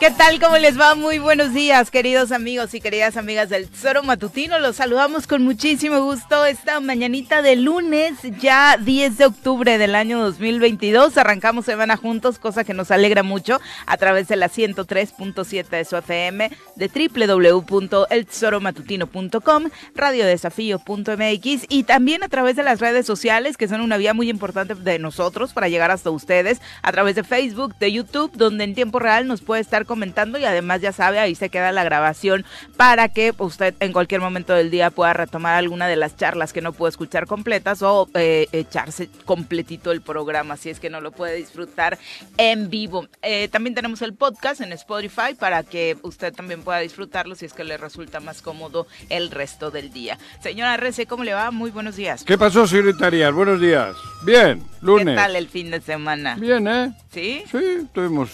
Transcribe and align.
¿Qué 0.00 0.10
tal? 0.12 0.38
¿Cómo 0.38 0.56
les 0.58 0.78
va? 0.78 0.94
Muy 0.94 1.18
buenos 1.18 1.52
días, 1.52 1.90
queridos 1.90 2.30
amigos 2.30 2.72
y 2.72 2.80
queridas 2.80 3.16
amigas 3.16 3.48
del 3.48 3.68
Tesoro 3.68 4.04
Matutino. 4.04 4.60
Los 4.60 4.76
saludamos 4.76 5.26
con 5.26 5.42
muchísimo 5.42 6.00
gusto 6.00 6.46
esta 6.46 6.78
mañanita 6.78 7.42
de 7.42 7.56
lunes, 7.56 8.14
ya 8.40 8.76
10 8.76 9.18
de 9.18 9.26
octubre 9.26 9.76
del 9.76 9.96
año 9.96 10.20
2022. 10.20 11.18
Arrancamos 11.18 11.64
semana 11.64 11.96
juntos, 11.96 12.38
cosa 12.38 12.62
que 12.62 12.74
nos 12.74 12.92
alegra 12.92 13.24
mucho 13.24 13.60
a 13.86 13.96
través 13.96 14.28
de 14.28 14.36
la 14.36 14.48
103.7 14.48 15.68
de 15.68 15.84
su 15.84 15.96
FM, 15.96 16.48
de 16.76 16.88
www.eltesoromatutino.com, 16.88 19.64
radiodesafío.mx 19.96 21.66
y 21.68 21.82
también 21.82 22.22
a 22.22 22.28
través 22.28 22.54
de 22.54 22.62
las 22.62 22.78
redes 22.78 23.04
sociales, 23.04 23.56
que 23.56 23.66
son 23.66 23.80
una 23.80 23.96
vía 23.96 24.14
muy 24.14 24.30
importante 24.30 24.76
de 24.76 25.00
nosotros 25.00 25.52
para 25.52 25.68
llegar 25.68 25.90
hasta 25.90 26.10
ustedes, 26.10 26.60
a 26.82 26.92
través 26.92 27.16
de 27.16 27.24
Facebook, 27.24 27.74
de 27.80 27.90
YouTube, 27.90 28.30
donde 28.36 28.62
en 28.62 28.76
tiempo 28.76 29.00
real 29.00 29.26
nos 29.26 29.40
puede 29.40 29.62
estar 29.68 29.84
comentando 29.84 30.38
y 30.38 30.44
además 30.46 30.80
ya 30.80 30.92
sabe, 30.92 31.18
ahí 31.18 31.34
se 31.34 31.50
queda 31.50 31.72
la 31.72 31.84
grabación 31.84 32.46
para 32.78 33.10
que 33.10 33.34
usted 33.36 33.74
en 33.80 33.92
cualquier 33.92 34.22
momento 34.22 34.54
del 34.54 34.70
día 34.70 34.90
pueda 34.90 35.12
retomar 35.12 35.56
alguna 35.56 35.86
de 35.86 35.96
las 35.96 36.16
charlas 36.16 36.54
que 36.54 36.62
no 36.62 36.72
pudo 36.72 36.88
escuchar 36.88 37.26
completas 37.26 37.82
o 37.82 38.08
eh, 38.14 38.46
echarse 38.52 39.10
completito 39.26 39.92
el 39.92 40.00
programa 40.00 40.56
si 40.56 40.70
es 40.70 40.80
que 40.80 40.88
no 40.88 41.02
lo 41.02 41.12
puede 41.12 41.36
disfrutar 41.36 41.98
en 42.38 42.70
vivo. 42.70 43.08
Eh, 43.20 43.48
también 43.48 43.74
tenemos 43.74 44.00
el 44.00 44.14
podcast 44.14 44.62
en 44.62 44.72
Spotify 44.72 45.34
para 45.38 45.62
que 45.62 45.98
usted 46.02 46.32
también 46.32 46.62
pueda 46.62 46.78
disfrutarlo 46.78 47.34
si 47.34 47.44
es 47.44 47.52
que 47.52 47.64
le 47.64 47.76
resulta 47.76 48.20
más 48.20 48.40
cómodo 48.40 48.86
el 49.10 49.30
resto 49.30 49.70
del 49.70 49.92
día. 49.92 50.18
Señora 50.40 50.78
Rece, 50.78 51.04
¿cómo 51.04 51.24
le 51.24 51.34
va? 51.34 51.50
Muy 51.50 51.70
buenos 51.70 51.96
días. 51.96 52.24
¿Qué 52.24 52.38
pasó, 52.38 52.66
señorita 52.66 53.08
Arias? 53.08 53.34
Buenos 53.34 53.60
días. 53.60 53.94
Bien, 54.24 54.62
lunes. 54.80 55.08
¿Qué 55.08 55.14
tal 55.14 55.36
el 55.36 55.48
fin 55.48 55.70
de 55.70 55.82
semana? 55.82 56.36
Bien, 56.36 56.66
¿eh? 56.66 56.92
¿Sí? 57.12 57.44
Sí, 57.50 57.86
tuvimos 57.92 58.30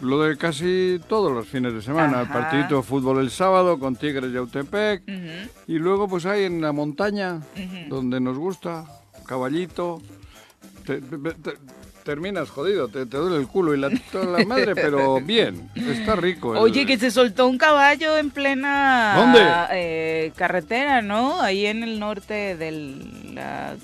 lo 0.00 0.22
de 0.22 0.36
casi 0.36 1.00
todos 1.08 1.32
los 1.32 1.46
fines 1.46 1.72
de 1.74 1.82
semana. 1.82 2.22
El 2.22 2.28
partidito 2.28 2.76
de 2.76 2.82
fútbol 2.82 3.18
el 3.20 3.30
sábado 3.30 3.78
con 3.78 3.96
Tigres 3.96 4.32
y 4.32 4.36
Autepec. 4.36 5.02
Y 5.66 5.78
luego 5.78 6.08
pues 6.08 6.26
hay 6.26 6.44
en 6.44 6.60
la 6.60 6.72
montaña, 6.72 7.40
donde 7.88 8.20
nos 8.20 8.38
gusta, 8.38 8.84
caballito. 9.26 10.00
terminas 12.04 12.48
jodido, 12.48 12.88
te, 12.88 13.04
duele 13.04 13.36
el 13.36 13.46
culo 13.46 13.74
y 13.74 13.78
la, 13.78 13.90
toda 14.10 14.38
la 14.38 14.44
madre, 14.46 14.74
pero 14.74 15.20
bien, 15.22 15.70
está 15.74 16.16
rico. 16.16 16.50
Oye, 16.50 16.86
que 16.86 16.96
se 16.96 17.10
soltó 17.10 17.46
un 17.46 17.58
caballo 17.58 18.16
en 18.16 18.30
plena 18.30 19.12
¿Dónde? 19.14 19.40
Eh, 19.72 20.32
carretera, 20.34 21.02
¿no? 21.02 21.42
Ahí 21.42 21.66
en 21.66 21.82
el 21.82 22.00
norte 22.00 22.56
de 22.56 22.70
la 23.34 23.76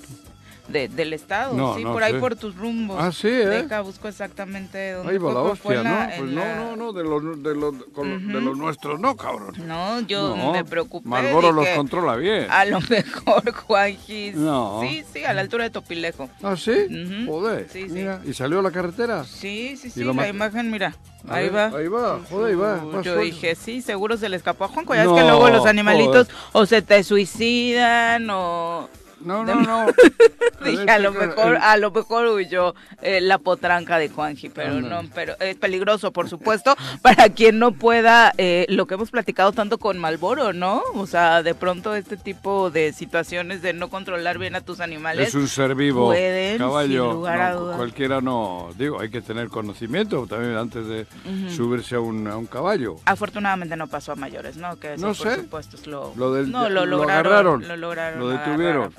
de, 0.67 0.87
del 0.87 1.13
estado, 1.13 1.75
sí, 1.75 1.83
por 1.83 2.03
ahí 2.03 2.13
por 2.19 2.35
tus 2.35 2.55
rumbos. 2.55 2.97
Ah, 2.99 3.11
sí, 3.11 3.27
¿eh? 3.27 3.45
Deja, 3.45 3.81
busco 3.81 4.07
exactamente 4.07 4.93
dónde 4.93 5.11
Ahí 5.11 5.17
va 5.17 5.33
la 5.33 5.41
hostia, 5.41 5.83
¿no? 5.83 6.09
Pues 6.17 6.31
no, 6.31 6.55
no, 6.55 6.75
no, 6.75 6.93
de 6.93 7.03
los, 7.03 7.43
de, 7.43 7.55
los, 7.55 7.73
de 7.77 8.41
los 8.41 8.57
nuestros 8.57 8.99
no, 8.99 9.15
cabrón. 9.15 9.55
No, 9.65 9.99
yo 10.01 10.35
me 10.53 10.63
preocupé. 10.63 11.07
Marlboro 11.07 11.51
los 11.51 11.67
controla 11.69 12.15
bien. 12.15 12.47
A 12.49 12.65
lo 12.65 12.79
mejor, 12.89 13.51
Juanjis. 13.51 14.35
No. 14.35 14.81
Sí, 14.81 15.03
sí, 15.11 15.23
a 15.23 15.33
la 15.33 15.41
altura 15.41 15.65
de 15.65 15.69
Topilejo. 15.69 16.29
¿Ah, 16.41 16.55
sí? 16.57 17.25
Joder, 17.27 17.67
sí, 17.71 17.85
mira, 17.89 18.21
¿y 18.25 18.33
salió 18.33 18.59
a 18.59 18.63
la 18.63 18.71
carretera? 18.71 19.23
Sí, 19.23 19.77
sí, 19.77 19.89
sí, 19.89 20.03
la 20.03 20.27
imagen, 20.27 20.71
mira. 20.71 20.95
Ahí 21.27 21.49
va. 21.49 21.67
Ahí 21.67 21.87
va, 21.87 22.19
joder, 22.29 22.51
ahí 22.51 22.55
va. 22.55 23.01
Yo 23.01 23.17
dije, 23.17 23.55
sí, 23.55 23.81
seguro 23.81 24.17
se 24.17 24.29
le 24.29 24.37
escapó 24.37 24.65
a 24.65 24.67
Juanco. 24.67 24.93
Ya 24.93 25.03
es 25.03 25.09
que 25.09 25.21
luego 25.21 25.49
los 25.49 25.65
animalitos 25.65 26.27
o 26.53 26.65
se 26.65 26.81
te 26.81 27.03
suicidan 27.03 28.29
o 28.29 28.89
no, 29.25 29.43
no, 29.43 29.55
no. 29.61 29.85
Dije, 30.63 30.89
a 30.89 30.99
lo 30.99 31.11
mejor, 31.11 31.57
a 31.57 31.77
lo 31.77 31.91
mejor 31.91 32.27
huyó 32.27 32.73
eh, 33.01 33.21
la 33.21 33.37
potranca 33.37 33.97
de 33.97 34.09
Juanji, 34.09 34.49
pero 34.49 34.81
no, 34.81 35.01
pero 35.13 35.35
es 35.39 35.55
peligroso, 35.57 36.11
por 36.11 36.29
supuesto, 36.29 36.75
para 37.01 37.29
quien 37.29 37.59
no 37.59 37.71
pueda, 37.71 38.33
eh, 38.37 38.65
lo 38.69 38.87
que 38.87 38.93
hemos 38.95 39.11
platicado 39.11 39.51
tanto 39.51 39.77
con 39.77 39.97
Malboro, 39.97 40.53
¿no? 40.53 40.81
O 40.93 41.07
sea, 41.07 41.43
de 41.43 41.55
pronto 41.55 41.95
este 41.95 42.17
tipo 42.17 42.69
de 42.69 42.93
situaciones 42.93 43.61
de 43.61 43.73
no 43.73 43.89
controlar 43.89 44.37
bien 44.37 44.55
a 44.55 44.61
tus 44.61 44.79
animales. 44.79 45.29
Es 45.29 45.35
un 45.35 45.47
ser 45.47 45.75
vivo. 45.75 46.05
Pueden, 46.05 46.57
caballo. 46.57 47.05
Sin 47.05 47.13
lugar 47.13 47.41
a 47.41 47.55
cualquiera 47.75 48.21
no, 48.21 48.69
digo, 48.77 48.99
hay 48.99 49.09
que 49.09 49.21
tener 49.21 49.49
conocimiento 49.49 50.25
también 50.27 50.55
antes 50.55 50.87
de 50.87 51.05
subirse 51.49 51.95
a 51.95 51.99
un, 51.99 52.27
a 52.27 52.37
un, 52.37 52.45
caballo. 52.45 52.95
Afortunadamente 53.05 53.75
no 53.75 53.87
pasó 53.87 54.11
a 54.11 54.15
mayores, 54.15 54.57
¿no? 54.57 54.77
Que 54.77 54.93
eso, 54.93 55.07
no 55.07 55.13
por 55.13 55.35
supuesto, 55.35 55.75
es 55.75 55.87
lo, 55.87 56.13
lo, 56.15 56.33
del, 56.33 56.51
no, 56.51 56.69
lo, 56.69 56.85
lograron, 56.85 57.67
lo 57.67 57.75
lograron. 57.75 58.19
Lo 58.19 58.29
detuvieron. 58.29 58.91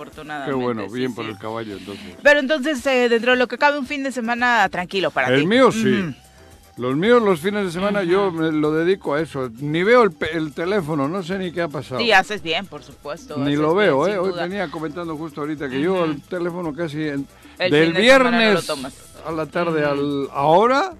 Qué 0.44 0.52
bueno, 0.52 0.88
bien 0.88 1.14
por 1.14 1.26
el 1.26 1.38
caballo 1.38 1.76
entonces. 1.76 2.16
Pero 2.22 2.40
entonces, 2.40 2.84
eh, 2.86 3.08
dentro 3.08 3.32
de 3.32 3.38
lo 3.38 3.48
que 3.48 3.58
cabe, 3.58 3.78
un 3.78 3.86
fin 3.86 4.02
de 4.02 4.12
semana 4.12 4.68
tranquilo 4.68 5.10
para 5.10 5.28
el 5.28 5.34
ti. 5.34 5.40
El 5.42 5.48
mío 5.48 5.72
sí. 5.72 6.14
Los 6.76 6.94
míos, 6.94 7.22
los 7.22 7.40
fines 7.40 7.64
de 7.64 7.72
semana, 7.72 8.02
yo 8.02 8.30
me 8.30 8.52
lo 8.52 8.70
dedico 8.70 9.14
a 9.14 9.20
eso. 9.22 9.50
Ni 9.60 9.82
veo 9.82 10.02
el, 10.02 10.52
teléfono, 10.52 11.08
no 11.08 11.22
sé 11.22 11.38
ni 11.38 11.50
qué 11.50 11.62
ha 11.62 11.68
pasado. 11.68 12.02
Sí, 12.02 12.12
haces 12.12 12.42
bien, 12.42 12.66
por 12.66 12.82
supuesto. 12.82 13.38
Ni 13.38 13.56
lo 13.56 13.74
veo, 13.74 14.06
¿eh? 14.06 14.18
Hoy 14.18 14.32
venía 14.32 14.68
comentando 14.68 15.16
justo 15.16 15.40
ahorita 15.40 15.70
que 15.70 15.80
yo 15.80 16.04
el 16.04 16.20
teléfono 16.20 16.74
casi 16.74 16.98
del 16.98 17.92
viernes 17.94 18.70
a 19.26 19.32
la 19.32 19.46
tarde 19.46 19.86
al 19.86 20.28
ahora, 20.32 20.92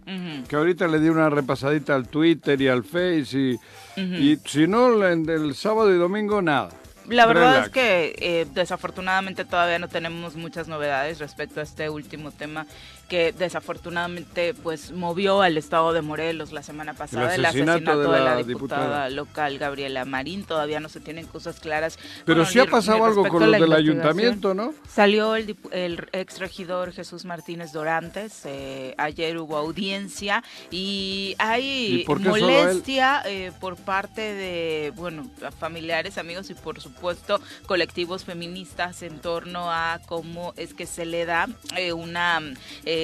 que 0.49 0.57
ahorita 0.57 0.89
le 0.89 0.99
di 0.99 1.11
una 1.11 1.29
repasadita 1.29 1.95
al 1.95 2.09
Twitter 2.09 2.59
y 2.59 2.69
al 2.69 2.83
Face 2.83 3.39
y, 3.39 3.59
y 3.97 4.39
si 4.47 4.67
no, 4.67 4.97
del 4.99 5.55
sábado 5.55 5.95
y 5.95 5.99
domingo 5.99 6.41
nada. 6.41 6.71
La 7.09 7.27
verdad 7.27 7.65
es 7.65 7.69
que 7.71 8.15
eh, 8.19 8.47
desafortunadamente 8.53 9.45
todavía 9.45 9.79
no 9.79 9.89
tenemos 9.89 10.35
muchas 10.35 10.69
novedades 10.69 11.19
respecto 11.19 11.61
a 11.61 11.63
este 11.63 11.89
último 11.89 12.33
tema 12.33 12.67
que 13.09 13.33
desafortunadamente 13.33 14.55
pues 14.55 14.91
movió 14.91 15.43
al 15.43 15.57
estado 15.57 15.93
de 15.93 16.03
Morelos 16.03 16.53
la 16.53 16.63
semana 16.63 16.95
pasada, 16.95 17.35
el 17.35 17.45
asesinato, 17.45 18.01
de, 18.01 18.21
la 18.21 18.37
diputada, 18.43 19.09
local 19.11 19.59
Gabriela 19.59 20.05
Marín, 20.05 20.45
todavía 20.45 20.81
no 20.81 20.89
se 20.89 21.01
tienen 21.01 21.27
cosas 21.27 21.61
claras. 21.61 21.99
Pero 22.25 22.45
sí 22.45 22.59
ha 22.59 22.67
pasado 22.67 23.05
algo 23.05 23.29
con 23.29 23.51
los 23.51 23.61
del 23.61 23.73
ayuntamiento, 23.73 24.55
¿no? 24.55 24.75
Salió 24.89 25.37
el, 25.37 25.57
el 25.71 26.09
ex 26.13 26.39
regidor 26.39 26.93
Jesús 26.93 27.25
Martínez 27.25 27.73
Dorantes, 27.73 28.43
eh, 28.45 28.95
ayer 28.99 29.39
hubo 29.39 29.57
audiencia 29.57 30.43
y 30.71 31.37
hay 31.39 32.05
molestia 32.09 33.23
eh, 33.25 33.53
por 33.61 33.77
parte 33.77 34.21
de, 34.21 34.93
bueno, 34.97 35.31
familiares, 35.59 36.19
amigos 36.19 36.51
y 36.51 36.55
por 36.55 36.81
supuesto 36.81 37.41
colectivos 37.67 38.25
feministas 38.25 39.03
en 39.03 39.21
torno 39.21 39.71
a 39.71 40.01
cómo 40.07 40.55
es 40.57 40.75
que 40.75 40.87
se 40.87 41.07
le 41.07 41.25
da 41.25 41.49
eh, 41.77 41.93
una... 41.93 42.41
Eh, 42.85 42.96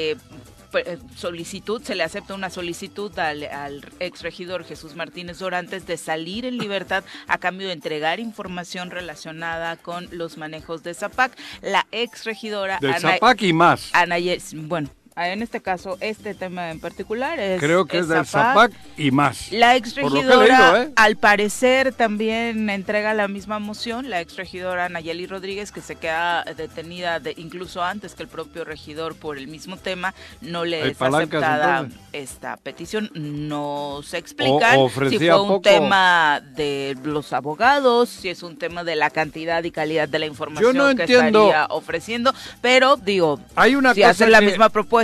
eh, 0.74 0.98
solicitud, 1.16 1.82
se 1.82 1.94
le 1.94 2.02
acepta 2.02 2.34
una 2.34 2.48
solicitud 2.48 3.16
al, 3.18 3.44
al 3.44 3.84
ex 4.00 4.22
regidor 4.22 4.64
Jesús 4.64 4.94
Martínez 4.96 5.38
Dorantes 5.38 5.86
de 5.86 5.96
salir 5.96 6.46
en 6.46 6.56
libertad 6.56 7.04
a 7.26 7.38
cambio 7.38 7.66
de 7.66 7.74
entregar 7.74 8.20
información 8.20 8.90
relacionada 8.90 9.76
con 9.76 10.08
los 10.12 10.38
manejos 10.38 10.82
de 10.82 10.94
Zapac. 10.94 11.36
La 11.60 11.86
ex 11.92 12.24
regidora 12.24 12.78
de 12.80 12.98
Zapac 12.98 13.42
y 13.42 13.52
más. 13.52 13.90
Ana, 13.92 14.16
bueno, 14.54 14.88
en 15.16 15.42
este 15.42 15.60
caso, 15.60 15.98
este 16.00 16.34
tema 16.34 16.70
en 16.70 16.80
particular 16.80 17.38
es. 17.38 17.60
Creo 17.60 17.84
que 17.84 17.98
es, 17.98 18.08
del 18.08 18.24
Zapac 18.24 18.72
y 18.96 19.10
más. 19.10 19.52
La 19.52 19.76
exregidora, 19.76 20.82
¿eh? 20.82 20.92
al 20.96 21.16
parecer, 21.16 21.92
también 21.92 22.70
entrega 22.70 23.12
la 23.12 23.28
misma 23.28 23.58
moción. 23.58 24.08
La 24.08 24.20
exregidora 24.20 24.88
Nayeli 24.88 25.26
Rodríguez, 25.26 25.70
que 25.70 25.82
se 25.82 25.96
queda 25.96 26.44
detenida 26.56 27.20
de, 27.20 27.34
incluso 27.36 27.82
antes 27.82 28.14
que 28.14 28.22
el 28.22 28.28
propio 28.28 28.64
regidor 28.64 29.14
por 29.14 29.36
el 29.36 29.48
mismo 29.48 29.76
tema, 29.76 30.14
no 30.40 30.64
le 30.64 30.88
es 30.88 31.00
aceptada 31.00 31.86
esta 32.12 32.56
petición. 32.56 33.10
No 33.14 34.00
se 34.04 34.16
explica 34.16 34.76
si 35.10 35.18
fue 35.18 35.40
un 35.40 35.60
tema 35.60 36.40
de 36.40 36.96
los 37.04 37.34
abogados, 37.34 38.08
si 38.08 38.30
es 38.30 38.42
un 38.42 38.56
tema 38.56 38.82
de 38.82 38.96
la 38.96 39.10
cantidad 39.10 39.62
y 39.62 39.70
calidad 39.70 40.08
de 40.08 40.18
la 40.18 40.26
información 40.26 40.96
que 40.96 41.04
estaría 41.04 41.66
ofreciendo. 41.68 42.32
Pero, 42.62 42.96
digo, 42.96 43.40
Hay 43.56 43.74
una 43.74 43.92
si 43.92 44.02
hacen 44.02 44.30
la 44.30 44.40
misma 44.40 44.70
propuesta 44.70 45.01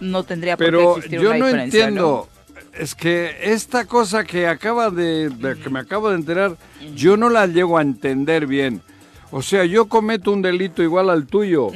no 0.00 0.22
tendría 0.24 0.56
por 0.56 0.70
qué 0.70 0.84
existir 0.98 1.20
yo 1.20 1.34
no 1.34 1.48
entiendo. 1.48 2.28
Es 2.72 2.94
que 2.94 3.36
esta 3.42 3.86
cosa 3.86 4.24
que 4.24 4.46
acaba 4.46 4.90
de, 4.90 5.30
que 5.62 5.70
me 5.70 5.80
acabo 5.80 6.10
de 6.10 6.16
enterar, 6.16 6.56
yo 6.94 7.16
no 7.16 7.28
la 7.28 7.46
llego 7.46 7.78
a 7.78 7.82
entender 7.82 8.46
bien. 8.46 8.82
O 9.30 9.42
sea, 9.42 9.64
yo 9.64 9.88
cometo 9.88 10.32
un 10.32 10.42
delito 10.42 10.82
igual 10.82 11.10
al 11.10 11.26
tuyo. 11.26 11.70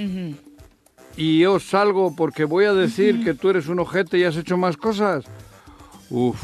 Y 1.16 1.40
yo 1.40 1.60
salgo 1.60 2.14
porque 2.16 2.44
voy 2.44 2.64
a 2.64 2.72
decir 2.72 3.22
que 3.24 3.34
tú 3.34 3.50
eres 3.50 3.68
un 3.68 3.80
ojete 3.80 4.18
y 4.18 4.24
has 4.24 4.36
hecho 4.36 4.56
más 4.56 4.76
cosas. 4.76 5.24
Uf, 6.08 6.40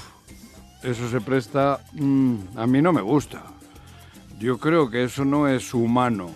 eso 0.82 1.08
se 1.08 1.20
presta... 1.20 1.80
Mm, 1.92 2.36
a 2.56 2.66
mí 2.66 2.82
no 2.82 2.92
me 2.92 3.00
gusta. 3.00 3.42
Yo 4.38 4.58
creo 4.58 4.90
que 4.90 5.04
eso 5.04 5.24
no 5.24 5.48
es 5.48 5.72
humano. 5.72 6.30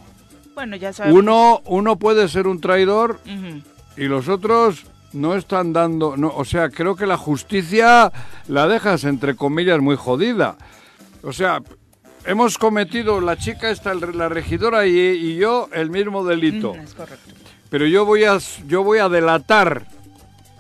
Bueno, 0.55 0.77
ya 0.77 0.93
sabemos. 0.93 1.19
Uno, 1.19 1.63
uno 1.67 1.97
puede 1.97 2.29
ser 2.29 2.47
un 2.47 2.61
traidor 2.61 3.21
y 3.97 4.05
los 4.05 4.29
otros 4.29 4.87
no 5.13 5.35
están 5.35 5.73
dando, 5.73 6.17
no, 6.17 6.29
o 6.35 6.45
sea, 6.45 6.71
creo 6.71 6.97
que 6.97 7.07
la 7.07 7.17
justicia 7.17 8.13
la 8.49 8.67
dejas 8.67 9.05
entre 9.05 9.37
comillas 9.37 9.81
muy 9.81 9.97
jodida. 9.97 10.57
O 11.23 11.33
sea, 11.33 11.63
hemos 12.25 12.59
cometido 12.59 13.21
la 13.21 13.37
chica 13.37 13.71
esta, 13.71 13.95
la 13.95 14.29
regidora 14.29 14.87
y, 14.87 15.37
yo 15.37 15.69
el 15.73 15.91
mismo 15.91 16.25
delito. 16.25 16.75
es 16.75 16.95
correcto. 16.95 17.35
Pero 17.71 17.87
yo 17.87 18.05
voy 18.05 18.25
a 18.25 18.39
yo 18.67 18.83
voy 18.83 18.99
a 18.99 19.09
delatar 19.09 19.87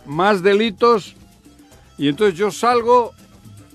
más 0.06 0.42
delitos 0.42 1.14
y 1.98 2.08
entonces 2.08 2.38
yo 2.38 2.50
salgo 2.50 3.12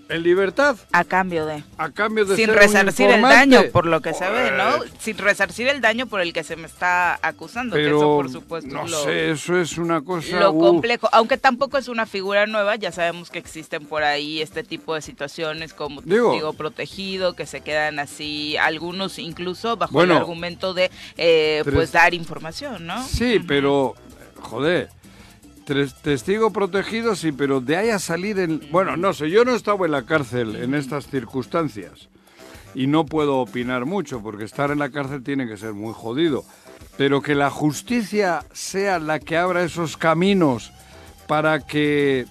en 0.10 0.24
libertad 0.24 0.78
A 0.92 1.04
cambio 1.04 1.46
de... 1.46 1.64
a 1.78 1.92
cambio 1.92 2.26
de 2.26 2.36
Sin 2.36 2.46
ser 2.48 2.56
un 2.56 2.62
resarcir 2.62 3.10
el 3.10 3.22
daño, 3.22 3.64
por 3.72 3.86
lo 3.86 4.02
que 4.02 4.14
se 4.14 4.30
ve, 4.30 4.52
¿no? 4.52 4.80
Sin 5.00 5.18
resarcir 5.18 5.68
el 5.68 5.82
daño 5.82 6.08
por 6.08 6.22
el 6.22 6.34
que 6.34 6.44
se 6.44 6.56
me 6.56 6.68
está 6.68 7.20
acusando, 7.22 7.76
que 7.76 7.84
Pero 7.84 7.98
eso 7.98 8.06
por 8.16 8.32
supuesto 8.32 8.74
no 8.74 8.88
lo, 8.88 9.04
sé, 9.04 9.32
eso 9.32 9.60
es 9.60 9.78
una 9.78 10.02
cosa 10.02 10.40
lo 10.40 10.52
uf. 10.52 10.62
complejo. 10.68 11.10
Aunque 11.12 11.38
tampoco 11.38 11.78
es 11.78 11.88
una 11.88 12.06
figura 12.06 12.48
nueva, 12.48 12.76
ya 12.76 12.92
sabemos 12.92 13.30
que 13.30 13.40
existen 13.40 13.86
por 13.86 14.04
ahí 14.04 14.42
este 14.42 14.64
tipo 14.64 14.96
de 14.96 15.02
situaciones 15.02 15.74
como 15.74 16.02
Digo- 16.02 16.32
testigo 16.32 16.54
protegido, 16.54 17.34
que 17.36 17.46
se 17.46 17.62
quedan 17.62 18.00
así, 18.00 18.56
algunos 18.58 19.20
incluso 19.20 19.76
bajo 19.78 19.94
Bueno. 19.94 20.14
el 20.14 20.20
argumento 20.20 20.74
de 20.74 20.90
eh, 21.18 21.62
Tres- 21.64 21.76
pues 21.76 21.92
dar 21.92 22.14
información, 22.14 22.86
¿no? 22.88 23.04
Sí, 23.08 23.40
pero 23.48 23.96
joder, 24.42 24.90
testigo 26.02 26.52
protegido 26.52 27.16
sí, 27.16 27.32
pero 27.32 27.60
de 27.62 27.76
ahí 27.78 27.90
a 27.90 28.00
salir 28.00 28.40
en 28.40 28.62
bueno, 28.72 28.96
no 28.98 29.14
sé, 29.14 29.30
yo 29.30 29.44
no 29.46 29.54
estaba 29.54 29.86
en 29.86 29.92
la 29.92 30.04
cárcel 30.04 30.56
en 30.56 30.74
estas 30.74 31.08
circunstancias 31.08 32.08
y 32.74 32.88
no 32.88 33.06
puedo 33.06 33.38
opinar 33.38 33.86
mucho 33.86 34.22
porque 34.22 34.44
estar 34.46 34.72
en 34.72 34.80
la 34.80 34.90
cárcel 34.90 35.24
tiene 35.24 35.48
que 35.48 35.58
ser 35.58 35.74
muy 35.74 35.94
jodido, 35.94 36.44
pero 36.98 37.22
que 37.22 37.36
la 37.36 37.50
justicia 37.50 38.46
sea 38.54 39.00
la 39.00 39.20
que 39.20 39.38
abra 39.38 39.64
esos 39.64 39.98
caminos 39.98 40.72
para 41.28 41.60
que 41.66 42.26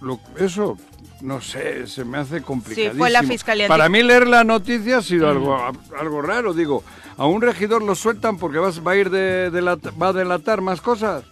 lo- 0.00 0.20
eso 0.38 0.76
no 1.22 1.40
sé, 1.40 1.86
se 1.86 2.04
me 2.04 2.18
hace 2.18 2.42
complicadísimo. 2.42 2.98
fue 2.98 3.10
la 3.10 3.22
Fiscalía 3.22 3.68
Para 3.68 3.88
mí 3.88 4.02
leer 4.02 4.28
la 4.28 4.44
noticia 4.44 4.98
ha 4.98 5.02
sido 5.02 5.28
algo, 5.30 5.56
algo 5.98 6.20
raro, 6.22 6.52
digo. 6.52 6.84
A 7.16 7.24
un 7.26 7.40
regidor 7.40 7.82
lo 7.82 7.94
sueltan 7.94 8.36
porque 8.36 8.58
vas- 8.58 8.86
va 8.86 8.92
a 8.92 8.96
ir 8.96 9.08
de, 9.08 9.50
de 9.50 9.62
la- 9.62 9.76
va 9.76 10.08
a 10.08 10.12
delatar 10.12 10.60
más 10.60 10.82
cosas. 10.82 11.24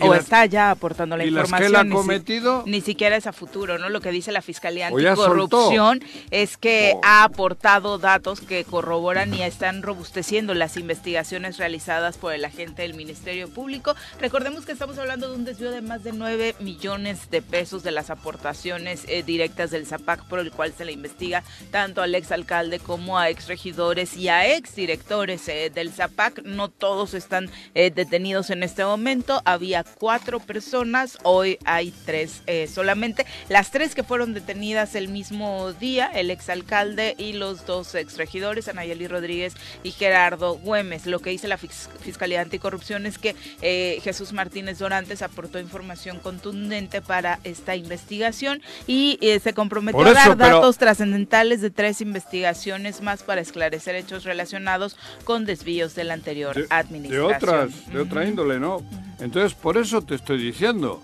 O 0.00 0.14
está 0.14 0.44
ya 0.46 0.70
aportando 0.70 1.16
la 1.16 1.24
y 1.24 1.30
las 1.30 1.44
que 1.44 1.46
información. 1.48 1.70
él 1.70 1.76
ha 1.76 1.84
ni 1.84 1.90
si- 1.90 1.96
cometido- 1.96 2.62
Ni, 2.66 2.80
siquiera 2.80 3.16
es 3.16 3.26
a 3.26 3.32
futuro, 3.32 3.78
¿no? 3.78 3.88
Lo 3.88 4.00
que 4.00 4.10
dice 4.10 4.32
la 4.32 4.42
Fiscalía 4.42 4.88
Anticorrupción 4.88 6.02
es 6.30 6.56
que 6.56 6.92
Oh. 6.96 7.00
ha 7.02 7.24
aportado 7.24 7.98
datos 7.98 8.40
que 8.40 8.64
corroboran 8.64 9.32
y 9.34 9.42
están 9.42 9.82
robusteciendo 9.82 10.54
las 10.54 10.76
investigaciones 10.76 11.58
realizadas 11.58 12.16
por 12.18 12.32
el 12.32 12.44
agente 12.44 12.82
del 12.82 12.94
Ministerio 12.94 13.48
Público. 13.48 13.94
Recordemos 14.20 14.64
que 14.66 14.72
estamos 14.72 14.98
hablando 14.98 15.28
de 15.30 15.36
un 15.36 15.44
desvío 15.44 15.70
de 15.70 15.82
más 15.82 16.04
de 16.04 16.12
9 16.12 16.54
millones 16.60 17.30
de 17.30 17.42
pesos 17.42 17.82
de 17.82 17.90
las 17.92 18.10
aportaciones 18.10 19.04
eh, 19.08 19.22
directas 19.22 19.70
del 19.70 19.86
ZAPAC, 19.86 20.24
por 20.28 20.38
el 20.38 20.50
cual 20.52 20.72
se 20.76 20.84
le 20.84 20.92
investiga 20.92 21.42
tanto 21.70 22.02
al 22.02 22.14
exalcalde 22.14 22.78
como 22.78 23.18
a 23.18 23.28
exregidores 23.30 24.16
y 24.16 24.28
a 24.28 24.46
exdirectores 24.54 25.48
eh, 25.48 25.70
del 25.74 25.92
ZAPAC. 25.92 26.42
No 26.44 26.68
todos 26.68 27.14
están 27.14 27.50
eh, 27.74 27.90
detenidos 27.90 28.50
en 28.50 28.62
este 28.62 28.84
momento. 28.84 29.42
Había 29.46 29.84
cuatro 29.84 30.40
personas, 30.40 31.18
hoy 31.22 31.58
hay 31.64 31.92
tres 32.04 32.42
eh, 32.48 32.66
solamente. 32.66 33.24
Las 33.48 33.70
tres 33.70 33.94
que 33.94 34.02
fueron 34.02 34.34
detenidas 34.34 34.96
el 34.96 35.06
mismo 35.08 35.72
día, 35.72 36.10
el 36.12 36.30
exalcalde 36.32 37.14
y 37.16 37.32
los 37.32 37.64
dos 37.64 37.94
exregidores, 37.94 38.66
Anayeli 38.66 39.06
Rodríguez 39.06 39.54
y 39.84 39.92
Gerardo 39.92 40.54
Güemes. 40.58 41.06
Lo 41.06 41.20
que 41.20 41.30
dice 41.30 41.46
la 41.46 41.58
Fis- 41.58 41.88
Fiscalía 42.00 42.40
Anticorrupción 42.40 43.06
es 43.06 43.18
que 43.18 43.36
eh, 43.62 44.00
Jesús 44.02 44.32
Martínez 44.32 44.78
Dorantes 44.80 45.22
aportó 45.22 45.60
información 45.60 46.18
contundente 46.18 47.00
para 47.00 47.38
esta 47.44 47.76
investigación 47.76 48.60
y 48.88 49.16
eh, 49.22 49.38
se 49.38 49.54
comprometió 49.54 50.00
a 50.04 50.12
dar 50.12 50.36
pero- 50.36 50.56
datos 50.56 50.76
trascendentales 50.76 51.60
de 51.60 51.70
tres 51.70 52.00
investigaciones 52.00 53.00
más 53.00 53.22
para 53.22 53.40
esclarecer 53.40 53.94
hechos 53.94 54.24
relacionados 54.24 54.96
con 55.24 55.46
desvíos 55.46 55.94
de 55.94 56.02
la 56.04 56.14
anterior 56.14 56.54
de, 56.56 56.62
de 56.62 56.66
administración. 56.70 57.34
otras, 57.36 57.92
de 57.92 58.00
otra 58.00 58.24
índole, 58.26 58.58
¿no? 58.58 58.82
Entonces, 59.18 59.54
por 59.54 59.76
eso 59.76 60.02
te 60.02 60.14
estoy 60.14 60.38
diciendo. 60.38 61.02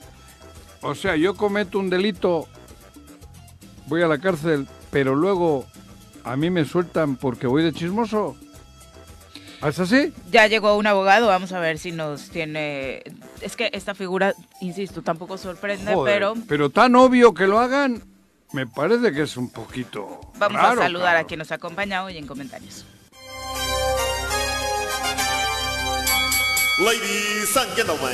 O 0.82 0.94
sea, 0.94 1.16
yo 1.16 1.34
cometo 1.34 1.78
un 1.78 1.90
delito, 1.90 2.48
voy 3.86 4.02
a 4.02 4.08
la 4.08 4.18
cárcel, 4.18 4.66
pero 4.90 5.14
luego 5.14 5.64
a 6.24 6.36
mí 6.36 6.50
me 6.50 6.64
sueltan 6.64 7.16
porque 7.16 7.46
voy 7.46 7.62
de 7.62 7.72
chismoso. 7.72 8.36
¿Es 9.62 9.78
así? 9.78 10.12
Ya 10.32 10.48
llegó 10.48 10.76
un 10.76 10.88
abogado, 10.88 11.28
vamos 11.28 11.52
a 11.52 11.60
ver 11.60 11.78
si 11.78 11.92
nos 11.92 12.30
tiene... 12.30 13.04
Es 13.40 13.54
que 13.54 13.70
esta 13.72 13.94
figura, 13.94 14.34
insisto, 14.60 15.02
tampoco 15.02 15.38
sorprende, 15.38 15.94
Joder, 15.94 16.14
pero 16.14 16.34
pero 16.48 16.70
tan 16.70 16.96
obvio 16.96 17.32
que 17.32 17.46
lo 17.46 17.60
hagan, 17.60 18.02
me 18.52 18.66
parece 18.66 19.12
que 19.12 19.22
es 19.22 19.36
un 19.36 19.50
poquito. 19.50 20.20
vamos 20.36 20.60
raro, 20.60 20.80
a 20.80 20.84
saludar 20.84 21.16
a 21.16 21.24
quien 21.24 21.38
nos 21.38 21.52
acompaña 21.52 22.02
hoy 22.02 22.16
en 22.16 22.26
comentarios. 22.26 22.84
Ladies 26.78 27.54
and 27.56 27.74
gentlemen, 27.76 28.10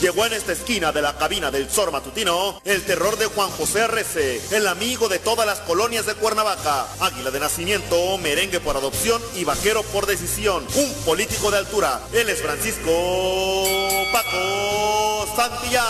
llegó 0.00 0.24
en 0.24 0.32
esta 0.32 0.52
esquina 0.52 0.92
de 0.92 1.02
la 1.02 1.16
cabina 1.18 1.50
del 1.50 1.68
Zor 1.68 1.92
Matutino 1.92 2.58
el 2.64 2.82
terror 2.82 3.18
de 3.18 3.26
Juan 3.26 3.50
José 3.50 3.82
Arrece, 3.82 4.40
el 4.56 4.66
amigo 4.66 5.08
de 5.08 5.18
todas 5.18 5.46
las 5.46 5.60
colonias 5.60 6.06
de 6.06 6.14
Cuernavaca, 6.14 6.86
águila 7.00 7.30
de 7.30 7.38
nacimiento, 7.38 8.16
merengue 8.18 8.60
por 8.60 8.78
adopción 8.78 9.20
y 9.36 9.44
vaquero 9.44 9.82
por 9.82 10.06
decisión, 10.06 10.64
un 10.74 11.04
político 11.04 11.50
de 11.50 11.58
altura. 11.58 12.00
Él 12.14 12.30
es 12.30 12.40
Francisco 12.40 12.90
Paco 14.10 15.26
Santillán. 15.36 15.84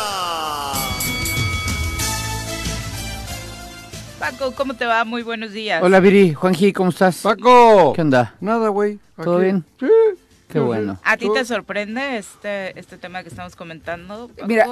Paco, 4.19 4.53
¿cómo 4.57 4.75
te 4.75 4.87
va? 4.87 5.05
Muy 5.05 5.23
buenos 5.23 5.53
días. 5.53 5.81
Hola 5.83 6.01
Viri, 6.01 6.35
Juanji, 6.35 6.73
¿cómo 6.73 6.91
estás? 6.91 7.19
Paco. 7.19 7.93
¿Qué 7.95 8.03
onda? 8.03 8.35
Nada, 8.41 8.69
güey. 8.69 8.99
¿Todo 9.23 9.37
Aquí. 9.37 9.45
bien? 9.45 9.65
Sí. 9.79 9.87
Qué 10.53 10.61
bueno. 10.61 10.99
¿A 11.05 11.17
ti 11.17 11.29
te 11.33 11.45
sorprende 11.45 12.19
este, 12.19 12.79
este 12.79 12.99
tema 12.99 13.23
que 13.23 13.29
estamos 13.31 13.57
comentando? 13.57 14.29
Paco? 14.29 14.47
Mira, 14.47 14.67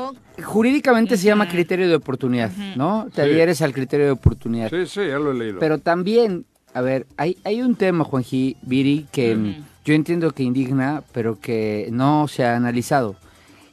jurídicamente 0.44 1.16
se 1.16 1.24
llama 1.24 1.48
criterio 1.48 1.88
de 1.88 1.94
oportunidad. 1.96 2.50
¿no? 2.76 3.06
Te 3.14 3.22
Sí. 3.24 3.30
adhieres 3.30 3.62
al 3.62 3.72
criterio 3.72 4.06
de 4.06 4.12
oportunidad. 4.12 4.68
Sí, 4.70 4.86
sí, 4.86 5.00
ya 5.06 5.18
lo 5.18 5.32
he 5.32 5.34
leído. 5.34 5.58
Pero 5.58 5.78
también, 5.78 6.44
a 6.74 6.80
ver, 6.80 7.06
hay, 7.16 7.38
hay 7.44 7.62
un 7.62 7.74
tema, 7.74 8.04
Juanji, 8.04 8.56
Viri, 8.62 9.06
que 9.10 9.56
yo 9.84 9.94
entiendo 9.94 10.30
que 10.32 10.42
indigna, 10.42 11.02
pero 11.12 11.40
que 11.40 11.88
no 11.90 12.28
se 12.28 12.44
ha 12.44 12.54
analizado. 12.56 13.16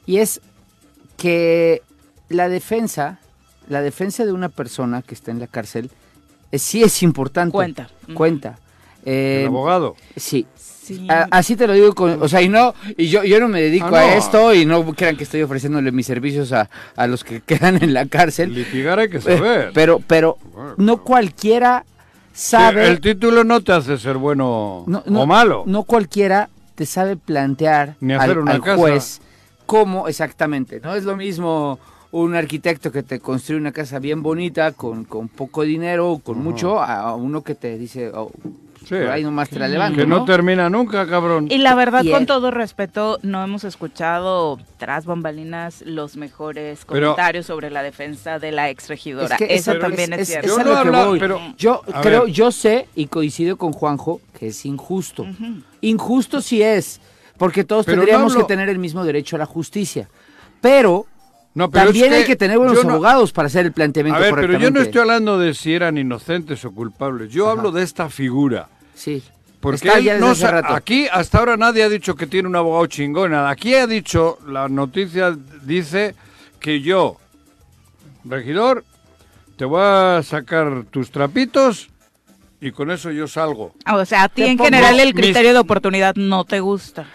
Y 0.06 0.18
es 0.18 0.40
que 1.16 1.82
la 2.28 2.48
defensa, 2.48 3.18
la 3.68 3.82
defensa 3.82 4.24
de 4.24 4.32
una 4.32 4.48
persona 4.48 5.02
que 5.02 5.14
está 5.14 5.30
en 5.30 5.40
la 5.40 5.46
cárcel, 5.46 5.90
eh, 6.52 6.58
sí 6.58 6.82
es 6.82 7.02
importante. 7.02 7.52
Cuenta. 7.52 7.88
Cuenta. 8.14 8.58
Eh, 9.04 9.40
El 9.42 9.48
abogado. 9.48 9.96
sí, 10.16 10.46
Sí. 10.96 11.06
A- 11.10 11.28
así 11.30 11.54
te 11.56 11.66
lo 11.66 11.72
digo, 11.74 11.94
con, 11.94 12.22
o 12.22 12.28
sea, 12.28 12.40
y 12.42 12.48
no, 12.48 12.74
y 12.96 13.08
yo, 13.08 13.22
yo 13.24 13.38
no 13.40 13.48
me 13.48 13.60
dedico 13.60 13.94
Ah, 13.94 14.00
a 14.00 14.14
esto 14.16 14.54
y 14.54 14.64
no 14.66 14.84
crean 14.94 15.16
que 15.16 15.24
estoy 15.24 15.42
ofreciéndole 15.42 15.92
mis 15.92 16.06
servicios 16.06 16.52
a, 16.52 16.68
a 16.96 17.06
los 17.06 17.24
que 17.24 17.40
quedan 17.46 17.82
en 17.82 17.92
la 17.94 18.06
cárcel. 18.06 18.54
Litigar 18.54 18.98
hay 18.98 19.08
que 19.10 19.18
Eh, 19.18 19.20
saber. 19.20 19.70
pero, 19.74 20.00
pero 20.06 20.36
Bueno, 20.54 20.74
no 20.78 21.02
cualquiera 21.04 21.84
Sí, 22.32 22.50
sabe, 22.52 22.86
el 22.88 23.00
título 23.00 23.42
no 23.44 23.60
te 23.62 23.72
hace 23.72 23.98
ser 23.98 24.16
bueno 24.16 24.84
no, 24.86 25.02
no- 25.06 25.22
o 25.22 25.26
malo. 25.26 25.64
no 25.66 25.82
cualquiera 25.82 26.48
te 26.76 26.86
sabe 26.86 27.16
plantear 27.16 27.96
Ni 28.00 28.12
hacer 28.14 28.30
al, 28.30 28.38
una 28.38 28.52
al 28.52 28.60
casa. 28.62 28.76
juez 28.76 29.20
cómo 29.66 30.06
exactamente. 30.08 30.80
No 30.80 30.94
es 30.94 31.04
lo 31.04 31.16
mismo 31.16 31.78
un 32.12 32.34
arquitecto 32.36 32.90
que 32.92 33.02
te 33.02 33.18
construye 33.20 33.60
una 33.60 33.72
casa 33.72 33.98
bien 33.98 34.22
bonita 34.22 34.72
con, 34.72 35.04
con 35.04 35.28
poco 35.28 35.62
dinero, 35.62 36.20
con 36.24 36.36
Ajá. 36.36 36.44
mucho, 36.44 36.80
a 36.80 37.00
a 37.00 37.14
uno 37.16 37.42
que 37.42 37.54
te 37.54 37.76
dice, 37.76 38.10
oh, 38.14 38.30
Sí, 38.80 38.94
por 38.94 39.08
ahí 39.08 39.22
nomás 39.22 39.48
te 39.50 39.58
la 39.58 39.68
levanto, 39.68 39.98
que 40.00 40.06
no 40.06 40.18
¿no? 40.18 40.24
termina 40.24 40.70
nunca, 40.70 41.06
cabrón. 41.06 41.46
Y 41.50 41.58
la 41.58 41.74
verdad, 41.74 42.02
Y 42.04 42.10
con 42.10 42.26
todo 42.26 42.50
respeto, 42.50 43.18
no 43.22 43.42
hemos 43.44 43.64
escuchado 43.64 44.58
tras 44.78 45.04
bambalinas 45.04 45.82
los 45.84 46.16
mejores 46.16 46.80
Pero- 46.88 47.08
comentarios 47.14 47.46
sobre 47.46 47.70
la 47.70 47.82
defensa 47.82 48.38
de 48.38 48.52
la 48.52 48.70
exregidora. 48.70 49.34
Es 49.36 49.38
que 49.38 49.54
Eso 49.54 49.74
también 49.78 50.12
es, 50.12 50.20
es- 50.20 50.28
cierto. 50.28 50.48
Yo 50.48 50.84
no 50.84 51.06
voy. 51.06 51.18
pero- 51.18 51.40
creo, 52.02 52.24
ver. 52.24 52.32
yo 52.32 52.50
sé 52.52 52.88
y 52.94 53.06
coincido 53.06 53.56
con 53.56 53.72
Juanjo 53.72 54.20
que 54.38 54.48
es 54.48 54.64
injusto. 54.64 55.26
Injusto 55.80 56.40
sí 56.40 56.62
es, 56.62 57.00
porque 57.36 57.64
todos 57.64 57.84
Pero 57.86 57.96
no 57.96 58.02
tendríamos 58.02 58.32
hablo- 58.32 58.46
que 58.46 58.48
tener 58.52 58.68
el 58.68 58.78
mismo 58.78 59.04
derecho 59.04 59.36
a 59.36 59.38
la 59.38 59.46
justicia. 59.46 60.08
Pero, 60.60 61.06
No, 61.54 61.70
pero 61.70 61.86
también 61.86 62.12
es 62.12 62.18
hay 62.20 62.24
que 62.24 62.36
tener 62.36 62.58
buenos 62.58 62.84
no- 62.84 62.90
abogados 62.92 63.32
para 63.32 63.46
hacer 63.46 63.64
el 63.66 63.72
A 63.72 63.74
planteamiento 63.74 64.20
ver, 64.20 64.34
pero 64.34 64.58
yo 64.58 64.70
no 64.70 64.80
estoy 64.80 65.00
hablando 65.00 65.38
de 65.38 65.54
si 65.54 65.74
eran 65.74 65.98
inocentes 65.98 66.64
o 66.64 66.70
culpables. 66.72 67.32
Yo 67.32 67.44
Ajá. 67.50 67.52
hablo 67.58 67.72
de 67.72 67.82
esta 67.82 68.08
figura. 68.10 68.68
Sí. 68.94 69.22
Porque 69.60 69.88
él 69.88 70.20
no 70.20 70.28
hace 70.28 70.42
sa- 70.42 70.50
rato. 70.52 70.72
aquí 70.72 71.08
hasta 71.10 71.38
ahora 71.38 71.56
nadie 71.56 71.82
ha 71.82 71.88
dicho 71.88 72.14
que 72.14 72.28
tiene 72.28 72.48
un 72.48 72.54
abogado 72.54 72.86
chingón. 72.86 73.32
nada. 73.32 73.50
Aquí 73.50 73.74
ha 73.74 73.88
dicho, 73.88 74.38
la 74.46 74.68
noticia 74.68 75.36
dice 75.64 76.14
que 76.60 76.80
yo, 76.80 77.16
regidor, 78.24 78.84
te 79.56 79.64
voy 79.64 79.80
a 79.82 80.20
sacar 80.22 80.84
tus 80.90 81.10
trapitos 81.10 81.88
y 82.60 82.70
con 82.70 82.90
eso 82.92 83.10
yo 83.10 83.26
salgo. 83.26 83.74
O 83.92 84.04
sea, 84.04 84.24
a 84.24 84.28
ti 84.28 84.42
Te 84.42 84.50
en 84.50 84.56
pongo 84.58 84.66
general 84.70 85.00
el 85.00 85.12
mis- 85.14 85.24
criterio 85.24 85.52
de 85.52 85.58
oportunidad 85.58 86.14
no 86.14 86.44
te 86.44 86.60
gusta. 86.60 87.06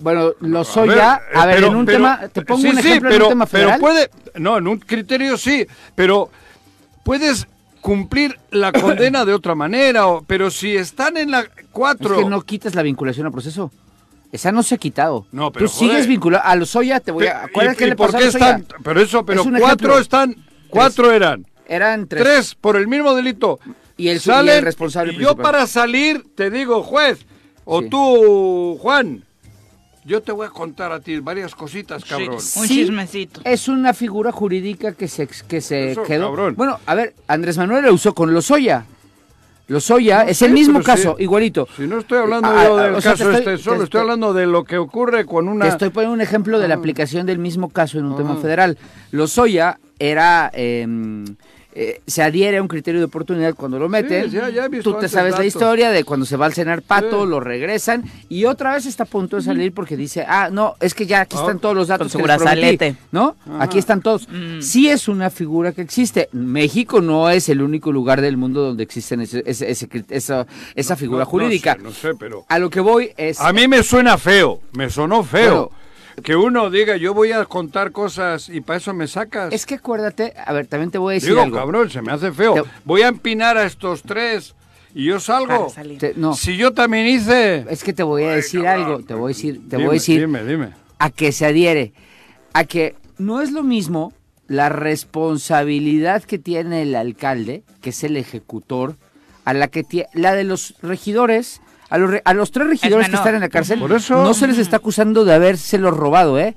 Bueno, 0.00 0.32
lo 0.40 0.64
soy 0.64 0.88
ya. 0.94 1.20
A 1.34 1.44
eh, 1.44 1.46
ver, 1.46 1.54
pero- 1.56 1.66
en 1.68 1.76
un 1.76 1.86
pero- 1.86 1.98
tema, 1.98 2.28
te 2.32 2.42
pongo 2.42 2.60
sí, 2.62 2.68
un 2.68 2.74
sí, 2.74 2.88
ejemplo 2.88 3.10
pero, 3.10 3.16
en 3.16 3.22
un 3.22 3.28
tema 3.30 3.46
pero 3.46 3.62
federal. 3.68 3.80
puede, 3.80 4.10
no, 4.36 4.58
en 4.58 4.66
un 4.68 4.78
criterio 4.78 5.36
sí, 5.36 5.66
pero 5.94 6.30
puedes 7.04 7.46
cumplir 7.80 8.38
la 8.50 8.72
condena 8.72 9.24
de 9.24 9.34
otra 9.34 9.54
manera, 9.54 10.06
o- 10.06 10.22
pero 10.22 10.50
si 10.50 10.76
están 10.76 11.16
en 11.16 11.30
la 11.30 11.40
Es 11.40 11.48
cuatro, 11.72 12.16
que 12.18 12.24
no 12.24 12.42
quitas 12.42 12.74
la 12.74 12.82
vinculación 12.82 13.26
al 13.26 13.32
proceso. 13.32 13.70
Esa 14.32 14.52
no 14.52 14.62
se 14.62 14.76
ha 14.76 14.78
quitado. 14.78 15.26
No, 15.32 15.50
pero 15.50 15.66
Tú 15.66 15.72
sigues 15.72 16.06
vinculado. 16.06 16.44
A 16.46 16.54
los 16.54 16.70
Soya 16.70 17.00
te 17.00 17.10
voy 17.10 17.26
a. 17.26 17.32
Pe- 17.32 17.46
¿Acuerdas 17.50 17.74
y- 17.74 17.78
qué 17.78 17.84
y 17.84 17.88
le 17.88 17.96
por 17.96 18.06
pasó 18.06 18.18
qué 18.18 18.24
Lozoya? 18.26 18.50
están, 18.58 18.66
pero 18.84 19.00
eso, 19.00 19.24
pero 19.26 19.40
Es 19.42 19.48
cuatro 19.48 19.66
ejemplo. 19.66 19.98
están 19.98 20.36
Cuatro 20.68 21.10
eran. 21.10 21.46
Eran 21.66 22.06
tres. 22.06 22.22
Tres. 22.22 22.54
por 22.54 22.76
el 22.76 22.86
mismo 22.86 23.14
delito. 23.14 23.58
Y 23.96 24.08
el, 24.08 24.16
y 24.18 24.20
Salen, 24.20 24.58
el 24.58 24.62
responsable 24.64 25.12
y 25.12 25.16
yo 25.16 25.34
principal. 25.34 25.42
para 25.52 25.66
salir 25.66 26.24
te 26.36 26.48
digo, 26.48 26.84
juez, 26.84 27.18
o 27.64 27.82
Sí. 27.82 27.88
tú, 27.90 28.78
Juan, 28.80 29.24
yo 30.04 30.22
te 30.22 30.32
voy 30.32 30.46
a 30.46 30.50
contar 30.50 30.92
a 30.92 31.00
ti 31.00 31.18
varias 31.20 31.54
cositas, 31.54 32.04
cabrón. 32.04 32.34
Un 32.34 32.40
Sí. 32.40 32.68
chismecito. 32.68 33.40
Es 33.44 33.68
una 33.68 33.92
figura 33.94 34.32
jurídica 34.32 34.92
que 34.92 35.08
se, 35.08 35.26
que 35.26 35.60
se 35.60 35.92
Eso, 35.92 36.02
quedó. 36.04 36.26
cabrón. 36.26 36.54
Bueno, 36.56 36.78
a 36.86 36.94
ver, 36.94 37.14
Andrés 37.28 37.58
Manuel 37.58 37.84
lo 37.84 37.92
usó 37.94 38.14
con 38.14 38.32
Lozoya. 38.32 38.84
Lozoya 39.68 40.22
es 40.22 40.38
Sí, 40.38 40.46
el 40.46 40.52
mismo 40.52 40.82
caso, 40.82 41.14
igualito. 41.20 41.68
Si 41.76 41.82
no 41.86 41.98
estoy 42.00 42.18
hablando 42.18 42.48
Ah, 42.48 42.64
yo 42.64 42.76
ah, 42.78 42.82
del 42.84 42.94
o 42.96 43.00
sea, 43.00 43.12
te 43.12 43.18
caso 43.18 43.30
estoy- 43.30 43.54
este 43.54 43.62
solo, 43.62 43.74
estoy 43.76 43.84
estoy- 43.84 44.00
hablando 44.00 44.32
de 44.34 44.46
lo 44.46 44.64
que 44.64 44.78
ocurre 44.78 45.24
con 45.26 45.46
una... 45.48 45.66
Te 45.66 45.70
estoy 45.70 45.90
poniendo 45.90 46.14
un 46.14 46.20
ejemplo 46.20 46.58
de 46.58 46.66
la 46.66 46.74
aplicación 46.74 47.24
del 47.24 47.38
mismo 47.38 47.68
caso 47.68 47.98
en 47.98 48.06
un 48.06 48.16
tema 48.16 48.34
federal. 48.36 48.78
Lozoya 49.12 49.78
era... 50.00 50.50
eh, 50.54 50.86
eh, 51.74 52.00
se 52.06 52.22
adhiere 52.22 52.56
a 52.58 52.62
un 52.62 52.68
criterio 52.68 53.00
de 53.00 53.04
oportunidad 53.06 53.54
cuando 53.54 53.78
lo 53.78 53.88
meten. 53.88 54.30
ya- 54.30 54.48
ya 54.50 54.68
Tú 54.82 54.94
te 54.94 55.08
sabes 55.08 55.38
la 55.38 55.44
historia 55.44 55.90
de 55.90 56.04
cuando 56.04 56.26
se 56.26 56.36
va 56.36 56.46
al 56.46 56.52
cenar 56.52 56.82
pato, 56.82 57.22
Sí. 57.24 57.28
lo 57.30 57.40
regresan 57.40 58.04
y 58.28 58.44
otra 58.44 58.74
vez 58.74 58.86
está 58.86 59.04
a 59.04 59.06
punto 59.06 59.36
de 59.36 59.42
salir 59.42 59.72
porque 59.72 59.96
dice, 59.96 60.24
ah, 60.26 60.48
no, 60.50 60.74
es 60.80 60.94
que 60.94 61.06
ya 61.06 61.20
aquí 61.22 61.36
Ah, 61.38 61.42
están 61.42 61.58
todos 61.60 61.74
los 61.76 61.88
datos 61.88 62.06
con 62.06 62.10
su 62.10 62.18
que 62.18 62.26
les 62.26 62.36
prometí", 62.38 62.56
brazalete. 62.60 62.96
¿no? 63.12 63.36
Aquí 63.58 63.78
están 63.78 64.00
todos. 64.02 64.28
Mm. 64.28 64.60
Sí 64.60 64.88
es 64.88 65.08
una 65.08 65.30
figura 65.30 65.72
que 65.72 65.82
existe. 65.82 66.28
México 66.32 67.00
no 67.00 67.30
es 67.30 67.48
el 67.48 67.62
único 67.62 67.92
lugar 67.92 68.20
del 68.20 68.36
mundo 68.36 68.62
donde 68.62 68.82
existen 68.82 69.20
ese- 69.20 69.42
ese- 69.46 69.88
esa, 70.10 70.46
esa 70.74 70.96
figura 70.96 71.20
No- 71.20 71.24
no 71.24 71.30
jurídica. 71.30 71.74
sé, 71.74 71.82
No 71.82 71.92
sé, 71.92 72.10
pero... 72.18 72.44
A 72.48 72.58
lo 72.58 72.68
que 72.70 72.80
voy 72.80 73.10
es... 73.16 73.40
A 73.40 73.52
mí 73.52 73.68
me 73.68 73.82
suena 73.82 74.18
feo, 74.18 74.60
me 74.72 74.90
sonó 74.90 75.22
feo. 75.22 75.68
Bueno. 75.68 75.79
Que 76.22 76.36
uno 76.36 76.70
diga, 76.70 76.96
yo 76.96 77.14
voy 77.14 77.32
a 77.32 77.44
contar 77.44 77.92
cosas 77.92 78.48
y 78.48 78.60
para 78.60 78.78
eso 78.78 78.92
me 78.94 79.06
sacas. 79.06 79.52
Es 79.52 79.66
que 79.66 79.76
acuérdate, 79.76 80.34
a 80.44 80.52
ver, 80.52 80.66
también 80.66 80.90
te 80.90 80.98
voy 80.98 81.12
a 81.12 81.14
decir 81.14 81.30
Digo, 81.30 81.42
algo. 81.42 81.56
cabrón, 81.56 81.90
se 81.90 82.02
me 82.02 82.12
hace 82.12 82.32
feo. 82.32 82.54
Te- 82.54 82.62
Voy 82.84 83.02
a 83.02 83.08
empinar 83.08 83.56
a 83.56 83.64
estos 83.64 84.02
tres 84.02 84.54
y 84.94 85.04
yo 85.04 85.20
salgo. 85.20 85.72
Te- 85.98 86.14
no, 86.16 86.34
Si 86.34 86.56
yo 86.56 86.72
también 86.72 87.06
hice... 87.06 87.64
es 87.70 87.82
que 87.84 87.92
te 87.92 88.02
voy 88.02 88.24
a 88.24 88.30
Ay, 88.30 88.36
decir 88.36 88.62
cabrón. 88.62 88.84
algo, 88.86 89.02
te 89.04 89.14
voy 89.14 89.24
a 89.32 89.34
decir, 89.34 89.60
te 89.68 89.76
Dime, 89.76 89.84
voy 89.88 89.90
a 89.96 90.00
decir 90.00 90.20
Dime, 90.20 90.44
dime. 90.44 90.68
a 90.98 91.10
que 91.10 91.32
se 91.32 91.46
adhiere, 91.46 91.92
a 92.52 92.64
que 92.64 92.94
no 93.18 93.40
es 93.40 93.52
lo 93.52 93.62
mismo 93.62 94.12
la 94.48 94.68
responsabilidad 94.68 96.22
que 96.24 96.38
tiene 96.38 96.82
el 96.82 96.94
alcalde, 96.96 97.62
que 97.80 97.90
es 97.90 98.02
el 98.04 98.16
ejecutor, 98.16 98.96
a 99.44 99.54
la 99.54 99.68
que 99.68 99.84
tie- 99.84 100.08
la 100.12 100.34
de 100.34 100.44
los 100.44 100.74
regidores, 100.82 101.60
a 101.90 101.98
los, 101.98 102.10
re- 102.10 102.22
a 102.24 102.32
los 102.34 102.50
tres 102.50 102.68
regidores 102.68 103.08
que 103.08 103.16
están 103.16 103.34
en 103.34 103.40
la 103.40 103.48
cárcel, 103.48 103.78
Por 103.80 103.92
eso- 103.92 104.22
no 104.22 104.32
se 104.32 104.46
les 104.46 104.58
está 104.58 104.76
acusando 104.76 105.24
de 105.24 105.34
habérselo 105.34 105.90
robado, 105.90 106.38
¿eh? 106.38 106.54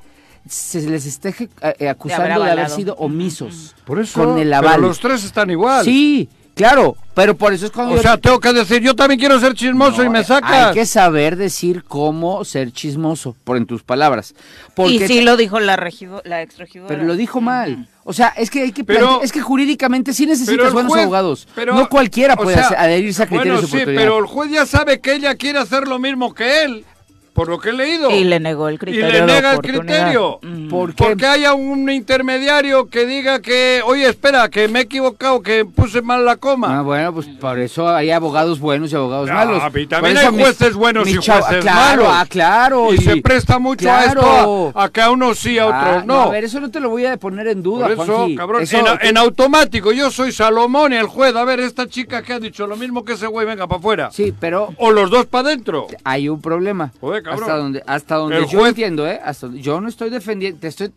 Se 0.47 0.81
les 0.89 1.05
está 1.05 1.29
eh, 1.29 1.89
acusando 1.89 2.43
de 2.43 2.51
haber, 2.51 2.69
sido 2.69 2.95
omisos. 2.95 3.75
Por 3.85 3.99
eso... 3.99 4.19
Con 4.23 4.37
el 4.37 4.49
pero 4.49 4.57
aval. 4.57 4.81
los 4.81 4.99
tres 4.99 5.23
están 5.23 5.49
igual. 5.49 5.85
Sí, 5.85 6.29
claro, 6.55 6.95
pero 7.13 7.35
por 7.35 7.53
eso 7.53 7.65
es 7.65 7.71
cuando 7.71 7.93
O 7.93 7.97
yo- 7.97 8.01
sea, 8.01 8.17
tengo 8.17 8.39
que 8.39 8.53
decir, 8.53 8.81
yo 8.81 8.95
también 8.95 9.19
quiero 9.19 9.39
ser 9.39 9.53
chismoso 9.53 9.97
No, 9.97 10.03
y 10.05 10.09
me 10.09 10.23
sacas. 10.23 10.51
Hay 10.67 10.73
que 10.73 10.85
saber 10.85 11.35
decir 11.35 11.83
cómo 11.83 12.43
ser 12.45 12.71
chismoso, 12.71 13.35
por 13.43 13.57
en 13.57 13.65
tus 13.65 13.83
palabras. 13.83 14.33
Porque 14.75 14.93
y 14.93 14.99
sí 15.07 15.21
lo 15.21 15.37
dijo 15.37 15.59
la, 15.59 15.75
regido, 15.75 16.21
la 16.25 16.41
exregidora. 16.41 16.87
Pero 16.87 17.03
lo 17.03 17.15
dijo 17.15 17.41
mal. 17.41 17.87
O 18.05 18.11
sea, 18.13 18.29
es 18.35 18.49
que 18.49 18.63
hay 18.63 18.71
que 18.73 18.83
Pero- 18.83 19.21
es 19.23 19.31
que 19.31 19.41
jurídicamente 19.41 20.13
sí 20.13 20.25
necesitas 20.25 20.73
buenos 20.73 20.91
juez- 20.91 21.03
abogados. 21.03 21.47
pero- 21.55 21.73
no 21.75 21.87
cualquiera 21.87 22.33
o 22.33 22.37
puede 22.43 22.57
sea, 22.57 22.65
hacer- 22.65 22.77
adherirse 22.77 23.23
a 23.23 23.27
criterios 23.27 23.61
Bueno, 23.69 23.85
de 23.85 23.91
sí, 23.91 23.95
pero 23.97 24.17
el 24.19 24.25
juez 24.25 24.51
ya 24.51 24.65
sabe 24.65 24.99
que 24.99 25.13
ella 25.13 25.35
quiere 25.35 25.59
hacer 25.59 25.87
lo 25.87 25.99
mismo 25.99 26.33
que 26.33 26.63
él, 26.63 26.85
por 27.33 27.49
lo 27.49 27.59
que 27.59 27.69
he 27.69 27.73
leído. 27.73 28.11
Y 28.11 28.23
le 28.23 28.39
negó 28.39 28.67
el 28.67 28.75
Y 28.75 28.77
criterio. 28.77 29.07
le 29.09 29.19
de 29.21 29.25
nega 29.25 29.53
el 29.53 29.59
criterio. 29.59 30.39
Mm. 30.41 30.69
¿Por 30.69 30.93
qué? 30.93 31.03
Porque 31.03 31.25
haya 31.25 31.53
un 31.53 31.89
intermediario 31.89 32.87
que 32.89 33.05
diga 33.05 33.41
que, 33.41 33.81
oye, 33.85 34.07
espera, 34.07 34.49
que 34.49 34.67
me 34.67 34.79
he 34.79 34.81
equivocado, 34.83 35.41
que 35.41 35.65
puse 35.65 36.01
mal 36.01 36.23
la 36.25 36.37
coma. 36.37 36.79
Ah, 36.79 36.81
bueno, 36.81 37.13
pues 37.13 37.27
por 37.27 37.59
eso 37.59 37.89
hay 37.89 38.11
abogados 38.11 38.59
buenos 38.59 38.91
y 38.91 38.95
abogados 38.95 39.29
Ah, 39.31 39.45
malos. 39.45 39.63
y 39.75 39.87
también 39.87 40.17
hay 40.17 40.31
mis- 40.31 40.41
jueces 40.41 40.73
buenos 40.75 41.05
mis 41.05 41.15
y 41.15 41.17
jueces 41.17 41.61
claro, 41.61 42.03
malos. 42.03 42.07
Ah, 42.09 42.25
claro. 42.29 42.93
y, 42.93 42.97
se 42.97 43.17
presta 43.21 43.59
mucho 43.59 43.91
a 43.91 44.05
esto, 44.05 44.71
a, 44.75 44.83
a 44.85 44.89
que 44.89 45.01
a 45.01 45.09
unos 45.11 45.39
sí, 45.39 45.57
a 45.57 45.65
otros 45.65 45.81
Ah, 45.83 46.03
no. 46.05 46.21
A 46.21 46.29
ver, 46.29 46.43
eso 46.43 46.59
no 46.59 46.69
te 46.69 46.79
lo 46.79 46.89
voy 46.89 47.05
a 47.05 47.17
poner 47.17 47.47
en 47.47 47.63
duda, 47.63 47.87
Por 47.87 47.91
eso, 48.05 48.15
Juanji. 48.17 48.35
cabrón, 48.35 48.61
Eso- 48.63 48.77
en, 48.77 49.07
en 49.07 49.17
automático, 49.17 49.91
yo 49.91 50.11
soy 50.11 50.31
Salomón 50.31 50.93
y 50.93 50.97
el 50.97 51.07
juez, 51.07 51.35
a 51.35 51.43
ver, 51.43 51.59
esta 51.59 51.87
chica 51.87 52.21
que 52.21 52.33
ha 52.33 52.39
dicho 52.39 52.67
lo 52.67 52.75
mismo 52.75 53.03
que 53.03 53.13
ese 53.13 53.27
güey, 53.27 53.45
venga 53.47 53.67
para 53.67 53.79
afuera. 53.79 54.09
Sí, 54.11 54.33
pero 54.39 54.69
O 54.77 54.91
los 54.91 55.09
dos 55.09 55.25
para 55.25 55.47
adentro. 55.49 55.87
hay 56.03 56.29
un 56.29 56.41
problema. 56.41 56.91
Joder, 57.01 57.22
cabrón. 57.23 57.43
Hasta 57.43 57.57
donde, 57.57 57.83
hasta 57.87 58.15
donde 58.15 58.37
El 58.37 58.45
yo 58.47 58.59
juez- 58.59 58.69
entiendo, 58.69 59.07
¿eh? 59.07 59.19
Hasta 59.23 59.47
donde- 59.47 59.61
yo 59.61 59.81
no 59.81 59.87
estoy 59.89 60.09
defendiendo, 60.09 60.59
te 60.59 60.67
estoy, 60.67 60.91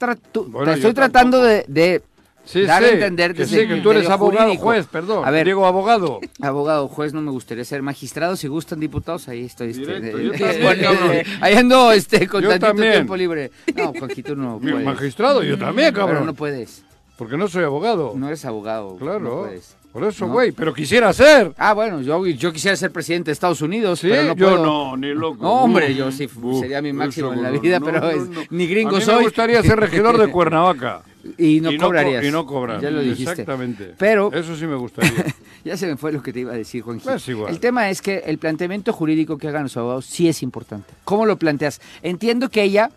Bueno, 0.49 0.65
te 0.73 0.77
estoy 0.79 0.93
tratando 0.93 1.43
de, 1.43 1.65
de 1.69 2.03
Sí, 2.45 2.63
dar 2.63 2.81
sí, 2.83 2.91
a 2.91 2.93
entender 2.93 3.35
que 3.35 3.45
sí, 3.45 3.67
que 3.67 3.77
tú 3.81 3.91
eres 3.91 4.09
abogado, 4.09 4.45
jurídico. 4.45 4.63
juez, 4.63 4.87
perdón. 4.87 5.25
A 5.27 5.31
ver, 5.33 5.47
Diego 5.47 5.67
abogado. 5.67 6.21
abogado, 6.41 6.87
juez, 6.87 7.13
no 7.13 7.21
me 7.21 7.33
gustaría 7.33 7.65
ser 7.65 7.83
magistrado. 7.83 8.37
Si 8.37 8.47
gustan 8.47 8.79
diputados, 8.79 9.27
ahí 9.29 9.45
estoy. 9.45 9.71
este, 9.71 9.81
Directo, 9.85 10.19
yo 10.21 10.31
también, 10.33 11.27
ahí 11.41 11.55
ando 11.55 11.91
este, 11.93 12.29
con 12.29 12.43
Yo 12.43 12.51
tantito 12.51 12.67
también. 12.69 12.93
tiempo 12.93 13.17
libre. 13.17 13.51
No, 13.75 13.93
Juanquito, 13.99 14.37
no 14.37 14.59
puedes. 14.61 14.85
magistrado, 14.85 15.43
yo 15.43 15.59
también, 15.59 15.93
Pero 15.93 16.07
cabrón. 16.07 16.27
no 16.27 16.35
puedes. 16.35 16.85
Porque 17.19 17.37
no 17.37 17.49
soy 17.49 17.65
abogado. 17.65 18.13
No 18.15 18.27
eres 18.29 18.45
abogado. 18.45 18.91
No 18.93 18.97
claro. 18.99 19.41
puedes. 19.45 19.75
Por 19.97 20.05
eso, 20.09 20.27
No. 20.27 20.33
güey, 20.35 20.53
pero 20.53 20.75
quisiera 20.75 21.11
ser. 21.15 21.53
Ah, 21.57 21.73
bueno, 21.73 22.03
yo, 22.03 22.27
yo 22.27 22.53
quisiera 22.53 22.77
ser 22.77 22.91
presidente 22.91 23.31
de 23.31 23.33
Estados 23.33 23.63
Unidos, 23.63 24.01
Sí, 24.01 24.09
pero 24.11 24.25
no 24.25 24.37
yo 24.37 24.49
puedo. 24.51 24.63
no, 24.63 24.97
ni 24.99 25.15
loco. 25.15 25.43
No, 25.43 25.63
hombre, 25.63 25.95
yo 25.95 26.13
sí, 26.13 26.29
uh, 26.43 26.61
sería 26.61 26.83
mi 26.83 26.91
eso, 26.91 26.99
máximo 26.99 27.33
en 27.33 27.43
la 27.43 27.51
vida, 27.51 27.79
no, 27.79 27.87
pero 27.87 28.11
es- 28.11 28.51
ni 28.51 28.67
gringo 28.67 28.97
A 28.97 28.99
mí 28.99 29.05
soy. 29.05 29.17
me 29.17 29.23
gustaría 29.23 29.63
ser 29.63 29.81
regidor 29.81 30.19
de 30.19 30.29
Cuernavaca. 30.31 31.03
Y 31.39 31.61
no 31.61 31.73
y 31.73 31.79
cobrarías. 31.79 32.25
y 32.25 32.31
no 32.31 32.47
cobrar. 32.47 32.81
Ya 32.81 32.89
lo 32.89 33.01
dijiste. 33.01 33.31
Exactamente. 33.33 33.95
Pero 33.99 34.31
Eso 34.33 34.55
sí 34.55 34.65
me 34.65 34.77
gustaría. 34.77 35.25
ya 35.65 35.77
se 35.77 35.87
me 35.89 35.97
fue 35.97 36.13
lo 36.13 36.23
que 36.23 36.33
te 36.33 36.39
iba 36.39 36.53
a 36.53 36.57
decir, 36.57 36.83
Juan 36.83 37.01
Pues 37.01 37.27
igual. 37.29 37.51
El 37.53 37.59
tema 37.59 37.91
es 37.91 38.01
que 38.01 38.19
el 38.27 38.39
planteamiento 38.39 38.93
jurídico 38.93 39.37
que 39.37 39.49
hagan 39.49 39.65
los 39.65 39.77
abogados 39.77 40.05
sí 40.07 40.29
es 40.29 40.41
importante. 40.45 40.93
¿Cómo 41.05 41.27
lo 41.27 41.37
planteas? 41.37 41.81
Entiendo 42.03 42.49
que 42.49 42.63
ella, 42.63 42.91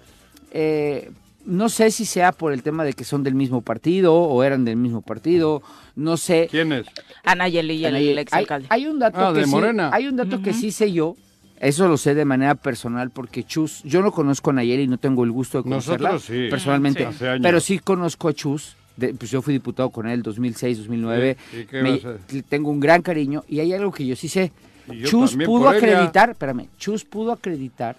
eh, 0.51 1.09
no 1.49 1.67
sé 1.69 1.91
si 1.91 2.05
sea 2.05 2.31
por 2.31 2.53
el 2.53 2.63
tema 2.63 2.83
de 2.83 2.93
que 2.93 3.03
son 3.03 3.23
del 3.23 3.35
mismo 3.35 3.61
partido 3.61 4.13
o 4.15 4.43
eran 4.43 4.63
del 4.65 4.75
mismo 4.77 5.01
partido, 5.01 5.61
no 5.95 6.15
sé. 6.17 6.47
¿Quién 6.49 6.71
es? 6.71 6.85
Anayeli 7.23 7.73
y 7.75 7.85
el, 7.85 7.95
Hay, 7.95 8.09
exalcalde. 8.17 8.67
hay 8.69 8.87
un 8.87 8.99
dato 8.99 9.19
Ah, 9.19 9.33
que 9.33 9.39
de 9.39 9.45
sí, 9.45 9.51
Morena. 9.51 9.89
hay 9.93 10.07
un 10.07 10.15
dato 10.15 10.41
que 10.41 10.53
sí 10.53 10.71
sé 10.71 10.91
yo. 10.91 11.15
Eso 11.59 11.89
lo 11.89 11.97
sé 11.97 12.15
de 12.15 12.23
manera 12.23 12.55
personal 12.55 13.09
porque 13.09 13.43
Chus, 13.43 13.83
yo 13.83 14.01
no 14.01 14.13
conozco 14.13 14.51
a 14.51 14.53
Nayeli 14.53 14.83
y 14.83 14.87
no 14.87 14.97
tengo 14.97 15.25
el 15.25 15.31
gusto 15.31 15.57
de 15.57 15.63
conocerla 15.65 16.17
sí. 16.19 16.47
personalmente, 16.49 17.05
Sí. 17.11 17.25
Pero 17.41 17.59
sí 17.59 17.79
conozco 17.79 18.29
a 18.29 18.33
Chus. 18.33 18.75
de- 18.95 19.13
pues 19.13 19.31
yo 19.31 19.41
fui 19.41 19.53
diputado 19.53 19.89
con 19.91 20.07
él 20.09 20.21
2006, 20.21 20.77
2009. 20.79 21.37
Sí, 21.51 21.57
¿y 21.59 21.65
qué 21.65 21.81
Me- 21.81 21.91
vas 21.91 22.05
a- 22.05 22.33
le 22.33 22.41
tengo 22.43 22.69
un 22.69 22.79
gran 22.81 23.01
cariño 23.01 23.43
y 23.47 23.59
hay 23.61 23.71
algo 23.73 23.91
que 23.93 24.05
yo 24.05 24.13
sí 24.15 24.27
sé. 24.27 24.51
Yo 24.87 25.07
Chus 25.07 25.37
pudo 25.37 25.69
acreditar, 25.69 26.31
espérame, 26.31 26.67
Chus 26.77 27.05
pudo 27.05 27.31
acreditar 27.31 27.95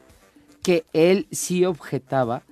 que 0.63 0.85
él 0.93 1.27
sí 1.31 1.65
objetaba 1.65 2.43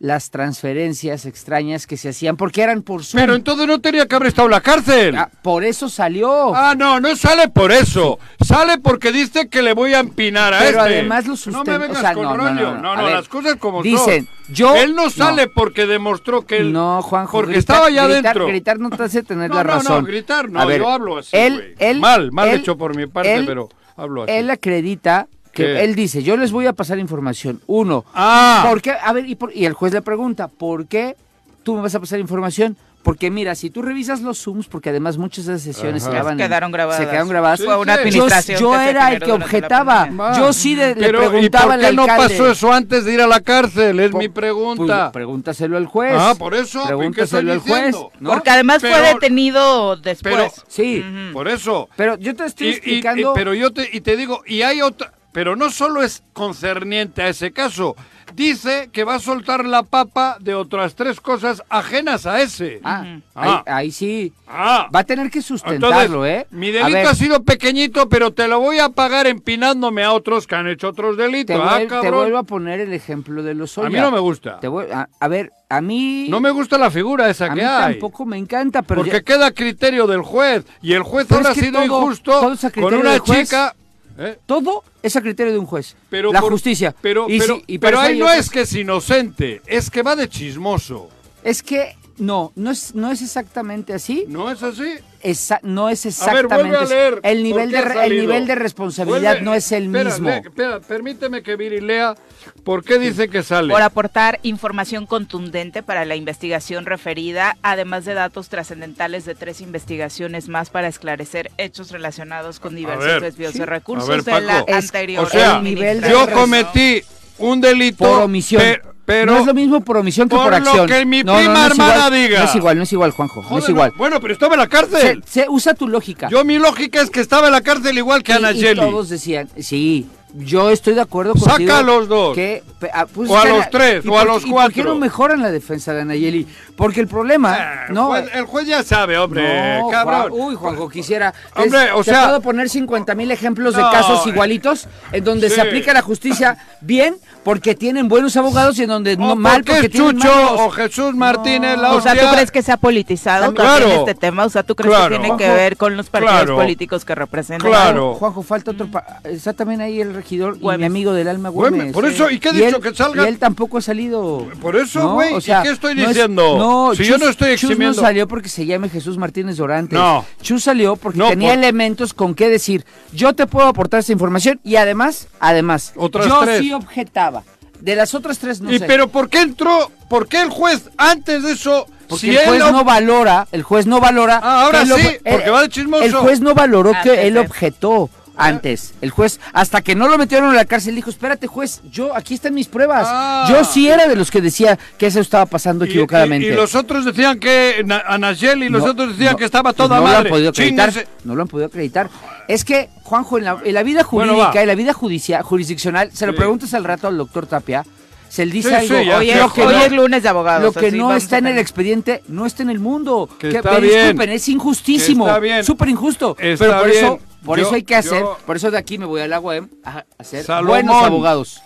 las 0.00 0.30
transferencias 0.30 1.26
extrañas 1.26 1.86
que 1.88 1.96
se 1.96 2.10
hacían 2.10 2.36
porque 2.36 2.62
eran 2.62 2.82
por 2.82 3.02
Zoom. 3.04 3.20
Pero 3.20 3.34
entonces 3.34 3.66
no 3.66 3.80
tenía 3.80 4.06
que 4.06 4.14
haber 4.14 4.28
estado 4.28 4.46
en 4.46 4.52
la 4.52 4.60
cárcel. 4.60 5.16
Ah, 5.16 5.28
por 5.42 5.64
eso 5.64 5.88
salió. 5.88 6.54
Ah, 6.54 6.74
no, 6.78 7.00
no 7.00 7.16
sale 7.16 7.48
por 7.48 7.72
eso. 7.72 8.18
Sale 8.40 8.78
porque 8.78 9.10
dice 9.10 9.48
que 9.48 9.60
le 9.60 9.72
voy 9.72 9.94
a 9.94 9.98
empinar 10.00 10.54
a 10.54 10.60
Pero 10.60 10.78
este. 10.84 10.94
además 10.98 11.24
lo 11.24 11.30
No 11.32 11.36
sustenta- 11.36 11.72
me 11.72 11.78
vengas 11.78 11.98
o 11.98 12.00
sea, 12.00 12.14
con 12.14 12.22
no, 12.22 12.36
no, 12.36 12.36
rollo. 12.36 12.54
no, 12.54 12.74
No, 12.76 12.80
no. 12.82 12.96
no, 12.96 13.04
ver, 13.06 13.14
las 13.16 13.28
cosas 13.28 13.56
como 13.56 13.82
dicen, 13.82 14.26
son. 14.46 14.54
yo- 14.54 14.76
Él 14.76 14.94
no 14.94 15.10
sale 15.10 15.46
no. 15.46 15.52
porque 15.52 15.86
demostró 15.86 16.42
que 16.46 16.58
él... 16.58 16.72
No, 16.72 17.02
Juanjo. 17.02 17.32
Porque 17.32 17.54
gritar- 17.54 17.58
estaba 17.58 17.86
allá 17.86 18.04
gritar, 18.04 18.24
adentro. 18.26 18.46
Gritar 18.46 18.78
no 18.78 18.90
te 18.90 19.02
hace 19.02 19.22
tener 19.24 19.50
No, 19.50 19.56
la 19.56 19.64
no, 19.64 19.68
no, 19.72 19.78
razón. 19.78 20.04
gritar 20.04 20.48
no, 20.48 20.60
A 20.60 20.64
ver, 20.64 20.78
yo 20.80 20.88
hablo 20.90 21.18
así, 21.18 21.30
él, 21.36 21.74
Mal, 21.98 22.30
mal 22.30 22.48
él- 22.50 22.60
hecho 22.60 22.78
por 22.78 22.94
mi 22.96 23.06
parte, 23.08 23.34
él- 23.34 23.46
pero 23.46 23.68
hablo 23.96 24.22
así. 24.22 24.32
Él 24.32 24.48
acredita 24.50 25.26
que 25.58 25.64
¿Qué? 25.74 25.84
él 25.84 25.94
dice, 25.94 26.22
yo 26.22 26.36
les 26.36 26.52
voy 26.52 26.66
a 26.66 26.72
pasar 26.72 26.98
información. 26.98 27.60
Uno, 27.66 28.04
Ah, 28.14 28.64
¿por 28.68 28.80
qué? 28.80 28.92
A 28.92 29.12
ver, 29.12 29.28
y, 29.28 29.34
por- 29.34 29.54
y 29.54 29.64
el 29.66 29.72
juez 29.72 29.92
le 29.92 30.02
pregunta, 30.02 30.48
¿por 30.48 30.86
qué 30.86 31.16
tú 31.64 31.74
me 31.74 31.82
vas 31.82 31.94
a 31.94 32.00
pasar 32.00 32.18
información? 32.20 32.76
Porque 33.02 33.30
mira, 33.30 33.54
si 33.54 33.70
tú 33.70 33.80
revisas 33.80 34.20
los 34.20 34.38
Zooms, 34.42 34.66
porque 34.66 34.90
además 34.90 35.16
muchas 35.16 35.46
de 35.46 35.52
las 35.52 35.62
sesiones 35.62 36.04
en- 36.04 36.36
Quedaron 36.36 36.72
grabadas. 36.72 37.00
Se 37.02 37.08
quedaron 37.08 37.28
grabadas. 37.28 37.60
Sí, 37.60 37.64
Fue 37.64 37.76
una 37.78 37.94
sí. 37.94 37.98
Yo, 37.98 38.02
administración. 38.02 38.60
yo 38.60 38.80
era 38.80 39.12
el 39.12 39.22
que 39.22 39.32
objetaba. 39.32 40.08
Yo 40.36 40.52
sí 40.52 40.74
de- 40.74 40.94
le 40.96 41.06
pero 41.06 41.22
¿y 41.24 41.28
preguntaba 41.28 41.64
por 41.64 41.72
al 41.74 41.80
qué 41.90 41.92
no 41.96 42.06
pasó 42.06 42.50
eso 42.50 42.72
antes 42.72 43.04
de 43.04 43.14
ir 43.14 43.20
a 43.22 43.26
la 43.26 43.40
cárcel? 43.40 44.00
Es 44.00 44.12
mi 44.12 44.28
pregunta. 44.28 45.04
Pues, 45.06 45.12
pregúntaselo 45.12 45.76
al 45.76 45.86
juez. 45.86 46.12
Ah, 46.18 46.34
por 46.38 46.54
eso, 46.54 46.80
¿y 46.80 46.82
qué 46.82 46.86
Pregúntaselo 46.88 47.52
al 47.52 47.58
juez. 47.60 47.96
¿no? 48.20 48.32
Porque 48.32 48.50
además 48.50 48.80
fue 48.80 49.00
detenido 49.00 49.96
después. 49.96 50.34
pero- 50.34 50.52
Sí. 50.66 51.02
Por 51.32 51.48
eso. 51.48 51.88
pero 51.96 52.18
yo 52.18 52.34
te 52.34 52.44
estoy 52.46 52.66
Y- 52.66 52.70
y- 52.70 52.74
explicando... 52.74 53.30
y- 53.32 53.34
pero 53.34 53.54
yo 53.54 53.72
te, 53.72 53.88
y 53.90 54.00
te 54.00 54.16
digo, 54.16 54.42
y 54.46 54.62
hay 54.62 54.82
otra... 54.82 55.12
pero 55.38 55.54
no 55.54 55.70
solo 55.70 56.02
es 56.02 56.24
concerniente 56.32 57.22
a 57.22 57.28
ese 57.28 57.52
caso, 57.52 57.94
dice 58.34 58.90
que 58.92 59.04
va 59.04 59.14
a 59.14 59.18
soltar 59.20 59.64
la 59.64 59.84
papa 59.84 60.36
de 60.40 60.52
otras 60.52 60.96
tres 60.96 61.20
cosas 61.20 61.62
ajenas 61.68 62.26
a 62.26 62.40
ese. 62.42 62.80
Ah, 62.82 63.04
Ah. 63.36 63.62
Ahí, 63.64 63.72
ahí 63.86 63.90
sí. 63.92 64.32
Ah. 64.48 64.88
Va 64.92 64.98
a 65.00 65.04
tener 65.04 65.30
que 65.30 65.40
sustentarlo, 65.40 66.26
Entonces, 66.26 66.42
¿eh? 66.42 66.46
Mi 66.50 66.72
delito 66.72 67.08
ha 67.08 67.14
sido 67.14 67.44
pequeñito, 67.44 68.08
pero 68.08 68.32
te 68.32 68.48
lo 68.48 68.58
voy 68.58 68.80
a 68.80 68.88
pagar 68.88 69.28
empinándome 69.28 70.02
a 70.02 70.12
otros 70.12 70.48
que 70.48 70.56
han 70.56 70.66
hecho 70.66 70.88
otros 70.88 71.16
te, 71.16 71.22
delitos. 71.22 71.56
vuel- 71.56 71.68
ah, 71.70 71.78
te 71.78 71.86
cabrón. 71.86 72.14
vuelvo 72.14 72.38
a 72.38 72.42
poner 72.42 72.80
el 72.80 72.92
ejemplo 72.92 73.44
de 73.44 73.54
los 73.54 73.78
A 73.78 73.82
mí 73.88 73.94
no 74.00 74.10
me 74.10 74.18
gusta. 74.18 74.58
Te 74.58 74.66
voy- 74.66 74.90
a, 74.92 75.08
a 75.20 75.28
ver, 75.28 75.52
a 75.68 75.80
mí... 75.80 76.26
No 76.28 76.40
me 76.40 76.50
gusta 76.50 76.78
la 76.78 76.90
figura 76.90 77.30
esa 77.30 77.44
a 77.44 77.48
que 77.50 77.54
mí 77.54 77.60
hay. 77.62 77.92
tampoco 77.92 78.26
me 78.26 78.38
encanta, 78.38 78.82
pero... 78.82 79.02
Porque 79.02 79.12
ya- 79.18 79.22
queda 79.22 79.46
a 79.46 79.50
criterio 79.52 80.08
del 80.08 80.22
juez. 80.22 80.64
Y 80.82 80.94
el 80.94 81.04
juez 81.04 81.26
Pero 81.28 81.38
ahora 81.42 81.50
ha 81.50 81.54
sido 81.54 81.80
todo- 81.80 81.84
injusto 81.84 82.56
con 82.80 82.94
una 82.94 83.20
chica. 83.20 83.76
¿Eh? 84.18 84.38
Todo 84.46 84.84
es 85.02 85.16
a 85.16 85.22
criterio 85.22 85.52
de 85.52 85.58
un 85.58 85.66
juez. 85.66 85.96
Pero 86.10 86.32
la 86.32 86.40
por- 86.40 86.52
justicia. 86.52 86.94
Pero, 87.00 87.26
Y 87.28 87.38
pero, 87.38 87.56
si- 87.56 87.64
y 87.68 87.78
para 87.78 87.90
pero 87.92 88.00
ahí 88.00 88.18
no 88.18 88.30
es 88.30 88.50
que 88.50 88.62
es 88.62 88.74
inocente, 88.74 89.62
es 89.66 89.90
que 89.90 90.02
va 90.02 90.16
de 90.16 90.28
chismoso. 90.28 91.08
Es 91.44 91.62
que 91.62 91.96
no, 92.18 92.52
no 92.56 92.70
es, 92.70 92.94
no 92.94 93.10
es 93.10 93.22
exactamente 93.22 93.92
así. 93.94 94.24
¿No 94.28 94.50
es 94.50 94.62
así? 94.62 94.94
Esa- 95.20 95.58
no 95.64 95.88
es 95.88 96.04
A 96.22 96.32
ver, 96.32 96.44
exactamente 96.44 96.76
a 96.76 96.80
así. 96.82 96.94
leer. 96.94 97.14
el 97.24 97.38
¿Por 97.38 97.42
nivel 97.42 97.70
de 97.72 97.78
el 98.04 98.16
nivel 98.20 98.46
de 98.46 98.54
responsabilidad 98.54 99.36
Vuelve- 99.38 99.42
no 99.42 99.54
es 99.54 99.72
el 99.72 99.86
espera, 99.86 100.10
mismo. 100.10 100.28
espera, 100.30 100.80
permíteme 100.80 101.42
que 101.42 101.56
Viri 101.56 101.80
lea 101.80 102.14
por 102.62 102.84
qué 102.84 102.98
dice 103.00 103.28
que 103.28 103.42
sale. 103.42 103.72
por 103.72 103.82
aportar 103.82 104.38
información 104.44 105.06
contundente 105.06 105.82
para 105.82 106.04
la 106.04 106.14
investigación 106.14 106.86
referida, 106.86 107.56
además 107.62 108.04
de 108.04 108.14
datos 108.14 108.48
trascendentales 108.48 109.24
de 109.24 109.34
tres 109.34 109.60
investigaciones 109.60 110.48
más 110.48 110.70
para 110.70 110.86
esclarecer 110.86 111.50
hechos 111.58 111.90
relacionados 111.90 112.60
con 112.60 112.76
diversos 112.76 113.04
ver, 113.04 113.20
desvíos 113.22 113.52
sí. 113.54 113.58
de 113.58 113.66
recursos 113.66 114.08
ver, 114.08 114.22
de 114.22 114.40
la 114.40 114.64
anterior 114.68 115.24
o 115.24 115.28
sea, 115.28 115.56
el 115.58 115.64
nivel 115.64 116.00
de 116.00 116.10
yo 116.10 116.30
cometí 116.30 117.02
un 117.38 117.60
delito 117.60 117.98
por 118.04 118.22
omisión. 118.22 118.60
pe- 118.62 118.80
pero 119.04 119.32
no 119.32 119.38
es 119.38 119.46
lo 119.46 119.54
mismo 119.54 119.80
por 119.80 119.96
omisión 119.96 120.28
que 120.28 120.36
por 120.36 120.50
por, 120.52 120.76
lo 120.76 120.84
que 120.86 121.06
mi 121.06 121.22
No, 121.22 121.36
prima 121.36 121.54
no 121.54 121.66
hermana 121.66 121.94
igual, 121.94 122.12
diga. 122.12 122.38
No 122.40 122.44
es 122.44 122.54
igual, 122.56 122.76
no 122.76 122.82
es 122.82 122.92
igual, 122.92 123.10
Juanjo. 123.12 123.42
no 123.50 123.58
es 123.58 123.68
igual. 123.68 123.92
Bueno, 123.96 124.20
pero 124.20 124.34
estaba 124.34 124.54
en 124.54 124.60
la 124.60 124.66
cárcel. 124.68 125.22
se- 125.26 125.48
usa 125.48 125.72
tu 125.72 125.88
lógica. 125.88 126.28
Yo 126.30 126.44
mi 126.44 126.58
lógica 126.58 127.00
es 127.00 127.08
que 127.08 127.20
estaba 127.20 127.46
en 127.46 127.52
la 127.54 127.62
cárcel 127.62 127.96
igual 127.96 128.22
que 128.22 128.34
Ana 128.34 128.52
y 128.52 128.58
Yeli. 128.60 128.80
todos 128.80 129.08
decían, 129.08 129.48
sí, 129.58 130.06
yo 130.34 130.70
estoy 130.70 130.94
de 130.94 131.00
acuerdo 131.00 131.34
Saca 131.34 131.52
contigo. 131.52 131.74
a 131.74 131.82
los 131.82 132.08
dos. 132.08 132.34
Que, 132.34 132.62
ah, 132.92 133.06
pues 133.12 133.30
O 133.30 133.38
a 133.38 133.44
los 133.46 133.70
tres, 133.70 134.04
¿y 134.04 134.08
o 134.08 134.18
a 134.18 134.24
los 134.24 134.44
¿y 134.44 134.50
¿Por 134.50 134.66
qué 134.72 134.74
cuatro? 134.82 134.84
no 134.84 134.94
mejoran 135.00 135.40
la 135.42 135.50
defensa 135.50 135.92
de 135.94 136.02
Anayeli? 136.02 136.46
Porque 136.76 137.00
el 137.00 137.08
problema, 137.08 137.54
Ah, 137.58 137.84
el, 137.88 137.94
no, 137.94 138.06
juez, 138.08 138.30
el 138.34 138.44
juez 138.44 138.66
ya 138.66 138.82
sabe, 138.82 139.16
hombre, 139.18 139.78
no, 139.80 139.88
cabrón. 139.88 140.30
Juan- 140.30 140.32
uy, 140.32 140.54
Juanjo, 140.54 140.88
quisiera. 140.88 141.34
Hombre, 141.56 141.84
Es- 141.86 141.90
o 141.94 142.04
sea- 142.04 142.24
puedo 142.26 142.40
poner 142.42 142.68
50 142.68 143.14
mil 143.14 143.30
ejemplos 143.30 143.74
No, 143.74 143.84
de 143.86 143.92
casos 143.92 144.26
eh, 144.26 144.30
igualitos 144.30 144.86
en 145.12 145.24
donde 145.24 145.48
sí. 145.48 145.56
se 145.56 145.60
aplica 145.62 145.92
la 145.92 146.02
justicia 146.02 146.56
bien 146.80 147.16
porque 147.48 147.74
tienen 147.74 148.08
buenos 148.08 148.36
abogados 148.36 148.78
y 148.78 148.82
en 148.82 148.90
donde 148.90 149.14
O 149.14 149.16
no 149.16 149.34
mal 149.34 149.64
porque 149.64 149.80
porque 149.80 149.88
Chucho 149.96 150.28
malos. 150.28 150.60
o 150.60 150.68
Jesús 150.70 151.14
Martínez, 151.14 151.78
la 151.78 151.94
O 151.94 152.00
sea, 152.02 152.14
¿tú 152.14 152.26
crees 152.30 152.50
que 152.50 152.60
se 152.60 152.72
ha 152.72 152.76
politizado 152.76 153.46
También- 153.46 153.66
también 153.66 153.88
Claro. 153.88 154.00
este 154.06 154.14
tema? 154.20 154.44
O 154.44 154.50
sea, 154.50 154.62
¿tú 154.64 154.74
crees 154.74 154.94
Claro. 154.94 155.14
que 155.16 155.18
tiene 155.18 155.36
que 155.38 155.48
ver 155.48 155.78
con 155.78 155.96
los 155.96 156.10
partidos 156.10 156.34
claro. 156.42 156.56
políticos 156.56 157.06
que 157.06 157.14
representan? 157.14 157.70
Claro. 157.70 158.14
Juanjo, 158.16 158.42
falta 158.42 158.72
otro. 158.72 158.86
pa- 158.88 159.20
Está 159.24 159.54
también 159.54 159.80
ahí 159.80 159.98
el 159.98 160.12
regidor 160.12 160.56
y 160.56 160.60
Güemes. 160.60 160.80
mi 160.80 160.84
amigo 160.86 161.14
del 161.14 161.26
alma 161.28 161.48
Güemes, 161.48 161.78
Güemes. 161.78 161.94
por 161.94 162.04
eso, 162.04 162.28
¿y 162.30 162.38
qué 162.38 162.50
he 162.50 162.52
dicho? 162.52 162.76
él- 162.76 162.82
Que 162.82 162.94
salga- 162.94 163.24
Y 163.24 163.28
él 163.28 163.38
tampoco 163.38 163.78
ha 163.78 163.80
salido. 163.80 164.46
Por 164.60 164.76
eso, 164.76 164.98
¿no? 165.00 165.14
güey, 165.14 165.32
O 165.32 165.38
¿y 165.38 165.40
sea, 165.40 165.62
qué 165.62 165.70
estoy 165.70 165.94
no 165.94 166.02
es- 166.02 166.08
diciendo? 166.08 166.58
no, 166.58 166.94
Si 166.94 167.04
yo 167.04 167.16
no 167.16 167.30
estoy 167.30 167.52
Chus 167.56 167.70
eximiendo- 167.70 167.96
no 167.96 168.02
salió 168.06 168.28
porque 168.28 168.50
se 168.50 168.66
llame 168.66 168.90
Jesús 168.90 169.16
Martínez 169.16 169.56
Dorantes. 169.56 169.98
No. 169.98 170.22
Chus 170.42 170.64
salió 170.64 170.96
porque 170.96 171.18
No, 171.18 171.30
tenía 171.30 171.48
por- 171.54 171.58
elementos 171.60 172.12
con 172.12 172.34
qué 172.34 172.50
decir. 172.50 172.84
Yo 173.14 173.32
te 173.34 173.46
puedo 173.46 173.68
aportar 173.68 174.00
esta 174.00 174.12
información 174.12 174.60
y 174.64 174.76
además, 174.76 175.28
además, 175.40 175.94
Otras 175.96 176.26
yo 176.26 176.40
tres. 176.40 176.58
sí 176.60 176.74
objetaba. 176.74 177.37
De 177.80 177.94
las 177.96 178.14
otras 178.14 178.38
tres 178.38 178.60
no 178.60 178.72
¿Y 178.72 178.78
sé. 178.78 178.86
pero 178.86 179.08
por 179.08 179.28
qué 179.28 179.40
entró? 179.40 179.90
¿Por 180.08 180.26
qué 180.28 180.40
el 180.42 180.48
juez 180.50 180.82
antes 180.96 181.42
de 181.42 181.52
eso? 181.52 181.86
Porque 182.08 182.20
si 182.26 182.36
el 182.36 182.46
juez 182.46 182.60
no 182.72 182.84
valora, 182.84 183.46
el 183.52 183.62
juez 183.62 183.86
no 183.86 184.00
valora. 184.00 184.40
Ah, 184.42 184.64
ahora 184.64 184.84
sí, 184.84 184.90
ob- 184.92 185.20
porque 185.30 185.44
el- 185.44 185.52
va 185.52 185.62
de 185.62 185.68
chismoso. 185.68 186.02
El 186.04 186.14
juez 186.14 186.40
no 186.40 186.54
valoró 186.54 186.90
Antes 186.94 187.02
que 187.12 187.26
él 187.26 187.36
objetó 187.38 188.08
antes. 188.40 188.94
El 189.00 189.10
juez, 189.10 189.40
hasta 189.52 189.82
que 189.82 189.94
no 189.96 190.08
lo 190.08 190.16
metieron 190.16 190.50
a 190.50 190.54
la 190.54 190.64
cárcel, 190.64 190.94
dijo, 190.94 191.10
espérate 191.10 191.46
juez, 191.48 191.80
yo, 191.90 192.16
aquí 192.16 192.34
están 192.34 192.54
mis 192.54 192.68
pruebas. 192.68 193.06
Ah. 193.10 193.46
Yo 193.50 193.64
sí 193.64 193.88
era 193.88 194.06
de 194.08 194.14
los 194.16 194.30
que 194.30 194.40
decía 194.40 194.78
que 194.96 195.06
eso 195.08 195.20
estaba 195.20 195.44
pasando 195.46 195.84
y- 195.84 195.88
equivocadamente. 195.90 196.46
Y, 196.46 196.50
y 196.50 196.54
los 196.54 196.74
otros 196.74 197.04
decían 197.04 197.38
que 197.40 197.84
Anayeli 198.06 198.66
y 198.66 198.68
los 198.70 198.84
No, 198.84 198.92
otros 198.92 199.10
decían 199.18 199.32
no, 199.32 199.38
que 199.38 199.44
estaba 199.44 199.70
pues 199.72 199.76
toda 199.76 199.96
no 199.96 200.02
madre. 200.02 200.14
lo 200.14 200.18
han 200.20 200.28
podido 200.30 200.50
acreditar. 200.50 200.92
No 201.24 201.34
lo 201.34 201.42
han 201.42 201.48
podido 201.48 201.66
acreditar. 201.66 202.08
Es 202.48 202.64
que, 202.64 202.88
Juanjo, 203.04 203.38
en 203.38 203.44
la, 203.44 203.58
en 203.62 203.74
la 203.74 203.82
vida 203.82 204.06
Bueno, 204.10 204.32
jurídica, 204.32 204.54
va. 204.56 204.62
en 204.62 204.66
la 204.68 204.74
vida 204.74 204.92
judicia- 204.94 205.42
jurisdiccional, 205.42 206.10
se 206.12 206.26
lo 206.26 206.32
Sí. 206.32 206.38
preguntas 206.38 206.72
al 206.74 206.82
rato 206.84 207.06
al 207.06 207.16
doctor 207.18 207.46
Tapia, 207.46 207.84
se 208.30 208.44
le 208.46 208.52
dice 208.52 208.68
Sí, 208.70 208.74
algo. 208.94 209.20
sí, 209.20 209.32
lo 209.34 209.52
que 209.52 209.62
hoy 209.66 209.74
no- 209.74 209.82
es 209.84 209.92
lunes 209.92 210.22
de 210.22 210.28
abogados. 210.30 210.74
lo 210.74 210.80
que 210.80 210.90
no 210.92 211.14
está 211.14 211.38
en 211.38 211.46
el 211.46 211.58
expediente 211.58 212.22
no 212.28 212.46
está 212.46 212.62
en 212.62 212.70
el 212.70 212.78
mundo. 212.78 213.28
Que 213.38 213.50
Que- 213.50 213.62
pero 213.62 213.80
bien. 213.80 214.00
disculpen, 214.00 214.30
es 214.30 214.48
injustísimo. 214.48 215.26
Está 215.26 215.38
bien. 215.38 215.62
Súper 215.64 215.88
injusto. 215.90 216.36
Está 216.38 216.64
pero 216.64 216.78
por 216.78 216.90
bien. 216.90 217.04
eso, 217.04 217.18
por 217.44 217.58
Yo- 217.58 217.66
eso 217.66 217.74
hay 217.74 217.82
que 217.82 217.96
hacer, 217.96 218.20
yo- 218.20 218.38
por 218.46 218.56
eso 218.56 218.70
de 218.70 218.78
aquí 218.78 218.96
me 218.98 219.04
voy 219.06 219.20
a 219.20 219.28
la 219.28 219.40
UEM 219.40 219.68
a 219.84 220.04
hacer 220.18 220.44
Salomón. 220.44 220.68
buenos 220.86 221.04
abogados. 221.04 221.62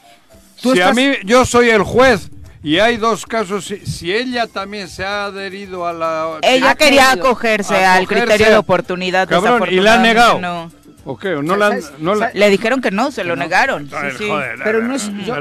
Tú 0.61 0.73
Si 0.75 0.81
a 0.81 0.93
mí, 0.93 1.13
yo 1.25 1.45
soy 1.45 1.71
el 1.71 1.83
juez 1.83 2.29
y 2.63 2.79
hay 2.79 2.97
dos 2.97 3.27
casos, 3.27 3.65
si, 3.65 3.79
si 3.87 4.13
ella 4.13 4.47
también 4.47 4.89
se 4.89 5.05
ha 5.05 5.25
adherido 5.27 5.87
a 5.87 5.93
la... 5.93 6.39
Ella 6.43 6.71
Ha 6.71 6.75
quería 6.75 7.11
acogerse 7.13 7.75
acogerse. 7.75 7.85
al 7.87 8.07
criterio 8.07 8.51
de 8.51 8.57
oportunidad. 8.57 9.29
Cabrón, 9.29 9.45
y 9.71 9.79
han 9.79 9.85
desafortunadamente 9.85 10.09
negado. 10.15 10.41
no. 10.41 10.83
¿O 11.05 11.19
qué? 11.19 11.35
¿O 11.35 11.43
no 11.43 11.57
la 11.57 11.77
no 11.99 12.15
la-. 12.15 12.31
Le 12.33 12.49
dijeron 12.49 12.81
que 12.81 12.93
no, 12.93 13.11
se 13.11 13.25
lo 13.25 13.35
no. 13.35 13.43
negaron. 13.43 13.89
Sí, 13.91 13.97
sí. 14.19 14.29
joder, 14.29 14.57
Pero 14.63 14.83
no 14.87 14.95
es. 14.95 15.11
Yo, 15.27 15.35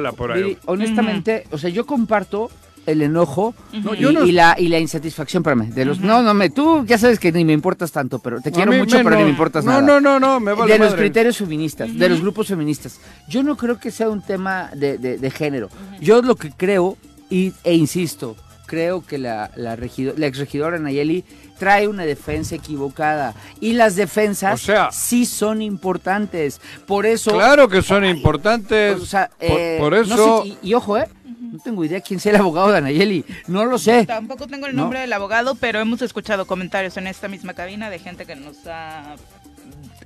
honestamente, 0.65 1.45
o 1.51 1.57
sea, 1.59 1.69
yo 1.69 1.85
comparto 1.85 2.49
el 2.87 3.03
enojo 3.03 3.53
No, 3.71 3.93
y, 3.93 3.97
yo 3.99 4.11
no- 4.11 4.25
y 4.25 4.31
la, 4.31 4.55
y 4.57 4.67
la 4.69 4.79
insatisfacción, 4.79 5.41
espérame, 5.41 5.69
de 5.71 5.85
los, 5.85 5.99
no, 5.99 6.23
no, 6.23 6.33
me, 6.33 6.49
tú 6.49 6.83
ya 6.87 6.97
sabes 6.97 7.19
que 7.19 7.31
ni 7.31 7.45
me 7.45 7.53
importas 7.53 7.91
tanto, 7.91 8.17
pero 8.17 8.41
te 8.41 8.51
quiero 8.51 8.71
mí 8.71 8.79
mucho, 8.79 8.97
pero 9.03 9.17
ni 9.17 9.23
me 9.25 9.29
importas 9.29 9.63
no, 9.63 9.73
nada. 9.73 9.83
No, 9.83 9.99
no, 10.01 10.19
no, 10.19 10.39
me 10.39 10.53
vale 10.53 10.73
de 10.73 10.79
los 10.79 10.95
criterios 10.95 11.37
feministas, 11.37 11.95
de 11.95 12.09
los 12.09 12.21
grupos 12.21 12.47
feministas. 12.47 12.99
Yo 13.29 13.43
no 13.43 13.55
creo 13.55 13.79
que 13.79 13.91
sea 13.91 14.09
un 14.09 14.23
tema 14.23 14.71
de, 14.73 14.97
de- 14.97 15.19
de 15.19 15.29
género. 15.29 15.69
Yo 15.99 16.23
lo 16.23 16.35
que 16.35 16.49
creo, 16.49 16.97
y, 17.31 17.53
e 17.63 17.73
insisto, 17.73 18.35
creo 18.67 19.03
que 19.03 19.17
la, 19.17 19.49
la, 19.55 19.75
regido- 19.75 20.13
la 20.17 20.27
exregidora 20.27 20.77
Nayeli 20.77 21.23
trae 21.57 21.87
una 21.87 22.05
defensa 22.05 22.55
equivocada. 22.55 23.33
Y 23.59 23.73
las 23.73 23.95
defensas 23.95 24.61
O 24.61 24.65
sea- 24.65 24.89
sí 24.91 25.25
son 25.25 25.61
importantes. 25.61 26.59
Por 26.87 27.05
eso... 27.05 27.31
Claro 27.33 27.67
que 27.69 27.81
son 27.81 28.03
importantes. 28.05 28.99
O 28.99 29.05
sea, 29.05 29.29
por, 29.39 29.47
eh, 29.59 29.77
por 29.79 29.91
no 29.93 30.01
eso... 30.01 30.43
sé, 30.43 30.47
y, 30.63 30.69
y 30.69 30.73
ojo, 30.73 30.97
¿eh? 30.97 31.07
No 31.39 31.59
tengo 31.59 31.83
idea 31.83 31.99
quién 32.01 32.19
sea 32.19 32.31
el 32.33 32.37
abogado 32.39 32.71
de 32.71 32.77
Anayeli. 32.77 33.25
No 33.47 33.65
lo 33.65 33.77
sé. 33.77 34.05
Tampoco 34.05 34.47
tengo 34.47 34.67
el 34.67 34.75
No. 34.75 34.83
nombre 34.83 35.01
del 35.01 35.11
abogado, 35.11 35.55
pero 35.55 35.79
hemos 35.81 36.01
escuchado 36.01 36.47
comentarios 36.47 36.95
en 36.97 37.07
esta 37.07 37.27
misma 37.27 37.53
cabina 37.53 37.89
de 37.89 37.99
gente 37.99 38.25
que 38.25 38.35
nos 38.37 38.55
ha, 38.67 39.15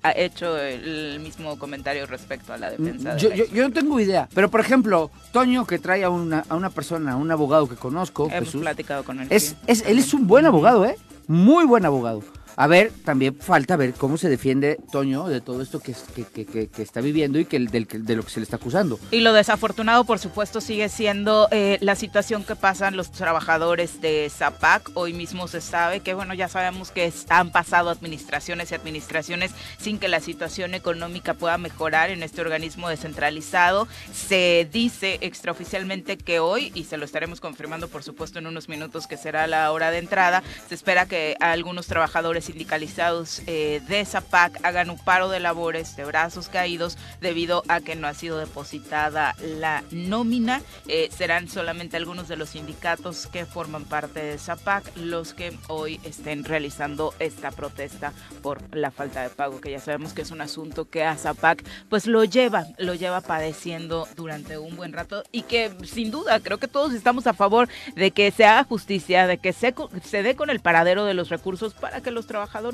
ha 0.07 0.11
hecho 0.15 0.57
el 0.57 1.19
mismo 1.19 1.57
comentario 1.57 2.05
respecto 2.05 2.53
a 2.53 2.57
la 2.57 2.69
defensa. 2.69 3.15
de 3.15 3.19
Yo, 3.19 3.29
la 3.29 3.35
yo, 3.35 3.45
yo 3.45 3.63
no 3.67 3.73
tengo 3.73 3.99
idea. 3.99 4.29
Pero, 4.33 4.49
por 4.51 4.59
ejemplo, 4.59 5.09
Toño, 5.31 5.65
que 5.65 5.79
trae 5.79 6.03
a 6.03 6.09
una, 6.09 6.45
a 6.47 6.55
una 6.55 6.69
persona, 6.69 7.13
a 7.13 7.15
un 7.15 7.31
abogado 7.31 7.67
que 7.67 7.75
conozco, 7.75 8.27
Hemos 8.29 8.45
Jesús, 8.49 8.61
platicado 8.61 9.03
con 9.03 9.19
él. 9.21 9.27
es, 9.29 9.43
sí. 9.43 9.55
es, 9.67 9.81
él 9.85 9.97
es 9.99 10.13
un 10.13 10.27
buen 10.27 10.45
abogado, 10.45 10.85
¿eh? 10.85 10.97
Muy 11.27 11.65
buen 11.65 11.85
abogado. 11.85 12.21
A 12.57 12.67
ver, 12.67 12.91
también 13.03 13.35
falta 13.35 13.75
ver 13.75 13.93
cómo 13.93 14.17
se 14.17 14.29
defiende 14.29 14.79
Toño 14.91 15.27
de 15.27 15.41
todo 15.41 15.61
esto 15.61 15.79
que, 15.81 15.91
es- 15.91 16.05
que, 16.15 16.23
que- 16.23 16.45
que- 16.45 16.67
que 16.69 16.81
está 16.81 17.01
viviendo 17.01 17.37
y 17.37 17.45
que, 17.45 17.57
el- 17.57 17.67
del, 17.67 17.85
de 17.85 18.15
lo 18.15 18.23
que 18.23 18.29
se 18.29 18.39
le 18.39 18.45
está 18.45 18.55
acusando. 18.55 18.97
Y 19.11 19.19
lo 19.19 19.33
desafortunado, 19.33 20.05
por 20.05 20.19
supuesto, 20.19 20.61
sigue 20.61 20.87
siendo 20.87 21.49
eh, 21.51 21.77
la 21.81 21.95
situación 21.95 22.45
que 22.45 22.55
pasan 22.55 22.95
los 22.95 23.11
trabajadores 23.11 23.99
de 23.99 24.31
Zapac. 24.33 24.89
Hoy 24.93 25.11
mismo 25.11 25.49
se 25.49 25.59
sabe 25.59 25.99
que, 25.99 26.13
bueno, 26.13 26.33
ya 26.33 26.47
sabemos 26.47 26.91
que 26.91 27.11
han 27.29 27.51
pasado 27.51 27.89
administraciones 27.89 28.71
y 28.71 28.75
administraciones 28.75 29.51
sin 29.77 29.99
que 29.99 30.07
la 30.07 30.21
situación 30.21 30.75
económica 30.75 31.33
pueda 31.33 31.57
mejorar 31.57 32.09
en 32.09 32.23
este 32.23 32.39
organismo 32.39 32.87
descentralizado. 32.87 33.87
Se 34.13 34.67
dice 34.71 35.17
extraoficialmente 35.21 36.17
que 36.17 36.39
hoy, 36.39 36.71
y 36.73 36.85
se 36.85 36.95
lo 36.95 37.03
estaremos 37.03 37.41
confirmando, 37.41 37.89
por 37.89 38.03
supuesto, 38.03 38.39
en 38.39 38.47
unos 38.47 38.69
minutos, 38.69 39.07
que 39.07 39.17
será 39.17 39.45
la 39.45 39.69
hora 39.73 39.91
de 39.91 39.97
entrada, 39.97 40.41
se 40.69 40.75
espera 40.75 41.05
que 41.05 41.35
algunos 41.41 41.87
trabajadores 41.87 42.44
sindicalizados 42.45 43.41
eh, 43.47 43.81
de 43.87 44.05
Zapac 44.05 44.59
hagan 44.63 44.89
un 44.89 44.97
paro 44.97 45.29
de 45.29 45.39
labores 45.39 45.95
de 45.95 46.05
brazos 46.05 46.49
caídos 46.49 46.97
debido 47.21 47.63
a 47.67 47.81
que 47.81 47.95
no 47.95 48.07
ha 48.07 48.13
sido 48.13 48.37
depositada 48.37 49.35
la 49.41 49.83
nómina. 49.91 50.61
Eh, 50.87 51.09
serán 51.15 51.47
solamente 51.47 51.97
algunos 51.97 52.27
de 52.27 52.37
los 52.37 52.49
sindicatos 52.49 53.27
que 53.27 53.45
forman 53.45 53.85
parte 53.85 54.23
de 54.23 54.37
Zapac 54.37 54.85
los 54.95 55.33
que 55.33 55.57
hoy 55.67 55.99
estén 56.03 56.43
realizando 56.43 57.13
esta 57.19 57.51
protesta 57.51 58.13
por 58.41 58.75
la 58.75 58.91
falta 58.91 59.21
de 59.21 59.29
pago, 59.29 59.61
que 59.61 59.71
ya 59.71 59.79
sabemos 59.79 60.13
que 60.13 60.21
es 60.21 60.31
un 60.31 60.41
asunto 60.41 60.89
que 60.89 61.03
a 61.03 61.17
Zapac 61.17 61.63
pues 61.89 62.07
lo 62.07 62.23
lleva, 62.23 62.67
lo 62.77 62.93
lleva 62.93 63.21
padeciendo 63.21 64.07
durante 64.15 64.57
un 64.57 64.75
buen 64.75 64.93
rato 64.93 65.23
y 65.31 65.43
que 65.43 65.71
sin 65.83 66.11
duda 66.11 66.39
creo 66.39 66.57
que 66.57 66.67
todos 66.67 66.93
estamos 66.93 67.27
a 67.27 67.33
favor 67.33 67.69
de 67.95 68.11
que 68.11 68.31
se 68.31 68.45
haga 68.45 68.63
justicia, 68.63 69.27
de 69.27 69.37
que 69.37 69.53
se, 69.53 69.73
se 70.03 70.23
dé 70.23 70.35
con 70.35 70.49
el 70.49 70.59
paradero 70.59 71.05
de 71.05 71.13
los 71.13 71.29
recursos 71.29 71.73
para 71.73 72.01
que 72.01 72.11
los 72.11 72.27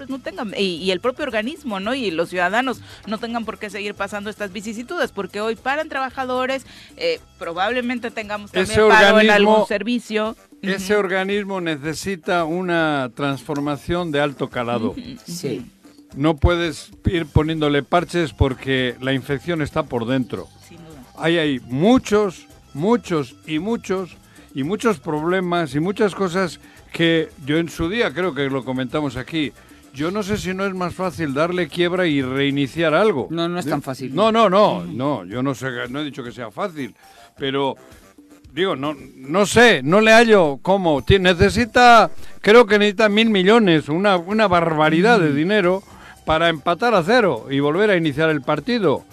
no 0.07 0.19
tengan, 0.19 0.53
y, 0.57 0.75
y, 0.77 0.91
el 0.91 0.99
propio 0.99 1.23
organismo, 1.23 1.79
¿no? 1.79 1.93
Y 1.93 2.11
los 2.11 2.29
ciudadanos 2.29 2.81
no 3.07 3.17
tengan 3.17 3.45
por 3.45 3.57
qué 3.59 3.69
seguir 3.69 3.95
pasando 3.95 4.29
estas 4.29 4.51
vicisitudes, 4.51 5.11
porque 5.11 5.41
hoy 5.41 5.55
paran 5.55 5.89
trabajadores, 5.89 6.65
eh, 6.97 7.19
probablemente 7.37 8.11
tengamos 8.11 8.51
también 8.51 8.71
Ese 8.71 8.87
paro 8.87 9.19
en 9.19 9.27
organismo- 9.27 9.33
algún 9.53 9.67
servicio. 9.67 10.35
Ese 10.61 10.95
organismo 10.95 11.59
necesita 11.61 12.45
una 12.45 13.09
transformación 13.15 14.11
de 14.11 14.21
alto 14.21 14.49
calado. 14.49 14.95
Sí. 15.25 15.65
No 16.15 16.35
puedes 16.35 16.91
ir 17.05 17.25
poniéndole 17.25 17.83
parches 17.83 18.33
porque 18.33 18.95
la 19.01 19.13
infección 19.13 19.61
está 19.61 19.83
por 19.83 20.05
dentro. 20.05 20.47
Sin 20.67 20.77
duda. 20.77 21.03
Ahí 21.17 21.37
hay 21.37 21.59
muchos, 21.61 22.47
muchos 22.73 23.35
y 23.47 23.59
muchos 23.59 24.17
y 24.53 24.63
muchos 24.63 24.99
problemas 24.99 25.73
y 25.73 25.79
muchas 25.79 26.13
cosas 26.13 26.59
que 26.91 27.29
yo 27.45 27.57
en 27.57 27.69
su 27.69 27.89
día 27.89 28.13
creo 28.13 28.33
que 28.33 28.49
lo 28.49 28.63
comentamos 28.65 29.15
aquí. 29.17 29.51
Yo 29.93 30.09
no 30.11 30.23
sé 30.23 30.37
si 30.37 30.53
no 30.53 30.65
es 30.65 30.73
más 30.73 30.93
fácil 30.95 31.33
darle 31.33 31.67
quiebra 31.67 32.07
y 32.07 32.21
reiniciar 32.21 32.93
algo. 32.93 33.27
No, 33.29 33.49
no 33.49 33.59
es 33.59 33.65
tan 33.65 33.81
fácil. 33.81 34.15
No, 34.15 34.31
no, 34.31 34.49
no, 34.49 34.85
no, 34.85 35.25
yo 35.25 35.43
no 35.43 35.53
sé, 35.53 35.67
no 35.89 35.99
he 35.99 36.05
dicho 36.05 36.23
que 36.23 36.31
sea 36.31 36.49
fácil, 36.49 36.95
pero 37.37 37.75
digo, 38.53 38.75
no, 38.77 38.95
no 39.17 39.45
sé, 39.45 39.81
no 39.83 39.99
le 39.99 40.11
hallo 40.13 40.59
cómo. 40.61 41.03
Necesita, 41.19 42.09
creo 42.39 42.65
que 42.65 42.79
necesita 42.79 43.09
mil 43.09 43.29
millones, 43.29 43.89
una, 43.89 44.15
una 44.17 44.47
barbaridad 44.47 45.19
Mm. 45.19 45.23
de 45.23 45.33
dinero 45.33 45.83
para 46.25 46.47
empatar 46.49 46.93
a 46.93 47.03
cero 47.03 47.47
y 47.49 47.59
volver 47.59 47.89
a 47.89 47.97
iniciar 47.97 48.29
el 48.29 48.41
partido. 48.41 49.03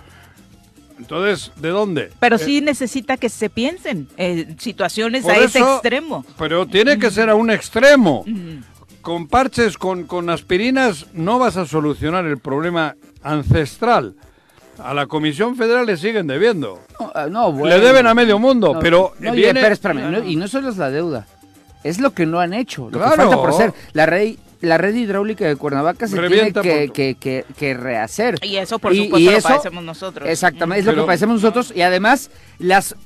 Entonces, 0.99 1.53
¿de 1.57 1.69
dónde? 1.69 2.11
Pero 2.21 2.37
Eh, 2.37 2.39
sí 2.41 2.61
necesita 2.61 3.17
que 3.17 3.29
se 3.29 3.49
piensen 3.51 4.09
eh, 4.17 4.55
situaciones 4.59 5.27
a 5.27 5.37
ese 5.37 5.61
extremo. 5.61 6.25
Pero 6.39 6.67
tiene 6.67 6.99
que 6.99 7.11
ser 7.11 7.31
a 7.31 7.35
un 7.35 7.51
extremo. 7.51 8.25
Con 9.01 9.29
parches, 9.29 9.79
con, 9.79 10.05
con 10.05 10.29
aspirinas, 10.29 11.07
no 11.13 11.39
vas 11.39 11.57
a 11.57 11.67
solucionar 11.67 12.27
el 12.27 12.39
problema 12.39 12.97
ancestral. 13.23 14.15
A 14.79 14.95
la 14.95 15.07
Comisión 15.07 15.57
Federal 15.57 15.87
le 15.87 15.97
siguen 15.97 16.27
debiendo. 16.27 16.81
No, 17.01 17.11
ah, 17.15 17.27
no, 17.29 17.51
bueno. 17.53 17.77
Le 17.77 17.81
deben 17.85 18.07
a 18.07 18.15
medio 18.15 18.39
mundo, 18.39 18.75
No, 18.75 18.81
pero 18.81 19.13
no, 19.19 19.33
y, 19.35 19.37
viene... 19.39 19.67
espérame, 19.67 20.25
y 20.29 20.37
no 20.37 20.47
solo 20.47 20.69
es 20.69 20.77
la 20.77 20.91
deuda, 20.91 21.27
es 21.83 21.99
lo 22.01 22.13
que 22.13 22.27
no 22.27 22.39
han 22.39 22.53
hecho, 22.55 22.85
lo 22.91 22.99
Claro. 22.99 23.11
que 23.11 23.17
falta 23.23 23.37
por 23.37 23.51
hacer. 23.51 23.73
La 23.93 24.07
red, 24.07 24.37
la 24.61 24.77
red 24.79 24.95
hidráulica 24.95 25.47
de 25.47 25.57
Cuernavaca 25.57 26.09
se 26.09 26.17
Revienta 26.21 26.63
tiene 26.63 26.89
que, 26.89 27.15
que, 27.17 27.45
que, 27.47 27.55
que 27.57 27.75
rehacer. 27.75 28.37
Y 28.43 28.57
eso, 28.57 28.79
por 28.79 28.93
Y- 28.93 29.05
supuesto, 29.05 29.19
y 29.19 29.25
lo 29.25 29.31
eso- 29.39 29.49
padecemos 29.49 29.85
nosotros. 29.85 30.29
Exactamente, 30.29 30.81
es 30.81 30.87
lo 30.87 30.93
Pero- 30.93 31.03
que 31.03 31.07
padecemos 31.07 31.35
nosotros 31.43 31.73
y 31.75 31.83
además 31.83 32.31
las 32.59 32.97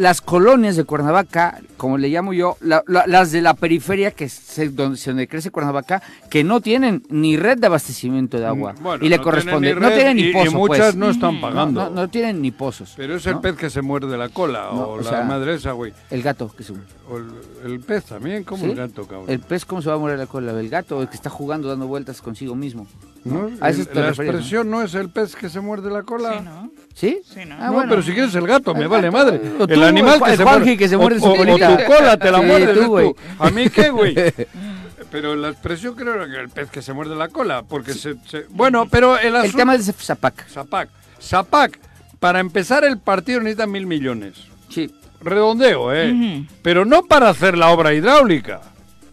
las 0.00 0.22
colonias 0.22 0.76
de 0.76 0.84
Cuernavaca, 0.84 1.60
como 1.76 1.98
le 1.98 2.08
llamo 2.08 2.32
yo, 2.32 2.56
la- 2.62 2.82
la- 2.86 3.06
las 3.06 3.32
de 3.32 3.42
la 3.42 3.52
periferia 3.52 4.12
que 4.12 4.30
se, 4.30 4.70
donde, 4.70 4.98
donde 5.04 5.28
crece 5.28 5.50
Cuernavaca, 5.50 6.02
que 6.30 6.42
no 6.42 6.62
tienen 6.62 7.02
ni 7.10 7.36
red 7.36 7.58
de 7.58 7.66
abastecimiento 7.66 8.38
de 8.38 8.46
agua 8.46 8.72
Mm, 8.72 8.82
Bueno, 8.82 9.04
y 9.04 9.10
le 9.10 9.18
no 9.18 9.22
corresponde, 9.22 9.68
tienen 9.74 9.82
no 9.82 9.90
tienen 9.94 10.16
ni 10.16 10.32
pozos, 10.32 10.54
muchas 10.54 10.78
pues. 10.78 10.96
no 10.96 11.10
están 11.10 11.32
Ujú. 11.34 11.40
pagando. 11.42 11.84
No, 11.84 11.90
no 11.90 12.08
tienen 12.08 12.40
ni 12.40 12.50
pozos. 12.50 12.94
Pero 12.96 13.16
es 13.16 13.26
el 13.26 13.40
pez 13.40 13.56
que 13.56 13.68
se 13.68 13.82
muerde 13.82 14.16
la 14.16 14.30
cola, 14.30 14.70
o, 14.70 14.92
o 14.92 14.96
la 14.96 15.02
sea- 15.10 15.22
madre 15.24 15.54
esa, 15.54 15.72
güey. 15.72 15.92
El 16.10 16.22
gato 16.22 16.50
que 16.56 16.64
se 16.64 16.72
O 16.72 17.16
el, 17.18 17.26
el 17.72 17.80
pez 17.80 18.04
también, 18.04 18.44
como 18.44 18.64
¿Sí? 18.64 18.70
el 18.70 18.76
gato, 18.76 19.04
cabrón. 19.06 19.26
El 19.28 19.40
pez, 19.40 19.64
¿cómo 19.66 19.82
se 19.82 19.90
va 19.90 19.96
a 19.96 19.98
morir 19.98 20.16
la 20.16 20.26
cola? 20.26 20.52
El 20.58 20.68
gato, 20.70 21.02
el 21.02 21.08
que 21.08 21.16
está 21.16 21.28
jugando, 21.28 21.68
dando 21.68 21.86
vueltas 21.88 22.22
consigo 22.22 22.54
mismo. 22.54 22.86
¿No? 23.24 23.50
A 23.60 23.70
eso 23.70 23.80
El- 23.82 23.88
te 23.88 23.94
la 24.00 24.06
referías, 24.08 24.16
¿no? 24.18 24.38
expresión 24.38 24.70
¿no? 24.70 24.82
es 24.82 24.94
el 24.94 25.10
pez 25.10 25.36
que 25.36 25.48
se 25.50 25.60
muerde 25.60 25.90
la 25.90 26.02
cola. 26.02 26.38
Sí, 26.38 26.44
¿no? 26.44 26.70
¿Sí? 26.94 27.20
Sí, 27.24 27.40
¿no? 27.46 27.54
Ah, 27.58 27.66
no, 27.66 27.72
bueno. 27.74 27.90
pero 27.90 28.02
si 28.02 28.12
quieres 28.12 28.34
el 28.34 28.46
gato, 28.46 28.74
me 28.74 28.82
El 28.82 28.88
vale 28.88 29.10
gato, 29.10 29.16
madre. 29.16 29.40
o 29.58 29.66
tú, 29.66 29.74
el 29.74 29.82
animal 29.84 30.14
el 30.16 30.22
que 30.30 30.36
se 30.36 30.42
Juanji 30.42 30.60
muerde. 30.64 30.76
que 30.78 30.88
se 30.88 30.96
muerde 30.96 31.16
o, 31.18 31.20
su 31.20 31.26
o- 31.26 31.32
o 31.32 31.58
tu 31.58 31.84
cola 31.86 32.16
te 32.16 32.30
la 32.30 32.38
Sí, 32.40 32.44
muerdes 32.46 32.80
tú. 32.80 33.16
¿A 33.38 33.50
mí 33.50 33.68
qué, 33.68 33.90
güey? 33.90 34.14
Pero 35.10 35.34
la 35.34 35.48
expresión 35.48 35.94
creo 35.96 36.14
que 36.26 36.36
el 36.38 36.48
pez 36.50 36.70
que 36.70 36.82
se 36.82 36.92
muerde 36.92 37.16
la 37.16 37.28
cola, 37.28 37.62
porque 37.64 37.94
se, 37.94 38.14
se- 38.26 38.46
Bueno, 38.50 38.86
pero 38.88 39.18
el 39.18 39.28
El 39.28 39.36
asunto... 39.36 39.56
tema 39.58 39.74
es 39.74 39.92
Zapac. 39.96 40.48
Zapac. 40.48 40.88
Zapac, 41.20 41.78
para 42.20 42.38
empezar 42.38 42.84
el 42.84 42.98
partido 42.98 43.40
necesita 43.40 43.66
mil 43.66 43.86
millones. 43.86 44.34
Sí. 44.68 44.94
Redondeo, 45.20 45.92
¿eh? 45.92 46.12
Ujú. 46.12 46.46
Pero 46.62 46.84
no 46.84 47.02
para 47.02 47.28
hacer 47.28 47.58
la 47.58 47.70
obra 47.70 47.92
hidráulica, 47.92 48.60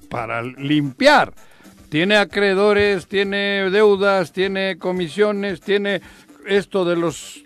para 0.10 0.41
limpiar. 0.43 1.34
Tiene 1.89 2.17
acreedores, 2.17 3.08
tiene 3.08 3.69
deudas, 3.69 4.32
tiene 4.32 4.78
comisiones, 4.78 5.62
tiene 5.62 6.02
esto 6.45 6.86
de 6.86 6.95
los 6.95 7.43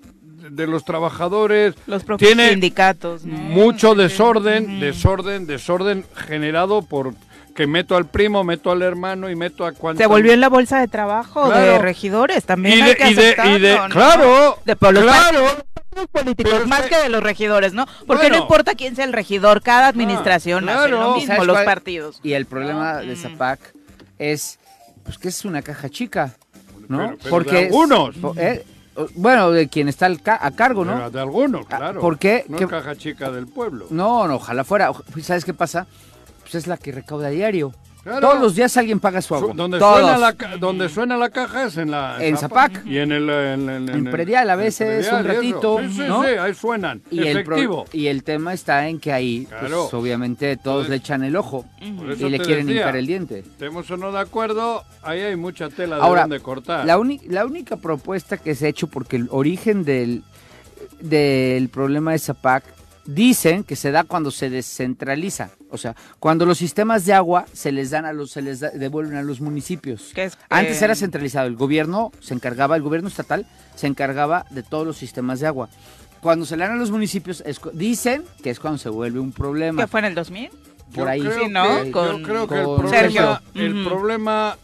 de 0.49 0.65
los 0.67 0.83
trabajadores, 0.83 1.75
Los 1.85 2.03
propios 2.03 2.27
tiene 2.27 2.49
sindicatos. 2.49 3.23
¿no? 3.23 3.37
mucho 3.37 3.89
Sí, 3.91 3.95
sí. 3.95 4.01
desorden, 4.01 4.79
desorden, 4.79 5.47
desorden 5.47 6.05
generado 6.27 6.81
por 6.81 7.13
que 7.55 7.67
meto 7.67 7.95
al 7.95 8.07
primo, 8.07 8.43
meto 8.43 8.71
al 8.71 8.81
hermano 8.81 9.29
y 9.29 9.35
meto 9.35 9.65
a 9.65 9.71
cuanto 9.73 9.99
Se 10.01 10.07
volvió 10.07 10.33
en 10.33 10.39
la 10.41 10.49
bolsa 10.49 10.79
de 10.79 10.87
trabajo 10.87 11.49
de 11.49 11.77
regidores 11.77 12.43
también. 12.45 12.79
y 12.79 12.81
hay 12.81 12.89
de, 12.89 12.95
que 12.95 13.09
y 13.11 13.13
de- 13.13 13.21
y 13.21 13.25
aceptarlo, 13.25 13.59
de- 13.59 13.75
¿no? 13.77 13.89
claro, 13.89 14.57
De 14.65 14.75
por 14.75 14.93
los 14.93 15.03
claro, 15.03 15.45
políticos, 16.11 16.51
Pero 16.53 16.63
es 16.63 16.69
más 16.69 16.81
que- 16.83 16.89
que 16.89 16.97
de 16.97 17.09
los 17.09 17.21
regidores, 17.21 17.73
¿no? 17.73 17.85
Porque 18.07 18.23
Bueno. 18.23 18.37
no 18.37 18.41
importa 18.43 18.73
quién 18.75 18.95
sea 18.95 19.05
el 19.05 19.13
regidor, 19.13 19.61
cada 19.61 19.87
administración 19.87 20.67
hace 20.69 20.89
claro. 20.89 21.01
lo 21.11 21.17
¿Y 21.17 21.19
mismo, 21.21 21.43
los 21.45 21.55
cuál? 21.55 21.65
partidos. 21.65 22.19
Y 22.23 22.33
el 22.33 22.45
problema 22.45 22.97
de 22.97 23.13
Mm. 23.13 23.17
Zapac 23.17 23.59
es 24.21 24.59
pues 25.03 25.17
que 25.17 25.29
es 25.29 25.45
una 25.45 25.61
caja 25.61 25.89
chica, 25.89 26.35
¿no? 26.87 26.97
Pero- 26.99 27.17
pero 27.17 27.29
Porque 27.31 27.51
de 27.55 27.65
algunos. 27.65 28.15
eh, 28.37 28.63
bueno, 29.15 29.51
de 29.51 29.67
quien 29.67 29.87
está 29.87 30.07
a 30.25 30.51
cargo, 30.51 30.85
¿no? 30.85 30.93
Pero 30.95 31.09
de 31.09 31.19
algunos, 31.21 31.65
Ah, 31.71 31.77
claro. 31.77 32.01
¿por 32.01 32.19
qué? 32.19 32.45
No 32.47 32.57
¿Qué- 32.57 32.65
es 32.65 32.69
caja 32.69 32.95
chica 32.95 33.31
del 33.31 33.47
pueblo. 33.47 33.87
No, 33.89 34.27
no, 34.27 34.35
ojalá 34.35 34.63
fuera. 34.63 34.91
¿Sabes 35.23 35.43
qué 35.45 35.53
pasa? 35.53 35.87
Pues 36.41 36.55
es 36.55 36.67
la 36.67 36.77
que 36.77 36.91
recauda 36.91 37.27
a 37.27 37.31
diario. 37.31 37.73
Claro. 38.03 38.19
Todos 38.29 38.41
los 38.41 38.55
días 38.55 38.75
alguien 38.77 38.99
paga 38.99 39.21
su 39.21 39.35
agua. 39.35 39.53
Donde, 39.55 39.77
Todos. 39.77 39.99
suena 39.99 40.17
la, 40.17 40.33
ca- 40.33 40.57
donde 40.57 40.89
suena 40.89 41.17
la 41.17 41.29
caja 41.29 41.65
es 41.65 41.77
en 41.77 41.91
la 41.91 42.17
En 42.23 42.35
Zapac. 42.35 42.83
Y 42.85 42.97
en 42.97 43.11
el 43.11 43.29
en, 43.29 43.69
en- 43.69 43.89
En 43.89 44.07
el- 44.07 44.11
predial 44.11 44.49
a 44.49 44.55
veces, 44.55 45.05
predial 45.07 45.21
un 45.21 45.27
ratito, 45.35 45.79
Sí, 45.81 45.93
sí, 45.93 46.01
¿no? 46.07 46.23
sí, 46.23 46.29
ahí 46.29 46.53
suenan. 46.55 47.01
Y 47.11 47.19
el, 47.19 47.37
Efectivo. 47.37 47.85
y 47.93 48.07
el 48.07 48.23
tema 48.23 48.53
está 48.53 48.87
en 48.87 48.99
que 48.99 49.13
ahí, 49.13 49.47
pues, 49.59 49.71
obviamente, 49.93 50.57
todos 50.57 50.85
Entonces- 50.85 50.89
le 50.89 50.95
echan 50.95 51.23
el 51.23 51.35
ojo 51.35 51.65
y 51.79 51.91
le 52.29 52.39
quieren 52.39 52.65
decía, 52.65 52.81
hincar 52.81 52.95
el 52.95 53.05
diente. 53.05 53.39
Estemos 53.39 53.89
o 53.91 53.97
no 53.97 54.11
de 54.11 54.19
acuerdo, 54.19 54.83
ahí 55.03 55.19
hay 55.19 55.35
mucha 55.35 55.69
tela 55.69 55.97
de 55.97 56.01
donde 56.01 56.39
cortar. 56.39 56.85
La, 56.87 56.99
la 57.27 57.45
única 57.45 57.77
propuesta 57.77 58.37
que 58.37 58.55
se 58.55 58.65
ha 58.65 58.69
hecho, 58.69 58.87
porque 58.87 59.17
el 59.17 59.27
origen 59.29 59.83
del, 59.83 60.23
del 61.01 61.69
problema 61.69 62.13
de 62.13 62.19
Zapac, 62.19 62.63
dicen 63.13 63.63
que 63.63 63.75
se 63.75 63.91
da 63.91 64.03
cuando 64.03 64.31
se 64.31 64.49
descentraliza. 64.49 65.49
O 65.69 65.77
sea, 65.77 65.95
cuando 66.19 66.45
los 66.45 66.57
sistemas 66.57 67.05
de 67.05 67.13
agua 67.13 67.45
se 67.53 67.71
les 67.71 67.89
dan 67.91 68.05
a 68.05 68.13
los, 68.13 68.31
se 68.31 68.41
les 68.41 68.59
da- 68.59 68.69
devuelven 68.71 69.17
a 69.17 69.23
los 69.23 69.41
municipios. 69.41 70.11
Que 70.13 70.25
es, 70.25 70.37
Antes 70.49 70.81
eh, 70.81 70.85
era 70.85 70.95
centralizado, 70.95 71.47
el 71.47 71.55
gobierno 71.55 72.11
se 72.19 72.33
encargaba, 72.33 72.75
el 72.75 72.81
gobierno 72.81 73.07
estatal 73.09 73.45
se 73.75 73.87
encargaba 73.87 74.45
de 74.49 74.63
todos 74.63 74.85
los 74.85 74.97
sistemas 74.97 75.39
de 75.39 75.47
agua. 75.47 75.69
Cuando 76.21 76.45
se 76.45 76.55
le 76.55 76.63
dan 76.65 76.73
a 76.73 76.79
los 76.79 76.91
municipios, 76.91 77.41
es 77.45 77.59
dicen 77.73 78.23
que 78.43 78.51
es 78.51 78.59
cuando 78.59 78.77
se 78.77 78.89
vuelve 78.89 79.19
un 79.19 79.31
problema. 79.31 79.81
¿Qué 79.83 79.87
fue 79.87 79.99
en 80.01 80.05
el 80.07 80.15
2000? 80.15 80.49
por 80.93 81.05
Yo 81.05 81.07
ahí. 81.07 81.21
creo 81.21 81.39
Sí, 81.45 81.49
¿no? 81.49 81.83
que- 81.83 81.91
Con- 81.91 82.17
yo 82.19 82.23
creo 82.23 82.47
que 82.47 82.55
el 82.59 82.63
problema, 82.65 82.89
Sergio. 82.89 83.39
el 83.55 83.83
problema 83.85 84.57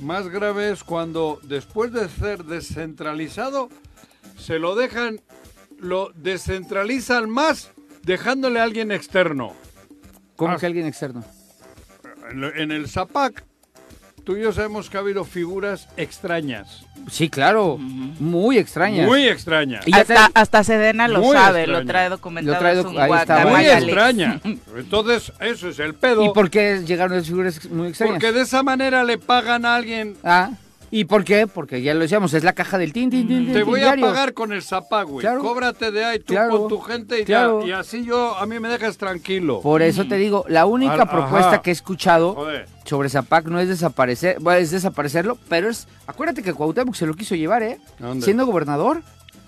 más 0.00 0.28
grave 0.28 0.70
es 0.70 0.84
cuando 0.84 1.40
después 1.42 1.92
de 1.92 2.08
ser 2.08 2.44
descentralizado 2.44 3.68
se 4.38 4.58
lo 4.60 4.74
dejan, 4.76 5.20
lo 5.82 6.10
descentralizan 6.14 7.28
más 7.28 7.70
dejándole 8.02 8.60
a 8.60 8.62
alguien 8.62 8.90
externo. 8.92 9.52
¿Cómo 10.36 10.54
Ah. 10.54 10.56
que 10.58 10.66
alguien 10.66 10.86
externo? 10.86 11.22
En 12.56 12.70
el 12.72 12.88
ZAPAC, 12.88 13.44
tú 14.24 14.36
y 14.36 14.42
yo 14.42 14.52
sabemos 14.52 14.88
que 14.88 14.96
ha 14.96 15.00
habido 15.00 15.24
figuras 15.24 15.88
extrañas, 15.98 16.86
Sí, 17.10 17.28
claro, 17.28 17.76
muy 17.78 18.58
extrañas. 18.58 19.06
muy 19.08 19.26
extrañas. 19.28 19.86
Y 19.86 19.92
Hasta, 19.94 20.30
hasta 20.34 20.62
Sedena 20.64 21.08
lo 21.08 21.20
Muy 21.20 21.36
sabe, 21.36 21.66
lo 21.66 21.84
trae 21.84 22.08
documentado. 22.08 22.54
Lo 22.54 22.60
trae 22.60 22.76
docu- 22.80 22.98
ahí 22.98 23.20
está. 23.20 23.44
Muy 23.46 23.64
extraña. 23.66 24.40
Entonces, 24.76 25.32
eso 25.40 25.68
es 25.68 25.78
el 25.80 25.94
pedo. 25.94 26.24
¿Y 26.24 26.30
por 26.32 26.48
qué 26.48 26.82
llegaron 26.86 27.16
esas 27.18 27.26
figuras 27.28 27.68
muy 27.70 27.88
extrañas? 27.88 28.14
Porque 28.14 28.32
de 28.32 28.42
esa 28.42 28.62
manera 28.62 29.02
le 29.04 29.18
pagan 29.18 29.66
a 29.66 29.74
alguien. 29.76 30.16
Ah, 30.22 30.52
¿y 30.92 31.06
por 31.06 31.24
qué? 31.24 31.48
Porque 31.48 31.82
ya 31.82 31.92
lo 31.94 32.00
decíamos, 32.00 32.32
es 32.34 32.44
la 32.44 32.52
caja 32.52 32.78
del 32.78 32.92
tin, 32.92 33.10
tin, 33.10 33.26
tin, 33.26 33.52
Te 33.52 33.64
voy 33.64 33.80
a 33.80 33.84
diario. 33.86 34.06
pagar 34.06 34.32
con 34.34 34.52
el 34.52 34.62
zapá, 34.62 35.02
güey. 35.02 35.22
Claro. 35.22 35.40
Cóbrate 35.42 35.90
de 35.90 36.04
ahí 36.04 36.18
tú 36.20 36.34
Claro. 36.34 36.50
con 36.60 36.68
tu 36.68 36.80
gente 36.80 37.20
y, 37.20 37.24
Claro. 37.24 37.62
ya, 37.62 37.66
y 37.66 37.72
así 37.72 38.04
yo, 38.04 38.36
a 38.36 38.46
mí 38.46 38.60
me 38.60 38.68
dejas 38.68 38.96
tranquilo. 38.98 39.60
Por 39.62 39.82
eso 39.82 40.06
te 40.06 40.16
digo, 40.16 40.44
la 40.48 40.66
única 40.66 41.02
Al- 41.02 41.08
propuesta 41.08 41.48
ajá. 41.48 41.62
que 41.62 41.70
he 41.70 41.72
escuchado 41.72 42.34
Joder. 42.34 42.68
sobre 42.84 43.08
Zapac 43.08 43.46
no 43.46 43.58
es 43.58 43.68
desaparecer, 43.68 44.36
bueno, 44.40 44.60
es 44.60 44.70
desaparecerlo, 44.70 45.36
pero 45.48 45.68
es, 45.68 45.88
acuérdate 46.06 46.42
que 46.44 46.52
Cuauhtémoc 46.52 46.94
se 46.94 47.06
lo 47.06 47.14
quiso 47.14 47.34
llevar, 47.34 47.62
¿eh? 47.64 47.80
Siendo 48.20 48.46
gobernador, 48.46 49.02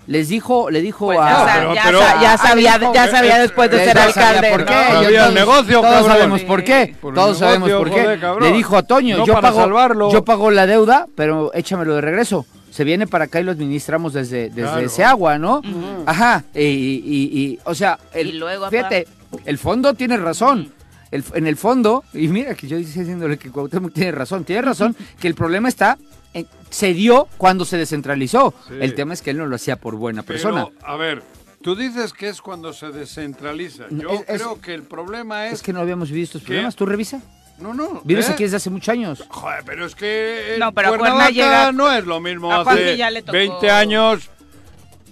les 0.07 0.29
dijo, 0.29 0.69
le 0.69 0.81
dijo 0.81 1.05
Pues 1.07 1.19
a... 1.19 1.29
ya, 1.29 1.37
No, 1.37 1.45
pero- 1.53 1.75
ya 1.75 1.83
pero- 1.85 1.99
sa- 1.99 2.21
ya 2.21 2.37
sabía, 2.37 2.79
ya 2.93 3.07
sabía 3.09 3.39
después 3.39 3.71
de 3.71 3.85
ser 3.85 3.97
alcalde. 3.97 4.49
por 4.51 4.59
¿no? 4.61 4.65
qué. 4.67 4.73
Yo 5.03 5.09
el 5.09 5.15
todos- 5.15 5.33
negocio, 5.33 5.81
Todos 5.81 5.93
cabrón. 5.95 6.11
sabemos 6.11 6.41
por 6.41 6.63
qué. 6.63 6.95
Por 7.01 7.13
todos 7.13 7.37
sabemos 7.39 7.69
por 7.71 7.89
qué. 7.91 8.03
joder. 8.21 8.41
Le 8.43 8.51
dijo 8.51 8.77
a 8.77 8.83
Toño, 8.83 9.17
No 9.17 9.25
yo 9.25 9.39
pago, 9.41 9.59
salvarlo. 9.61 10.11
yo 10.11 10.23
pago 10.25 10.51
la 10.51 10.65
deuda, 10.67 11.07
pero 11.15 11.51
échamelo 11.53 11.95
de 11.95 12.01
regreso. 12.01 12.45
Se 12.71 12.83
viene 12.83 13.07
para 13.07 13.25
acá 13.25 13.39
y 13.39 13.43
lo 13.43 13.51
administramos 13.51 14.11
desde, 14.13 14.49
desde 14.49 14.61
Claro. 14.63 14.79
ese 14.85 15.03
agua, 15.05 15.37
¿no? 15.37 15.61
Ajá. 16.05 16.43
Y, 16.53 16.59
y- 16.61 17.01
y- 17.05 17.39
y, 17.41 17.59
o 17.63 17.73
sea, 17.73 17.97
el, 18.13 18.27
Y 18.27 18.31
luego, 18.33 18.69
fíjate, 18.69 19.07
el 19.45 19.57
fondo 19.57 19.93
tiene 19.93 20.17
razón. 20.17 20.73
El- 21.11 21.23
en 21.33 21.47
el 21.47 21.55
fondo, 21.57 22.03
y 22.13 22.27
mira 22.27 22.55
que 22.55 22.67
yo 22.67 22.77
estoy 22.77 23.03
diciéndole 23.03 23.37
que 23.37 23.49
Cuauhtémoc 23.51 23.93
tiene 23.93 24.11
razón, 24.11 24.43
tiene 24.43 24.61
razón, 24.61 24.95
que 25.19 25.27
el 25.27 25.35
problema 25.35 25.67
está, 25.69 25.97
en- 26.33 26.47
se 26.69 26.93
dio 26.93 27.27
cuando 27.37 27.63
se 27.65 27.77
descentralizó. 27.77 28.53
Sí. 28.67 28.73
El 28.79 28.95
tema 28.95 29.13
es 29.13 29.21
que 29.21 29.31
él 29.31 29.37
no 29.37 29.45
lo 29.45 29.55
hacía 29.55 29.75
por 29.77 29.95
buena 29.95 30.23
Pero, 30.23 30.33
persona. 30.33 30.67
a 30.83 30.95
ver, 30.97 31.23
tú 31.61 31.75
dices 31.75 32.11
que 32.13 32.27
es 32.29 32.41
cuando 32.41 32.73
se 32.73 32.89
descentraliza. 32.89 33.85
Yo 33.89 34.09
es- 34.11 34.19
es- 34.27 34.41
creo 34.41 34.59
que 34.61 34.73
el 34.73 34.83
problema 34.83 35.47
es... 35.47 35.53
Es 35.53 35.61
que 35.61 35.73
no 35.73 35.79
habíamos 35.79 36.09
vivido 36.09 36.25
estos 36.25 36.41
¿Qué? 36.41 36.47
problemas. 36.47 36.75
¿Tú 36.75 36.85
revisa? 36.85 37.21
No, 37.57 37.73
no. 37.73 38.01
Vives 38.03 38.27
¿eh? 38.27 38.33
aquí 38.33 38.43
desde 38.43 38.57
hace 38.57 38.69
muchos 38.69 38.89
años. 38.89 39.23
Joder, 39.29 39.63
pero 39.65 39.85
es 39.85 39.95
que 39.95 40.57
No, 40.59 40.73
pero 40.73 40.89
a 40.89 40.97
Cuernavaca 40.97 41.25
Cuerna 41.27 41.29
llega- 41.31 41.71
no 41.71 41.89
es 41.89 42.05
lo 42.05 42.19
mismo 42.19 42.51
a 42.51 42.61
hace 42.61 42.97
ya 42.97 43.09
le 43.09 43.21
tocó- 43.21 43.31
20 43.31 43.71
años. 43.71 44.29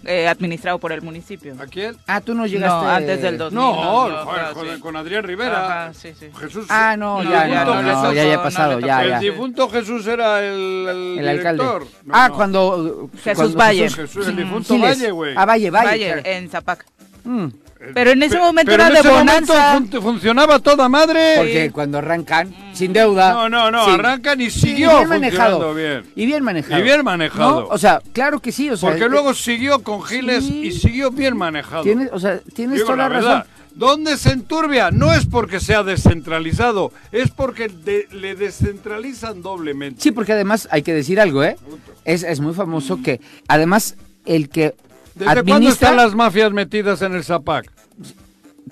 Eh, 0.06 0.28
administrado 0.28 0.80
por 0.80 0.92
el 0.92 1.02
municipio. 1.02 1.56
¿A 1.60 1.66
quién? 1.66 1.96
Ah, 2.08 2.20
tú 2.20 2.34
no 2.36 2.46
llegaste. 2.46 2.86
No, 2.86 2.90
antes 2.92 3.22
del 3.22 3.38
2000. 3.38 3.56
No, 3.58 3.74
no, 4.10 4.26
joder, 4.26 4.44
no, 4.48 4.54
con, 4.54 4.68
sí. 4.76 4.80
con 4.82 4.96
Adrián 4.98 5.24
Rivera. 5.24 5.66
Ajá, 5.86 5.94
sí, 5.94 6.14
sí. 6.20 6.28
Jesús. 6.40 6.66
Ah, 6.70 6.98
no, 6.98 7.24
No, 7.24 7.30
ya, 7.30 7.48
ya 7.48 7.64
no, 7.66 7.82
no 7.82 8.14
ya, 8.14 8.26
ya 8.26 8.36
ha 8.36 8.44
pasado, 8.44 8.80
ya, 8.82 8.98
tocó. 8.98 9.02
el 9.04 9.10
ya. 9.12 9.20
difunto 9.20 9.70
Jesús 9.70 10.06
era 10.08 10.40
el, 10.42 10.88
el, 10.90 11.20
El 11.20 11.28
alcalde. 11.30 11.64
director. 11.64 11.88
No, 12.04 12.14
ah, 12.16 12.28
no. 12.30 12.36
cuando. 12.36 13.10
Jesús 13.24 13.36
cuando 13.36 13.58
Valle. 13.58 13.90
Jesús, 13.90 14.28
el 14.28 14.36
difunto. 14.36 14.78
Valle, 14.78 15.12
güey. 15.12 15.34
Ah, 15.38 15.46
Valle, 15.46 15.70
Valle. 15.70 15.88
Valle, 15.88 16.06
claro. 16.22 16.22
en 16.26 16.50
Zapac. 16.50 16.86
Mm, 17.24 17.48
Pero 17.94 18.12
en 18.12 18.24
ese 18.24 18.38
momento 18.40 18.72
pero 18.72 18.84
era 18.84 18.88
en 18.88 18.94
de 18.94 19.00
ese 19.00 19.10
momento 19.10 19.54
fun- 19.54 20.02
funcionaba 20.02 20.60
toda 20.60 20.88
madre. 20.90 21.34
Porque 21.38 21.72
cuando 21.72 21.98
arrancan, 21.98 22.54
sin 22.74 22.94
deuda. 22.94 23.34
No, 23.34 23.50
no, 23.50 23.72
no, 23.72 23.86
sí. 23.86 23.92
arrancan 23.92 24.40
y 24.42 24.50
Sí, 24.50 24.60
siguió 24.60 24.98
bien 24.98 25.10
manejado. 25.10 25.74
bien. 25.74 26.04
Y 26.16 26.26
bien 26.26 26.44
manejado. 26.44 26.80
Y 26.80 26.84
bien 26.84 27.04
manejado. 27.04 27.62
¿No? 27.62 27.68
O 27.68 27.78
sea, 27.78 28.02
claro 28.14 28.40
que 28.40 28.52
sí. 28.52 28.70
O 28.70 28.78
sea, 28.78 28.90
Porque 28.90 29.06
eh, 29.06 29.10
luego 29.10 29.34
siguió 29.34 29.80
con 29.84 30.02
Giles 30.04 30.46
sí. 30.46 30.62
y 30.68 30.72
siguió 30.72 31.12
bien 31.12 31.36
manejado. 31.36 31.84
Tienes, 31.84 32.10
o 32.12 32.20
sea, 32.20 32.40
tienes 32.56 32.76
Digo 32.76 32.86
toda 32.88 32.98
la, 32.98 33.04
la 33.04 33.10
razón. 33.16 33.30
verdad. 33.32 33.48
¿Dónde 33.76 34.18
se 34.18 34.30
enturbia? 34.32 34.92
No 34.92 35.12
es 35.14 35.26
porque 35.26 35.60
sea 35.60 35.82
descentralizado, 35.82 36.92
es 37.12 37.32
porque 37.32 37.70
de- 37.70 38.08
le 38.12 38.36
descentralizan 38.36 39.42
doblemente. 39.42 40.00
Sí, 40.00 40.12
porque 40.12 40.34
además 40.34 40.68
hay 40.72 40.84
que 40.84 40.94
decir 40.94 41.20
algo, 41.20 41.44
¿eh? 41.44 41.58
Es, 42.06 42.22
es 42.24 42.40
muy 42.40 42.54
famoso 42.54 43.02
que, 43.02 43.20
además, 43.48 43.96
el 44.26 44.50
que 44.50 44.76
¿Desde 45.16 45.26
cuándo 45.26 45.54
administra... 45.54 45.90
están 45.90 45.98
las 45.98 46.16
mafias 46.16 46.52
metidas 46.52 47.02
en 47.02 47.14
el 47.14 47.24
Zapac? 47.24 47.72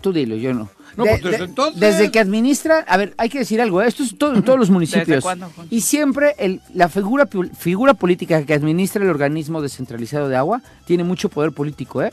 Tú 0.01 0.11
dilo, 0.11 0.35
yo 0.35 0.53
no. 0.53 0.69
No, 0.97 1.05
pues, 1.05 1.23
desde 1.23 1.43
entonces. 1.45 1.79
Desde 1.79 2.11
que 2.11 2.19
administra, 2.19 2.85
a 2.87 2.97
ver, 2.97 3.13
hay 3.17 3.29
que 3.29 3.39
decir 3.39 3.61
algo, 3.61 3.81
¿eh? 3.81 3.87
esto 3.87 4.03
es 4.03 4.17
todo, 4.17 4.35
en 4.35 4.43
todos 4.43 4.59
los 4.59 4.69
municipios. 4.71 5.23
cuándo? 5.23 5.51
Y 5.69 5.81
siempre 5.81 6.35
el, 6.37 6.61
la 6.73 6.89
figura, 6.89 7.27
figura 7.57 7.93
política 7.93 8.43
que 8.45 8.53
administra 8.53 9.03
el 9.03 9.09
organismo 9.09 9.61
descentralizado 9.61 10.27
de 10.27 10.35
agua 10.35 10.61
tiene 10.85 11.03
mucho 11.03 11.29
poder 11.29 11.51
político, 11.51 12.01
¿eh? 12.01 12.11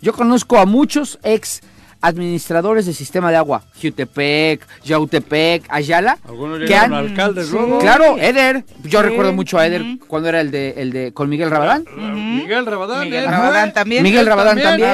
Yo 0.00 0.12
conozco 0.12 0.58
a 0.58 0.66
muchos 0.66 1.18
ex 1.22 1.60
administradores 2.00 2.86
del 2.86 2.94
sistema 2.94 3.30
de 3.30 3.36
agua, 3.36 3.62
Jutepec, 3.80 4.66
Yautepec, 4.84 5.64
Ayala, 5.68 6.18
Algunos 6.26 6.60
que 6.60 6.74
han- 6.74 6.92
alcaldes 6.94 7.46
Sí. 7.46 7.52
luego. 7.52 7.78
Claro, 7.78 8.16
Eder. 8.18 8.64
Yo 8.84 9.00
Sí. 9.00 9.06
recuerdo 9.08 9.32
mucho 9.32 9.58
a 9.58 9.66
Eder 9.66 9.84
cuando 10.06 10.28
era 10.28 10.40
el 10.40 10.50
de, 10.50 10.74
el 10.78 10.92
de 10.92 11.12
con 11.12 11.28
Miguel 11.28 11.50
Rabadán. 11.50 11.84
Miguel 11.96 12.66
Rabadán. 12.66 13.04
Miguel 13.04 13.24
él 13.24 13.30
Rabadán 13.30 13.64
fue. 13.68 13.72
también. 13.74 14.02
Miguel 14.02 14.20
Él 14.20 14.26
Rabadán 14.26 14.60
también. 14.62 14.88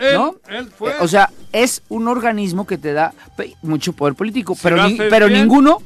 Él, 0.00 0.30
él 0.48 0.68
fue. 0.76 0.92
O 1.00 1.08
sea, 1.08 1.30
es 1.52 1.82
un 1.88 2.08
organismo 2.08 2.66
que 2.66 2.78
te 2.78 2.92
da 2.92 3.12
mucho 3.62 3.92
poder 3.92 4.14
político, 4.14 4.54
Si 4.54 4.60
pero, 4.62 4.88
ni- 4.88 4.96
pero 4.96 5.28
bien. 5.28 5.40
ninguno, 5.42 5.78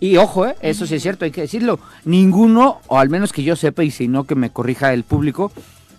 y 0.00 0.16
ojo, 0.16 0.46
eh, 0.46 0.54
eso 0.62 0.86
sí 0.86 0.94
es 0.96 1.02
cierto, 1.02 1.24
hay 1.24 1.30
que 1.30 1.40
decirlo, 1.42 1.80
ninguno, 2.04 2.80
o 2.86 2.98
al 2.98 3.08
menos 3.08 3.32
que 3.32 3.42
yo 3.42 3.56
sepa, 3.56 3.82
y 3.84 3.90
si 3.90 4.08
no 4.08 4.24
que 4.24 4.34
me 4.34 4.50
corrija 4.50 4.92
el 4.92 5.04
público, 5.04 5.50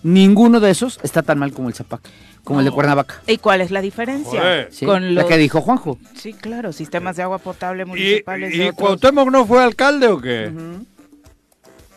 ninguno 0.02 0.60
de 0.60 0.70
esos 0.70 0.98
está 1.02 1.22
tan 1.22 1.38
mal 1.38 1.52
como 1.52 1.68
el 1.68 1.74
Zapac, 1.74 2.00
como 2.44 2.60
el 2.60 2.64
de 2.66 2.70
Cuernavaca. 2.72 3.20
¿Y 3.26 3.38
cuál 3.38 3.60
es 3.60 3.70
la 3.70 3.80
diferencia? 3.80 4.68
Con 4.84 5.14
La 5.14 5.22
los... 5.22 5.30
que 5.30 5.36
dijo 5.38 5.60
Juanjo. 5.60 5.98
Sí, 6.14 6.32
claro, 6.32 6.72
sistemas 6.72 7.16
de 7.16 7.22
agua 7.22 7.38
potable 7.38 7.82
¿Y, 7.82 7.86
municipales. 7.86 8.54
y 8.54 8.60
otros. 8.62 8.74
Cuauhtémoc 8.76 9.30
no 9.30 9.46
fue 9.46 9.62
alcalde 9.62 10.08
o 10.08 10.20
qué? 10.20 10.50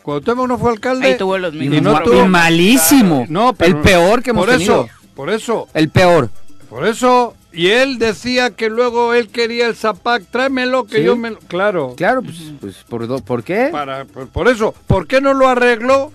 Cuauhtémoc 0.02 0.46
no 0.48 0.58
fue 0.58 0.70
alcalde. 0.72 1.06
Ahí 1.08 1.16
tuvo 1.18 1.38
los 1.38 1.54
Y, 1.54 1.58
mismos 1.68 2.00
no 2.06 2.24
y 2.24 2.28
malísimo. 2.28 3.26
No, 3.28 3.54
pero- 3.54 3.76
el 3.78 3.82
peor 3.82 4.22
que 4.22 4.30
hemos 4.30 4.44
por 4.44 4.54
tenido. 4.54 4.84
eso, 4.84 4.94
por 5.14 5.30
eso, 5.30 5.68
El 5.74 5.88
peor. 5.88 6.30
por 6.68 6.86
eso. 6.86 7.34
Y 7.52 7.68
él 7.68 7.98
decía 8.00 8.50
que 8.50 8.68
luego 8.68 9.14
él 9.14 9.28
quería 9.28 9.68
el 9.68 9.76
Zapac, 9.76 10.24
tráemelo 10.28 10.84
que 10.86 10.98
Sí. 10.98 11.04
yo 11.04 11.16
me 11.16 11.30
lo... 11.30 11.38
Claro. 11.38 11.94
Claro, 11.96 12.20
pues, 12.20 12.36
pues 12.60 12.76
¿por, 12.88 13.06
do- 13.06 13.20
¿por 13.20 13.44
qué? 13.44 13.68
Para, 13.70 14.04
por, 14.06 14.26
por 14.26 14.48
eso, 14.48 14.74
¿por 14.88 15.06
qué 15.06 15.20
no 15.20 15.34
lo 15.34 15.48
arregló 15.48 16.10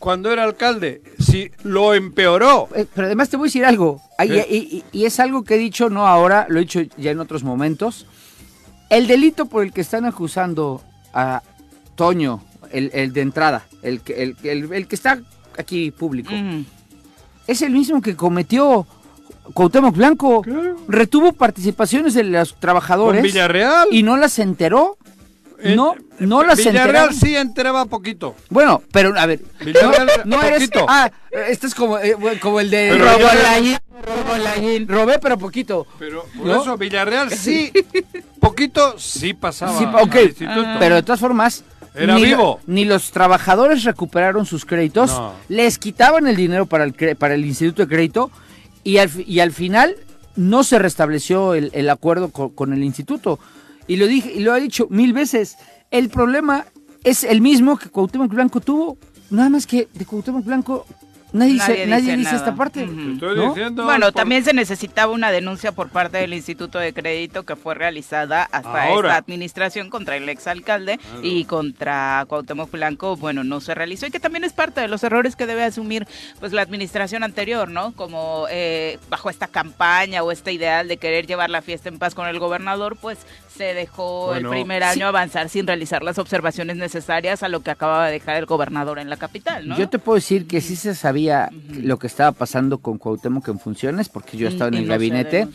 cuando 0.00 0.32
era 0.32 0.42
alcalde? 0.42 1.02
Si 1.20 1.50
lo 1.62 1.94
empeoró. 1.94 2.68
Eh, 2.74 2.86
pero 2.92 3.06
además 3.06 3.28
te 3.28 3.36
voy 3.36 3.44
a 3.44 3.48
decir 3.48 3.64
algo, 3.64 4.02
y, 4.24 4.32
y- 4.32 4.84
y 4.90 5.04
es 5.04 5.20
algo 5.20 5.44
que 5.44 5.54
he 5.54 5.58
dicho 5.58 5.88
no 5.90 6.08
ahora, 6.08 6.46
lo 6.48 6.58
he 6.58 6.62
dicho 6.62 6.80
ya 6.96 7.12
en 7.12 7.20
otros 7.20 7.44
momentos. 7.44 8.06
El 8.88 9.06
delito 9.06 9.46
por 9.46 9.62
el 9.62 9.72
que 9.72 9.82
están 9.82 10.04
acusando 10.06 10.82
a 11.14 11.42
Toño, 11.94 12.42
el, 12.72 12.90
el 12.92 13.12
de 13.12 13.20
entrada, 13.20 13.66
el, 13.82 14.00
que- 14.00 14.22
el, 14.22 14.36
el- 14.42 14.72
el 14.72 14.88
que 14.88 14.96
está 14.96 15.20
aquí 15.58 15.90
público, 15.92 16.32
es 17.46 17.62
el 17.62 17.70
mismo 17.72 18.00
que 18.00 18.16
cometió 18.16 18.86
Cuauhtémoc 19.54 19.94
Blanco. 19.96 20.42
Retuvo 20.88 21.32
participaciones 21.32 22.14
de 22.14 22.24
los 22.24 22.52
Con 22.52 22.60
trabajadores 22.60 23.22
Villarreal. 23.22 23.88
y 23.90 24.02
no 24.02 24.16
las 24.16 24.38
enteró. 24.38 24.96
Eh, 25.62 25.74
No, 25.76 25.94
no 26.18 26.42
las 26.42 26.58
Villarreal 26.58 27.14
sí 27.14 27.36
enteraba 27.36 27.84
poquito. 27.86 28.34
Bueno, 28.48 28.82
pero 28.92 29.18
a 29.18 29.26
ver, 29.26 29.40
Villarreal, 29.64 30.08
no, 30.24 30.36
no 30.36 30.42
eres. 30.42 30.60
poquito. 30.68 30.86
Ah, 30.88 31.10
este 31.48 31.66
es 31.66 31.74
como, 31.74 31.98
eh, 31.98 32.16
como 32.40 32.60
el 32.60 32.70
de 32.70 32.88
Pero 32.92 33.04
Robo 33.04 33.18
Villarreal- 33.18 33.42
Laín, 33.42 33.78
Robo 34.02 34.36
Laín. 34.42 34.88
Robé, 34.88 35.18
pero 35.18 35.38
poquito. 35.38 35.86
Pero 35.98 36.24
por 36.36 36.46
¿No? 36.46 36.62
eso 36.62 36.76
Villarreal 36.78 37.30
sí, 37.36 37.70
poquito 38.40 38.98
sí 38.98 39.34
pasaba. 39.34 39.78
Sí, 39.78 39.84
ok, 39.84 40.16
pero 40.78 40.94
de 40.96 41.02
todas 41.02 41.20
formas. 41.20 41.64
Era 41.92 42.14
ni, 42.14 42.22
vivo. 42.24 42.60
ni 42.66 42.84
los 42.84 43.10
trabajadores 43.10 43.82
recuperaron 43.82 44.46
sus 44.46 44.64
créditos, 44.64 45.10
No. 45.10 45.32
les 45.48 45.76
quitaban 45.76 46.28
el 46.28 46.36
dinero 46.36 46.66
para 46.66 46.84
el, 46.84 46.94
para 47.16 47.34
el 47.34 47.44
instituto 47.44 47.82
de 47.82 47.88
crédito 47.88 48.30
y 48.84 48.98
al, 48.98 49.10
y 49.26 49.40
al 49.40 49.50
final 49.50 49.96
no 50.36 50.62
se 50.62 50.78
restableció 50.78 51.52
el, 51.54 51.70
el 51.74 51.90
acuerdo 51.90 52.28
co- 52.30 52.54
con, 52.54 52.72
el 52.72 52.84
instituto. 52.84 53.40
Y 53.90 53.96
lo 53.96 54.06
dije 54.06 54.32
y 54.32 54.40
lo 54.40 54.54
he 54.54 54.60
dicho 54.60 54.86
mil 54.88 55.12
veces. 55.12 55.56
El 55.90 56.10
problema 56.10 56.64
es 57.02 57.24
el 57.24 57.40
mismo 57.40 57.76
que 57.76 57.88
Cuauhtémoc 57.88 58.30
Blanco 58.32 58.60
tuvo, 58.60 58.96
nada 59.30 59.48
más 59.48 59.66
que 59.66 59.88
de 59.92 60.04
Cuauhtémoc 60.06 60.44
Blanco 60.44 60.86
nadie, 61.32 61.54
Nadie 61.54 61.74
dice, 61.74 61.86
nadie 61.86 62.16
dice 62.16 62.34
esta 62.36 62.54
parte. 62.56 62.86
Te 62.86 63.12
estoy 63.12 63.36
¿no? 63.36 63.48
diciendo. 63.48 63.84
Bueno, 63.84 64.06
por- 64.06 64.14
también 64.14 64.44
se 64.44 64.52
necesitaba 64.52 65.12
una 65.12 65.30
denuncia 65.30 65.70
por 65.72 65.88
parte 65.88 66.18
del 66.18 66.34
Instituto 66.34 66.78
de 66.80 66.92
Crédito 66.92 67.44
que 67.44 67.54
fue 67.56 67.74
realizada 67.76 68.42
hasta 68.42 68.84
Ahora. 68.84 69.10
esta 69.10 69.18
administración 69.18 69.90
contra 69.90 70.16
el 70.16 70.28
exalcalde 70.28 70.98
y 71.22 71.44
contra 71.44 72.24
Cuauhtémoc 72.28 72.70
Blanco, 72.72 73.16
bueno, 73.16 73.44
no 73.44 73.60
se 73.60 73.74
realizó 73.76 74.06
y 74.06 74.10
que 74.10 74.18
también 74.20 74.42
es 74.44 74.52
parte 74.52 74.80
de 74.80 74.88
los 74.88 75.02
errores 75.04 75.36
que 75.36 75.46
debe 75.46 75.62
asumir 75.64 76.06
pues 76.40 76.52
la 76.52 76.62
administración 76.62 77.22
anterior, 77.22 77.70
¿no? 77.70 77.92
Como 77.92 78.46
eh, 78.50 78.98
bajo 79.08 79.30
esta 79.30 79.46
campaña 79.46 80.22
o 80.24 80.32
este 80.32 80.52
ideal 80.52 80.88
de 80.88 80.96
querer 80.96 81.26
llevar 81.28 81.48
la 81.50 81.62
fiesta 81.62 81.88
en 81.88 81.98
paz 82.00 82.14
con 82.16 82.26
el 82.26 82.40
gobernador, 82.40 82.96
pues 83.00 83.18
se 83.60 83.74
dejó 83.74 84.28
Bueno. 84.28 84.48
el 84.48 84.56
primer 84.60 84.82
año 84.82 85.06
avanzar 85.06 85.50
sin 85.50 85.66
realizar 85.66 86.02
las 86.02 86.18
observaciones 86.18 86.76
necesarias 86.78 87.42
a 87.42 87.48
lo 87.48 87.60
que 87.60 87.70
acababa 87.70 88.06
de 88.06 88.12
dejar 88.12 88.36
el 88.36 88.46
gobernador 88.46 88.98
en 88.98 89.10
la 89.10 89.18
capital, 89.18 89.68
¿no? 89.68 89.76
Yo 89.76 89.86
te 89.90 89.98
puedo 89.98 90.16
decir 90.16 90.46
que 90.46 90.62
sí 90.62 90.76
se 90.76 90.94
sabía 90.94 91.50
lo 91.68 91.98
que 91.98 92.06
estaba 92.06 92.32
pasando 92.32 92.78
con 92.78 92.96
Cuauhtémoc 92.96 93.46
en 93.48 93.58
funciones, 93.58 94.08
porque 94.08 94.38
yo 94.38 94.48
estaba 94.48 94.68
en 94.68 94.74
el 94.76 94.86
no 94.86 94.90
gabinete, 94.94 95.46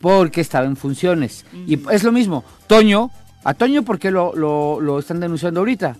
porque 0.00 0.40
estaba 0.40 0.66
en 0.66 0.76
funciones. 0.76 1.46
Y 1.68 1.78
es 1.92 2.02
lo 2.02 2.10
mismo, 2.10 2.44
Toño, 2.66 3.10
a 3.44 3.54
Toño, 3.54 3.84
¿por 3.84 4.00
qué 4.00 4.10
lo, 4.10 4.34
lo, 4.34 4.80
lo 4.80 4.98
están 4.98 5.20
denunciando 5.20 5.60
ahorita? 5.60 5.96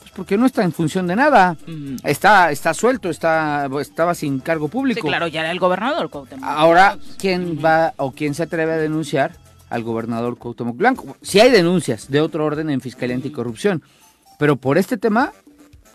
Pues 0.00 0.10
porque 0.16 0.36
no 0.36 0.46
está 0.46 0.64
en 0.64 0.72
función 0.72 1.06
de 1.06 1.14
nada. 1.14 1.56
Está, 2.02 2.50
está 2.50 2.74
suelto, 2.74 3.08
está, 3.08 3.68
estaba 3.80 4.16
sin 4.16 4.40
cargo 4.40 4.66
Sí, 4.66 4.72
público. 4.72 5.06
claro, 5.06 5.28
ya 5.28 5.42
era 5.42 5.52
el 5.52 5.60
gobernador 5.60 6.10
Cuauhtémoc. 6.10 6.44
Ahora, 6.44 6.98
¿quién 7.18 7.60
va 7.64 7.94
o 7.98 8.10
quién 8.10 8.34
se 8.34 8.42
atreve 8.42 8.72
a 8.72 8.76
denunciar 8.78 9.30
al 9.70 9.82
gobernador 9.82 10.36
Cuauhtémoc 10.38 10.76
Blanco? 10.76 11.16
Si 11.22 11.40
hay 11.40 11.50
denuncias 11.50 12.10
de 12.10 12.20
otro 12.20 12.44
orden 12.44 12.70
en 12.70 12.80
Fiscalía 12.80 13.16
Anticorrupción, 13.16 13.82
pero 14.38 14.56
por 14.56 14.78
este 14.78 14.96
tema, 14.96 15.32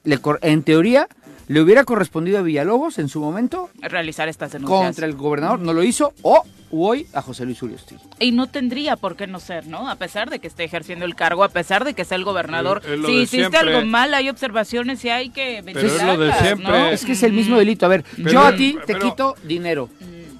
le 0.04 0.18
cor- 0.20 0.40
en 0.42 0.64
teoría, 0.64 1.08
le 1.48 1.62
hubiera 1.62 1.84
correspondido 1.84 2.40
a 2.40 2.42
Villalobos 2.42 3.00
en 3.00 3.10
su 3.10 3.20
momento 3.20 3.70
realizar 3.82 4.30
estas 4.30 4.52
denuncias. 4.54 4.80
contra 4.82 5.06
el 5.06 5.14
gobernador, 5.16 5.60
no 5.60 5.74
lo 5.74 5.84
hizo, 5.84 6.14
o 6.22 6.44
hoy 6.76 7.06
a 7.14 7.22
José 7.22 7.46
Luis 7.46 7.62
Uriostegui. 7.62 8.02
Y 8.20 8.32
no 8.32 8.48
tendría 8.48 8.96
por 8.96 9.16
qué 9.16 9.28
no 9.28 9.40
ser, 9.40 9.68
¿no? 9.68 9.90
A 9.90 9.96
pesar 9.96 10.30
de 10.30 10.40
que 10.40 10.48
esté 10.48 10.64
ejerciendo 10.64 11.06
el 11.06 11.16
cargo, 11.16 11.44
a 11.44 11.50
pesar 11.50 11.84
de 11.86 11.94
que 11.94 12.04
sea 12.06 12.16
el 12.18 12.24
gobernador. 12.24 12.82
Si 12.84 13.12
hiciste 13.12 13.38
siempre. 13.50 13.60
algo 13.76 13.86
mal, 13.86 14.14
hay 14.14 14.30
observaciones 14.30 15.04
y 15.06 15.10
hay 15.10 15.30
que 15.30 15.62
Pero 15.66 15.80
es 15.82 16.02
lo 16.04 16.18
de 16.18 16.34
siempre. 16.34 16.68
¿no? 16.68 16.88
Es 16.88 17.06
que 17.06 17.12
es 17.12 17.22
el 17.24 17.34
mismo 17.34 17.58
delito. 17.58 17.86
A 17.86 17.90
ver, 17.90 18.04
Pero- 18.16 18.32
yo 18.32 18.42
a 18.42 18.56
ti 18.56 18.76
te 18.88 18.94
pero- 18.96 19.10
quito 19.12 19.36
dinero. 19.44 19.90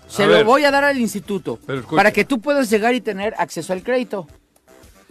Se 0.08 0.24
A 0.24 0.28
lo 0.28 0.34
ver. 0.34 0.46
voy 0.46 0.64
a 0.64 0.72
dar 0.72 0.84
al 0.84 0.98
instituto 1.00 1.58
Pero 1.66 1.84
para 1.84 2.12
que 2.12 2.24
tú 2.26 2.40
puedas 2.40 2.70
llegar 2.70 2.94
y 2.94 3.02
tener 3.02 3.34
acceso 3.38 3.74
al 3.74 3.82
crédito. 3.84 4.28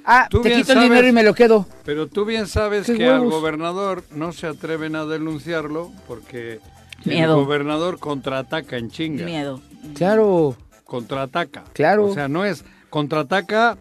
Ah, 0.04 0.26
Tú 0.30 0.40
te 0.42 0.52
quito 0.52 0.72
el 0.72 0.80
dinero 0.80 1.06
y 1.06 1.12
me 1.12 1.22
lo 1.22 1.32
quedo. 1.34 1.66
Pero 1.84 2.08
tú 2.08 2.24
bien 2.24 2.46
sabes 2.48 2.86
¡Qué 2.86 2.96
que 2.96 3.06
al 3.08 3.24
gobernador 3.28 4.02
no 4.10 4.32
se 4.32 4.48
atreven 4.48 4.96
a 4.96 5.04
denunciarlo 5.04 5.92
porque 6.08 6.58
Miedo. 7.04 7.38
el 7.38 7.44
gobernador 7.44 7.98
contraataca 8.00 8.76
en 8.76 8.90
chinga. 8.90 9.24
Miedo. 9.24 9.60
Claro. 9.94 10.56
Contraataca. 10.84 11.64
Claro. 11.72 12.06
O 12.06 12.14
sea, 12.14 12.26
no 12.28 12.44
es 12.44 12.64
contraataca 12.90 13.78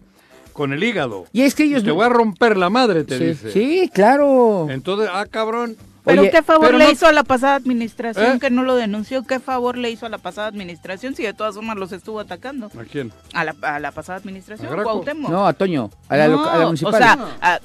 con 0.52 0.72
el 0.72 0.82
hígado. 0.84 1.26
Y 1.32 1.42
es 1.42 1.54
que 1.54 1.64
ellos... 1.64 1.82
Te 1.82 1.90
voy 1.90 2.04
a 2.06 2.08
romper 2.08 2.56
la 2.56 2.70
madre, 2.70 3.04
te 3.04 3.18
sí, 3.18 3.24
dice. 3.24 3.50
sí, 3.52 3.90
claro. 3.92 4.68
Entonces, 4.70 5.08
ah, 5.12 5.26
cabrón. 5.28 5.76
¿Pero 6.04 6.22
Oye, 6.22 6.30
qué 6.30 6.42
favor 6.42 6.66
pero 6.66 6.78
le 6.78 6.84
no- 6.86 6.90
hizo 6.90 7.06
a 7.06 7.12
la 7.12 7.22
pasada 7.22 7.54
administración 7.54 8.36
¿Eh? 8.36 8.40
que 8.40 8.50
no 8.50 8.62
lo 8.64 8.74
denunció? 8.74 9.24
¿Qué 9.24 9.38
favor 9.38 9.78
le 9.78 9.90
hizo 9.90 10.04
a 10.06 10.08
la 10.08 10.18
pasada 10.18 10.48
administración 10.48 11.14
si 11.14 11.22
de 11.22 11.32
todas 11.32 11.54
formas 11.54 11.76
los 11.76 11.92
estuvo 11.92 12.18
atacando? 12.18 12.66
¿A 12.78 12.84
quién? 12.84 13.12
A 13.34 13.44
la, 13.44 13.54
a 13.62 13.78
la 13.78 13.92
pasada 13.92 14.18
administración, 14.18 14.78
¿A? 14.78 14.82
Cuauhtémoc. 14.82 15.30
No, 15.30 15.46
a 15.46 15.52
Toño, 15.52 15.90
a 16.08 16.16
la, 16.16 16.24
a 16.24 16.64
municipal. 16.66 16.94
O 16.94 16.96
sea, 16.96 17.18
a- 17.40 17.60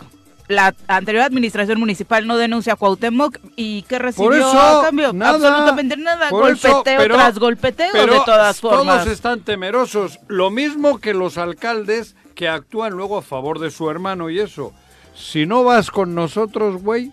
la 0.49 0.73
anterior 0.87 1.25
administración 1.25 1.77
municipal 1.77 2.25
no 2.25 2.37
denuncia 2.37 2.73
a 2.73 2.75
Cuauhtémoc 2.77 3.37
y 3.57 3.81
¿qué 3.81 3.99
recibió 3.99 4.29
Por 4.29 4.37
eso, 4.37 4.61
a 4.79 4.83
cambio? 4.85 5.11
nada. 5.11 5.31
Absolutamente 5.35 5.97
nada. 5.97 6.29
Por 6.29 6.49
eso, 6.51 6.69
golpeteo 6.71 6.97
pero- 7.01 7.15
tras 7.15 7.37
golpeteo 7.39 7.89
pero 7.91 8.13
de 8.13 8.19
todas 8.23 8.61
formas. 8.61 9.03
Todos 9.03 9.07
están 9.13 9.41
temerosos. 9.41 10.19
Lo 10.27 10.49
mismo 10.49 10.99
que 10.99 11.13
los 11.13 11.37
alcaldes 11.37 12.15
que 12.33 12.47
actúan 12.47 12.93
luego 12.93 13.17
a 13.17 13.21
favor 13.23 13.59
de 13.59 13.71
su 13.71 13.89
hermano 13.89 14.29
y 14.29 14.39
eso. 14.39 14.71
Si 15.15 15.45
no 15.45 15.65
vas 15.65 15.91
con 15.91 16.15
nosotros, 16.15 16.81
güey, 16.81 17.11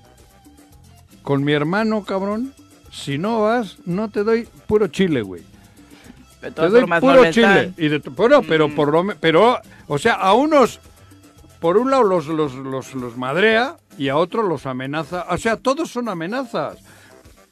con 1.25 1.43
mi 1.43 1.53
hermano, 1.53 2.05
cabrón, 2.05 2.55
si 2.93 3.19
no 3.19 3.41
vas, 3.43 3.79
no 3.85 4.09
te 4.11 4.23
doy 4.23 4.47
puro 4.69 4.87
chile, 4.87 5.23
güey. 5.23 5.43
De 6.41 6.53
Te 6.53 6.69
doy 6.69 6.81
formas, 6.83 7.01
puro 7.01 7.23
le 7.23 7.31
chile. 7.33 7.73
Y 7.77 7.89
de, 7.89 7.99
bueno, 7.99 8.43
pero 8.43 8.69
Mm. 8.69 8.75
por 8.77 8.93
lo 8.93 9.03
me- 9.03 9.15
pero, 9.17 9.59
o 9.89 9.99
sea, 9.99 10.13
a 10.15 10.35
unos, 10.35 10.79
por 11.59 11.77
un 11.79 11.91
lado 11.91 12.05
los, 12.05 12.27
los, 12.27 12.55
los, 12.55 12.95
los 12.95 13.17
madrea 13.17 13.77
y 13.99 14.09
a 14.11 14.17
otros 14.17 14.47
los 14.47 14.67
amenaza. 14.67 15.27
O 15.31 15.39
sea, 15.39 15.57
todos 15.57 15.91
son 15.91 16.09
amenazas. 16.09 16.77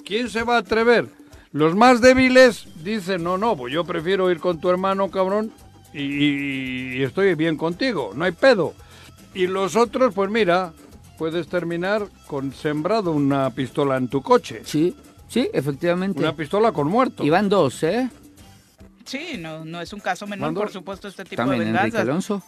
¿Quién 0.05 0.29
se 0.29 0.43
va 0.45 0.57
a 0.57 0.61
atrever? 0.61 1.09
Los 1.53 1.75
más 1.75 2.01
débiles 2.01 2.67
dicen, 2.85 3.23
no, 3.25 3.39
no, 3.39 3.57
pues 3.57 3.73
yo 3.73 3.85
prefiero 3.85 4.31
ir 4.31 4.39
con 4.39 4.61
tu 4.61 4.69
hermano, 4.71 5.11
cabrón, 5.11 5.51
y, 5.95 6.03
y- 6.03 6.97
y 6.99 7.03
estoy 7.03 7.35
bien 7.35 7.57
contigo, 7.57 8.13
no 8.15 8.25
hay 8.25 8.33
pedo. 8.33 8.75
Y 9.35 9.47
los 9.47 9.77
otros, 9.77 10.13
pues 10.15 10.31
mira, 10.31 10.73
puedes 11.23 11.47
terminar 11.47 12.09
con 12.27 12.53
sembrado 12.53 13.13
una 13.13 13.49
pistola 13.51 13.97
en 13.97 14.09
tu 14.09 14.23
coche. 14.23 14.63
Sí, 14.65 14.97
sí, 15.29 15.49
efectivamente. 15.53 16.19
Una 16.19 16.35
pistola 16.35 16.73
con 16.73 16.89
muerto. 16.89 17.23
Y 17.23 17.31
van 17.31 17.49
dos, 17.49 17.81
¿eh? 17.85 18.11
Sí, 19.05 19.37
no, 19.39 19.65
no 19.65 19.81
es 19.81 19.93
un 19.93 20.01
caso 20.01 20.27
menor, 20.27 20.53
por 20.53 20.73
supuesto, 20.73 21.07
este 21.07 21.23
tipo 21.23 21.37
También 21.37 21.61
de 21.61 21.69
Enrique 21.69 21.97
venganzas. 21.97 22.01
Alonso. 22.01 22.43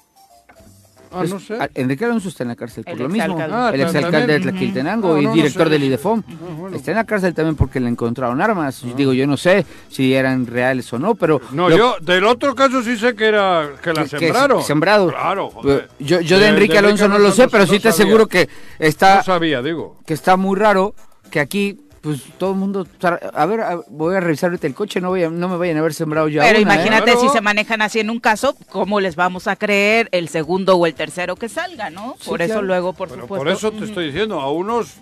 Ah, 1.15 1.25
no 1.29 1.37
Es- 1.37 1.45
sé. 1.45 1.57
ah, 1.61 1.69
Enrique 1.75 2.05
Alonso 2.05 2.29
está 2.29 2.43
en 2.45 2.49
la 2.49 2.57
cárcel 2.57 2.85
por 2.85 2.93
El 2.95 2.99
lo 2.99 3.09
mismo. 3.09 3.39
Ah, 3.41 3.71
el 3.73 3.81
exalcalde 3.81 4.33
de. 4.35 4.41
Tlaquiltenango 4.41 5.15
Ah, 5.15 5.21
y 5.21 5.25
no, 5.25 5.29
no 5.31 5.35
director 5.37 5.65
sé. 5.67 5.71
del 5.71 5.85
IDEFOM. 5.85 6.23
Ah, 6.27 6.33
bueno. 6.59 6.77
Está 6.77 6.91
en 6.91 6.97
la 6.97 7.05
cárcel 7.05 7.35
también 7.35 7.57
porque 7.57 7.81
le 7.81 7.89
encontraron 7.89 8.41
armas. 8.43 8.83
Yo 8.83 8.95
Digo, 8.95 9.13
yo 9.13 9.27
no 9.27 9.37
sé 9.37 9.65
si 9.89 10.15
eran 10.15 10.47
reales 10.47 10.93
o 10.93 10.99
no, 10.99 11.15
pero... 11.15 11.41
No, 11.53 11.69
lo- 11.69 11.77
yo 11.77 11.97
del 12.01 12.25
otro 12.25 12.55
caso 12.55 12.83
sí 12.83 12.97
sé 12.97 13.15
que 13.15 13.27
era 13.27 13.71
que 13.83 13.93
la 13.93 14.05
que- 14.05 14.11
que 14.11 14.19
sembraron. 14.19 14.63
sembrado. 14.63 15.09
Claro, 15.09 15.51
joder. 15.51 15.89
Yo, 15.99 16.21
yo 16.21 16.39
de 16.39 16.45
De- 16.45 16.51
Enrique 16.51 16.73
de 16.75 16.79
Alonso 16.81 17.09
no 17.09 17.19
lo 17.19 17.31
sé, 17.33 17.49
pero 17.49 17.67
sí 17.67 17.79
te 17.81 17.89
aseguro 17.89 18.27
que 18.27 18.49
está, 18.79 19.17
No 19.19 19.23
sabía, 19.25 19.63
digo. 19.63 19.97
que 20.07 20.15
está 20.15 20.37
muy 20.37 20.59
raro 20.59 20.95
que 21.31 21.41
aquí, 21.41 21.79
pues 22.05 22.21
todo 22.39 22.51
el 22.53 22.57
mundo... 22.59 22.87
A 23.33 23.47
ver, 23.47 23.61
a- 23.63 23.81
voy 23.89 24.15
a 24.15 24.21
revisar 24.21 24.51
ahorita 24.51 24.67
el 24.67 24.75
coche, 24.75 25.01
no, 25.01 25.09
voy 25.09 25.25
a- 25.25 25.31
no 25.31 25.49
me 25.49 25.57
vayan 25.57 25.79
a 25.79 25.81
haber 25.81 25.95
sembrado 25.95 26.29
ya 26.29 26.43
Pero 26.43 26.61
una, 26.61 26.75
¿eh? 26.75 26.75
imagínate 26.77 27.17
si 27.17 27.29
se 27.31 27.41
manejan 27.41 27.81
así 27.83 27.99
en 27.99 28.11
un 28.11 28.21
caso, 28.21 28.55
¿cómo 28.69 29.01
les 29.01 29.17
vamos 29.17 29.49
a 29.49 29.57
creer 29.57 30.09
el 30.13 30.29
segundo 30.29 30.77
o 30.77 30.87
el 30.87 30.95
tercero 30.95 31.35
que 31.35 31.49
salga, 31.49 31.89
no? 31.91 32.15
Sí, 32.21 32.29
por 32.29 32.43
eso 32.43 32.53
claro. 32.53 32.67
luego, 32.67 32.93
por 32.93 33.09
Pero 33.09 33.23
supuesto. 33.23 33.45
por 33.45 33.53
eso 33.53 33.73
te 33.73 33.85
estoy 33.87 34.07
diciendo, 34.07 34.39
a 34.41 34.53
unos 34.53 34.95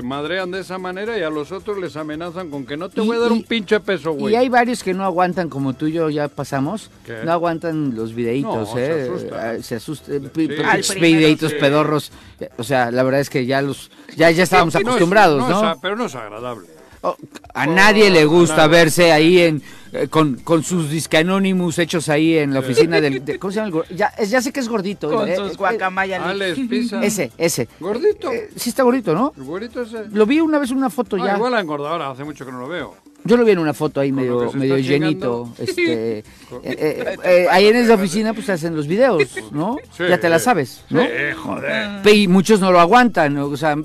te 0.00 0.06
madrean 0.06 0.50
de 0.52 0.60
esa 0.60 0.78
manera 0.78 1.18
y 1.18 1.22
a 1.22 1.30
los 1.30 1.50
otros 1.50 1.76
les 1.78 1.96
amenazan 1.96 2.50
con 2.50 2.64
que 2.64 2.76
no 2.76 2.88
te 2.88 3.00
Y- 3.02 3.06
voy 3.06 3.16
a 3.16 3.20
dar 3.20 3.30
y- 3.30 3.34
un 3.34 3.42
pinche 3.42 3.80
peso, 3.80 4.12
güey. 4.12 4.32
Y 4.32 4.36
hay 4.36 4.48
varios 4.48 4.82
que 4.84 4.94
no 4.94 5.04
aguantan, 5.04 5.48
como 5.48 5.74
tú 5.74 5.86
y 5.88 5.92
yo 5.92 6.08
ya 6.10 6.28
pasamos, 6.28 6.90
¿Qué? 7.04 7.18
no 7.24 7.32
aguantan 7.32 7.94
los 7.96 8.14
videitos, 8.14 8.68
No, 8.68 8.74
se 8.74 8.86
¿eh? 8.86 9.02
asustan. 9.02 9.38
Ah, 9.40 9.62
Se 9.62 9.74
asustan. 9.74 10.22
Sí. 10.22 10.28
pi- 10.32 10.42
Al 10.62 10.72
pinches 10.72 10.90
primero, 10.92 11.18
videitos 11.18 11.50
sí. 11.50 11.56
pedorros. 11.58 12.12
O 12.58 12.62
sea, 12.62 12.90
la 12.92 13.02
verdad 13.02 13.20
es 13.20 13.30
que 13.30 13.44
ya 13.46 13.60
los 13.60 13.90
ya, 14.16 14.30
ya 14.30 14.44
estábamos 14.44 14.72
Sí, 14.74 14.78
no 14.78 14.82
es- 14.82 14.86
acostumbrados, 14.88 15.40
no 15.42 15.48
¿no? 15.48 15.56
es 15.58 15.76
a- 15.76 15.80
pero 15.80 15.96
no 15.96 16.06
es 16.06 16.14
agradable. 16.14 16.68
Oh, 17.02 17.16
a 17.54 17.66
nadie 17.66 18.10
le 18.10 18.24
gusta 18.24 18.66
verse 18.66 19.12
ahí 19.12 19.38
en 19.38 19.62
eh, 19.92 20.08
con, 20.08 20.36
con 20.36 20.62
sus 20.62 20.90
disque 20.90 21.16
anonymous 21.18 21.78
hechos 21.78 22.08
ahí 22.08 22.36
en 22.36 22.52
la 22.52 22.60
oficina 22.60 23.00
del... 23.00 23.24
de- 23.24 23.38
¿Cómo 23.38 23.52
se 23.52 23.60
llama? 23.60 23.82
el 23.88 23.96
Ya, 23.96 24.12
ya 24.16 24.42
sé 24.42 24.52
que 24.52 24.60
es 24.60 24.68
gordito. 24.68 25.10
Con 25.10 25.28
eh, 25.28 25.36
sus 25.36 25.52
eh, 25.52 25.56
guacamayas. 25.56 26.22
Alex 26.22 26.58
Pisa. 26.68 27.02
Ese, 27.02 27.30
ese. 27.38 27.68
Gordito. 27.80 28.32
Eh, 28.32 28.50
sí 28.56 28.70
está 28.70 28.82
gordito, 28.82 29.14
¿no? 29.14 29.32
El 29.36 29.44
güerito 29.44 29.82
ese. 29.82 30.06
Lo 30.12 30.26
vi 30.26 30.40
una 30.40 30.58
vez 30.58 30.70
en 30.72 30.76
una 30.78 30.90
foto 30.90 31.16
Ah, 31.16 31.26
ya. 31.26 31.36
igual 31.36 31.54
ha 31.54 31.60
engordado 31.60 31.92
ahora, 31.94 32.10
hace 32.10 32.24
mucho 32.24 32.44
que 32.44 32.52
no 32.52 32.58
lo 32.60 32.68
veo. 32.68 32.96
Yo 33.24 33.36
lo 33.36 33.44
vi 33.44 33.52
en 33.52 33.58
una 33.58 33.74
foto 33.74 34.00
ahí 34.00 34.12
medio, 34.12 34.52
medio 34.52 34.76
llenito. 34.78 35.52
Este, 35.58 36.18
eh, 36.18 36.24
eh, 36.62 37.16
eh, 37.24 37.46
ahí 37.50 37.66
en 37.66 37.76
esa 37.76 37.94
oficina 37.94 38.32
pues 38.34 38.48
hacen 38.50 38.76
los 38.76 38.86
videos, 38.86 39.22
¿no? 39.52 39.76
Sí. 39.96 40.04
ya 40.08 40.18
te 40.18 40.28
la 40.28 40.38
sabes, 40.38 40.84
¿no? 40.90 41.00
Sí, 41.02 41.08
joder. 41.36 42.14
Y 42.14 42.28
muchos 42.28 42.60
no 42.60 42.70
lo 42.72 42.80
aguantan, 42.80 43.36
o 43.38 43.56
sea, 43.56 43.76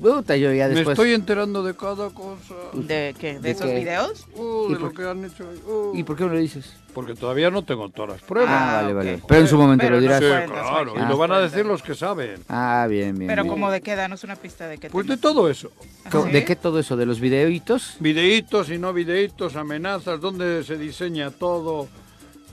puta, 0.00 0.36
yo 0.36 0.52
ya 0.52 0.68
Me 0.68 0.80
estoy 0.80 1.12
enterando 1.14 1.62
de 1.62 1.74
cada 1.76 2.10
cosa. 2.10 2.54
¿De 2.72 3.14
qué? 3.18 3.34
¿De, 3.34 3.40
¿De 3.40 3.50
esos 3.50 3.66
qué? 3.66 3.74
videos? 3.78 4.26
Uh, 4.34 4.66
¿Y 4.68 4.72
de 4.74 4.78
por 4.80 4.88
lo 4.88 4.92
que 4.92 5.08
han 5.08 5.24
hecho. 5.24 5.44
uh. 5.66 5.92
¿Y 5.96 6.02
por 6.02 6.16
qué 6.16 6.24
no 6.24 6.30
lo 6.30 6.38
dices? 6.38 6.72
Porque 6.94 7.14
todavía 7.14 7.50
no 7.50 7.62
tengo 7.64 7.88
todas 7.88 8.12
las 8.12 8.20
pruebas. 8.22 8.52
Ah, 8.52 8.80
vale, 8.82 8.92
vale. 8.94 9.22
Pero 9.28 9.40
en 9.42 9.46
su 9.46 9.56
momento 9.56 9.82
Pero 9.84 9.96
lo 9.96 10.00
no 10.00 10.02
dirás. 10.02 10.20
Sí, 10.20 10.26
cuentas, 10.28 10.68
claro. 10.68 10.94
Y 10.96 11.08
lo 11.08 11.16
van 11.16 11.32
a 11.32 11.36
Ah. 11.36 11.40
decir 11.40 11.64
los 11.64 11.82
que 11.82 11.94
saben. 11.94 12.40
Ah, 12.48 12.86
bien, 12.90 13.16
bien. 13.16 13.28
Pero 13.28 13.42
bien. 13.44 13.52
como 13.54 13.70
de 13.70 13.80
qué, 13.80 13.94
danos 13.94 14.24
una 14.24 14.34
pista 14.36 14.66
de 14.66 14.78
qué 14.78 14.90
Pues 14.90 15.06
de 15.06 15.16
todo 15.16 15.48
eso. 15.48 15.70
¿Sí? 16.10 16.30
¿De 16.32 16.44
qué 16.44 16.56
todo 16.56 16.78
eso? 16.80 16.96
¿De 16.96 17.06
los 17.06 17.20
videitos? 17.20 17.96
Videitos 18.00 18.70
y 18.70 18.78
no 18.78 18.92
videitos, 18.92 19.54
amenazas, 19.56 20.20
donde 20.20 20.64
se 20.64 20.76
diseña 20.76 21.30
todo. 21.30 21.86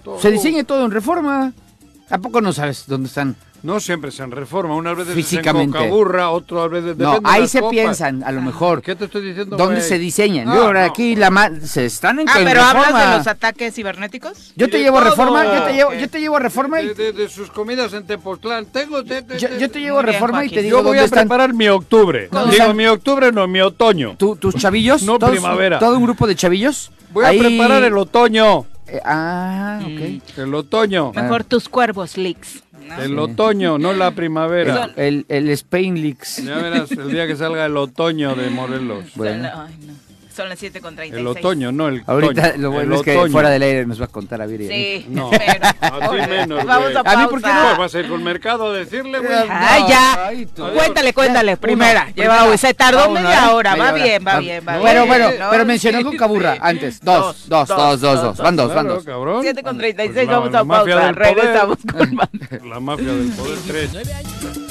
todo. 0.03 0.19
Se 0.19 0.29
diseña 0.31 0.63
todo 0.63 0.85
en 0.85 0.91
reforma. 0.91 1.53
¿A 2.09 2.17
poco 2.19 2.39
no 2.39 2.53
sabes 2.53 2.85
dónde 2.87 3.07
están? 3.07 3.35
No 3.67 3.81
siempre 3.81 4.11
se 4.11 4.23
en 4.23 4.31
reforma, 4.31 4.75
unas 4.75 4.95
veces 4.95 5.13
Físicamente. 5.13 5.77
se 5.77 5.83
en 5.83 5.89
cocaburra, 5.89 6.29
otras 6.29 6.69
veces 6.69 6.95
No, 6.95 7.15
de 7.15 7.19
ahí 7.25 7.49
se 7.49 7.59
copas. 7.59 7.71
piensan, 7.71 8.23
a 8.23 8.31
lo 8.31 8.41
mejor. 8.41 8.81
¿Qué 8.81 8.95
te 8.95 9.03
estoy 9.05 9.21
diciendo? 9.27 9.57
¿Dónde 9.57 9.75
güey? 9.75 9.87
se 9.89 9.99
diseñan? 9.99 10.47
Ah, 10.47 10.55
Yo 10.55 10.63
ahora 10.63 10.85
no. 10.85 10.91
aquí 10.91 11.17
la 11.17 11.29
ma- 11.29 11.51
se 11.61 11.85
están 11.85 12.17
en, 12.21 12.29
Ah, 12.29 12.33
pero 12.35 12.61
reforma. 12.61 12.87
hablas 12.87 13.11
de 13.11 13.17
los 13.17 13.27
ataques 13.27 13.75
cibernéticos. 13.75 14.53
Yo 14.55 14.69
te 14.69 14.77
de 14.77 14.83
llevo 14.83 14.99
a 14.99 15.01
todo. 15.01 15.09
reforma, 15.09 15.43
yo 15.43 15.63
te 15.63 15.73
llevo, 15.73 15.93
yo 15.95 16.09
te 16.09 16.19
llevo 16.21 16.37
a 16.37 16.39
reforma 16.39 16.81
y 16.81 16.87
De, 16.87 16.93
de- 16.93 17.11
de 17.11 17.27
sus 17.27 17.51
comidas 17.51 17.91
en 17.91 18.07
Tepoztlán. 18.07 18.67
Tengo, 18.67 19.03
te- 19.03 19.21
te- 19.23 19.37
yo, 19.37 19.49
te- 19.49 19.59
yo 19.59 19.69
te 19.69 19.79
llevo 19.81 19.99
a 19.99 20.01
bien, 20.01 20.13
reforma 20.13 20.45
y 20.45 20.49
te 20.49 20.61
digo 20.61 20.77
Yo 20.77 20.83
voy 20.83 20.91
dónde 20.91 21.01
a 21.01 21.03
están 21.03 21.23
preparar 21.27 21.53
mi 21.53 21.67
octubre. 21.67 22.29
¿Dónde 22.31 22.51
Digo, 22.51 22.63
están? 22.63 22.77
mi 22.77 22.87
octubre 22.87 23.31
no, 23.33 23.47
mi 23.49 23.59
otoño. 23.59 24.15
tu- 24.17 24.37
tus 24.37 24.55
chavillos, 24.55 25.03
No 25.03 25.19
todos- 25.19 25.31
primavera. 25.33 25.77
todo 25.79 25.97
un 25.97 26.03
grupo 26.03 26.25
de 26.25 26.37
chavillos. 26.37 26.89
Voy 27.11 27.25
a 27.25 27.27
Ahí- 27.27 27.39
preparar 27.39 27.83
el 27.83 27.97
otoño. 27.97 28.65
Eh, 28.87 29.01
ah, 29.03 29.79
ok. 29.81 29.87
Mm. 30.37 30.41
El 30.41 30.55
otoño. 30.55 31.11
Mejor 31.13 31.43
tus 31.43 31.67
cuervos 31.69 32.17
leaks. 32.17 32.63
¿no? 32.87 33.01
El 33.01 33.19
otoño, 33.19 33.77
no 33.77 33.93
la 33.93 34.11
primavera. 34.11 34.91
El, 34.95 35.25
el 35.27 35.49
Spain 35.49 36.01
Leaks. 36.01 36.43
Ya 36.43 36.57
verás 36.57 36.91
el 36.91 37.11
día 37.11 37.27
que 37.27 37.35
salga 37.35 37.65
el 37.65 37.75
otoño 37.75 38.35
de 38.35 38.49
Morelos. 38.49 39.05
Bueno. 39.15 39.49
ay, 39.53 39.75
no. 39.85 40.06
Son 40.37 40.47
las 40.49 40.59
7 40.59 40.79
con 40.81 40.95
36. 40.95 41.19
El 41.19 41.27
otoño, 41.27 41.71
no 41.71 41.87
el 41.87 42.03
Ahorita 42.05 42.41
otoño, 42.49 42.61
lo 42.61 42.71
bueno 42.71 42.93
el 42.93 42.99
es 42.99 43.03
que 43.05 43.17
otoño. 43.17 43.31
fuera 43.31 43.49
del 43.49 43.63
aire 43.63 43.85
nos 43.87 43.99
va 43.99 44.05
a 44.05 44.07
contar 44.07 44.39
a 44.41 44.45
Viri. 44.45 44.67
¿eh? 44.69 45.01
Sí, 45.03 45.05
No, 45.09 45.29
pero- 45.31 45.67
a 45.81 46.09
ti 46.09 46.29
menos, 46.29 46.63
Vamos 46.65 46.95
a 46.95 46.99
A 46.99 47.03
pausa. 47.03 47.19
mí, 47.19 47.27
¿por 47.27 47.41
qué 47.41 47.47
no? 47.53 47.77
Vas 47.77 47.95
a 47.95 47.99
ir 47.99 48.07
con 48.07 48.23
mercado 48.23 48.67
a 48.71 48.73
decirle, 48.73 49.17
güey. 49.19 49.31
Ay, 49.49 49.83
ya. 49.89 50.27
Ay. 50.27 50.47
Cuéntale, 50.55 51.13
cuéntale. 51.13 51.51
Ya, 51.53 51.57
primera. 51.57 52.03
uno, 52.05 52.13
Lleva, 52.15 52.35
primera. 52.37 52.57
se 52.57 52.73
tardó 52.75 52.97
Va 52.99 53.07
uno, 53.07 53.19
media 53.21 53.45
¿eh? 53.47 53.51
hora. 53.53 53.71
Media 53.71 53.83
Va 53.85 53.93
hora. 53.93 54.03
bien, 54.03 54.23
va 54.27 54.39
bien, 54.39 54.63
va 54.67 54.71
bien. 54.73 54.81
Bueno, 54.81 55.05
bueno, 55.07 55.29
No, 55.39 55.49
pero 55.49 55.65
mencionó 55.65 56.03
con 56.03 56.15
Caburra 56.17 56.53
sí. 56.53 56.59
antes. 56.61 56.99
Dos, 57.01 57.47
dos, 57.49 57.67
dos, 57.67 57.99
dos, 58.01 58.21
dos. 58.21 58.37
Van 58.37 58.55
dos, 58.55 58.73
van 58.75 58.87
dos. 58.87 59.03
cabrón. 59.03 59.41
7 59.41 59.63
con 59.63 59.77
36, 59.77 60.13
Pues 60.13 60.27
vamos 60.27 60.53
a 60.53 60.63
pausa. 60.65 61.11
Regresamos 61.13 61.77
con. 61.91 62.17
La 62.69 62.79
mafia 62.79 63.13
del 63.13 63.31
poder 63.31 63.57
3. 63.67 63.91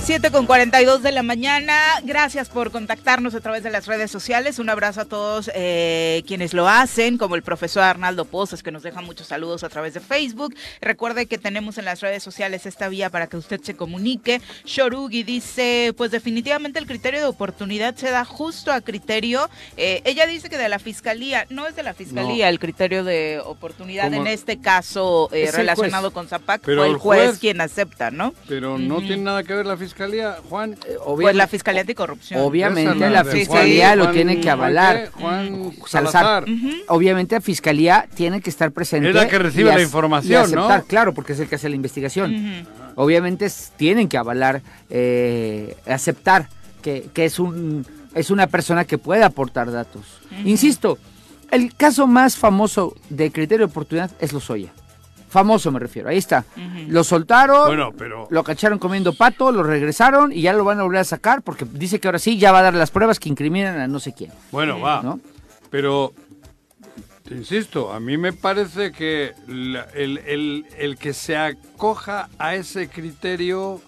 7 0.07 0.31
con 0.31 0.47
42 0.47 1.03
de 1.03 1.11
la 1.11 1.25
mañana. 1.25 1.75
Gracias 2.05 2.49
por 2.49 2.71
contactarnos 2.71 3.35
a 3.35 3.41
través 3.41 3.65
de 3.65 3.71
las 3.71 3.87
redes 3.87 4.09
sociales. 4.09 4.61
Un 4.61 4.69
abrazo 4.71 5.01
a 5.01 5.05
todos 5.05 5.51
eh, 5.53 6.23
quienes 6.29 6.55
lo 6.55 6.69
hacen, 6.69 7.19
como 7.19 7.35
el 7.35 7.43
profesor 7.43 7.83
Arnaldo 7.83 8.25
Pozas, 8.25 8.63
que 8.63 8.71
nos 8.71 8.85
deja 8.85 9.01
muchos 9.01 9.27
saludos 9.27 9.65
a 9.65 9.69
través 9.69 9.95
de 9.95 10.01
Facebook. 10.01 10.55
Recuerde 10.81 11.27
que 11.27 11.39
tenemos 11.39 11.77
en 11.79 11.87
las 11.87 12.03
redes 12.03 12.23
sociales 12.23 12.67
esta 12.67 12.89
vía 12.89 13.11
para 13.11 13.27
que 13.27 13.37
usted 13.37 13.61
se 13.63 13.75
comunique. 13.75 14.41
Shorugi 14.65 15.25
dice, 15.25 15.93
pues 15.97 16.13
definitivamente 16.13 16.79
el 16.79 16.87
criterio 16.87 17.19
de 17.19 17.27
oportunidad 17.27 17.97
se 17.97 18.09
da 18.13 18.25
justo 18.25 18.71
a 18.71 18.83
criterio. 18.83 19.51
eh, 19.77 20.03
ella 20.05 20.29
dice 20.29 20.49
que 20.49 20.57
de 20.57 20.69
la 20.69 20.79
fiscalía, 20.79 21.47
no 21.51 21.67
es 21.67 21.75
de 21.75 21.83
la 21.83 21.95
fiscalía 21.95 22.49
el 22.49 22.61
criterio 22.61 23.03
de 23.03 23.41
oportunidad, 23.45 24.05
¿Cómo? 24.05 24.21
en 24.21 24.29
este 24.29 24.59
caso 24.61 25.29
eh, 25.33 25.51
relacionado 25.53 26.13
con 26.13 26.29
Zapac, 26.29 26.63
Pero 26.65 26.83
fue 26.83 26.87
el 26.87 26.93
el 26.93 26.99
juez, 26.99 27.29
juez- 27.31 27.39
quien 27.41 27.61
acepta, 27.61 28.13
¿no? 28.13 28.33
Pero 28.47 28.79
no 28.79 28.99
tiene 29.01 29.25
nada 29.25 29.43
que 29.43 29.53
ver 29.53 29.67
la 29.67 29.77
fiscalía, 29.77 29.96
Juan. 30.49 30.73
Eh, 30.87 30.97
Pues 31.21 31.35
la 31.35 31.47
Fiscalía 31.47 31.81
Anticorrupción. 31.83 32.41
Obviamente 32.41 33.11
la 33.11 33.25
fiscalía 33.25 33.97
lo 33.97 34.05
Juan- 34.05 34.15
tiene 34.15 34.41
que 34.41 34.51
avalar. 34.51 35.11
Juan 35.13 35.73
Salazar. 35.87 36.45
Obviamente 36.89 37.35
la 37.35 37.41
fiscalía 37.41 38.07
tiene 38.15 38.41
que 38.41 38.51
estar 38.51 38.71
presente. 38.73 39.09
Es 39.09 39.15
la 39.15 39.27
que 39.29 39.39
recibe 39.39 39.71
la 39.71 39.79
ac- 39.79 39.83
información, 39.83 40.33
y 40.33 40.35
aceptar, 40.37 40.81
¿no? 40.83 40.87
Claro, 40.87 41.15
porque 41.15 41.33
es 41.33 41.41
el 41.41 41.49
que 41.49 41.55
hace 41.57 41.69
la 41.69 41.77
investigación. 41.77 42.67
Obviamente 42.95 43.51
tienen 43.77 44.09
que 44.09 44.17
avalar, 44.17 44.63
eh, 44.91 45.77
aceptar 45.87 46.49
que, 46.83 47.09
que 47.13 47.25
es 47.25 47.39
un 47.39 47.85
es 48.15 48.31
una 48.31 48.47
persona 48.47 48.85
que 48.87 48.97
puede 48.97 49.23
aportar 49.25 49.71
datos. 49.71 50.05
Insisto, 50.45 50.99
el 51.51 51.75
caso 51.75 52.07
más 52.07 52.37
famoso 52.37 52.95
de 53.11 53.31
criterio 53.31 53.67
de 53.67 53.71
oportunidad 53.71 54.11
es 54.21 54.33
Lozoya. 54.33 54.73
Famoso 55.29 55.71
me 55.73 55.79
refiero, 55.81 56.09
ahí 56.09 56.19
está. 56.19 56.45
Lo 56.89 57.03
soltaron, 57.05 57.67
Bueno, 57.67 57.93
pero... 57.97 58.29
lo 58.31 58.45
cacharon 58.45 58.79
comiendo 58.79 59.13
pato, 59.13 59.51
lo 59.53 59.63
regresaron 59.63 60.33
y 60.33 60.41
ya 60.43 60.53
lo 60.53 60.65
van 60.65 60.79
a 60.81 60.85
volver 60.85 61.01
a 61.01 61.05
sacar 61.05 61.43
porque 61.43 61.65
dice 61.71 61.99
que 62.01 62.09
ahora 62.09 62.19
sí 62.19 62.39
ya 62.39 62.53
va 62.53 62.61
a 62.61 62.63
dar 62.63 62.75
las 62.75 62.91
pruebas 62.91 63.19
que 63.19 63.29
incriminan 63.29 63.79
a 63.81 63.89
no 63.89 63.99
sé 63.99 64.15
quién. 64.15 64.33
Bueno, 64.53 64.81
va. 64.81 65.03
¿No? 65.03 65.21
Pero, 65.69 66.15
te 67.25 67.35
insisto, 67.35 67.93
a 67.93 67.99
mí 67.99 68.17
me 68.17 68.33
parece 68.33 68.93
que 68.93 69.33
la- 69.49 69.89
el, 69.95 70.19
el- 70.19 70.67
el 70.79 70.97
que 70.97 71.13
se 71.13 71.37
acoja 71.37 72.29
a 72.39 72.55
ese 72.55 72.89
criterio 72.89 73.81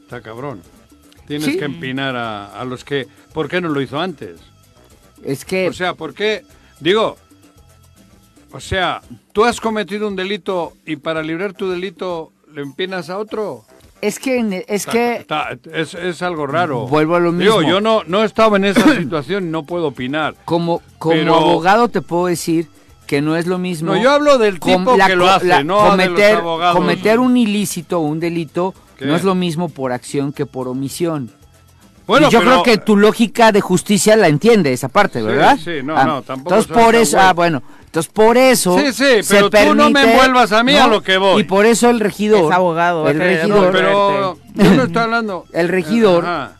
está 0.00 0.20
cabrón. 0.22 0.62
Tienes 1.26 1.44
Sí. 1.46 1.58
que 1.58 1.64
empinar 1.66 2.16
a, 2.16 2.58
a 2.60 2.64
los 2.64 2.82
que... 2.82 3.06
¿Por 3.32 3.48
qué 3.48 3.60
no 3.60 3.68
lo 3.68 3.80
hizo 3.80 4.00
antes? 4.00 4.40
Es 5.22 5.44
que 5.44 5.68
O 5.68 5.72
sea, 5.72 5.94
¿por 5.94 6.12
qué? 6.14 6.44
Digo, 6.80 7.16
o 8.52 8.60
sea, 8.60 9.00
tú 9.32 9.44
has 9.44 9.60
cometido 9.60 10.08
un 10.08 10.16
delito 10.16 10.72
y 10.86 10.96
para 10.96 11.22
librar 11.22 11.52
tu 11.52 11.68
delito 11.70 12.32
le 12.54 12.62
empinas 12.62 13.10
a 13.10 13.18
otro. 13.18 13.64
es 14.00 14.18
que 14.18 14.38
es 14.38 14.86
Está- 14.86 14.92
que 14.92 15.16
está- 15.16 15.48
es, 15.72 15.94
es 15.94 16.22
algo 16.22 16.46
raro. 16.46 16.86
Vuelvo 16.88 17.16
a 17.16 17.20
lo 17.20 17.32
Digo, 17.32 17.58
mismo. 17.58 17.68
yo 17.70 17.80
no, 17.80 18.02
no 18.06 18.24
estaba 18.24 18.56
en 18.56 18.64
esa 18.64 18.94
situación 18.96 19.46
y 19.46 19.50
no 19.50 19.62
puedo 19.64 19.88
opinar. 19.88 20.34
como 20.44 20.82
como 20.98 21.14
Pero- 21.16 21.34
abogado 21.36 21.88
te 21.88 22.00
puedo 22.02 22.26
decir 22.26 22.66
que 23.06 23.20
no 23.20 23.36
es 23.36 23.46
lo 23.46 23.58
mismo. 23.58 23.94
No, 23.94 24.00
yo 24.02 24.10
hablo 24.12 24.38
del 24.38 24.58
tipo 24.60 24.96
la 24.96 25.06
que 25.08 25.16
lo 25.16 25.28
hace, 25.28 25.46
la- 25.46 25.64
no 25.64 25.96
de 25.96 26.06
los 26.06 26.08
cometer, 26.14 26.40
cometer 26.72 27.18
un 27.20 27.36
ilícito 27.36 27.98
o 27.98 28.02
un 28.02 28.20
delito 28.20 28.72
¿Qué? 28.98 29.04
no 29.04 29.16
es 29.16 29.24
lo 29.24 29.34
mismo 29.34 29.68
por 29.68 29.92
acción 29.92 30.32
que 30.32 30.46
por 30.46 30.66
omisión. 30.68 31.30
Bueno, 32.10 32.28
y 32.28 32.30
yo 32.30 32.40
pero- 32.40 32.50
creo 32.50 32.62
que 32.64 32.78
tu 32.78 32.96
lógica 32.96 33.52
de 33.52 33.60
justicia 33.60 34.16
la 34.16 34.26
entiende 34.28 34.72
esa 34.72 34.88
parte, 34.88 35.22
¿verdad? 35.22 35.56
sí, 35.62 35.74
no, 35.84 35.96
Ah, 35.96 36.04
no, 36.04 36.22
tampoco 36.22 36.56
Entonces 36.56 36.84
por 36.84 36.94
eso, 36.96 37.20
ah, 37.20 37.32
bueno, 37.32 37.62
entonces 37.84 38.10
por 38.12 38.36
eso 38.36 38.76
Sí, 38.78 38.92
sí, 38.92 39.22
se 39.22 39.44
pero 39.48 39.50
tú 39.70 39.74
no 39.76 39.90
me 39.90 40.00
permite- 40.00 40.10
envuelvas 40.12 40.52
a 40.52 40.62
mí 40.64 40.76
a 40.76 40.86
lo 40.88 41.02
que 41.02 41.16
voy. 41.18 41.40
Y 41.40 41.44
por 41.44 41.66
eso 41.66 41.88
el 41.88 42.00
regidor, 42.00 42.46
Es 42.46 42.56
abogado, 42.56 43.08
el 43.08 43.16
querer 43.16 43.48
No, 43.48 43.54
regidor, 43.56 43.72
pero 43.72 44.38
yo 44.54 44.70
no 44.74 44.82
estoy 44.82 45.02
hablando. 45.02 45.44
El 45.52 45.68
regidor- 45.68 46.24
Ajá. 46.24 46.52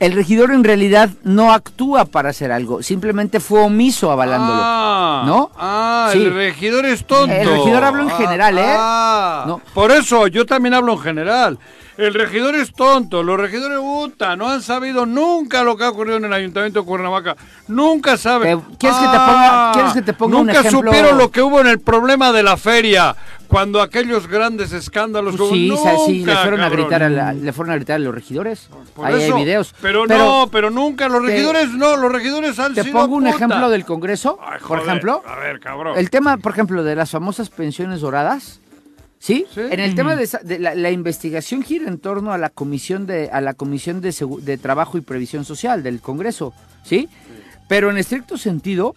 el 0.00 0.12
regidor 0.12 0.52
en 0.52 0.62
realidad 0.64 1.10
no 1.24 1.52
actúa 1.52 2.04
para 2.04 2.30
hacer 2.30 2.52
algo, 2.52 2.82
simplemente 2.84 3.40
fue 3.40 3.60
omiso 3.60 4.10
avalándolo. 4.12 4.60
Ah, 4.62 5.22
¿no? 5.26 5.50
Ah, 5.58 6.10
Sí. 6.12 6.18
el 6.24 6.32
regidor 6.34 6.86
es 6.86 7.04
tonto. 7.04 7.34
El 7.34 7.46
regidor 7.48 7.82
hablo 7.84 8.04
en 8.04 8.10
Ah, 8.10 8.16
general, 8.16 8.58
¿eh? 8.58 8.74
ah. 8.78 9.44
No. 9.46 9.60
Por 9.74 9.90
eso, 9.90 10.28
yo 10.28 10.46
también 10.46 10.72
hablo 10.74 10.92
en 10.94 10.98
general. 11.00 11.58
El 11.98 12.14
regidor 12.14 12.54
es 12.54 12.72
tonto, 12.72 13.24
los 13.24 13.40
regidores 13.40 13.76
puta, 13.80 14.36
no 14.36 14.48
han 14.48 14.62
sabido 14.62 15.04
nunca 15.04 15.64
lo 15.64 15.76
que 15.76 15.82
ha 15.82 15.90
ocurrido 15.90 16.16
en 16.18 16.26
el 16.26 16.32
ayuntamiento 16.32 16.78
de 16.80 16.86
Cuernavaca. 16.86 17.36
Nunca 17.66 18.16
saben. 18.16 18.60
Te- 18.60 18.76
¿quieres 18.78 18.98
que 18.98 19.06
te 19.08 19.16
ponga- 19.18 19.72
quieres 19.72 19.92
que 19.94 20.02
te 20.02 20.12
ponga 20.12 20.36
un 20.38 20.46
Nunca 20.46 20.60
ejemplo? 20.60 20.92
supieron 20.92 21.18
lo 21.18 21.30
que 21.32 21.42
hubo 21.42 21.60
en 21.60 21.66
el 21.66 21.80
problema 21.80 22.30
de 22.30 22.44
la 22.44 22.56
feria, 22.56 23.16
cuando 23.48 23.82
aquellos 23.82 24.28
grandes 24.28 24.72
escándalos 24.72 25.34
Pues 25.36 25.50
sí, 25.50 25.70
hubo. 25.72 25.82
sa- 25.82 25.96
sí, 26.06 26.20
le 26.20 26.26
Nunca, 26.26 26.42
fueron 26.42 26.60
a 26.60 26.68
gritar 26.68 27.02
a 27.02 27.08
la- 27.08 27.32
le 27.32 27.52
fueron 27.52 27.72
a 27.72 27.76
gritar 27.76 27.96
a 27.96 27.98
los 27.98 28.14
regidores. 28.14 28.68
Por 28.94 29.04
Ahí 29.04 29.20
eso, 29.20 29.34
hay 29.34 29.42
videos. 29.42 29.74
Pero, 29.82 30.06
no, 30.06 30.48
pero 30.52 30.70
nunca, 30.70 31.08
los 31.08 31.20
te- 31.22 31.32
regidores 31.32 31.70
no, 31.70 31.96
los 31.96 32.12
regidores 32.12 32.56
han 32.60 32.74
Te 32.74 32.84
sido 32.84 32.96
pongo 33.00 33.16
un 33.16 33.24
puta. 33.24 33.34
ejemplo 33.34 33.70
del 33.70 33.84
Congreso, 33.84 34.38
Ay, 34.40 34.60
por 34.60 34.78
joder, 34.78 34.82
ejemplo. 34.84 35.22
A 35.26 35.34
ver, 35.40 35.58
cabrón. 35.58 35.98
El 35.98 36.10
tema, 36.10 36.36
por 36.36 36.52
ejemplo, 36.52 36.84
de 36.84 36.94
las 36.94 37.10
famosas 37.10 37.50
pensiones 37.50 38.02
doradas, 38.02 38.60
¿sí? 39.18 39.46
Sí. 39.52 39.60
En 39.70 39.80
el 39.80 39.94
tema 39.94 40.16
de, 40.16 40.24
esa- 40.24 40.38
de 40.38 40.58
la, 40.58 40.74
la 40.74 40.90
investigación 40.90 41.62
gira 41.62 41.88
en 41.88 41.98
torno 41.98 42.32
a 42.32 42.38
la 42.38 42.50
comisión 42.50 43.06
de 43.06 43.30
a 43.32 43.40
la 43.40 43.54
comisión 43.54 44.00
de, 44.00 44.10
Segu- 44.10 44.40
de 44.40 44.58
trabajo 44.58 44.96
y 44.98 45.00
previsión 45.00 45.44
social 45.44 45.82
del 45.82 46.00
Congreso, 46.00 46.52
¿sí? 46.84 47.08
Pero 47.68 47.90
en 47.90 47.98
estricto 47.98 48.38
sentido 48.38 48.94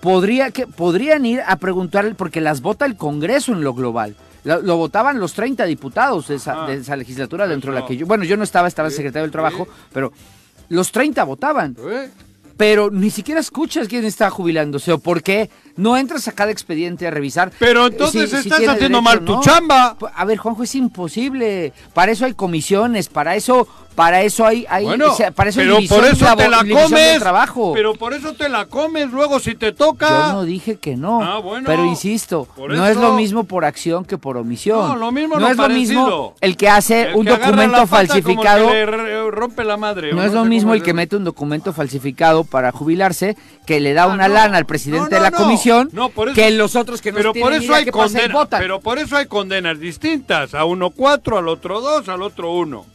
podría 0.00 0.50
que 0.50 0.66
podrían 0.66 1.24
ir 1.26 1.40
a 1.46 1.56
preguntarle 1.56 2.14
porque 2.14 2.40
las 2.40 2.60
vota 2.60 2.84
el 2.86 2.96
Congreso 2.96 3.52
en 3.52 3.62
lo 3.62 3.74
global. 3.74 4.14
Lo, 4.44 4.62
lo 4.62 4.76
votaban 4.76 5.18
los 5.18 5.32
30 5.32 5.64
diputados 5.64 6.28
de 6.28 6.36
esa, 6.36 6.64
Ah. 6.64 6.66
de 6.68 6.74
esa 6.74 6.94
legislatura 6.96 7.48
dentro 7.48 7.72
de 7.74 7.80
la 7.80 7.86
que 7.86 7.96
yo, 7.96 8.06
bueno, 8.06 8.22
yo 8.24 8.36
no 8.36 8.44
estaba, 8.44 8.68
estaba 8.68 8.90
Sí, 8.90 8.96
secretario 8.96 9.22
del 9.24 9.32
Trabajo, 9.32 9.66
pero 9.92 10.12
los 10.68 10.92
30 10.92 11.24
votaban 11.24 11.76
¿Eh? 11.88 12.10
Pero 12.56 12.90
ni 12.90 13.10
siquiera 13.10 13.40
escuchas 13.40 13.88
quién 13.88 14.04
está 14.04 14.30
jubilándose 14.30 14.92
o 14.92 14.98
por 14.98 15.22
qué 15.22 15.50
no 15.76 15.96
entras 15.96 16.26
a 16.28 16.32
cada 16.32 16.50
expediente 16.50 17.06
a 17.06 17.10
revisar. 17.10 17.52
Pero 17.58 17.84
eh, 17.84 17.88
entonces 17.92 18.30
si- 18.30 18.36
estás 18.36 18.60
haciendo 18.60 18.74
derecho 18.74 19.02
mal 19.02 19.24
tu 19.24 19.32
no. 19.34 19.40
chamba. 19.42 19.96
A 20.14 20.24
ver, 20.24 20.38
Juanjo, 20.38 20.62
es 20.62 20.74
imposible. 20.74 21.72
Para 21.94 22.12
eso 22.12 22.24
hay 22.24 22.32
comisiones, 22.34 23.08
para 23.10 23.36
eso, 23.36 23.68
para 23.94 24.22
eso 24.22 24.46
hay, 24.46 24.64
hay 24.70 24.84
Bueno, 24.86 25.12
o 25.12 25.14
sea, 25.14 25.32
para 25.32 25.50
eso 25.50 25.60
hay 25.60 25.66
pero 25.66 25.78
por 25.88 26.04
eso 26.06 26.36
te 26.36 26.48
la 26.48 26.58
comes. 26.64 27.18
trabajo. 27.18 27.72
Pero 27.74 27.94
por 27.94 28.14
eso 28.14 28.32
te 28.32 28.48
la 28.48 28.64
comes 28.66 29.10
luego 29.10 29.38
si 29.38 29.54
te 29.54 29.72
toca. 29.72 30.08
Yo 30.28 30.32
no 30.32 30.44
dije 30.44 30.76
que 30.76 30.96
no, 30.96 31.22
Ah, 31.22 31.38
bueno. 31.40 31.66
pero 31.66 31.84
insisto, 31.84 32.48
no 32.56 32.86
es 32.86 32.96
lo 32.96 33.12
mismo 33.12 33.44
por 33.44 33.66
acción 33.66 34.06
que 34.06 34.16
por 34.16 34.38
omisión. 34.38 34.88
No, 34.88 34.96
lo 34.96 35.12
mismo 35.12 35.34
no 35.34 35.40
no 35.42 35.48
es 35.50 35.56
lo 35.58 35.68
mismo 35.68 36.34
el 36.40 36.56
que 36.56 36.68
hace 36.70 37.10
El 37.10 37.16
un 37.16 37.24
que 37.26 37.30
documento 37.32 37.76
la 37.76 37.86
pata 37.86 37.86
como 37.86 38.00
el 38.00 38.06
que 38.08 38.22
falsificado. 38.22 38.70
le 38.72 39.30
rompe 39.30 39.62
la 39.64 39.76
madre. 39.76 40.12
No 40.14 40.22
es 40.22 40.32
lo 40.32 40.44
mismo 40.46 40.72
el 40.72 40.82
que 40.82 40.94
mete 40.94 41.16
un 41.16 41.24
documento 41.24 41.74
falsificado 41.74 42.44
para 42.46 42.72
jubilarse, 42.72 43.36
que 43.66 43.80
le 43.80 43.92
da 43.94 44.04
Ah, 44.04 44.06
una 44.08 44.28
no. 44.28 44.34
lana 44.34 44.58
al 44.58 44.66
presidente 44.66 45.10
No, 45.10 45.16
de 45.16 45.20
la 45.20 45.30
no. 45.30 45.36
comisión, 45.38 45.88
No, 45.92 46.08
por 46.10 46.28
eso- 46.28 46.34
que 46.34 46.50
los 46.52 46.76
otros 46.76 47.00
que 47.02 47.12
no 47.12 47.18
Pero 47.18 47.32
tienen 47.32 47.50
por 47.52 47.62
eso 47.62 47.74
hay 47.74 47.86
condenas. 47.86 48.32
votan. 48.32 48.60
Pero 48.60 48.80
por 48.80 48.98
eso 48.98 49.16
hay 49.16 49.26
condenas 49.26 49.78
distintas. 49.78 50.54
A 50.54 50.64
uno 50.64 50.90
cuatro, 50.90 51.38
al 51.38 51.48
otro 51.48 51.80
dos, 51.80 52.08
al 52.08 52.22
otro 52.22 52.52
uno. 52.52 52.86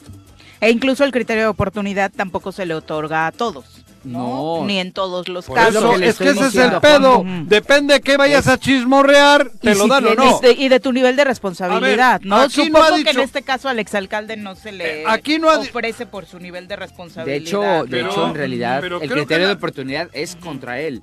E 0.60 0.70
incluso 0.70 1.04
el 1.04 1.12
criterio 1.12 1.44
de 1.44 1.50
oportunidad 1.50 2.12
tampoco 2.16 2.52
se 2.52 2.66
le 2.66 2.76
otorga 2.76 3.26
a 3.28 3.32
todos. 3.32 3.81
No. 4.04 4.58
No. 4.62 4.66
Ni 4.66 4.80
en 4.80 4.92
todos 4.94 5.28
los 5.30 5.46
Por 5.46 5.56
casos. 5.56 5.76
eso 5.76 5.94
es 5.96 6.18
que 6.18 6.30
ese 6.30 6.48
es 6.48 6.56
el 6.56 6.80
pedo. 6.80 7.24
Depende 7.46 7.94
de 7.96 8.02
qué 8.02 8.18
vayas 8.18 8.48
a 8.48 8.58
chismorrear, 8.58 9.52
te 9.62 9.72
Y 9.72 9.76
lo 9.76 9.84
si 9.84 9.90
dan 9.90 10.08
o 10.08 10.16
no. 10.16 10.40
Y 10.42 10.46
de, 10.48 10.52
y 10.54 10.70
de 10.70 10.80
tu 10.80 10.92
nivel 10.92 11.16
de 11.16 11.24
responsabilidad, 11.24 12.20
ver, 12.20 12.26
¿no? 12.28 12.38
aquí 12.38 12.58
no 12.58 12.80
Supongo 12.80 12.96
ha 12.96 13.04
que 13.04 13.10
en 13.12 13.20
este 13.20 13.44
caso 13.44 13.70
al 13.70 13.78
exalcalde 13.80 14.38
no 14.38 14.56
se 14.56 14.72
le 14.72 15.02
Eh, 15.02 15.04
aquí 15.08 15.38
no 15.38 15.50
ha 15.52 15.58
di- 15.60 15.68
ofrece 15.70 16.06
por 16.08 16.26
su 16.26 16.40
nivel 16.40 16.64
de 16.68 16.76
De 16.76 16.76
responsabilidad. 16.78 17.38
hecho, 17.48 17.62
de 17.86 17.90
Pero- 17.92 18.10
hecho, 18.12 18.28
en 18.28 18.34
realidad, 18.36 18.84
el 18.84 19.10
criterio 19.10 19.44
la- 19.44 19.48
de 19.50 19.54
oportunidad 19.54 20.10
es 20.14 20.36
contra 20.36 20.80
él. 20.80 21.02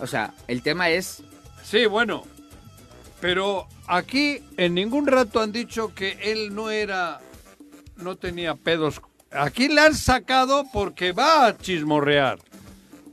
O 0.00 0.06
sea, 0.06 0.32
el 0.46 0.62
tema 0.62 0.90
es... 0.90 1.22
Sí, 1.64 1.86
bueno. 1.86 2.24
Pero 3.20 3.66
aquí 3.88 4.40
en 4.56 4.74
ningún 4.74 5.06
rato 5.08 5.40
han 5.40 5.50
dicho 5.50 5.92
que 5.92 6.16
él 6.22 6.54
no 6.54 6.70
era, 6.70 7.20
no 7.96 8.14
tenía 8.16 8.54
pedos. 8.54 9.00
Aquí 9.30 9.68
le 9.68 9.80
han 9.80 9.94
sacado 9.94 10.64
porque 10.72 11.12
va 11.12 11.46
a 11.46 11.56
chismorrear. 11.56 12.38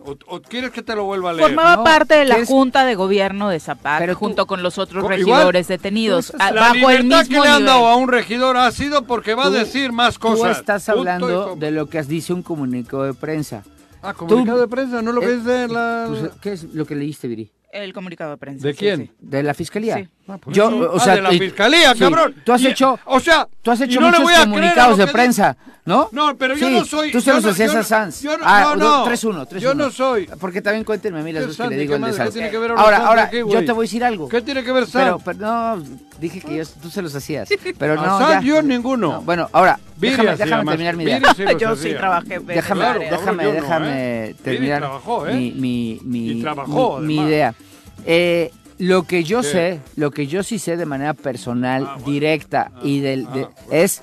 ¿O, 0.07 0.16
o 0.28 0.39
quieres 0.41 0.70
que 0.70 0.84
te 0.84 0.95
lo 0.95 1.03
vuelva 1.05 1.32
a 1.32 1.34
leer? 1.34 1.47
Formaba 1.49 1.78
No, 1.78 1.84
parte 1.84 2.13
de 2.13 2.26
la 2.26 2.36
¿quieres- 2.36 2.47
Junta 2.49 2.86
de 2.86 2.93
Gobierno 2.93 3.49
de 3.49 3.59
Zapac 3.59 3.97
Pero 3.99 4.13
tú- 4.13 4.20
junto 4.20 4.45
con 4.45 4.61
los 4.61 4.78
otros 4.78 5.03
regidores 5.07 5.28
igual, 5.28 5.63
detenidos, 5.68 6.28
tú 6.28 6.38
a- 6.39 6.51
La 6.51 6.61
bajo 6.61 6.74
el 6.76 6.82
libertad 7.03 7.20
mismo 7.22 7.41
que 7.43 7.47
le 7.49 7.53
han 7.55 7.66
dado 7.66 7.88
a 7.88 7.95
un 7.95 8.07
regidor 8.09 8.55
ha 8.55 8.72
sido 8.72 9.01
porque 9.01 9.34
va 9.34 9.45
Tú- 9.45 9.55
a 9.55 9.59
decir 9.59 9.91
más 9.91 10.20
cosas. 10.20 10.57
Tú 10.57 10.59
estás 10.59 10.89
hablando 10.89 11.55
de 11.55 11.72
lo 11.72 11.88
que 11.89 11.97
has 11.97 12.07
dicho 12.07 12.36
un 12.36 12.43
comunicado 12.43 13.03
de 13.03 13.16
prensa. 13.16 13.63
Ah, 14.03 14.13
comunicado 14.13 14.57
tú- 14.57 14.61
de 14.61 14.68
prensa, 14.68 15.01
no 15.01 15.11
lo 15.11 15.22
que 15.22 15.28
Eh, 15.28 15.34
es 15.38 15.43
de 15.43 15.68
la... 15.70 16.05
Pues, 16.07 16.32
¿Qué 16.39 16.53
es 16.53 16.63
lo 16.76 16.86
que 16.86 16.93
leíste, 16.95 17.28
Viri? 17.28 17.51
El 17.72 17.91
comunicado 17.91 18.30
de 18.30 18.38
prensa. 18.38 18.68
¿De 18.68 18.74
sí, 18.74 18.80
quién? 18.80 19.07
sí. 19.07 19.11
¿De 19.20 19.41
la 19.41 19.55
fiscalía? 19.55 19.95
Sí. 19.97 20.07
Ah, 20.28 20.39
por 20.39 20.51
Yo, 20.51 20.67
eso. 20.69 20.91
o 20.91 20.95
Ah, 20.97 20.99
sea, 20.99 21.15
de 21.17 21.21
la 21.21 21.34
y- 21.34 21.38
fiscalía, 21.39 21.93
sí, 21.93 21.99
cabrón. 21.99 22.34
Tú 22.43 22.51
has 22.53 22.61
Y- 22.61 22.67
hecho, 22.67 22.97
o 23.05 23.19
sea, 23.19 23.47
tú 23.61 23.69
has 23.69 23.80
hecho 23.82 24.01
no 24.01 24.09
muchos 24.09 24.39
comunicados 24.39 24.97
de 24.97 25.05
prensa, 25.05 25.55
¿no? 25.86 26.09
No, 26.11 26.36
pero 26.36 26.55
yo 26.55 26.67
Sí, 26.67 26.73
no 26.73 26.84
soy- 26.84 27.11
Tú 27.11 27.21
se 27.21 27.32
los 27.32 27.43
no- 27.43 27.51
hacías 27.51 27.76
a 27.76 27.84
Sanz. 27.84 28.21
yo 28.23 28.36
no- 28.36 28.43
ah, 28.43 28.73
no, 28.76 28.76
no. 28.76 29.03
3-1, 29.03 29.45
3-1. 29.45 29.59
Yo 29.61 29.76
no 29.76 29.91
soy. 29.91 30.28
Porque 30.39 30.63
también 30.63 30.84
cuéntenme 30.84 31.19
a 31.19 31.21
mí 31.23 31.32
las 31.32 31.41
¿Qué 31.43 31.47
veces 31.49 31.61
que 31.63 31.69
le 31.69 31.76
¿Qué 31.76 31.82
digo 31.82 31.95
el 31.97 32.01
de 32.01 32.13
Sanz. 32.13 32.36
ahora 32.76 32.97
Ahora, 33.05 33.23
aquí, 33.26 33.38
yo 33.38 33.63
te 33.65 33.71
voy 33.71 33.84
a 33.84 33.86
decir 33.86 34.03
algo. 34.03 34.28
¿Qué 34.28 34.41
tiene 34.41 34.63
que 34.63 34.71
ver 34.71 34.86
Pero, 34.91 35.19
Sanz? 35.19 35.21
pero 35.23 35.38
no, 35.39 35.84
dije 36.19 36.41
que 36.41 36.55
yo, 36.57 36.63
tú 36.82 36.89
se 36.89 37.03
los 37.03 37.13
hacías. 37.13 37.47
Pero 37.78 37.93
A 37.93 37.95
no, 37.97 38.17
Sanz 38.17 38.43
yo 38.43 38.63
ninguno. 38.63 39.11
No, 39.13 39.21
bueno, 39.21 39.47
ahora, 39.53 39.80
déjame, 39.95 40.36
terminar 40.38 40.95
mi 40.95 41.03
idea. 41.03 41.19
Yo 41.59 41.76
sí 41.76 41.93
trabajé. 41.93 42.39
Déjame, 42.39 42.86
déjame, 43.11 43.45
déjame 43.51 44.36
terminar 44.43 44.89
mi, 45.32 47.17
idea. 47.17 47.53
Eh, 48.07 48.51
lo 48.78 49.03
que 49.03 49.23
yo 49.23 49.41
¿Qué? 49.41 49.47
sé, 49.47 49.80
lo 49.95 50.11
que 50.11 50.28
yo 50.28 50.43
sí 50.43 50.59
sé 50.59 50.76
de 50.78 50.86
manera 50.86 51.13
personal, 51.13 51.86
Ah, 51.88 51.93
bueno. 51.95 52.11
directa 52.11 52.71
y 52.84 52.99
del, 52.99 53.23
de- 53.26 53.43
Ah, 53.45 53.49
bueno. 53.67 53.71
es 53.71 54.01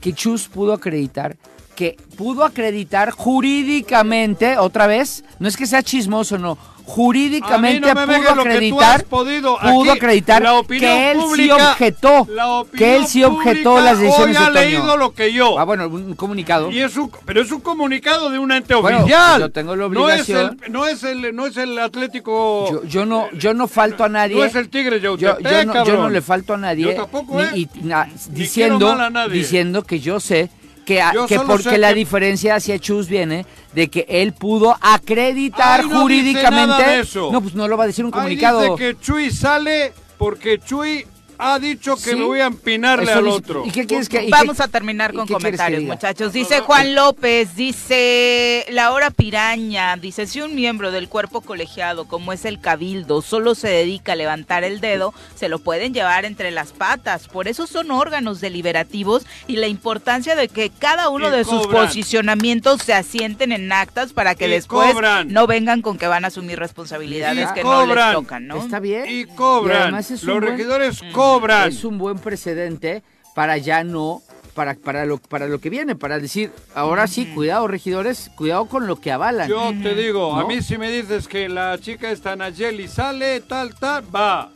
que 0.00 0.12
Chus 0.12 0.48
pudo 0.48 0.72
acreditar 0.72 1.36
que 1.76 1.96
pudo 2.16 2.44
acreditar 2.44 3.12
jurídicamente 3.12 4.58
otra 4.58 4.86
vez, 4.88 5.22
no 5.38 5.46
es 5.46 5.56
que 5.56 5.66
sea 5.66 5.82
chismoso, 5.82 6.36
no, 6.38 6.58
jurídicamente 6.88 7.94
no 7.94 8.06
pudo 8.06 8.40
acreditar, 8.40 9.04
podido. 9.04 9.58
pudo 9.58 9.92
acreditar 9.92 10.42
que 10.68 11.10
él 11.10 11.18
sí 11.18 11.22
pública- 11.26 11.72
objetó, 11.72 12.26
la 12.30 12.48
opinión 12.48 12.78
que 12.78 12.96
él 12.96 13.06
sí 13.06 13.24
objetó 13.24 13.80
las 13.80 13.98
decisiones 13.98 14.26
hoy 14.26 14.32
de 14.32 14.38
ha 14.38 14.52
Toño. 14.52 14.60
leído 14.60 14.96
lo 14.96 15.12
que 15.12 15.32
yo. 15.32 15.58
Ah, 15.58 15.64
bueno, 15.64 15.86
un 15.88 16.14
comunicado. 16.14 16.70
Y 16.70 16.80
es 16.80 16.96
un, 16.96 17.10
pero 17.26 17.42
es 17.42 17.52
un 17.52 17.60
comunicado 17.60 18.30
de 18.30 18.38
un 18.38 18.50
ente 18.52 18.74
Bueno, 18.74 19.00
oficial. 19.00 19.40
yo 19.40 19.50
tengo 19.50 19.76
la 19.76 19.88
No 19.88 20.08
es 20.08 20.20
obligación- 20.28 20.58
el, 20.64 20.72
no 20.72 20.86
es 20.86 21.02
el, 21.04 21.36
no 21.36 21.46
es 21.46 21.56
el 21.58 21.78
Atlético. 21.78 22.68
Yo, 22.70 22.84
yo 22.84 23.06
no, 23.06 23.28
yo 23.32 23.52
no 23.54 23.68
falto 23.68 24.04
a 24.04 24.08
nadie. 24.08 24.36
No 24.36 24.44
es 24.44 24.54
el 24.54 24.68
Tigre 24.70 25.00
yo, 25.00 25.16
yo 25.18 25.36
no, 25.66 25.84
yo 25.84 25.96
no 25.96 26.08
le 26.08 26.22
falto 26.22 26.54
a 26.54 26.56
nadie. 26.56 26.84
Yo 26.84 26.94
tampoco, 26.94 27.36
ni- 27.52 27.62
¿eh? 27.64 27.68
y 27.74 27.84
na- 27.84 28.08
diciendo, 28.30 28.88
mal 28.88 29.00
a 29.02 29.10
nadie. 29.10 29.34
diciendo 29.34 29.82
que 29.82 30.00
yo 30.00 30.20
sé 30.20 30.50
que, 30.88 31.02
a- 31.02 31.12
que 31.28 31.38
porque 31.40 31.64
sé 31.64 31.76
la 31.78 31.88
que- 31.90 31.94
diferencia 31.96 32.54
hacia 32.54 32.78
Chus 32.78 33.08
viene 33.08 33.44
de 33.74 33.88
que 33.88 34.06
él 34.08 34.32
pudo 34.32 34.74
acreditar 34.80 35.80
Ay, 35.80 35.86
no 35.86 35.88
dice 35.90 36.00
jurídicamente. 36.00 36.66
nada 36.66 36.88
de 36.92 37.00
eso. 37.00 37.28
No, 37.30 37.42
pues 37.42 37.54
no 37.54 37.68
lo 37.68 37.76
va 37.76 37.84
a 37.84 37.86
decir 37.88 38.06
un 38.06 38.10
Ahí 38.14 38.18
comunicado. 38.20 38.62
dice 38.62 38.76
que 38.76 38.98
Chuy 38.98 39.30
sale 39.30 39.92
porque 40.16 40.58
Chuy 40.58 41.06
ha 41.38 41.58
dicho 41.58 41.94
que 41.96 42.10
Sí. 42.10 42.16
me 42.16 42.24
voy 42.24 42.40
a 42.40 42.46
empinarle 42.46 43.10
Eso 43.10 43.18
al 43.20 43.28
otro. 43.28 43.62
¿Y 43.64 43.70
qué 43.70 43.86
quieres 43.86 44.08
que 44.08 44.24
y 44.24 44.30
Vamos 44.30 44.56
qué- 44.56 44.62
a 44.64 44.68
terminar 44.68 45.12
con 45.14 45.26
comentarios, 45.28 45.82
muchachos. 45.84 46.32
Dice 46.32 46.60
Juan 46.60 46.94
López, 46.94 47.54
dice 47.54 48.64
Laura 48.70 49.10
Piraña, 49.10 49.96
dice, 49.96 50.26
si 50.26 50.40
un 50.40 50.54
miembro 50.54 50.90
del 50.90 51.08
cuerpo 51.08 51.40
colegiado, 51.40 52.06
como 52.06 52.32
es 52.32 52.44
el 52.44 52.60
cabildo, 52.60 53.22
solo 53.22 53.54
se 53.54 53.68
dedica 53.68 54.12
a 54.12 54.16
levantar 54.16 54.64
el 54.64 54.80
dedo, 54.80 55.14
se 55.34 55.48
lo 55.48 55.58
pueden 55.58 55.94
llevar 55.94 56.24
entre 56.24 56.50
las 56.50 56.72
patas. 56.72 57.28
Por 57.28 57.48
eso 57.48 57.66
son 57.66 57.90
órganos 57.90 58.40
deliberativos 58.40 59.24
y 59.46 59.56
la 59.56 59.66
importancia 59.68 60.34
de 60.36 60.48
que 60.48 60.70
cada 60.70 61.08
uno 61.08 61.28
Y 61.28 61.30
de 61.32 61.44
sus 61.44 61.66
posicionamientos 61.66 62.82
se 62.82 62.94
asienten 62.94 63.52
en 63.52 63.70
actas 63.72 64.12
para 64.12 64.34
que 64.34 64.46
Y 64.46 64.50
después 64.50 64.92
cobran. 64.92 65.32
no 65.32 65.46
vengan 65.46 65.82
con 65.82 65.98
que 65.98 66.06
van 66.06 66.24
a 66.24 66.28
asumir 66.28 66.58
responsabilidades 66.58 67.48
Y 67.50 67.54
que 67.54 67.62
no 67.64 67.86
les 67.86 68.12
tocan, 68.12 68.46
¿no? 68.46 68.56
Está 68.56 68.80
bien. 68.80 69.04
Y 69.08 69.24
cobran. 69.26 69.82
además 69.82 70.10
es 70.10 70.22
un 70.22 70.28
Los 70.28 70.40
buen- 70.40 70.52
regidores 70.52 71.00
cobran. 71.12 71.27
Es 71.66 71.84
un 71.84 71.98
buen 71.98 72.18
precedente 72.18 73.02
para 73.34 73.56
ya 73.58 73.84
no 73.84 74.22
para 74.54 74.74
para 74.74 75.04
lo 75.04 75.18
para 75.18 75.46
lo 75.46 75.60
que 75.60 75.70
viene, 75.70 75.94
para 75.94 76.18
decir, 76.18 76.50
ahora 76.74 77.06
sí, 77.06 77.26
cuidado 77.26 77.68
regidores, 77.68 78.30
cuidado 78.34 78.66
con 78.66 78.86
lo 78.86 79.00
que 79.00 79.12
avalan. 79.12 79.48
Yo 79.48 79.72
te 79.82 79.94
digo, 79.94 80.34
a 80.34 80.44
mí 80.46 80.62
si 80.62 80.78
me 80.78 80.90
dices 80.90 81.28
que 81.28 81.48
la 81.48 81.78
chica 81.78 82.10
esta 82.10 82.34
Nayeli 82.34 82.88
sale, 82.88 83.40
tal, 83.42 83.74
tal, 83.76 84.04
va. 84.14 84.50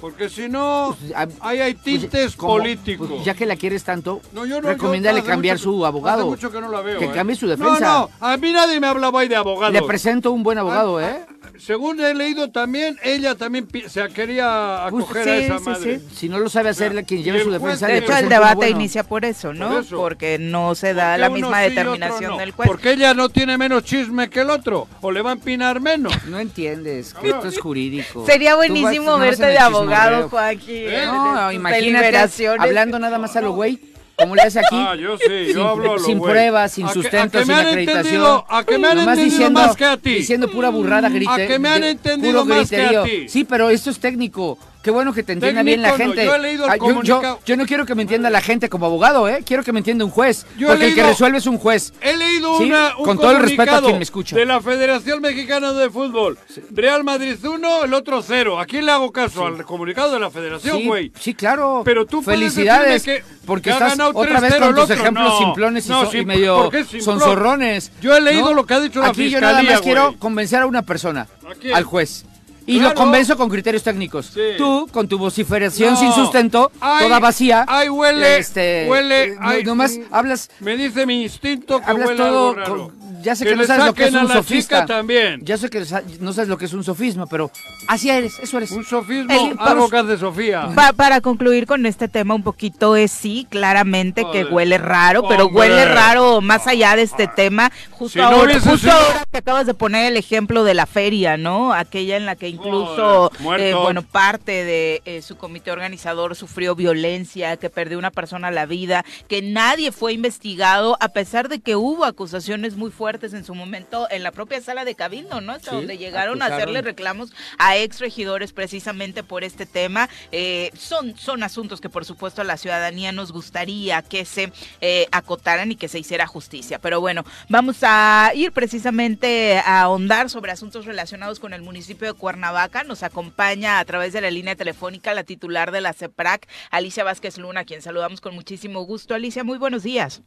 Porque 0.00 0.28
si 0.28 0.48
no, 0.48 0.96
Pues, 1.00 1.12
a- 1.14 1.28
ahí 1.40 1.60
hay 1.60 1.74
tintes 1.74 2.36
como- 2.36 2.54
políticos. 2.58 3.08
pues, 3.10 3.24
ya 3.24 3.34
que 3.34 3.46
la 3.46 3.56
quieres 3.56 3.82
tanto, 3.84 4.20
No, 4.32 4.44
yo 4.44 4.60
no, 4.60 4.68
recomiéndale 4.68 5.20
yo 5.20 5.26
cambiar 5.26 5.56
mucho 5.56 5.72
su 5.72 5.80
que- 5.80 5.86
abogado. 5.86 6.20
Hace 6.22 6.30
mucho 6.30 6.50
que 6.52 6.60
no 6.60 6.68
la 6.68 6.80
veo. 6.82 6.98
Que 6.98 7.06
¿eh? 7.06 7.12
cambie 7.14 7.34
su 7.36 7.46
defensa. 7.46 7.80
No, 7.80 7.80
no, 7.80 8.10
a 8.20 8.36
mí 8.36 8.52
nadie 8.52 8.78
me 8.80 8.86
hablaba 8.86 9.20
ahí 9.20 9.28
de 9.28 9.36
abogado. 9.36 9.72
Le 9.72 9.82
presento 9.82 10.32
un 10.32 10.42
buen 10.42 10.58
abogado, 10.58 11.00
¿eh? 11.00 11.24
Según 11.58 11.98
he 12.00 12.12
leído 12.12 12.50
también, 12.50 12.98
ella 13.02 13.34
también 13.34 13.66
se 13.88 14.06
quería 14.08 14.86
Pues, 14.90 15.04
acoger 15.04 15.28
a 15.28 15.36
esa 15.36 15.58
sí, 15.58 15.64
madre. 15.64 15.98
sí. 16.00 16.06
Si 16.14 16.28
no 16.28 16.38
lo 16.38 16.50
sabe 16.50 16.68
hacer, 16.70 16.92
quien 17.06 17.20
Y 17.20 17.22
lleve 17.22 17.38
el 17.38 17.44
su 17.44 17.50
defensa. 17.50 17.86
de 17.86 17.98
hecho, 17.98 18.14
el 18.14 18.28
debate 18.28 18.56
bueno. 18.56 18.76
inicia 18.76 19.04
por 19.04 19.24
eso, 19.24 19.54
¿no? 19.54 19.68
Por 19.70 19.80
eso. 19.82 19.96
Porque 19.96 20.38
no 20.38 20.74
se 20.74 20.88
¿Por 20.88 20.96
da 20.96 21.16
la 21.16 21.30
misma 21.30 21.60
determinación 21.60 22.32
no? 22.32 22.36
del 22.38 22.50
juez. 22.50 22.68
Porque 22.68 22.92
ella 22.92 23.14
no 23.14 23.30
tiene 23.30 23.56
menos 23.56 23.84
chisme 23.84 24.28
que 24.28 24.40
el 24.40 24.50
otro. 24.50 24.86
O 25.00 25.10
le 25.10 25.22
va 25.22 25.30
a 25.30 25.32
empinar 25.34 25.80
menos. 25.80 26.12
No 26.26 26.38
entiendes 26.38 27.14
que 27.14 27.30
esto 27.30 27.48
es 27.48 27.58
jurídico. 27.58 28.26
Sería 28.26 28.56
buenísimo 28.56 29.16
verte 29.18 29.46
de 29.46 29.58
abogado, 29.58 29.85
chismorreo. 29.94 30.28
Joaquín. 30.28 30.74
¿Eh? 30.76 31.02
en 31.02 31.06
No, 31.06 31.52
imagínate, 31.52 32.16
hablando 32.58 32.98
nada 32.98 33.18
más 33.18 33.36
a 33.36 33.40
lo 33.40 33.52
güey, 33.52 33.78
como 34.18 34.34
le 34.34 34.42
haces 34.42 34.56
aquí. 34.64 34.76
Ah, 34.78 34.94
yo 34.94 35.16
sí, 35.18 35.46
yo 35.48 35.52
sin, 35.52 35.60
hablo 35.62 35.92
a 35.92 35.94
lo 35.96 35.98
sin 36.00 36.18
güey. 36.18 36.32
pruebas, 36.32 36.72
sin 36.72 36.88
sustento, 36.88 37.38
a 37.38 37.40
que 37.40 37.46
sin 37.46 37.54
acreditación. 37.54 38.42
a 38.48 38.64
que 38.64 38.78
me 38.78 38.88
han 38.88 38.96
Nomás 38.98 39.18
entendido 39.18 39.50
más 39.50 39.76
que 39.76 39.84
a 39.84 39.96
ti. 39.96 40.14
Diciendo 40.14 40.50
pura 40.50 40.70
burrada, 40.70 41.08
grite. 41.08 41.30
A 41.30 41.46
que 41.46 41.58
me 41.58 41.68
han 41.68 41.84
entendido 41.84 42.42
puro 42.44 42.54
más 42.56 42.70
que 42.70 42.76
a 42.76 42.78
griterío. 42.88 43.02
ti. 43.04 43.28
Sí, 43.28 43.44
pero 43.44 43.70
esto 43.70 43.90
es 43.90 43.98
técnico. 43.98 44.58
Qué 44.86 44.92
bueno 44.92 45.12
que 45.12 45.24
te 45.24 45.32
entienda 45.32 45.64
bien 45.64 45.82
la 45.82 45.88
no, 45.90 45.96
gente. 45.96 46.24
yo 46.24 46.32
he 46.36 46.38
leído 46.38 46.64
el 46.66 46.70
Ah, 46.70 46.76
yo, 46.76 46.82
yo- 46.86 46.88
comunicado. 47.16 47.40
yo 47.44 47.56
no 47.56 47.66
quiero 47.66 47.84
que 47.86 47.96
me 47.96 48.02
entienda 48.02 48.30
la 48.30 48.40
gente 48.40 48.68
como 48.68 48.86
abogado, 48.86 49.28
¿eh? 49.28 49.42
Quiero 49.44 49.64
que 49.64 49.72
me 49.72 49.80
entienda 49.80 50.04
un 50.04 50.12
juez. 50.12 50.46
Yo 50.56 50.68
porque 50.68 50.86
el 50.86 50.94
que 50.94 51.02
resuelve 51.02 51.38
es 51.38 51.46
un 51.48 51.58
juez. 51.58 51.92
He 52.00 52.16
leído 52.16 52.56
Sí, 52.58 52.66
una, 52.66 52.96
un 52.96 53.04
con 53.04 53.18
todo 53.18 53.32
el 53.32 53.38
respeto 53.42 53.74
a 53.74 53.82
quien 53.82 53.96
me 53.96 54.04
escucha. 54.04 54.36
de 54.36 54.44
la 54.46 54.60
Federación 54.60 55.20
Mexicana 55.20 55.72
de 55.72 55.90
Fútbol. 55.90 56.38
Real 56.70 57.02
Madrid 57.02 57.36
1, 57.44 57.82
el 57.82 57.94
otro 57.94 58.22
0. 58.22 58.60
¿A 58.60 58.66
quién 58.66 58.86
le 58.86 58.92
hago 58.92 59.10
caso? 59.10 59.44
Al 59.44 59.64
comunicado 59.64 60.12
de 60.12 60.20
la 60.20 60.30
Federación, 60.30 60.84
güey. 60.86 61.10
sí, 61.18 61.34
claro. 61.34 61.82
Pero 61.84 62.06
tú 62.06 62.22
Felicidades. 62.22 63.02
que- 63.02 63.24
porque 63.44 63.70
que 63.70 63.70
estás 63.70 63.98
otra 63.98 64.38
vez 64.38 64.52
3-0 64.54 64.66
con 64.66 64.74
tus 64.76 64.90
ejemplos 64.90 65.28
No, 65.32 65.38
simplones 65.38 65.86
y, 65.86 65.88
no, 65.88 66.06
so- 66.08 66.16
y 66.16 66.24
medio 66.24 66.70
sonzorrones. 67.00 67.90
Yo 68.00 68.14
he 68.14 68.20
leído 68.20 68.54
lo 68.54 68.64
que 68.66 68.74
ha 68.74 68.78
dicho 68.80 69.00
la 69.00 69.08
Aquí 69.08 69.30
yo 69.30 69.40
nada 69.40 69.64
más 69.64 69.80
quiero 69.80 70.14
convencer 70.20 70.60
a 70.62 70.66
una 70.66 70.82
persona, 70.82 71.26
al 71.74 71.82
juez. 71.82 72.24
Y 72.66 72.78
Claro. 72.78 72.94
lo 72.94 73.00
convenzo 73.00 73.36
con 73.36 73.48
criterios 73.48 73.82
técnicos. 73.84 74.26
Sí. 74.34 74.40
Tú, 74.58 74.88
con 74.92 75.06
tu 75.08 75.18
vociferación 75.18 75.94
No. 75.94 76.00
sin 76.00 76.12
sustento, 76.12 76.72
Ay, 76.80 77.04
toda 77.04 77.20
vacía. 77.20 77.64
ay, 77.68 77.88
huele, 77.88 78.38
este, 78.38 78.86
huele, 78.88 79.24
eh, 79.24 79.36
no- 79.40 79.48
ay, 79.48 79.62
nomás 79.64 79.96
mm, 79.96 80.02
hablas, 80.12 80.50
Me 80.60 80.76
dice 80.76 81.06
mi 81.06 81.22
instinto 81.22 81.78
que 81.80 81.90
hablas 81.90 82.08
huele 82.08 82.18
todo. 82.18 82.48
algo 82.50 82.54
raro. 82.54 82.76
con- 82.88 83.06
ya 83.22 83.34
sé 83.34 83.44
que, 83.44 83.50
Que 83.50 83.56
no 83.56 83.64
sabes 83.64 83.86
lo 83.86 83.94
que 83.94 84.04
es 84.04 84.14
un 84.14 84.28
la 84.28 84.34
sofista. 84.34 84.82
chica 84.82 84.86
también. 84.86 85.40
Ya 85.44 85.56
sé 85.56 85.68
que 85.70 85.80
no 86.20 86.32
sabes 86.32 86.48
lo 86.48 86.58
que 86.58 86.66
es 86.66 86.72
un 86.74 86.84
sofisma, 86.84 87.26
pero 87.26 87.50
así 87.88 88.08
eres, 88.10 88.38
eso 88.40 88.56
eres. 88.58 88.70
Un 88.70 88.84
sofismo, 88.84 89.32
El- 89.32 89.56
algo 89.58 89.88
que 89.88 89.96
hace 89.96 90.16
Sofía. 90.18 90.68
Pa- 90.74 90.92
para 90.92 91.20
concluir 91.20 91.66
con 91.66 91.86
este 91.86 92.06
tema 92.08 92.34
un 92.34 92.42
poquito 92.44 92.94
es 92.94 93.10
sí, 93.10 93.46
claramente 93.50 94.24
que 94.32 94.44
huele 94.44 94.78
raro, 94.78 95.26
pero 95.28 95.46
Hombre. 95.46 95.60
huele 95.70 95.84
raro 95.86 96.40
más 96.40 96.66
allá 96.68 96.94
de 96.94 97.02
este 97.02 97.26
tema. 97.26 97.72
Justo, 97.90 98.12
Si 98.14 98.18
no 98.18 98.26
ahora, 98.26 98.44
hubiese 98.52 98.60
justo 98.70 98.78
sido- 98.78 98.92
ahora 98.92 99.24
que 99.30 99.38
acabas 99.38 99.66
de 99.66 99.74
poner 99.74 100.06
el 100.12 100.16
ejemplo 100.16 100.62
de 100.62 100.74
la 100.74 100.86
feria, 100.86 101.36
¿no? 101.36 101.72
Aquella 101.72 102.16
en 102.16 102.26
la 102.26 102.36
que 102.36 102.46
incluso, 102.56 103.30
eh, 103.58 103.74
bueno, 103.74 104.02
parte 104.02 104.64
de 104.64 105.02
eh, 105.04 105.22
su 105.22 105.36
comité 105.36 105.70
organizador 105.70 106.34
sufrió 106.36 106.74
violencia, 106.74 107.56
que 107.56 107.70
perdió 107.70 107.98
una 107.98 108.10
persona 108.10 108.50
la 108.50 108.66
vida, 108.66 109.04
que 109.28 109.42
nadie 109.42 109.92
fue 109.92 110.12
investigado, 110.12 110.96
a 111.00 111.08
pesar 111.08 111.48
de 111.48 111.60
que 111.60 111.76
hubo 111.76 112.04
acusaciones 112.04 112.76
muy 112.76 112.90
fuertes 112.90 113.32
en 113.32 113.44
su 113.44 113.54
momento 113.54 114.08
en 114.10 114.22
la 114.22 114.32
propia 114.32 114.60
sala 114.60 114.84
de 114.84 114.94
Cabildo, 114.94 115.40
¿no? 115.40 115.52
Hasta 115.52 115.70
Sí, 115.70 115.76
donde 115.76 115.98
llegaron 115.98 116.42
a 116.42 116.46
hacerle 116.46 116.82
reclamos 116.82 117.32
a 117.58 117.76
ex 117.76 118.00
regidores 118.00 118.52
precisamente 118.52 119.22
por 119.22 119.44
este 119.44 119.66
tema. 119.66 120.08
Eh, 120.32 120.70
son, 120.76 121.16
son 121.16 121.42
asuntos 121.42 121.80
que 121.80 121.88
por 121.88 122.04
supuesto 122.04 122.42
a 122.42 122.44
la 122.44 122.56
ciudadanía 122.56 123.12
nos 123.12 123.32
gustaría 123.32 124.02
que 124.02 124.24
se 124.24 124.52
eh, 124.80 125.06
acotaran 125.12 125.72
y 125.72 125.76
que 125.76 125.88
se 125.88 125.98
hiciera 125.98 126.26
justicia. 126.26 126.78
Pero 126.78 127.00
bueno, 127.00 127.24
vamos 127.48 127.78
a 127.82 128.32
ir 128.34 128.52
precisamente 128.52 129.58
a 129.58 129.82
ahondar 129.82 130.30
sobre 130.30 130.52
asuntos 130.52 130.86
relacionados 130.86 131.40
con 131.40 131.52
el 131.52 131.62
municipio 131.62 132.06
de 132.06 132.14
Cuernavaca. 132.14 132.45
Nos 132.86 133.02
acompaña 133.02 133.80
a 133.80 133.84
través 133.84 134.12
de 134.12 134.20
la 134.20 134.30
línea 134.30 134.54
telefónica 134.54 135.14
la 135.14 135.24
titular 135.24 135.72
de 135.72 135.80
la 135.80 135.92
CEPRAC, 135.92 136.46
Alicia 136.70 137.02
Vázquez 137.04 137.38
Luna, 137.38 137.64
quien 137.64 137.82
saludamos 137.82 138.20
con 138.20 138.34
muchísimo 138.34 138.82
gusto. 138.82 139.14
Alicia, 139.14 139.42
muy 139.42 139.58
buenos 139.58 139.82
días. 139.82 140.22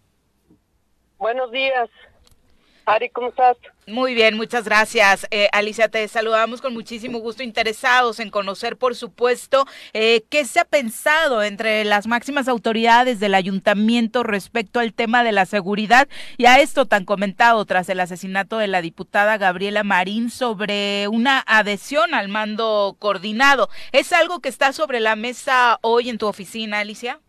Buenos 1.17 1.51
días. 1.51 1.89
Ari, 2.89 3.09
¿cómo 3.09 3.29
estás? 3.29 3.55
Muy 3.85 4.15
bien, 4.15 4.35
muchas 4.35 4.65
gracias. 4.65 5.27
Eh, 5.29 5.47
Alicia, 5.51 5.89
te 5.89 6.07
saludamos 6.07 6.59
con 6.59 6.73
muchísimo 6.73 7.19
gusto, 7.19 7.43
interesados 7.43 8.19
en 8.19 8.31
conocer, 8.31 8.77
por 8.77 8.95
supuesto, 8.95 9.65
eh, 9.93 10.23
qué 10.29 10.43
se 10.43 10.59
ha 10.59 10.65
pensado 10.65 11.43
entre 11.43 11.85
las 11.85 12.07
máximas 12.07 12.47
autoridades 12.47 13.19
del 13.19 13.35
ayuntamiento 13.35 14.23
respecto 14.23 14.79
al 14.79 14.93
tema 14.93 15.23
de 15.23 15.31
la 15.31 15.45
seguridad 15.45 16.07
y 16.37 16.47
a 16.47 16.59
esto 16.59 16.87
tan 16.87 17.05
comentado 17.05 17.63
tras 17.65 17.89
el 17.89 17.99
asesinato 17.99 18.57
de 18.57 18.67
la 18.67 18.81
diputada 18.81 19.37
Gabriela 19.37 19.83
Marín 19.83 20.31
sobre 20.31 21.07
una 21.07 21.43
adhesión 21.45 22.15
al 22.15 22.27
mando 22.27 22.95
coordinado. 22.97 23.69
¿Es 23.91 24.13
algo 24.13 24.39
que 24.39 24.49
está 24.49 24.73
sobre 24.73 24.99
la 24.99 25.15
mesa 25.15 25.77
hoy 25.83 26.09
en 26.09 26.17
tu 26.17 26.25
oficina, 26.25 26.79
Alicia? 26.79 27.19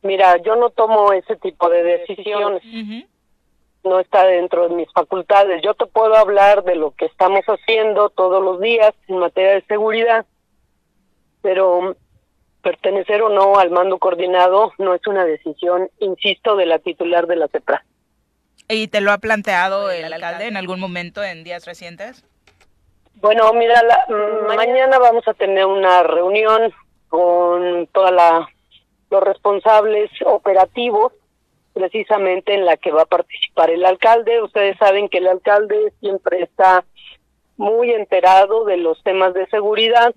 Mira, 0.00 0.38
yo 0.38 0.56
no 0.56 0.70
tomo 0.70 1.12
ese 1.12 1.36
tipo 1.36 1.68
de 1.68 1.82
decisiones. 1.82 2.62
No 3.84 3.98
está 4.00 4.24
dentro 4.26 4.68
de 4.68 4.74
mis 4.74 4.90
facultades. 4.92 5.60
Yo 5.62 5.74
te 5.74 5.86
puedo 5.86 6.14
hablar 6.16 6.62
de 6.64 6.76
lo 6.76 6.92
que 6.92 7.06
estamos 7.06 7.44
haciendo 7.46 8.10
todos 8.10 8.42
los 8.42 8.60
días 8.60 8.94
en 9.08 9.18
materia 9.18 9.52
de 9.54 9.62
seguridad, 9.62 10.24
pero 11.42 11.96
pertenecer 12.62 13.22
o 13.22 13.28
no 13.28 13.58
al 13.58 13.70
mando 13.70 13.98
coordinado 13.98 14.72
no 14.78 14.94
es 14.94 15.04
una 15.06 15.24
decisión, 15.24 15.90
insisto, 15.98 16.54
de 16.56 16.66
la 16.66 16.78
titular 16.78 17.26
de 17.26 17.36
la 17.36 17.48
CEPRA. 17.48 17.84
¿Y 18.68 18.86
te 18.88 19.00
lo 19.00 19.10
ha 19.10 19.18
planteado 19.18 19.90
el 19.90 20.12
alcalde 20.12 20.46
en 20.46 20.56
algún 20.56 20.78
momento 20.78 21.22
en 21.24 21.42
días 21.42 21.66
recientes? 21.66 22.24
Bueno, 23.16 23.52
mira, 23.52 23.82
la- 23.82 24.06
mañana 24.56 24.98
vamos 24.98 25.26
a 25.26 25.34
tener 25.34 25.66
una 25.66 26.02
reunión 26.04 26.72
con 27.08 27.86
toda 27.88 28.10
la 28.10 28.48
los 29.10 29.22
responsables 29.22 30.10
operativos, 30.24 31.12
precisamente 31.72 32.54
en 32.54 32.64
la 32.64 32.76
que 32.76 32.92
va 32.92 33.02
a 33.02 33.06
participar 33.06 33.70
el 33.70 33.84
alcalde. 33.84 34.42
Ustedes 34.42 34.76
saben 34.78 35.08
que 35.08 35.18
el 35.18 35.28
alcalde 35.28 35.92
siempre 36.00 36.42
está 36.42 36.84
muy 37.56 37.90
enterado 37.90 38.64
de 38.64 38.76
los 38.76 39.02
temas 39.02 39.34
de 39.34 39.46
seguridad 39.46 40.12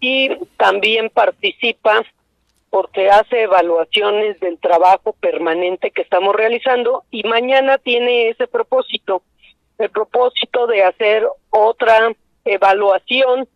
y 0.00 0.30
también 0.56 1.10
participa 1.10 2.04
porque 2.70 3.10
hace 3.10 3.42
evaluaciones 3.42 4.38
del 4.40 4.58
trabajo 4.58 5.14
permanente 5.14 5.90
que 5.90 6.02
estamos 6.02 6.34
realizando 6.34 7.04
y 7.10 7.22
mañana 7.24 7.78
tiene 7.78 8.28
ese 8.28 8.46
propósito, 8.46 9.22
el 9.78 9.90
propósito 9.90 10.66
de 10.66 10.84
hacer 10.84 11.26
otra 11.50 12.12
evaluación 12.44 13.48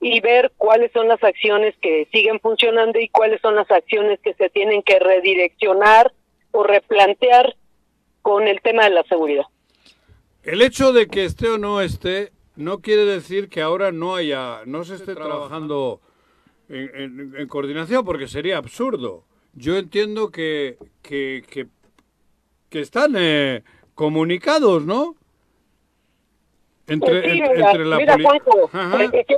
y 0.00 0.20
ver 0.20 0.52
cuáles 0.56 0.92
son 0.92 1.08
las 1.08 1.22
acciones 1.22 1.74
que 1.80 2.08
siguen 2.12 2.40
funcionando 2.40 2.98
y 2.98 3.08
cuáles 3.08 3.40
son 3.40 3.54
las 3.54 3.70
acciones 3.70 4.20
que 4.20 4.34
se 4.34 4.50
tienen 4.50 4.82
que 4.82 4.98
redireccionar 4.98 6.12
o 6.52 6.62
replantear 6.62 7.56
con 8.22 8.46
el 8.46 8.60
tema 8.60 8.84
de 8.84 8.90
la 8.90 9.02
seguridad. 9.04 9.44
El 10.42 10.62
hecho 10.62 10.92
de 10.92 11.06
que 11.08 11.24
esté 11.24 11.48
o 11.48 11.58
no 11.58 11.80
esté 11.80 12.32
no 12.56 12.80
quiere 12.80 13.04
decir 13.04 13.48
que 13.48 13.62
ahora 13.62 13.92
no 13.92 14.14
haya, 14.14 14.60
no 14.66 14.84
se 14.84 14.94
esté 14.96 15.14
trabajando 15.14 16.00
en, 16.68 16.90
en- 16.94 17.34
en 17.36 17.48
coordinación, 17.48 18.04
porque 18.04 18.28
sería 18.28 18.58
absurdo. 18.58 19.24
Yo 19.54 19.76
entiendo 19.76 20.30
que, 20.30 20.78
que, 21.02 21.44
que, 21.50 21.66
que 22.70 22.80
están 22.80 23.14
eh, 23.16 23.62
comunicados, 23.94 24.84
¿no? 24.84 25.14
Entre, 26.86 27.20
Pues 27.22 27.32
sí, 27.32 27.40
mira, 27.42 27.70
entre 27.70 27.84
la 27.84 27.96
mira, 27.96 28.16
Juanjo, 28.20 28.70
eh, 28.98 29.24
eh, 29.28 29.36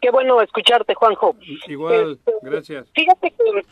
qué 0.00 0.10
bueno 0.10 0.40
escucharte, 0.42 0.94
Juanjo. 0.94 1.34
Igual, 1.66 2.12
este, 2.12 2.32
gracias. 2.42 2.86
Fíjate 2.94 3.30
que, 3.30 3.62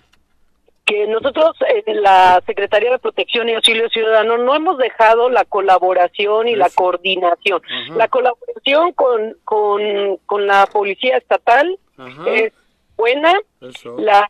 que 0.93 1.07
nosotros 1.07 1.57
en 1.86 2.03
la 2.03 2.43
Secretaría 2.45 2.90
de 2.90 2.99
Protección 2.99 3.49
y 3.49 3.55
Auxilio 3.55 3.88
Ciudadano 3.88 4.36
no 4.36 4.55
hemos 4.55 4.76
dejado 4.76 5.30
la 5.30 5.45
colaboración 5.47 6.49
y 6.49 6.55
la 6.55 6.68
coordinación. 6.68 7.62
La 7.97 8.09
colaboración 8.09 8.93
con, 8.93 9.36
con, 9.45 10.18
con 10.26 10.47
la 10.47 10.66
Policía 10.66 11.16
Estatal 11.16 11.78
es 12.26 12.53
buena. 12.97 13.32
La, 13.97 14.28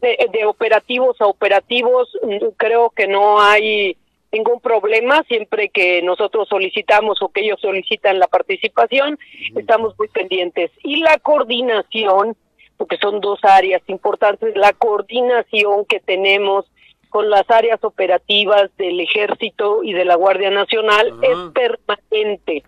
de, 0.00 0.44
operativos 0.46 1.20
a 1.20 1.26
operativos 1.26 2.08
mm, 2.22 2.48
creo 2.56 2.90
que 2.90 3.08
no 3.08 3.40
hay 3.40 3.96
ningún 4.30 4.60
problema 4.60 5.22
siempre 5.24 5.68
que 5.68 6.02
nosotros 6.02 6.48
solicitamos 6.48 7.22
o 7.22 7.28
que 7.28 7.40
ellos 7.40 7.60
solicitan 7.60 8.18
la 8.18 8.26
participación, 8.26 9.18
estamos 9.56 9.94
muy 9.98 10.08
pendientes. 10.08 10.70
Y 10.82 10.96
la 10.96 11.18
coordinación, 11.18 12.36
porque 12.76 12.96
son 12.98 13.20
dos 13.20 13.38
áreas 13.42 13.82
importantes, 13.86 14.56
la 14.56 14.72
coordinación 14.72 15.84
que 15.86 16.00
tenemos 16.00 16.66
con 17.14 17.30
las 17.30 17.48
áreas 17.48 17.78
operativas 17.84 18.76
del 18.76 18.98
Ejército 18.98 19.84
y 19.84 19.92
de 19.92 20.04
la 20.04 20.16
Guardia 20.16 20.50
Nacional 20.50 21.14
es 21.22 21.36
permanente. 21.52 22.64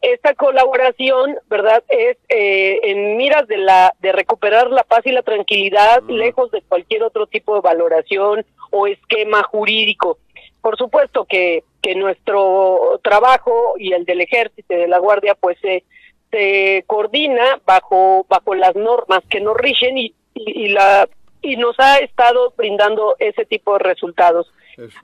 esta, 0.00 0.34
colaboración, 0.34 1.36
¿verdad? 1.50 1.84
Es 1.90 2.16
eh, 2.30 2.80
en 2.84 3.18
miras 3.18 3.46
de 3.48 3.58
la 3.58 3.92
de 4.00 4.12
recuperar 4.12 4.70
la 4.70 4.82
paz 4.82 5.00
y 5.04 5.12
la 5.12 5.20
tranquilidad, 5.20 6.02
lejos 6.08 6.50
de 6.52 6.62
cualquier 6.62 7.02
otro 7.02 7.26
tipo 7.26 7.54
de 7.54 7.60
valoración 7.60 8.46
o 8.70 8.86
esquema 8.86 9.42
jurídico. 9.42 10.16
Por 10.62 10.78
supuesto 10.78 11.26
que, 11.26 11.64
que 11.82 11.94
nuestro 11.94 12.98
trabajo 13.04 13.74
y 13.76 13.92
el 13.92 14.06
del 14.06 14.22
Ejército 14.22 14.72
y 14.72 14.78
de 14.78 14.88
la 14.88 14.98
Guardia, 14.98 15.34
pues 15.34 15.58
se, 15.60 15.84
se 16.32 16.84
coordina 16.88 17.60
bajo 17.64 18.26
bajo 18.28 18.54
las 18.54 18.74
normas 18.74 19.20
que 19.30 19.40
nos 19.40 19.56
rigen 19.56 19.98
y, 19.98 20.14
y 20.34 20.68
la 20.68 21.08
y 21.42 21.56
nos 21.56 21.78
ha 21.78 21.98
estado 21.98 22.54
brindando 22.56 23.16
ese 23.18 23.44
tipo 23.44 23.74
de 23.74 23.80
resultados. 23.80 24.50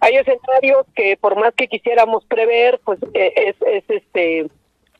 Hay 0.00 0.14
escenarios 0.14 0.86
que 0.96 1.16
por 1.20 1.38
más 1.38 1.52
que 1.54 1.68
quisiéramos 1.68 2.24
prever, 2.24 2.80
pues 2.84 2.98
eh, 3.12 3.32
es, 3.36 3.56
es 3.60 3.84
este 3.88 4.46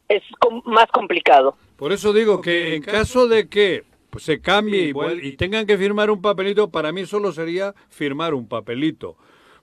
es 0.09 0.23
más 0.65 0.87
complicado. 0.89 1.57
Por 1.77 1.93
eso 1.93 2.13
digo 2.13 2.41
que 2.41 2.75
en 2.75 2.83
caso 2.83 3.29
de 3.29 3.49
que 3.49 3.85
pues, 4.11 4.25
se 4.25 4.41
cambie 4.41 4.93
y, 5.23 5.37
tengan 5.37 5.67
que 5.67 5.79
firmar 5.79 6.11
un 6.11 6.21
papelito, 6.21 6.71
para 6.71 6.93
mí 6.93 7.07
solo 7.07 7.33
sería 7.33 7.75
firmar 7.89 8.35
un 8.35 8.49
papelito 8.49 9.17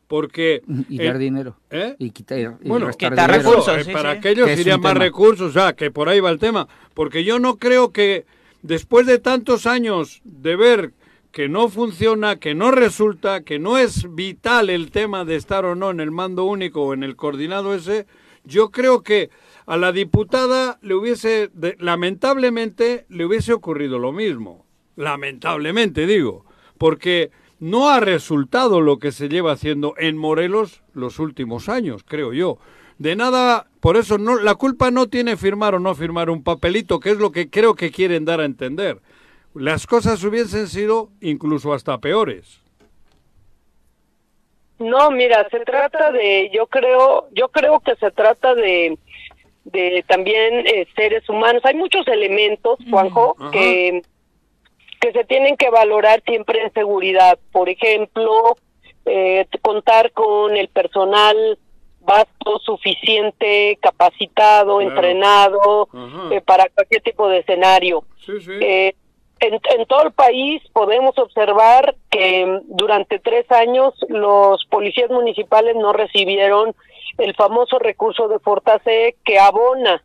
porque 0.08 0.62
y 0.90 0.98
dar 0.98 1.18
dinero. 1.18 1.58
¿eh? 1.70 1.96
y 2.00 2.12
quitar 2.12 2.58
bueno 2.64 2.88
recursos 2.88 3.88
eh, 3.88 3.92
para 3.92 4.12
aquellos 4.12 4.50
irían 4.58 4.82
más 4.82 4.98
recursos 4.98 5.50
o 5.50 5.54
sea 5.54 5.74
que 5.74 5.92
por 5.92 6.10
ahí 6.10 6.20
va 6.20 6.30
el 6.30 6.40
tema. 6.40 6.68
Porque 6.94 7.24
yo 7.24 7.40
no 7.40 7.58
creo 7.58 7.92
que 7.92 8.26
después 8.62 9.06
de 9.06 9.20
tantos 9.20 9.66
años 9.66 10.22
de 10.24 10.56
ver 10.56 10.94
que 11.32 11.50
no 11.50 11.68
funciona, 11.68 12.38
que 12.38 12.56
no 12.56 12.72
resulta, 12.72 13.44
que 13.44 13.60
no 13.60 13.78
es 13.78 14.14
vital 14.16 14.70
el 14.70 14.90
tema 14.90 15.26
de 15.26 15.36
estar 15.36 15.66
o 15.66 15.76
no 15.76 15.92
en 15.92 16.00
el 16.00 16.10
mando 16.10 16.46
único 16.46 16.84
o 16.84 16.94
en 16.94 17.04
el 17.04 17.18
coordinado 17.18 17.76
ese, 17.76 18.06
yo 18.46 18.72
creo 18.72 19.04
que 19.04 19.30
a 19.66 19.76
la 19.76 19.92
diputada 19.92 20.80
le 20.82 20.94
hubiese, 20.94 21.52
lamentablemente, 21.80 23.06
le 23.10 23.26
hubiese 23.26 23.52
ocurrido 23.52 24.00
lo 24.00 24.14
mismo. 24.14 24.66
Lamentablemente, 24.96 26.08
digo, 26.08 26.46
porque 26.78 27.32
no 27.60 27.90
ha 27.90 28.00
resultado 28.00 28.82
lo 28.82 29.00
que 29.00 29.12
se 29.12 29.30
lleva 29.30 29.54
haciendo 29.54 29.96
en 29.98 30.18
Morelos 30.18 30.84
los 30.94 31.20
últimos 31.20 31.70
años, 31.70 32.04
creo 32.06 32.34
yo. 32.34 32.58
De 32.98 33.16
nada, 33.16 33.68
por 33.80 33.98
eso 33.98 34.18
no, 34.18 34.40
la 34.40 34.56
culpa 34.56 34.92
no 34.92 35.08
tiene 35.08 35.38
firmar 35.38 35.76
o 35.76 35.80
no 35.80 35.96
firmar 35.96 36.30
un 36.30 36.44
papelito, 36.44 37.00
que 37.00 37.12
es 37.12 37.18
lo 37.18 37.32
que 37.32 37.50
creo 37.50 37.76
que 37.76 37.92
quieren 37.92 38.26
dar 38.26 38.40
a 38.40 38.46
entender 38.46 39.02
las 39.56 39.88
cosas 39.88 40.24
hubiesen 40.24 40.68
sido 40.68 41.10
incluso 41.22 41.74
hasta 41.74 41.98
peores. 41.98 42.62
No, 44.78 45.10
mira, 45.10 45.48
se 45.50 45.62
trata 45.62 46.12
de, 46.12 46.52
yo 46.54 46.68
creo, 46.68 47.30
yo 47.32 47.48
creo 47.48 47.80
que 47.80 47.96
se 47.96 48.12
trata 48.12 48.54
de, 48.54 48.98
de 49.64 50.04
también 50.08 50.68
eh, 50.68 50.86
seres 50.96 51.28
humanos. 51.30 51.64
Hay 51.64 51.76
muchos 51.76 52.06
elementos, 52.10 52.78
Juanjo, 52.90 53.38
que 53.54 54.02
que 55.06 55.20
se 55.20 55.26
tienen 55.26 55.56
que 55.58 55.70
valorar 55.70 56.24
siempre 56.26 56.64
en 56.64 56.74
seguridad. 56.74 57.38
Por 57.52 57.70
ejemplo, 57.70 58.58
eh, 59.06 59.46
contar 59.62 60.12
con 60.12 60.56
el 60.56 60.68
personal 60.70 61.60
vasto, 62.00 62.60
suficiente, 62.60 63.78
capacitado, 63.82 64.82
entrenado 64.82 65.90
eh, 66.32 66.42
para 66.42 66.70
cualquier 66.70 67.02
tipo 67.02 67.28
de 67.28 67.40
escenario. 67.40 68.04
Sí, 68.26 68.40
sí 68.42 68.52
en, 69.40 69.86
todo 69.88 70.04
el 70.04 70.14
país 70.14 70.62
podemos 70.74 71.18
observar 71.18 71.96
que 72.10 72.62
durante 72.66 73.20
tres 73.20 73.50
años 73.52 73.94
los 74.08 74.66
policías 74.66 75.10
municipales 75.10 75.76
no 75.76 75.94
recibieron 75.94 76.74
el 77.18 77.36
famoso 77.36 77.80
recurso 77.80 78.28
de 78.28 78.40
Fortase 78.40 79.16
que 79.24 79.40
abona 79.40 80.04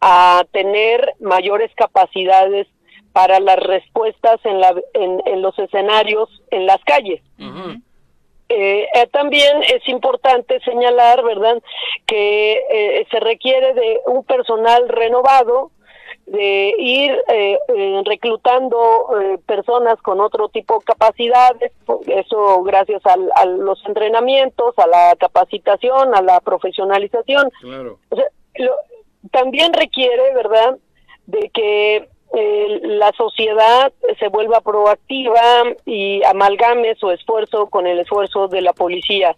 a 0.00 0.44
tener 0.52 1.14
mayores 1.20 1.70
capacidades 1.74 2.66
para 3.12 3.40
las 3.40 3.58
respuestas 3.58 4.40
en, 4.44 4.60
la, 4.60 4.74
en, 4.94 5.42
los 5.42 5.58
escenarios 5.58 6.28
en 6.50 6.66
las 6.66 6.82
calles. 6.84 7.22
Eh, 8.48 8.86
eh, 8.94 9.06
también 9.12 9.62
es 9.62 9.88
importante 9.88 10.60
señalar, 10.60 11.22
¿verdad?, 11.24 11.62
que 12.06 12.52
eh, 12.70 13.06
se 13.10 13.20
requiere 13.20 13.72
de 13.72 14.00
un 14.06 14.24
personal 14.24 14.88
renovado 14.88 15.70
de 16.26 16.74
ir 16.78 17.12
eh, 17.28 17.58
eh, 17.68 18.02
reclutando 18.04 19.20
eh, 19.20 19.38
personas 19.44 20.00
con 20.02 20.20
otro 20.20 20.48
tipo 20.48 20.78
de 20.78 20.84
capacidades, 20.84 21.72
eso 22.06 22.62
gracias 22.62 23.02
a 23.04 23.44
los 23.46 23.84
entrenamientos, 23.86 24.78
a 24.78 24.86
la 24.86 25.16
capacitación, 25.18 26.14
a 26.14 26.22
la 26.22 26.40
profesionalización. 26.40 27.50
también 29.30 29.72
requiere, 29.72 30.34
¿verdad?, 30.34 30.78
de 31.26 31.50
que 31.52 32.08
la 32.32 33.12
sociedad 33.12 33.92
se 34.18 34.28
vuelva 34.28 34.60
proactiva 34.60 35.40
y 35.84 36.22
amalgame 36.24 36.94
su 36.94 37.10
esfuerzo 37.10 37.66
con 37.68 37.86
el 37.86 37.98
esfuerzo 38.00 38.48
de 38.48 38.62
la 38.62 38.72
policía. 38.72 39.36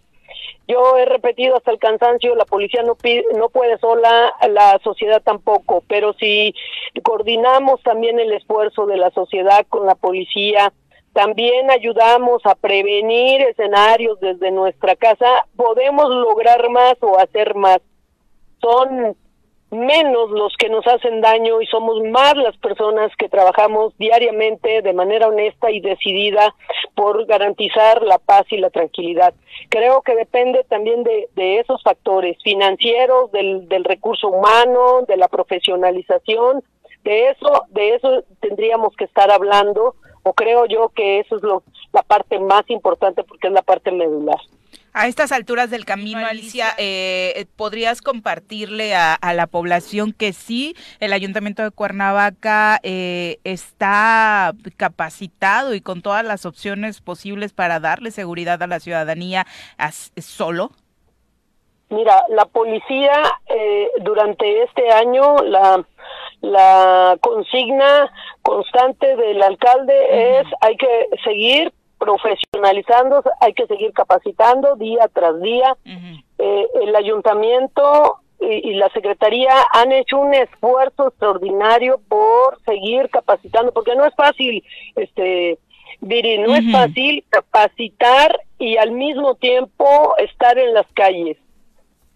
Yo 0.67 0.97
he 0.97 1.05
repetido 1.05 1.57
hasta 1.57 1.73
el 1.73 1.79
cansancio, 1.79 2.35
la 2.35 2.47
policía 2.47 2.83
no, 2.83 2.97
no 3.37 3.49
puede 3.51 3.79
sola, 3.79 4.33
la 4.49 4.79
sociedad 4.83 5.23
tampoco, 5.23 5.83
pero 5.89 6.15
si 6.15 6.55
coordinamos 7.03 7.83
también 7.83 8.19
el 8.19 8.33
esfuerzo 8.33 8.87
de 8.87 8.97
la 8.97 9.11
sociedad 9.11 9.67
con 9.69 9.87
la 9.87 9.95
policía, 9.95 10.73
también 11.13 11.71
ayudamos 11.71 12.45
a 12.45 12.55
prevenir 12.55 13.43
escenarios 13.43 14.19
desde 14.21 14.51
nuestra 14.51 14.97
casa, 14.97 15.27
podemos 15.55 16.09
lograr 16.09 16.71
más 16.71 16.95
o 17.01 17.19
hacer 17.19 17.55
más. 17.55 17.81
Son 18.61 19.15
menos 19.75 20.31
los 20.31 20.55
que 20.57 20.69
nos 20.69 20.87
hacen 20.87 21.21
daño 21.21 21.61
y 21.61 21.67
somos 21.67 22.03
más 22.05 22.37
las 22.37 22.57
personas 22.59 23.11
que 23.17 23.29
trabajamos 23.29 23.97
diariamente 23.99 24.83
de 24.83 24.93
manera 24.93 25.29
honesta 25.29 25.71
y 25.71 25.81
decidida 25.81 26.55
por 26.95 27.27
garantizar 27.27 28.03
la 28.03 28.19
paz 28.19 28.45
y 28.51 28.57
la 28.57 28.71
tranquilidad. 28.71 29.35
Creo 29.69 30.03
que 30.03 30.15
depende 30.15 30.65
también 30.65 31.05
de, 31.05 31.59
esos 31.59 31.83
factores 31.83 32.37
financieros, 32.43 33.31
del, 33.33 33.69
del 33.69 33.85
recurso 33.85 34.29
humano, 34.29 35.03
de 35.07 35.17
la 35.17 35.29
profesionalización, 35.29 36.63
de 37.05 37.31
eso, 37.31 37.65
de 37.69 37.95
eso 37.95 38.25
tendríamos 38.41 38.97
que 38.97 39.05
estar 39.05 39.31
hablando, 39.31 39.95
o 40.23 40.33
creo 40.33 40.67
yo 40.67 40.89
que 40.89 41.21
eso 41.21 41.37
es 41.37 41.43
lo, 41.43 41.63
la 41.93 42.03
parte 42.03 42.39
más 42.39 42.69
importante 42.69 43.23
porque 43.25 43.49
es 43.49 43.53
la 43.53 43.63
parte 43.63 43.93
medular. 43.93 44.39
A 44.97 45.09
estas 45.09 45.33
alturas 45.33 45.71
del 45.71 45.85
camino, 45.85 46.25
Alicia, 46.25 46.67
eh, 46.79 47.47
¿podrías 47.57 48.01
compartirle 48.01 48.95
a, 48.95 49.19
la 49.35 49.49
población 49.49 50.13
que 50.13 50.33
sí, 50.33 50.77
el 51.01 51.13
Ayuntamiento 51.13 51.65
de 51.65 51.73
Cuernavaca 51.73 52.79
eh, 52.85 53.39
está 53.43 54.53
capacitado 54.77 55.75
y 55.75 55.81
con 55.81 56.01
todas 56.01 56.25
las 56.25 56.47
opciones 56.47 57.01
posibles 57.01 57.53
para 57.53 57.81
darle 57.81 58.13
seguridad 58.13 58.63
a 58.63 58.69
la 58.69 58.79
ciudadanía 58.79 59.47
solo? 60.17 60.71
Mira, 61.91 62.23
la 62.29 62.45
policía 62.45 63.21
eh, 63.47 63.89
durante 64.03 64.63
este 64.63 64.93
año, 64.93 65.39
la, 65.39 65.85
la 66.41 67.19
consigna 67.21 68.13
constante 68.43 69.17
del 69.17 69.43
alcalde 69.43 70.39
es 70.39 70.47
hay 70.61 70.77
que 70.77 71.09
seguir 71.25 71.73
profesionalizando, 72.05 73.23
hay 73.41 73.55
que 73.55 73.67
seguir 73.67 73.93
capacitando 73.93 74.77
día 74.77 75.09
tras 75.13 75.41
día. 75.41 75.77
Eh, 76.39 76.67
el 76.83 76.95
ayuntamiento 76.95 78.19
y, 78.41 78.75
la 78.75 78.91
secretaría 78.91 79.53
han 79.73 79.93
hecho 79.93 80.19
un 80.19 80.35
esfuerzo 80.35 81.09
extraordinario 81.09 82.01
por 82.09 82.61
seguir 82.65 83.09
capacitando, 83.09 83.73
porque 83.73 83.95
no 83.97 84.05
es 84.05 84.15
fácil, 84.15 84.63
este, 84.97 85.59
Viri, 86.01 86.39
no 86.39 86.55
es 86.55 86.71
fácil 86.71 87.25
capacitar 87.31 88.39
y 88.59 88.77
al 88.77 88.91
mismo 88.91 89.37
tiempo 89.37 90.15
estar 90.19 90.59
en 90.59 90.75
las 90.75 90.87
calles. 90.93 91.39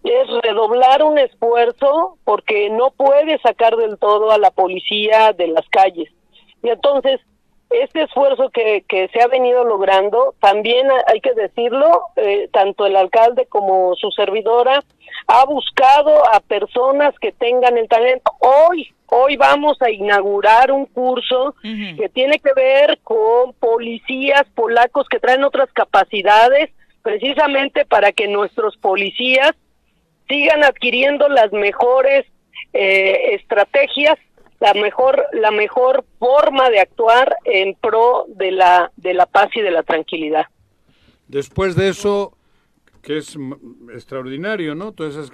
es 0.05 0.28
redoblar 0.43 1.03
un 1.03 1.18
esfuerzo 1.18 2.18
porque 2.24 2.70
no 2.70 2.91
puede 2.91 3.39
sacar 3.41 3.76
del 3.76 3.99
todo 3.99 4.30
a 4.30 4.39
la 4.39 4.51
policía 4.51 5.32
de 5.32 5.49
las 5.49 5.66
calles. 5.70 6.11
Y 6.62 6.68
entonces, 6.68 7.20
este 7.71 8.03
esfuerzo 8.03 8.51
que, 8.51 8.85
que 8.89 9.09
se 9.09 9.23
ha 9.23 9.27
venido 9.27 9.64
logrando, 9.64 10.35
también 10.41 10.87
hay 11.07 11.21
que 11.21 11.35
decirlo, 11.35 12.03
eh, 12.16 12.49
tanto 12.53 12.87
el 12.87 12.97
alcalde 12.97 13.47
como 13.47 13.95
su 13.97 14.11
servidora 14.11 14.83
ha 15.27 15.45
buscado 15.45 16.27
a 16.33 16.41
personas 16.41 17.14
que 17.21 17.33
tengan 17.33 17.77
el 17.77 17.89
talento. 17.89 18.33
Hoy, 18.41 18.93
hoy 19.07 19.37
vamos 19.37 19.81
a 19.83 19.91
inaugurar 19.91 20.73
un 20.73 20.87
curso 20.87 21.55
que 21.62 22.09
tiene 22.09 22.39
que 22.39 22.53
ver 22.55 22.99
con 23.03 23.53
policías 23.55 24.45
polacos 24.55 25.07
que 25.09 25.21
traen 25.21 25.45
otras 25.45 25.71
capacidades, 25.73 26.71
precisamente 27.03 27.85
para 27.85 28.12
que 28.12 28.29
nuestros 28.29 28.77
policías 28.79 29.53
sigan 30.29 30.64
adquiriendo 30.64 31.29
las 31.29 31.53
mejores 31.53 32.27
eh, 32.73 33.35
estrategias, 33.35 34.19
la 34.61 34.75
mejor 34.75 35.25
la 35.33 35.51
mejor 35.51 36.05
forma 36.19 36.71
de 36.71 36.81
actuar 36.81 37.37
en 37.45 37.75
pro 37.75 38.25
de 38.29 38.51
la 38.53 38.91
de 38.97 39.15
la 39.15 39.27
paz 39.27 39.51
y 39.55 39.61
de 39.61 39.71
la 39.71 39.83
tranquilidad. 39.83 40.47
Después 41.29 41.77
de 41.77 41.89
eso, 41.91 42.37
que 43.03 43.19
es 43.19 43.37
extraordinario, 43.93 44.75
¿no? 44.75 44.89
Entonces, 44.89 45.31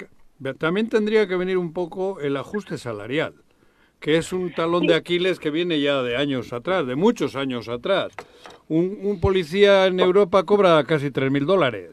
también 0.59 0.89
tendría 0.89 1.27
que 1.29 1.37
venir 1.37 1.57
un 1.57 1.73
poco 1.73 2.21
el 2.21 2.37
ajuste 2.37 2.79
salarial, 2.79 3.35
que 4.01 4.17
es 4.17 4.33
un 4.33 4.53
talón 4.53 4.87
de 4.87 4.95
Aquiles 4.95 5.39
que 5.39 5.51
viene 5.51 5.81
ya 5.81 6.03
de 6.03 6.17
años 6.17 6.53
atrás, 6.53 6.87
de 6.87 6.97
muchos 6.97 7.37
años 7.37 7.69
atrás. 7.69 8.13
Un, 8.69 8.99
un 9.03 9.21
policía 9.21 9.87
en 9.87 10.01
Europa 10.01 10.43
cobra 10.43 10.83
casi 10.85 11.11
tres 11.11 11.31
mil 11.31 11.47
dólares. 11.47 11.93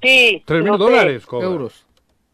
Sí. 0.00 0.42
Tres 0.46 0.62
mil 0.62 0.78
dólares 0.78 1.26
cobra. 1.26 1.48
Euros. 1.48 1.86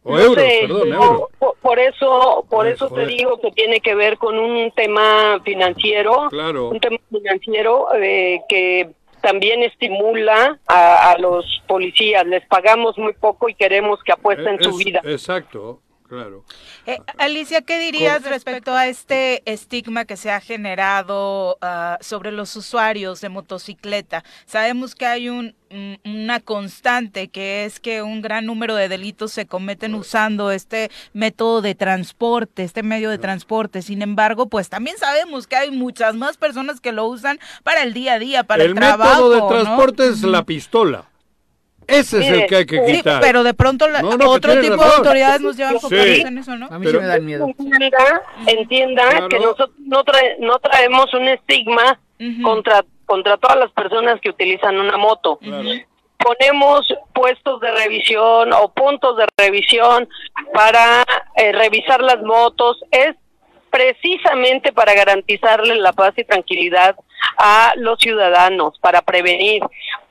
O 0.03 0.17
euros, 0.17 0.43
perdón, 0.61 0.93
euros. 0.93 1.21
Por, 1.61 1.77
eso, 1.79 2.45
por 2.49 2.65
Ay, 2.65 2.73
eso 2.73 2.89
te 2.89 3.05
digo 3.05 3.39
que 3.41 3.51
tiene 3.51 3.79
que 3.81 3.93
ver 3.95 4.17
con 4.17 4.39
un 4.39 4.71
tema 4.71 5.39
financiero, 5.43 6.27
Claro. 6.29 6.69
un 6.69 6.79
tema 6.79 6.97
financiero 7.11 7.87
eh, 7.95 8.41
que 8.47 8.89
también 9.21 9.61
estimula 9.63 10.57
a, 10.65 11.11
a 11.11 11.17
los 11.17 11.45
policías. 11.67 12.25
Les 12.25 12.45
pagamos 12.47 12.97
muy 12.97 13.11
poco 13.13 13.49
y 13.49 13.53
queremos 13.55 14.01
que 14.03 14.13
apuesten 14.13 14.63
su 14.63 14.69
es- 14.69 14.77
vida. 14.77 15.01
Exacto, 15.03 15.81
claro. 16.09 16.43
Eh, 16.85 16.97
Alicia, 17.17 17.61
¿qué 17.61 17.79
dirías 17.79 18.23
respecto 18.23 18.73
a 18.73 18.87
este 18.87 19.41
estigma 19.49 20.03
que 20.05 20.17
se 20.17 20.31
ha 20.31 20.41
generado 20.41 21.57
ah, 21.61 21.97
sobre 22.01 22.31
los 22.31 22.55
usuarios 22.55 23.21
de 23.21 23.29
motocicleta? 23.29 24.23
Sabemos 24.45 24.95
que 24.95 25.05
hay 25.05 25.29
un, 25.29 25.55
un- 25.69 25.99
una 26.03 26.39
constante 26.39 27.27
que 27.29 27.63
es 27.65 27.79
que 27.79 28.01
un 28.01 28.21
gran 28.21 28.45
número 28.47 28.75
de 28.75 28.89
delitos 28.89 29.31
se 29.31 29.45
cometen 29.45 29.93
usando 29.95 30.51
este 30.51 30.89
método 31.13 31.61
de 31.61 31.75
transporte, 31.75 32.63
este 32.63 32.81
medio 32.83 33.09
de 33.11 33.19
transporte. 33.19 33.81
Sin 33.83 34.01
embargo, 34.01 34.47
pues 34.49 34.67
también 34.69 34.97
sabemos 34.97 35.45
que 35.47 35.55
hay 35.57 35.71
muchas 35.71 36.15
más 36.15 36.37
personas 36.37 36.81
que 36.81 36.91
lo 36.91 37.05
usan 37.05 37.39
para 37.63 37.83
el 37.83 37.93
día 37.93 38.13
a 38.15 38.19
día, 38.19 38.43
para 38.43 38.63
el, 38.63 38.71
el 38.71 38.75
trabajo. 38.75 39.11
método 39.11 39.29
de 39.35 39.39
¿no? 39.41 39.47
transporte 39.47 40.07
es 40.07 40.23
la 40.23 40.43
pistola. 40.43 41.05
Ese 41.89 42.19
es 42.19 42.27
el 42.27 42.45
que 42.47 42.55
hay 42.57 42.65
que 42.65 42.77
sí, 42.77 42.83
Sí, 42.87 42.97
quitar. 42.97 43.21
pero 43.21 43.43
de 43.43 43.53
pronto 43.53 43.87
la- 43.87 44.01
No, 44.01 44.11
no, 44.11 44.17
que 44.17 44.25
otro 44.25 44.59
tipo 44.61 44.75
de 44.77 44.83
autoridades 44.95 45.41
nos 45.41 45.57
llevan 45.57 45.79
Sí. 45.79 46.21
en 46.25 46.37
eso, 46.37 46.55
¿no? 46.55 46.67
A 46.67 46.79
mí 46.79 46.85
Pero- 46.85 46.99
sí 46.99 47.03
me 47.03 47.07
dan 47.07 47.25
miedo. 47.25 47.47
entienda, 47.47 48.21
entienda 48.47 49.09
Claro. 49.09 49.29
que 49.29 49.39
nosotros 49.39 49.71
no, 49.79 50.03
trae- 50.03 50.35
no 50.39 50.59
traemos 50.59 51.13
un 51.13 51.27
estigma 51.27 51.99
contra, 52.43 52.83
contra 53.05 53.37
todas 53.37 53.57
las 53.57 53.71
personas 53.71 54.19
que 54.21 54.29
utilizan 54.29 54.77
una 54.79 54.97
moto. 54.97 55.39
Ponemos 56.17 56.85
puestos 57.13 57.61
de 57.61 57.71
revisión 57.71 58.51
o 58.53 58.73
puntos 58.73 59.15
de 59.17 59.25
revisión 59.37 60.07
para 60.53 61.05
eh, 61.37 61.53
revisar 61.53 62.01
las 62.01 62.21
motos. 62.21 62.77
Es 62.91 63.15
precisamente 63.69 64.73
para 64.73 64.93
garantizarle 64.93 65.75
la 65.75 65.93
paz 65.93 66.13
y 66.17 66.25
tranquilidad 66.25 66.95
a 67.37 67.73
los 67.77 67.99
ciudadanos, 67.99 68.77
para 68.79 69.01
prevenir. 69.01 69.61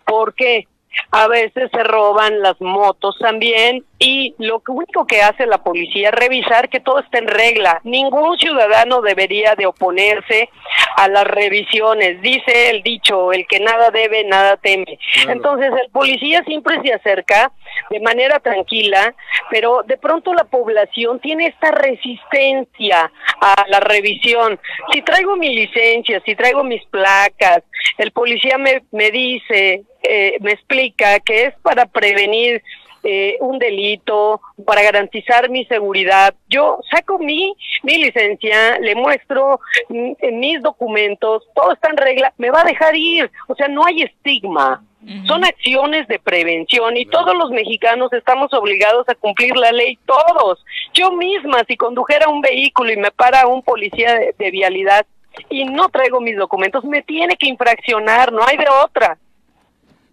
porque 0.06 0.66
A 1.10 1.28
veces 1.28 1.70
se 1.72 1.84
roban 1.84 2.40
las 2.40 2.60
motos 2.60 3.16
también 3.18 3.84
y 3.98 4.34
lo 4.38 4.62
único 4.68 5.06
que 5.06 5.22
hace 5.22 5.46
la 5.46 5.58
policía 5.58 6.10
es 6.10 6.14
revisar 6.14 6.68
que 6.68 6.78
todo 6.78 7.00
esté 7.00 7.18
en 7.18 7.26
regla. 7.26 7.80
Ningún 7.82 8.38
ciudadano 8.38 9.00
debería 9.02 9.56
de 9.56 9.66
oponerse 9.66 10.48
a 10.96 11.08
las 11.08 11.24
revisiones. 11.24 12.20
Dice 12.22 12.70
el 12.70 12.82
dicho, 12.82 13.32
el 13.32 13.46
que 13.48 13.58
nada 13.58 13.90
debe, 13.90 14.22
nada 14.24 14.56
teme. 14.56 14.98
Claro. 15.14 15.32
Entonces 15.32 15.72
el 15.82 15.90
policía 15.90 16.44
siempre 16.44 16.80
se 16.82 16.94
acerca 16.94 17.50
de 17.90 17.98
manera 18.00 18.38
tranquila, 18.38 19.14
pero 19.50 19.82
de 19.84 19.96
pronto 19.96 20.32
la 20.32 20.44
población 20.44 21.18
tiene 21.18 21.46
esta 21.46 21.72
resistencia 21.72 23.10
a 23.40 23.64
la 23.68 23.80
revisión. 23.80 24.60
Si 24.92 25.02
traigo 25.02 25.36
mi 25.36 25.54
licencia, 25.54 26.22
si 26.24 26.36
traigo 26.36 26.62
mis 26.62 26.84
placas, 26.86 27.64
el 27.96 28.12
policía 28.12 28.58
me, 28.58 28.82
me 28.92 29.10
dice, 29.10 29.82
eh, 30.02 30.36
me 30.40 30.52
explica 30.52 31.18
que 31.20 31.46
es 31.46 31.54
para 31.62 31.86
prevenir 31.86 32.62
eh, 33.02 33.36
un 33.40 33.58
delito, 33.58 34.40
para 34.66 34.82
garantizar 34.82 35.48
mi 35.50 35.64
seguridad. 35.66 36.34
Yo 36.48 36.80
saco 36.90 37.18
mi, 37.18 37.54
mi 37.82 37.96
licencia, 37.98 38.78
le 38.80 38.94
muestro 38.94 39.60
mm, 39.88 40.12
mis 40.32 40.62
documentos, 40.62 41.44
todo 41.54 41.72
está 41.72 41.90
en 41.90 41.96
regla, 41.96 42.32
me 42.38 42.50
va 42.50 42.62
a 42.62 42.64
dejar 42.64 42.96
ir. 42.96 43.30
O 43.46 43.54
sea, 43.54 43.68
no 43.68 43.84
hay 43.84 44.02
estigma. 44.02 44.82
Son 45.26 45.44
acciones 45.44 46.06
de 46.08 46.18
prevención 46.18 46.96
y 46.96 47.06
todos 47.06 47.34
los 47.34 47.50
mexicanos 47.50 48.12
estamos 48.12 48.52
obligados 48.52 49.08
a 49.08 49.14
cumplir 49.14 49.56
la 49.56 49.70
ley, 49.72 49.96
todos. 50.04 50.62
Yo 50.92 51.12
misma, 51.12 51.62
si 51.66 51.76
condujera 51.76 52.28
un 52.28 52.42
vehículo 52.42 52.92
y 52.92 52.96
me 52.96 53.10
para 53.12 53.46
un 53.46 53.62
policía 53.62 54.14
de, 54.14 54.34
de 54.36 54.50
vialidad 54.50 55.06
y 55.48 55.64
no 55.64 55.88
traigo 55.88 56.20
mis 56.20 56.36
documentos, 56.36 56.84
me 56.84 57.02
tiene 57.02 57.36
que 57.36 57.46
infraccionar, 57.46 58.32
no 58.32 58.42
hay 58.44 58.56
de 58.56 58.68
otra. 58.84 59.16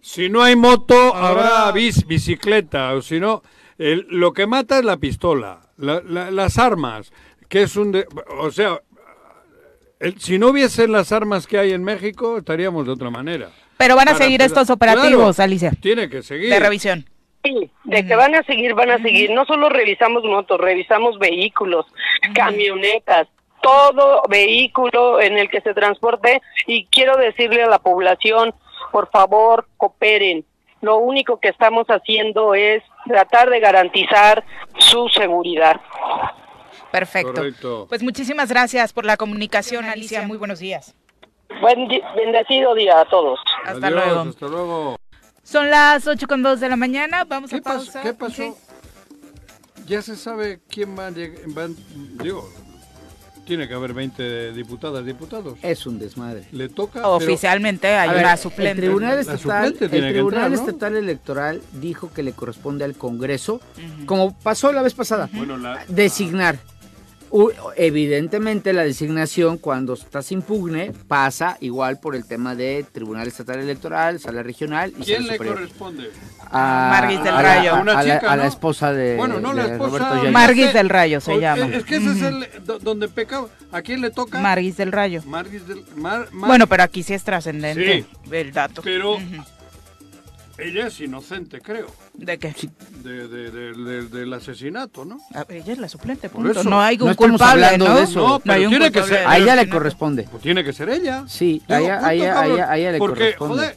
Si 0.08 0.28
no 0.30 0.40
hay 0.40 0.54
moto, 0.54 1.16
habrá 1.16 1.72
bis- 1.72 2.06
bicicleta, 2.06 2.94
o 2.94 3.02
si 3.02 3.18
no, 3.18 3.42
el- 3.76 4.06
lo 4.08 4.32
que 4.32 4.46
mata 4.46 4.78
es 4.78 4.84
la 4.84 4.98
pistola, 4.98 5.62
la- 5.78 6.00
la- 6.00 6.30
las 6.30 6.58
armas, 6.58 7.12
que 7.48 7.62
es 7.62 7.74
un... 7.76 7.90
de- 7.90 8.06
o 8.38 8.52
sea, 8.52 8.80
el- 9.98 10.16
si 10.20 10.38
no 10.38 10.50
hubiesen 10.50 10.92
las 10.92 11.10
armas 11.10 11.48
que 11.48 11.58
hay 11.58 11.72
en 11.72 11.82
México, 11.82 12.38
estaríamos 12.38 12.86
de 12.86 12.92
otra 12.92 13.10
manera. 13.10 13.50
Pero 13.78 13.96
van 13.96 14.08
a 14.08 14.12
Para- 14.12 14.24
seguir 14.24 14.42
estos 14.42 14.70
operativos, 14.70 15.34
Claro, 15.34 15.44
Alicia, 15.44 15.72
Tiene 15.80 16.08
que 16.08 16.22
seguir. 16.22 16.50
de 16.50 16.60
revisión. 16.60 17.04
Sí, 17.42 17.68
de 17.82 18.06
que 18.06 18.14
van 18.14 18.36
a 18.36 18.44
seguir, 18.44 18.74
van 18.74 18.90
a 18.92 18.98
seguir. 19.02 19.32
No 19.32 19.44
solo 19.44 19.68
revisamos 19.68 20.22
motos, 20.22 20.60
revisamos 20.60 21.18
vehículos, 21.18 21.84
camionetas, 22.32 23.26
todo 23.60 24.22
vehículo 24.28 25.20
en 25.20 25.36
el 25.36 25.48
que 25.50 25.60
se 25.62 25.74
transporte. 25.74 26.40
Y 26.68 26.86
quiero 26.86 27.16
decirle 27.16 27.64
a 27.64 27.68
la 27.68 27.80
población, 27.80 28.54
por 28.92 29.10
favor, 29.10 29.66
cooperen. 29.76 30.44
Lo 30.80 30.98
único 30.98 31.40
que 31.40 31.48
estamos 31.48 31.86
haciendo 31.88 32.54
es 32.54 32.82
tratar 33.06 33.50
de 33.50 33.60
garantizar 33.60 34.44
su 34.78 35.08
seguridad. 35.08 35.80
Perfecto. 36.90 37.34
Correcto. 37.34 37.86
Pues 37.88 38.02
muchísimas 38.02 38.48
gracias 38.48 38.92
por 38.92 39.04
la 39.04 39.16
comunicación, 39.16 39.84
Alicia. 39.86 40.22
Muy 40.22 40.38
buenos 40.38 40.58
días. 40.58 40.94
Buen 41.60 41.88
bendecido 42.14 42.74
día 42.74 43.00
a 43.00 43.04
todos. 43.06 43.40
Hasta 43.64 43.86
Adiós, 43.86 44.04
luego. 44.04 44.20
Hasta 44.30 44.46
luego. 44.46 44.96
Son 45.42 45.70
las 45.70 46.06
8 46.06 46.26
con 46.26 46.42
2 46.42 46.60
de 46.60 46.68
la 46.68 46.76
mañana. 46.76 47.24
Vamos 47.24 47.50
¿Qué, 47.50 47.56
a 47.56 47.60
pausa. 47.60 48.02
¿Qué 48.02 48.12
pasó? 48.14 48.56
Ya 49.86 50.02
se 50.02 50.16
sabe 50.16 50.60
quién 50.68 50.98
va 50.98 51.06
a 51.06 51.10
llegar. 51.10 51.70
Digo, 52.22 52.48
tiene 53.46 53.66
que 53.68 53.74
haber 53.74 53.94
20 53.94 54.52
diputadas, 54.52 55.06
diputados. 55.06 55.58
Es 55.62 55.86
un 55.86 55.98
desmadre. 55.98 56.44
Le 56.52 56.68
toca. 56.68 56.94
pero- 57.00 57.14
Oficialmente 57.14 57.86
hay 57.88 58.10
A 58.10 58.12
ver, 58.12 58.24
una 58.24 58.36
suplente. 58.36 58.72
El 58.72 58.76
Tribunal 58.78 59.18
Estatal, 59.18 59.38
suplente 59.40 59.84
el 59.84 59.90
Tribunal 60.12 60.44
entrar, 60.44 60.50
¿no? 60.50 60.56
Estatal 60.56 60.96
Electoral 60.96 61.62
dijo 61.72 62.12
que 62.12 62.22
le 62.22 62.32
corresponde 62.32 62.84
al 62.84 62.94
Congreso, 62.94 63.60
como 64.04 64.36
pasó 64.36 64.72
la 64.72 64.82
vez 64.82 64.92
pasada, 64.94 65.30
Bueno, 65.32 65.56
la- 65.56 65.84
designar. 65.88 66.58
Evidentemente 67.76 68.72
la 68.72 68.82
designación 68.84 69.58
cuando 69.58 69.94
estás 69.94 70.32
impugne 70.32 70.92
pasa 71.08 71.56
igual 71.60 71.98
por 72.00 72.14
el 72.16 72.26
tema 72.26 72.54
de 72.54 72.84
Tribunal 72.92 73.26
Estatal 73.28 73.58
Electoral, 73.60 74.20
Sala 74.20 74.42
Regional 74.42 74.90
y 74.98 75.04
¿Quién 75.04 75.18
Sala 75.22 75.26
le 75.26 75.32
Superior. 75.34 75.54
corresponde? 75.56 76.10
A, 76.50 76.88
Marguis 76.92 77.18
del 77.24 77.34
a 77.34 77.42
la- 77.42 77.56
Rayo. 77.56 77.74
a- 77.74 77.80
Una 77.80 77.98
a 77.98 78.36
la, 78.36 78.46
esposa 78.46 78.92
de, 78.92 79.16
Bueno, 79.16 79.40
no, 79.40 79.52
la 79.52 79.66
de 79.66 79.72
esposa. 79.72 80.22
Marguis 80.30 80.72
del 80.72 80.88
Rayo 80.88 81.20
se 81.20 81.32
O- 81.32 81.40
llama. 81.40 81.66
Es 81.66 81.84
que 81.84 81.96
ese 81.96 82.12
es 82.12 82.22
el 82.22 82.46
do- 82.64 82.78
donde 82.78 83.08
pecaba. 83.08 83.48
¿A 83.72 83.82
quién 83.82 84.00
le 84.00 84.10
toca? 84.10 84.38
Marguis 84.40 84.76
del 84.76 84.92
Rayo. 84.92 85.22
Marguis 85.26 85.66
del 85.66 85.84
Mar- 85.96 86.28
Mar- 86.32 86.48
Bueno, 86.48 86.66
pero 86.66 86.82
aquí 86.84 87.02
sí 87.02 87.14
es 87.14 87.24
trascendente 87.24 88.04
Sí. 88.04 88.06
el 88.30 88.52
dato. 88.52 88.82
Pero. 88.82 89.18
Ella 90.58 90.86
es 90.86 91.00
inocente, 91.00 91.60
creo, 91.60 91.86
¿De 92.14 92.38
qué? 92.38 92.54
de, 93.02 93.28
de- 93.28 93.50
de- 93.50 93.72
de- 93.72 94.02
del 94.08 94.32
asesinato, 94.32 95.04
¿no? 95.04 95.18
A 95.34 95.44
ella 95.52 95.72
es 95.74 95.78
la 95.78 95.88
suplente, 95.88 96.28
Por 96.28 96.42
punto. 96.42 96.60
eso. 96.60 96.68
No 96.70 96.80
hay 96.80 96.96
No 96.96 97.04
un 97.06 97.10
estamos 97.10 97.30
culpable, 97.40 97.78
¿no? 97.78 97.94
de 97.96 98.02
eso. 98.04 98.26
No, 98.28 98.38
pero 98.40 98.54
hay 98.54 98.64
un 98.64 98.70
tiene 98.70 98.90
que 98.90 99.02
ser- 99.02 99.26
A 99.26 99.36
ella 99.38 99.54
le 99.56 99.68
corresponde. 99.68 100.22
Pues 100.30 100.42
tiene 100.42 100.64
que 100.64 100.72
ser 100.72 100.88
ella. 100.88 101.24
Sí, 101.28 101.62
Digo, 101.68 101.74
a 101.74 101.80
ella, 101.80 101.94
a 101.96 101.98
punto, 102.00 102.10
ella- 102.12 102.30
a 102.30 102.34
cabrón. 102.34 102.52
ella- 102.56 102.70
a 102.70 102.78
ella 102.78 102.92
le 102.92 102.98
Porque, 102.98 103.34
corresponde. 103.36 103.54
joder, 103.64 103.76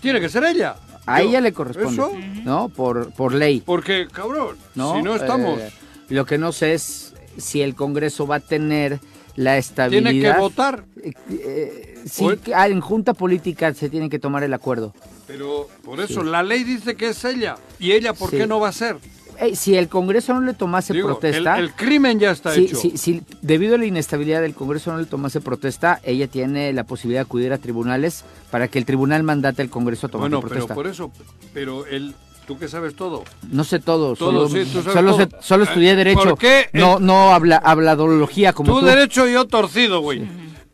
tiene 0.00 0.20
que 0.20 0.28
ser 0.28 0.44
ella. 0.44 0.76
A 1.06 1.20
ella 1.22 1.40
le 1.40 1.52
corresponde, 1.52 1.94
¿Eso? 1.94 2.12
¿no? 2.44 2.68
Por, 2.68 3.12
por 3.12 3.34
ley. 3.34 3.60
Porque, 3.64 4.06
cabrón, 4.12 4.56
¿no? 4.74 4.94
si 4.96 5.02
no 5.02 5.16
estamos... 5.16 5.58
Eh, 5.60 5.70
lo 6.10 6.26
que 6.26 6.36
no 6.38 6.52
sé 6.52 6.74
es 6.74 7.14
si 7.38 7.62
el 7.62 7.74
Congreso 7.74 8.26
va 8.26 8.36
a 8.36 8.40
tener 8.40 9.00
la 9.34 9.56
estabilidad. 9.56 10.10
tiene 10.10 10.32
que 10.34 10.38
votar. 10.38 10.84
Eh, 11.02 11.12
eh, 11.30 11.98
sí, 12.06 12.26
en 12.46 12.80
junta 12.82 13.14
política 13.14 13.72
se 13.72 13.88
tiene 13.88 14.10
que 14.10 14.18
tomar 14.18 14.44
el 14.44 14.52
acuerdo. 14.52 14.94
Pero 15.32 15.66
por 15.82 15.98
eso, 16.00 16.22
la 16.22 16.42
ley 16.42 16.62
dice 16.62 16.94
que 16.94 17.08
es 17.08 17.24
ella. 17.24 17.56
¿Y 17.78 17.92
ella 17.92 18.12
por 18.12 18.28
Sí. 18.30 18.36
qué 18.36 18.46
no 18.46 18.60
va 18.60 18.68
a 18.68 18.72
ser? 18.72 18.96
Eh, 19.38 19.56
si 19.56 19.74
el 19.76 19.88
Congreso 19.88 20.34
no 20.34 20.42
le 20.42 20.52
tomase 20.52 20.92
Digo, 20.92 21.08
protesta, 21.08 21.56
el, 21.58 21.64
el 21.64 21.72
crimen 21.72 22.20
ya 22.20 22.30
está 22.32 22.52
si, 22.54 22.66
hecho. 22.66 22.76
si- 22.76 22.98
si 22.98 23.22
debido 23.40 23.76
a 23.76 23.78
la 23.78 23.86
inestabilidad 23.86 24.42
del 24.42 24.54
Congreso 24.54 24.92
no 24.92 24.98
le 24.98 25.06
tomase 25.06 25.40
protesta, 25.40 26.00
ella 26.04 26.28
tiene 26.28 26.70
la 26.74 26.84
posibilidad 26.84 27.20
de 27.22 27.26
acudir 27.26 27.50
a 27.52 27.56
tribunales 27.58 28.24
para 28.50 28.68
que 28.68 28.78
el 28.78 28.84
tribunal 28.84 29.22
mandate 29.22 29.62
al 29.62 29.70
Congreso 29.70 30.06
a 30.06 30.10
tomar 30.10 30.28
bueno, 30.28 30.40
pero 30.42 30.50
protesta. 30.50 30.74
por 30.74 30.86
eso, 30.86 31.10
pero 31.54 31.86
el, 31.86 32.14
tú 32.46 32.58
que 32.58 32.68
sabes 32.68 32.94
todo. 32.94 33.24
No 33.50 33.64
sé 33.64 33.78
todo, 33.80 34.14
Todo, 34.16 34.46
solo, 34.46 34.48
sí, 34.50 34.70
tú 34.70 34.80
sabes 34.82 34.92
solo, 34.92 35.16
todo. 35.16 35.20
sé- 35.24 35.36
solo 35.40 35.64
estudié 35.64 35.92
Eh, 35.92 35.96
derecho. 35.96 36.22
¿por 36.22 36.38
qué 36.38 36.66
No, 36.74 36.98
no 37.00 37.32
habla, 37.32 37.56
habladología 37.56 38.52
como 38.52 38.74
Tú 38.74 38.80
tú. 38.80 38.86
derecho 38.86 39.26
y 39.26 39.32
yo 39.32 39.46
torcido, 39.46 40.00
güey. 40.02 40.20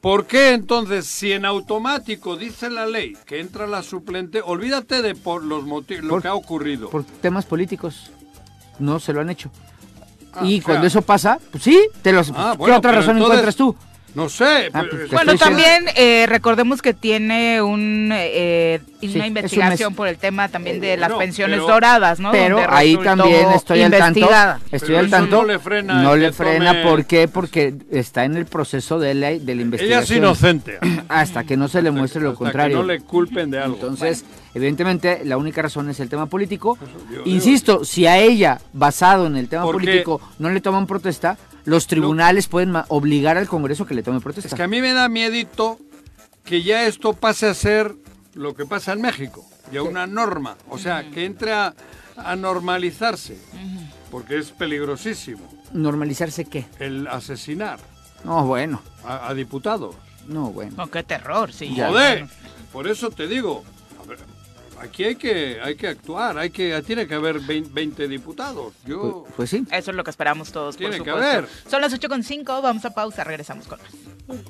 ¿Por 0.00 0.26
qué 0.26 0.50
entonces, 0.52 1.06
si 1.06 1.32
en 1.32 1.44
automático 1.44 2.36
dice 2.36 2.70
la 2.70 2.86
ley 2.86 3.14
que 3.26 3.40
entra 3.40 3.66
la 3.66 3.82
suplente, 3.82 4.40
olvídate 4.44 5.02
de 5.02 5.14
por 5.16 5.42
los 5.42 5.64
motivos, 5.64 6.04
lo 6.04 6.20
que 6.20 6.28
ha 6.28 6.34
ocurrido? 6.34 6.88
Por 6.88 7.04
temas 7.04 7.44
políticos. 7.46 8.10
No 8.78 9.00
se 9.00 9.12
lo 9.12 9.20
han 9.20 9.30
hecho. 9.30 9.50
Ah, 10.32 10.42
y 10.44 10.60
cuando 10.60 10.82
sea- 10.82 10.86
eso 10.88 11.02
pasa, 11.02 11.40
pues 11.50 11.64
sí, 11.64 11.88
te 12.02 12.12
los, 12.12 12.30
Ah, 12.34 12.50
¿qué 12.52 12.58
bueno, 12.58 12.76
otra 12.76 12.92
razón 12.92 13.16
entonces- 13.16 13.26
encuentras 13.40 13.56
tú? 13.56 13.74
No 14.14 14.28
sé. 14.28 14.70
Ah, 14.72 14.82
pero- 14.82 14.96
pues, 14.98 15.10
Bueno, 15.10 15.36
también 15.36 15.84
eh, 15.94 16.24
recordemos 16.28 16.82
que 16.82 16.94
tiene 16.94 17.62
un, 17.62 18.10
eh, 18.12 18.80
Sí, 19.00 19.06
una 19.06 19.12
es 19.12 19.20
un 19.20 19.26
investigación 19.26 19.94
por 19.94 20.08
el 20.08 20.18
tema 20.18 20.48
también 20.48 20.80
de 20.80 20.94
Eh, 20.94 20.96
las 20.96 21.10
no, 21.10 21.18
pensiones 21.18 21.60
pero- 21.60 21.72
doradas, 21.74 22.18
¿no? 22.18 22.32
Pero 22.32 22.56
Donde 22.56 22.74
ahí 22.74 22.96
también 22.96 23.50
estoy 23.52 23.82
al 23.82 23.92
tanto. 23.92 24.28
Estoy 24.72 24.88
Pero 24.88 24.98
al 24.98 25.10
tanto. 25.10 25.36
no 25.36 25.44
le 25.44 25.58
frena 25.58 26.02
no 26.02 26.16
le 26.16 26.32
frena, 26.32 26.72
tome- 26.72 26.82
¿por 26.90 27.04
qué? 27.04 27.28
Porque 27.28 27.74
está 27.92 28.24
en 28.24 28.36
el 28.36 28.46
proceso 28.46 28.98
de 28.98 29.14
la, 29.14 29.28
de 29.28 29.38
la 29.38 29.52
Ella 29.52 29.62
investigación. 29.62 30.02
es 30.02 30.10
inocente. 30.10 30.78
Hasta 31.08 31.44
que 31.44 31.56
no 31.56 31.68
se 31.68 31.82
le 31.82 31.90
muestre 31.90 32.20
lo 32.22 32.30
Hasta 32.30 32.38
contrario. 32.38 32.76
Que 32.78 32.82
no 32.82 32.86
le 32.92 33.00
culpen 33.00 33.50
de 33.50 33.58
algo. 33.60 33.74
Entonces, 33.74 34.24
evidentemente, 34.54 35.20
la 35.24 35.36
única 35.36 35.62
razón 35.62 35.88
es 35.90 36.00
el 36.00 36.08
tema 36.08 36.26
político. 36.26 36.76
Insisto, 37.24 37.84
si 37.84 38.06
a 38.06 38.18
ella, 38.18 38.58
basado 38.72 39.26
en 39.26 39.36
el 39.36 39.48
tema 39.48 39.62
Porque- 39.62 39.84
político, 39.86 40.20
no 40.38 40.50
le 40.50 40.60
toman 40.60 40.86
protesta, 40.86 41.36
los 41.68 41.86
tribunales 41.86 42.46
pueden 42.48 42.74
obligar 42.88 43.36
al 43.36 43.46
Congreso 43.48 43.84
que 43.86 43.94
le 43.94 44.02
tome 44.02 44.20
protesta. 44.20 44.48
Es 44.48 44.54
que 44.54 44.62
a 44.62 44.68
mí 44.68 44.80
me 44.80 44.92
da 44.92 45.08
miedito 45.08 45.78
que 46.44 46.62
ya 46.62 46.86
esto 46.86 47.12
pase 47.12 47.46
a 47.46 47.54
ser 47.54 47.94
lo 48.34 48.54
que 48.54 48.64
pasa 48.64 48.92
en 48.92 49.02
México, 49.02 49.44
ya 49.72 49.82
una 49.82 50.06
norma, 50.06 50.56
o 50.70 50.78
sea, 50.78 51.10
que 51.10 51.24
entre 51.26 51.52
a, 51.52 51.74
a 52.16 52.36
normalizarse, 52.36 53.38
porque 54.10 54.38
es 54.38 54.50
peligrosísimo 54.52 55.46
¿Normalizarse 55.72 56.46
qué? 56.46 56.66
el 56.78 57.06
asesinar 57.08 57.78
No, 58.24 58.46
bueno. 58.46 58.80
a, 59.04 59.28
a 59.28 59.34
diputados. 59.34 59.94
No, 60.26 60.50
bueno. 60.50 60.72
No, 60.76 60.90
qué 60.90 61.02
terror, 61.02 61.52
sí. 61.52 61.74
Ya. 61.74 61.88
Joder, 61.88 62.26
por 62.72 62.86
eso 62.88 63.10
te 63.10 63.26
digo, 63.28 63.62
a 63.62 63.77
aquí 64.80 65.04
hay 65.04 65.16
que, 65.16 65.58
hay 65.62 65.74
que 65.74 65.88
actuar, 65.88 66.38
hay 66.38 66.50
que, 66.50 66.80
tiene 66.82 67.06
que 67.06 67.14
haber 67.14 67.40
20, 67.40 67.70
20 67.72 68.08
diputados. 68.08 68.74
Yo, 68.86 69.22
Pues, 69.22 69.34
pues 69.36 69.50
sí. 69.50 69.64
Eso 69.70 69.90
es 69.90 69.96
lo 69.96 70.04
que 70.04 70.10
esperamos 70.10 70.52
todos, 70.52 70.76
Tiene 70.76 70.96
por 70.98 71.04
que 71.04 71.10
haber. 71.10 71.46
Son 71.68 71.80
las 71.80 71.92
8.5, 71.92 72.62
vamos 72.62 72.84
a 72.84 72.90
pausa, 72.94 73.24
regresamos 73.24 73.66
con 73.66 73.80
más. 73.80 73.90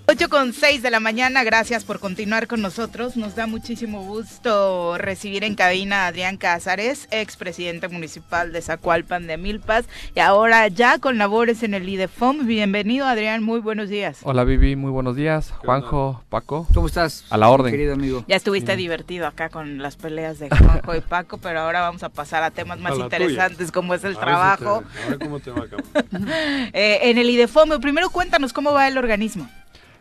8.6 0.07 0.81
de 0.81 0.91
la 0.91 0.99
mañana, 0.99 1.45
gracias 1.45 1.85
por 1.85 2.01
continuar 2.01 2.49
con 2.49 2.61
nosotros. 2.61 3.17
Nos 3.17 3.37
da 3.37 3.47
muchísimo 3.47 4.03
gusto 4.03 4.99
recibir 4.99 5.45
en 5.45 5.55
cabina 5.55 6.05
a 6.05 6.07
Adrián 6.09 6.37
Cázares, 6.37 7.07
expresidente 7.13 7.87
municipal 7.87 8.53
de 8.53 8.61
Zacualpan 8.61 9.29
de 9.29 9.37
Milpas, 9.37 9.85
y 10.17 10.21
ahora 10.21 10.67
ya 10.67 10.99
con 10.99 11.17
labores 11.19 11.63
en 11.63 11.75
el 11.75 11.89
IDEFOM. 11.89 12.45
Bienvenido, 12.47 13.07
Adrián, 13.07 13.45
muy 13.45 13.61
buenos 13.61 13.89
días. 13.89 14.19
Hola 14.25 14.43
Vivi, 14.43 14.75
muy 14.75 14.91
buenos 14.91 15.15
días. 15.15 15.53
Juanjo, 15.59 16.25
Paco. 16.29 16.67
¿Cómo 16.75 16.89
estás? 16.89 17.25
A 17.31 17.37
la 17.37 17.49
orden. 17.49 17.71
Querido 17.71 17.95
amigo. 17.95 18.25
Ya 18.27 18.35
estuviste 18.35 18.75
divertido 18.75 19.29
acá 19.29 19.49
con 19.49 19.79
las 19.79 19.97
peleas 19.97 20.18
de 20.23 20.49
Juanjo 20.51 20.95
y 20.97 21.01
Paco, 21.01 21.39
pero 21.39 21.61
ahora 21.61 21.81
vamos 21.81 22.03
a 22.03 22.09
pasar 22.09 22.43
a 22.43 22.51
temas 22.51 22.79
más 22.81 22.93
A 22.93 22.97
interesantes 22.97 23.71
como 23.73 23.95
es 23.95 24.03
el 24.05 24.17
a 24.17 24.19
ver 24.19 24.19
si 24.19 24.25
trabajo. 24.25 24.83
te- 24.93 25.03
a 25.03 25.09
ver 25.11 25.19
cómo 25.19 25.41
te 25.41 25.51
va. 25.51 25.65
Eh, 26.73 26.99
en 27.11 27.19
el 27.19 27.31
IDEFOM, 27.31 27.81
primero 27.81 28.11
cuéntanos 28.11 28.53
cómo 28.53 28.73
va 28.73 28.89
el 28.89 28.99
organismo. 28.99 29.49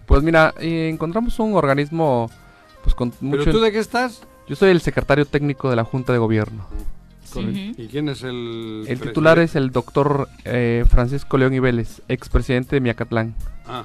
Pues 0.05 0.23
mira, 0.23 0.53
eh, 0.59 0.89
encontramos 0.91 1.37
un 1.39 1.55
organismo 1.55 2.29
pues 2.83 2.95
con 2.95 3.11
¿Pero 3.11 3.25
mucho... 3.37 3.51
tú 3.51 3.59
de 3.61 3.71
qué 3.71 3.79
estás? 3.79 4.23
Yo 4.47 4.55
soy 4.55 4.71
el 4.71 4.81
secretario 4.81 5.25
técnico 5.25 5.69
de 5.69 5.75
la 5.75 5.83
Junta 5.83 6.13
de 6.13 6.19
Gobierno. 6.19 6.65
¿Y 7.35 7.87
quién 7.87 8.09
es 8.09 8.23
el 8.23 8.85
El 8.87 8.99
titular 8.99 9.35
presidente? 9.35 9.43
es 9.43 9.55
el 9.57 9.71
doctor 9.71 10.27
eh, 10.45 10.85
Francisco 10.89 11.37
León 11.37 11.53
Ibeles, 11.53 12.01
expresidente 12.07 12.75
de 12.77 12.79
Miacatlán, 12.79 13.35
Ah, 13.67 13.83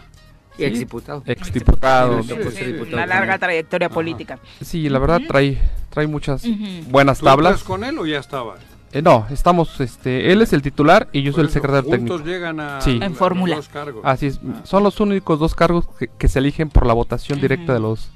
Y 0.57 0.65
exdiputado. 0.65 1.23
exdiputado. 1.27 2.23
Sí, 2.23 2.29
puede 2.35 2.51
sí, 2.53 2.57
sí. 2.59 2.65
diputado 2.73 2.97
Una 2.97 3.07
larga 3.07 3.39
trayectoria 3.39 3.89
Ajá. 3.89 3.95
política. 3.95 4.39
Sí, 4.63 4.89
la 4.89 4.99
verdad 5.01 5.21
trae 5.29 5.59
trae 5.93 6.07
muchas 6.07 6.43
buenas 6.89 7.19
¿Tú 7.21 7.27
entras 7.29 7.37
tablas. 7.37 7.65
con 7.65 7.85
él 7.85 7.99
o 7.99 8.07
ya 8.07 8.19
estabas? 8.19 8.59
Eh, 8.93 9.01
no, 9.01 9.27
estamos, 9.31 9.81
este, 9.81 10.33
él 10.33 10.43
es 10.43 10.53
el 10.53 10.61
titular 10.61 11.09
y 11.13 11.23
yo 11.23 11.31
Por 11.33 11.37
soy 11.37 11.43
el 11.43 11.47
eso, 11.49 11.55
secretario 11.55 11.83
juntos 11.91 12.17
técnico. 12.19 12.25
llegan 12.29 12.61
a, 12.61 12.81
Sí. 12.83 12.99
a 13.01 13.07
En 13.07 13.15
fórmula. 13.15 13.59
Así 14.03 14.27
es, 14.27 14.41
son 14.65 14.83
los 14.83 15.01
únicos 15.01 15.39
dos 15.39 15.55
cargos 15.55 15.87
que, 15.99 16.09
que 16.09 16.29
se 16.29 16.41
eligen 16.41 16.69
por 16.69 16.85
la 16.87 16.93
votación 16.93 17.41
directa 17.41 17.73
de 17.73 17.81
los 17.81 18.11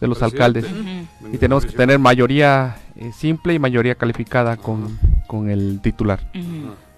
de 0.00 0.08
los 0.08 0.18
Presidente. 0.18 0.60
alcaldes. 0.60 1.06
Y 1.32 1.38
tenemos 1.38 1.64
que 1.64 1.72
tener 1.72 1.98
mayoría 2.00 2.76
eh, 2.96 3.12
simple 3.16 3.54
y 3.54 3.58
mayoría 3.60 3.94
calificada 3.94 4.56
con, 4.56 4.98
con 5.28 5.48
el 5.48 5.80
titular. 5.80 6.20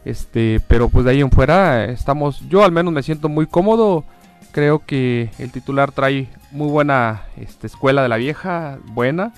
Este, 0.05 0.61
pero 0.69 0.89
pues 0.89 1.05
de 1.05 1.13
ahí 1.13 1.21
en 1.21 1.31
fuera 1.31 1.85
eh, 1.87 1.93
estamos, 1.93 2.41
yo 2.49 2.65
al 2.65 2.73
menos 2.73 2.93
me 2.93 3.03
siento 3.03 3.29
muy 3.29 3.47
cómodo. 3.47 4.05
Creo 4.53 4.81
que 4.87 5.31
el 5.39 5.51
titular 5.51 5.93
trae 5.93 6.29
muy 6.51 6.69
buena 6.69 7.23
este, 7.37 7.67
escuela 7.67 8.03
de 8.03 8.09
la 8.09 8.17
vieja, 8.17 8.79
buena, 8.87 9.33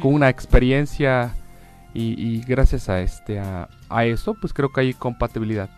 Con 0.00 0.14
una 0.14 0.28
experiencia 0.28 1.34
y, 1.94 2.20
y 2.20 2.40
gracias 2.42 2.88
a 2.88 3.00
este 3.00 3.38
a, 3.38 3.68
a 3.88 4.04
eso, 4.04 4.34
pues 4.40 4.52
creo 4.52 4.72
que 4.72 4.80
hay 4.80 4.94
compatibilidad. 4.94 5.68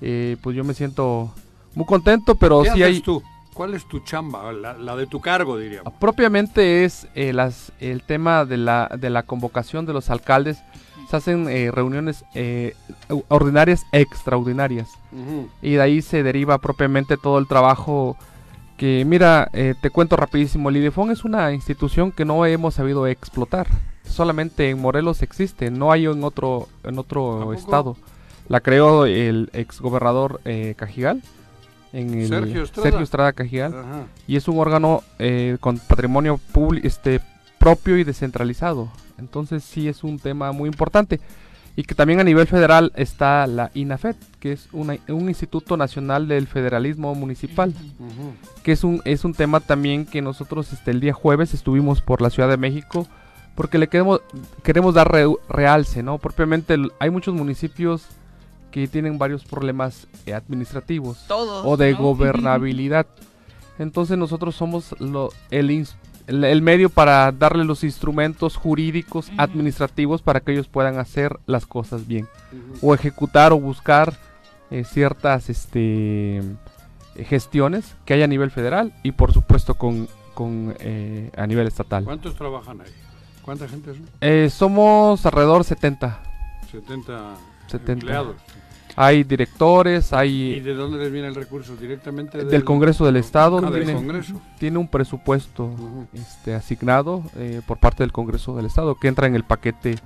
Eh, 0.00 0.36
pues 0.42 0.56
yo 0.56 0.64
me 0.64 0.74
siento 0.74 1.32
muy 1.74 1.86
contento, 1.86 2.34
pero 2.34 2.62
¿Qué 2.62 2.70
sí 2.70 2.82
haces 2.82 2.96
hay 2.96 3.00
tú? 3.00 3.22
¿Cuál 3.52 3.74
es 3.74 3.86
tu 3.86 4.00
chamba? 4.00 4.52
La, 4.52 4.74
la 4.74 4.96
de 4.96 5.06
tu 5.06 5.20
cargo, 5.20 5.56
diríamos. 5.56 5.92
Propiamente 6.00 6.84
es 6.84 7.06
eh, 7.14 7.32
las, 7.32 7.72
el 7.78 8.02
tema 8.02 8.44
de 8.44 8.56
la, 8.56 8.90
de 8.98 9.10
la 9.10 9.22
convocación 9.22 9.86
de 9.86 9.92
los 9.92 10.10
alcaldes. 10.10 10.58
Se 11.08 11.16
hacen 11.16 11.48
eh, 11.48 11.70
reuniones 11.70 12.24
eh, 12.34 12.74
ordinarias 13.28 13.84
extraordinarias. 13.92 14.88
Y 15.62 15.72
de 15.74 15.80
ahí 15.82 16.02
se 16.02 16.22
deriva 16.24 16.58
propiamente 16.58 17.16
todo 17.16 17.38
el 17.38 17.46
trabajo 17.46 18.16
que, 18.76 19.04
mira, 19.04 19.48
eh, 19.52 19.74
te 19.80 19.90
cuento 19.90 20.16
rapidísimo. 20.16 20.68
El 20.68 20.78
IDEFON 20.78 21.10
es 21.10 21.24
una 21.24 21.52
institución 21.52 22.12
que 22.12 22.24
no 22.24 22.44
hemos 22.46 22.74
sabido 22.74 23.06
explotar. 23.06 23.66
Solamente 24.04 24.70
en 24.70 24.80
Morelos 24.80 25.22
existe, 25.22 25.70
no 25.70 25.92
hay 25.92 26.06
en 26.06 26.24
otro, 26.24 26.68
en 26.82 26.98
¿A 26.98 27.00
otro 27.00 27.52
estado. 27.52 27.96
La 28.48 28.60
creó 28.60 29.06
el 29.06 29.50
exgobernador 29.52 30.40
eh, 30.44 30.74
Cajigal. 30.76 31.22
En 31.92 32.12
el 32.20 32.28
Sergio 32.28 32.64
Estrada. 32.64 32.82
Sergio 32.82 33.04
Estrada 33.04 33.32
Cajigal 33.32 33.72
Ajá. 33.72 34.06
y 34.26 34.36
es 34.36 34.48
un 34.48 34.58
órgano 34.58 35.02
eh, 35.18 35.56
con 35.60 35.78
patrimonio 35.78 36.40
este, 36.82 37.20
propio 37.58 37.96
y 37.96 38.04
descentralizado. 38.04 38.90
Entonces 39.16 39.62
sí 39.62 39.88
es 39.88 40.02
un 40.02 40.18
tema 40.18 40.52
muy 40.52 40.68
importante. 40.68 41.20
Y 41.76 41.82
que 41.82 41.94
también 41.96 42.20
a 42.20 42.24
nivel 42.24 42.46
federal 42.46 42.92
está 42.94 43.46
la 43.48 43.70
INAFED, 43.74 44.14
que 44.38 44.52
es 44.52 44.68
una- 44.72 44.96
un 45.08 45.28
Instituto 45.28 45.76
Nacional 45.76 46.28
del 46.28 46.46
Federalismo 46.46 47.14
Municipal, 47.16 47.74
que 48.62 48.72
es 48.72 48.84
un, 48.84 49.02
es 49.04 49.24
un 49.24 49.34
tema 49.34 49.58
también 49.58 50.06
que 50.06 50.22
nosotros 50.22 50.72
este, 50.72 50.92
el 50.92 51.00
día 51.00 51.12
jueves 51.12 51.52
estuvimos 51.52 52.00
por 52.00 52.22
la 52.22 52.30
Ciudad 52.30 52.48
de 52.48 52.56
México, 52.58 53.08
porque 53.56 53.78
le 53.78 53.88
queremos, 53.88 54.20
queremos 54.62 54.94
dar 54.94 55.10
re- 55.10 55.26
realce, 55.48 56.02
¿no? 56.04 56.18
Propiamente 56.18 56.74
el- 56.74 56.92
hay 57.00 57.10
muchos 57.10 57.34
municipios 57.34 58.06
que 58.70 58.86
tienen 58.88 59.18
varios 59.18 59.44
problemas 59.44 60.06
eh, 60.26 60.34
administrativos 60.34 61.24
Todos. 61.26 61.64
o 61.66 61.76
de 61.76 61.92
¿no? 61.92 61.98
gobernabilidad. 61.98 63.06
Entonces 63.80 64.16
nosotros 64.16 64.54
somos 64.54 64.94
lo- 65.00 65.30
el, 65.50 65.70
ins- 65.70 65.94
el, 66.26 66.44
el 66.44 66.62
medio 66.62 66.90
para 66.90 67.32
darle 67.32 67.64
los 67.64 67.84
instrumentos 67.84 68.56
jurídicos, 68.56 69.30
administrativos 69.36 70.22
para 70.22 70.40
que 70.40 70.52
ellos 70.52 70.68
puedan 70.68 70.98
hacer 70.98 71.38
las 71.46 71.66
cosas 71.66 72.06
bien 72.06 72.28
o 72.80 72.94
ejecutar 72.94 73.52
o 73.52 73.60
buscar 73.60 74.14
eh, 74.70 74.84
ciertas 74.84 75.50
este, 75.50 76.42
gestiones 77.16 77.96
que 78.04 78.14
hay 78.14 78.22
a 78.22 78.26
nivel 78.26 78.50
federal 78.50 78.92
y 79.02 79.12
por 79.12 79.32
supuesto 79.32 79.74
con, 79.74 80.08
con, 80.34 80.74
eh, 80.80 81.30
a 81.36 81.46
nivel 81.46 81.66
estatal. 81.66 82.04
¿Cuántos 82.04 82.34
trabajan 82.34 82.80
ahí? 82.80 82.92
¿Cuánta 83.42 83.68
gente 83.68 83.92
son? 83.92 84.08
Eh, 84.20 84.48
somos 84.50 85.24
alrededor 85.26 85.64
70. 85.64 86.22
70, 86.72 87.36
70. 87.68 87.92
empleados. 87.92 88.36
Hay 88.96 89.24
directores, 89.24 90.12
¿Y 90.12 90.14
hay 90.14 90.60
de 90.60 90.74
dónde 90.74 90.98
les 90.98 91.10
viene 91.10 91.28
el 91.28 91.34
recurso? 91.34 91.76
¿Directamente 91.76 92.44
del 92.44 92.64
Congreso 92.64 93.04
del 93.04 93.16
Estado. 93.16 93.58
Ah, 93.58 93.70
del 93.70 93.84
tiene, 93.84 93.94
Congreso. 93.94 94.40
tiene 94.58 94.78
un 94.78 94.88
presupuesto 94.88 95.70
este, 96.12 96.54
asignado 96.54 97.22
eh, 97.36 97.60
por 97.66 97.78
parte 97.78 98.02
del 98.02 98.12
Congreso 98.12 98.54
del 98.56 98.66
Estado 98.66 98.94
que 98.94 99.08
entra 99.08 99.26
en 99.26 99.34
el 99.34 99.44
paquete 99.44 99.96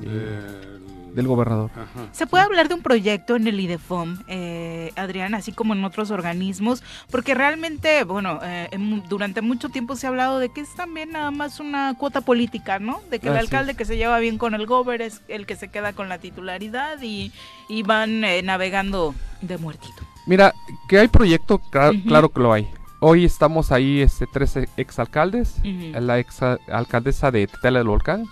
Del, 0.00 0.85
del 1.16 1.26
gobernador. 1.26 1.70
Ajá. 1.74 2.06
¿Se 2.12 2.26
puede 2.28 2.44
hablar 2.44 2.68
de 2.68 2.74
un 2.74 2.82
proyecto 2.82 3.34
en 3.34 3.48
el 3.48 3.58
IDEFOM, 3.58 4.18
eh, 4.28 4.92
Adrián, 4.94 5.34
así 5.34 5.50
como 5.50 5.74
en 5.74 5.84
otros 5.84 6.12
organismos? 6.12 6.84
Porque 7.10 7.34
realmente, 7.34 8.04
bueno, 8.04 8.38
eh, 8.44 8.68
en- 8.70 9.02
durante 9.08 9.40
mucho 9.42 9.68
tiempo 9.70 9.96
se 9.96 10.06
ha 10.06 10.10
hablado 10.10 10.38
de 10.38 10.50
que 10.50 10.60
es 10.60 10.72
también 10.76 11.10
nada 11.12 11.32
más 11.32 11.58
una 11.58 11.94
cuota 11.98 12.20
política, 12.20 12.78
¿no? 12.78 13.00
De 13.10 13.18
que 13.18 13.28
el 13.28 13.36
alcalde 13.36 13.74
que 13.74 13.84
se 13.84 13.96
lleva 13.96 14.18
bien 14.20 14.38
con 14.38 14.54
el 14.54 14.66
gober 14.66 15.02
es 15.02 15.22
el 15.26 15.46
que 15.46 15.56
se 15.56 15.68
queda 15.68 15.92
con 15.94 16.08
la 16.08 16.18
titularidad 16.18 17.00
y, 17.02 17.32
y 17.68 17.82
van 17.82 18.22
eh, 18.22 18.42
navegando 18.42 19.14
de 19.40 19.58
muertito. 19.58 20.04
Mira, 20.26 20.52
que 20.88 20.98
hay 20.98 21.08
proyecto, 21.08 21.58
claro 21.70 22.28
que 22.28 22.40
lo 22.40 22.52
hay. 22.52 22.68
Hoy 23.00 23.24
estamos 23.24 23.72
ahí 23.72 24.00
este, 24.00 24.26
tres 24.26 24.58
exalcaldes, 24.76 25.56
Ujú. 25.60 26.00
la 26.00 26.18
exalcaldesa 26.18 27.30
de 27.30 27.46
Tetela 27.46 27.78
del 27.78 27.88
Volcán, 27.88 28.24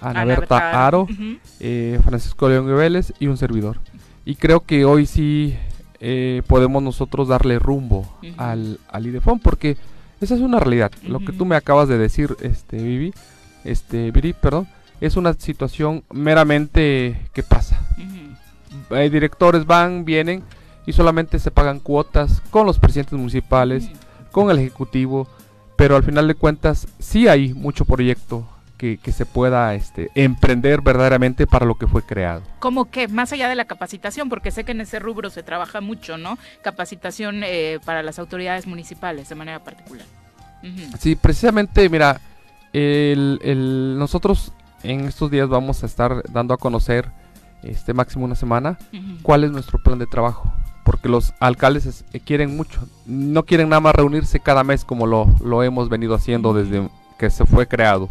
Ana, 0.00 0.22
Ana 0.22 0.24
Berta 0.24 0.54
Berta, 0.54 0.86
Aro, 0.86 1.06
eh, 1.60 2.00
Francisco 2.04 2.48
León 2.48 2.66
Vélez 2.76 3.12
y 3.18 3.26
un 3.26 3.36
servidor. 3.36 3.78
Y 4.24 4.36
creo 4.36 4.60
que 4.60 4.84
hoy 4.84 5.06
sí 5.06 5.56
eh, 6.00 6.42
podemos 6.46 6.82
nosotros 6.82 7.28
darle 7.28 7.58
rumbo 7.58 8.18
al, 8.36 8.78
al 8.88 9.06
IDEFON 9.06 9.38
porque 9.38 9.76
esa 10.20 10.34
es 10.34 10.40
una 10.40 10.60
realidad. 10.60 10.92
Lo 11.06 11.20
que 11.20 11.32
tú 11.32 11.44
me 11.44 11.56
acabas 11.56 11.88
de 11.88 11.98
decir, 11.98 12.36
este 12.40 12.76
Vivi, 12.76 13.12
este 13.64 14.10
Viri, 14.10 14.32
perdón, 14.34 14.68
es 15.00 15.16
una 15.16 15.32
situación 15.34 16.04
meramente 16.12 17.20
que 17.32 17.42
pasa. 17.42 17.80
Eh, 18.90 19.10
directores 19.10 19.66
van, 19.66 20.04
vienen 20.04 20.42
y 20.86 20.92
solamente 20.92 21.38
se 21.38 21.50
pagan 21.50 21.80
cuotas 21.80 22.42
con 22.50 22.66
los 22.66 22.78
presidentes 22.78 23.18
municipales, 23.18 23.88
con 24.30 24.50
el 24.50 24.58
ejecutivo, 24.58 25.26
pero 25.76 25.96
al 25.96 26.02
final 26.02 26.28
de 26.28 26.34
cuentas 26.34 26.86
sí 26.98 27.26
hay 27.26 27.54
mucho 27.54 27.84
proyecto 27.84 28.46
que, 28.80 28.96
que 28.96 29.12
se 29.12 29.26
pueda 29.26 29.74
este, 29.74 30.10
emprender 30.14 30.80
verdaderamente 30.80 31.46
para 31.46 31.66
lo 31.66 31.74
que 31.74 31.86
fue 31.86 32.00
creado. 32.02 32.40
Como 32.60 32.90
que 32.90 33.08
más 33.08 33.30
allá 33.30 33.46
de 33.46 33.54
la 33.54 33.66
capacitación, 33.66 34.30
porque 34.30 34.50
sé 34.50 34.64
que 34.64 34.72
en 34.72 34.80
ese 34.80 34.98
rubro 34.98 35.28
se 35.28 35.42
trabaja 35.42 35.82
mucho, 35.82 36.16
¿no? 36.16 36.38
Capacitación 36.62 37.42
eh, 37.44 37.78
para 37.84 38.02
las 38.02 38.18
autoridades 38.18 38.66
municipales 38.66 39.28
de 39.28 39.34
manera 39.34 39.58
particular. 39.62 40.06
Ujú. 40.62 40.96
Sí, 40.98 41.14
precisamente, 41.14 41.90
mira, 41.90 42.22
el, 42.72 43.38
el- 43.42 43.98
nosotros 43.98 44.52
en 44.82 45.00
estos 45.00 45.30
días 45.30 45.46
vamos 45.50 45.82
a 45.82 45.86
estar 45.86 46.22
dando 46.32 46.54
a 46.54 46.56
conocer, 46.56 47.10
este 47.62 47.92
máximo 47.92 48.24
una 48.24 48.34
semana, 48.34 48.78
Ujú. 48.94 49.18
cuál 49.22 49.44
es 49.44 49.50
nuestro 49.50 49.78
plan 49.78 49.98
de 49.98 50.06
trabajo. 50.06 50.50
Porque 50.84 51.10
los 51.10 51.34
alcaldes 51.38 51.84
es- 51.84 52.04
eh, 52.14 52.20
quieren 52.20 52.56
mucho. 52.56 52.80
No 53.04 53.42
quieren 53.44 53.68
nada 53.68 53.80
más 53.80 53.94
reunirse 53.94 54.40
cada 54.40 54.64
mes 54.64 54.86
como 54.86 55.06
lo, 55.06 55.26
lo 55.44 55.62
hemos 55.62 55.90
venido 55.90 56.14
haciendo 56.14 56.54
desde 56.54 56.88
que 57.18 57.28
se 57.28 57.44
fue 57.44 57.66
creado. 57.68 58.08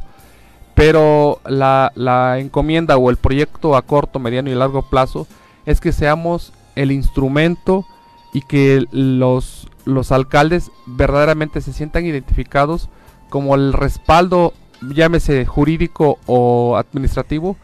Pero 0.80 1.42
la, 1.46 1.92
la 1.96 2.40
encomienda 2.40 2.96
o 2.96 3.10
el 3.10 3.18
proyecto 3.18 3.76
a 3.76 3.82
corto, 3.82 4.18
mediano 4.18 4.50
y 4.50 4.56
largo 4.56 4.82
plazo 4.90 5.28
es 5.66 5.82
que 5.82 5.92
seamos 5.92 6.54
el 6.78 6.94
instrumento 6.94 7.86
y 8.34 8.44
que 8.44 8.86
los, 8.92 9.68
los 9.84 10.14
alcaldes 10.14 10.72
verdaderamente 10.86 11.60
se 11.60 11.74
sientan 11.74 12.06
identificados 12.06 12.88
como 13.30 13.56
el 13.56 13.74
respaldo, 13.74 14.54
llámese 14.82 15.46
jurídico 15.46 16.18
o 16.28 16.78
administrativo, 16.78 17.58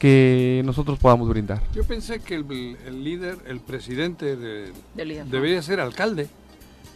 que 0.00 0.60
nosotros 0.64 0.98
podamos 0.98 1.28
brindar. 1.28 1.62
Yo 1.72 1.84
pensé 1.84 2.18
que 2.18 2.34
el, 2.34 2.76
el 2.84 3.04
líder, 3.04 3.38
el 3.46 3.60
presidente, 3.60 4.34
de- 4.36 4.72
debería 5.30 5.62
ser 5.62 5.78
alcalde. 5.78 6.28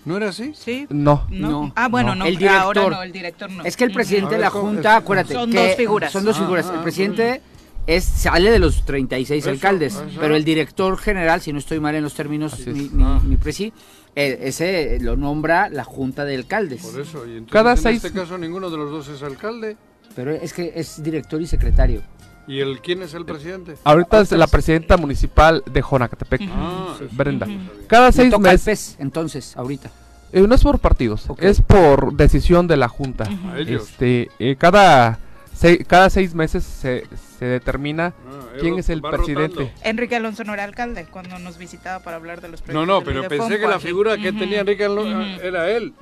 ¿No 0.04 0.16
era 0.16 0.28
así? 0.30 0.52
Sí. 0.54 0.86
No, 0.88 1.26
No. 1.30 1.50
No. 1.50 1.72
Ah, 1.76 1.88
bueno, 1.88 2.10
No. 2.14 2.20
no. 2.20 2.26
El 2.26 2.36
director. 2.38 2.78
Ahora 2.78 2.96
no, 2.96 3.02
el 3.02 3.12
director 3.12 3.50
no. 3.50 3.64
Es 3.64 3.76
que 3.76 3.84
el 3.84 3.92
presidente 3.92 4.34
de 4.36 4.40
la. 4.40 4.50
Junta, 4.50 4.96
acuérdate. 4.96 5.34
Son 5.34 5.50
que 5.50 5.58
dos 5.68 5.76
figuras. 5.76 6.12
Son 6.12 6.24
dos 6.24 6.36
Ah, 6.36 6.40
figuras. 6.40 6.66
ah, 6.70 6.74
el 6.76 6.80
presidente 6.82 7.42
es 7.86 8.04
sale 8.04 8.50
de 8.50 8.58
los 8.58 8.84
36 8.84 9.42
Eso, 9.44 9.50
alcaldes, 9.50 9.94
eso. 9.94 10.04
pero 10.20 10.36
el 10.36 10.44
director 10.44 10.96
general, 10.98 11.40
si 11.40 11.52
no 11.52 11.58
estoy 11.58 11.80
mal 11.80 11.94
en 11.94 12.02
los 12.04 12.14
términos, 12.14 12.58
mi, 12.66 12.88
mi- 12.90 13.02
Ah. 13.04 13.20
mi 13.24 13.36
presi, 13.36 13.72
eh, 14.14 14.38
ese 14.42 14.98
lo 15.00 15.16
nombra 15.16 15.68
la 15.68 15.84
Junta 15.84 16.24
de 16.24 16.36
Alcaldes. 16.36 16.82
Por 16.82 17.00
eso. 17.00 17.26
Y 17.26 17.32
entonces, 17.32 17.52
Cada 17.52 17.72
en 17.72 17.76
seis- 17.78 18.04
este 18.04 18.18
caso 18.18 18.38
ninguno 18.38 18.70
de 18.70 18.76
los 18.78 18.90
dos 18.90 19.08
es 19.08 19.22
alcalde. 19.22 19.76
Pero 20.16 20.32
es 20.32 20.52
que 20.52 20.72
es 20.74 21.02
director 21.02 21.40
y 21.40 21.46
secretario. 21.46 22.02
¿Y 22.50 22.60
el 22.60 22.80
quién 22.80 23.02
es 23.02 23.14
el 23.14 23.24
presidente? 23.24 23.76
ahorita 23.84 24.20
es 24.20 24.32
la 24.32 24.46
presidenta 24.48 24.96
municipal 24.96 25.62
de 25.70 25.80
Jonacatepec, 25.82 26.42
Ah, 26.52 26.96
Brenda. 27.12 27.46
Ujú. 27.46 27.86
Cada 27.86 28.10
seis 28.10 28.30
toca 28.30 28.50
al 28.50 28.54
meses, 28.56 28.64
PES, 28.66 28.96
entonces, 28.98 29.56
ahorita. 29.56 29.90
eh, 30.32 30.40
no 30.42 30.54
es 30.54 30.62
por 30.62 30.78
partidos, 30.80 31.26
es 31.38 31.60
por 31.62 32.14
decisión 32.14 32.66
de 32.66 32.76
la 32.76 32.88
Junta. 32.88 33.24
a 33.52 33.58
ellos. 33.58 33.84
Este, 33.88 34.30
eh, 34.40 34.56
cada, 34.58 35.18
se- 35.60 35.84
cada 35.84 36.08
seis 36.10 36.34
meses 36.34 36.64
se, 36.64 37.04
se 37.38 37.44
determina 37.44 38.14
Ah, 38.26 38.46
quién 38.60 38.78
es 38.78 38.88
el 38.88 39.02
presidente. 39.02 39.56
rotando. 39.64 39.70
Enrique 39.84 40.16
Alonso 40.16 40.42
no 40.44 40.54
era 40.54 40.64
alcalde 40.64 41.06
cuando 41.10 41.38
nos 41.38 41.58
visitaba 41.58 42.02
para 42.02 42.16
hablar 42.16 42.40
de 42.40 42.48
los 42.48 42.60
No, 42.60 42.64
proyectos. 42.66 42.86
no, 42.88 42.94
del 43.00 43.04
pero 43.04 43.28
pensé 43.28 43.60
que 43.60 43.66
la 43.68 43.78
figura 43.78 44.16
que 44.16 44.32
tenía 44.32 44.60
Enrique 44.60 44.84
Alonso 44.84 45.18
Ujú. 45.18 45.46
era 45.46 45.70
él. 45.70 45.92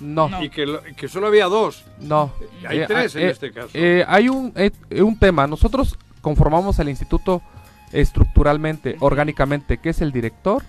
No, 0.00 0.28
No. 0.28 0.42
Y 0.44 0.48
que, 0.50 0.66
lo- 0.66 0.82
que 0.82 1.08
solo 1.08 1.26
había 1.26 1.46
dos. 1.46 1.84
no. 1.98 2.32
Hay 2.68 2.78
Eh, 2.80 2.84
tres 2.86 3.16
en 3.16 3.22
eh, 3.22 3.30
este 3.30 3.52
caso. 3.52 3.70
eh, 3.74 4.04
hay 4.06 4.28
un, 4.28 4.52
eh, 4.56 4.70
un 5.02 5.18
tema. 5.18 5.46
Nosotros 5.46 5.98
conformamos 6.20 6.78
el 6.78 6.88
instituto 6.88 7.42
estructuralmente, 7.92 8.96
orgánicamente, 9.00 9.78
que 9.78 9.90
es 9.90 10.00
el 10.00 10.12
director, 10.12 10.62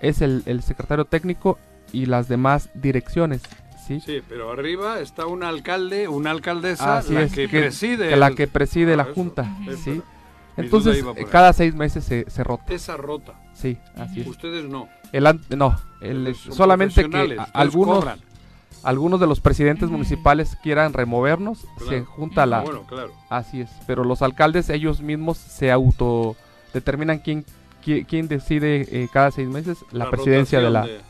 es 0.00 0.20
el, 0.22 0.42
el 0.46 0.62
secretario 0.62 1.04
técnico 1.04 1.58
y 1.92 2.06
las 2.06 2.28
demás 2.28 2.70
direcciones. 2.74 3.42
¿Sí? 3.86 4.00
Sí, 4.00 4.20
pero 4.28 4.50
arriba 4.52 5.00
está 5.00 5.26
un 5.26 5.42
alcalde, 5.42 6.08
una 6.08 6.30
alcaldesa, 6.30 6.98
Así 6.98 7.12
la 7.14 7.22
es, 7.22 7.32
que, 7.32 7.48
que- 7.48 7.60
preside. 7.60 8.08
que 8.10 8.16
la 8.16 8.30
que 8.32 8.46
preside 8.48 8.96
la 8.96 9.04
eso, 9.04 9.14
junta, 9.14 9.56
eso. 9.68 9.76
¿sí? 9.82 10.02
Mi 10.56 10.64
Entonces, 10.64 11.04
eh, 11.16 11.26
cada 11.30 11.52
seis 11.52 11.74
meses 11.74 12.04
se, 12.04 12.30
se 12.30 12.44
rota, 12.44 12.72
Esa 12.72 12.96
rota. 12.96 13.34
sí, 13.54 13.76
así 13.96 14.20
es. 14.20 14.26
Ustedes 14.26 14.64
no. 14.64 14.88
El 15.12 15.26
an- 15.26 15.40
no, 15.56 15.76
el- 16.00 16.34
solamente 16.34 17.08
que 17.08 17.36
a- 17.38 17.44
algunos, 17.54 17.98
cobran. 17.98 18.20
algunos 18.84 19.18
de 19.20 19.26
los 19.26 19.40
presidentes 19.40 19.90
municipales 19.90 20.56
quieran 20.62 20.92
removernos, 20.92 21.66
se 21.88 22.02
junta 22.04 22.46
la... 22.46 22.60
Bueno, 22.60 22.84
claro. 22.86 23.12
Así 23.30 23.60
es, 23.62 23.70
pero 23.86 24.04
los 24.04 24.22
alcaldes 24.22 24.70
ellos 24.70 25.00
mismos 25.00 25.38
se 25.38 25.70
autodeterminan 25.72 27.18
quién, 27.18 27.44
quién, 27.84 28.04
quién 28.04 28.28
decide 28.28 28.86
eh, 28.90 29.08
cada 29.12 29.30
seis 29.30 29.48
meses 29.48 29.78
la, 29.92 30.08
presidencia 30.10 30.60
de 30.60 30.70
la... 30.70 30.82
de-. 30.86 31.00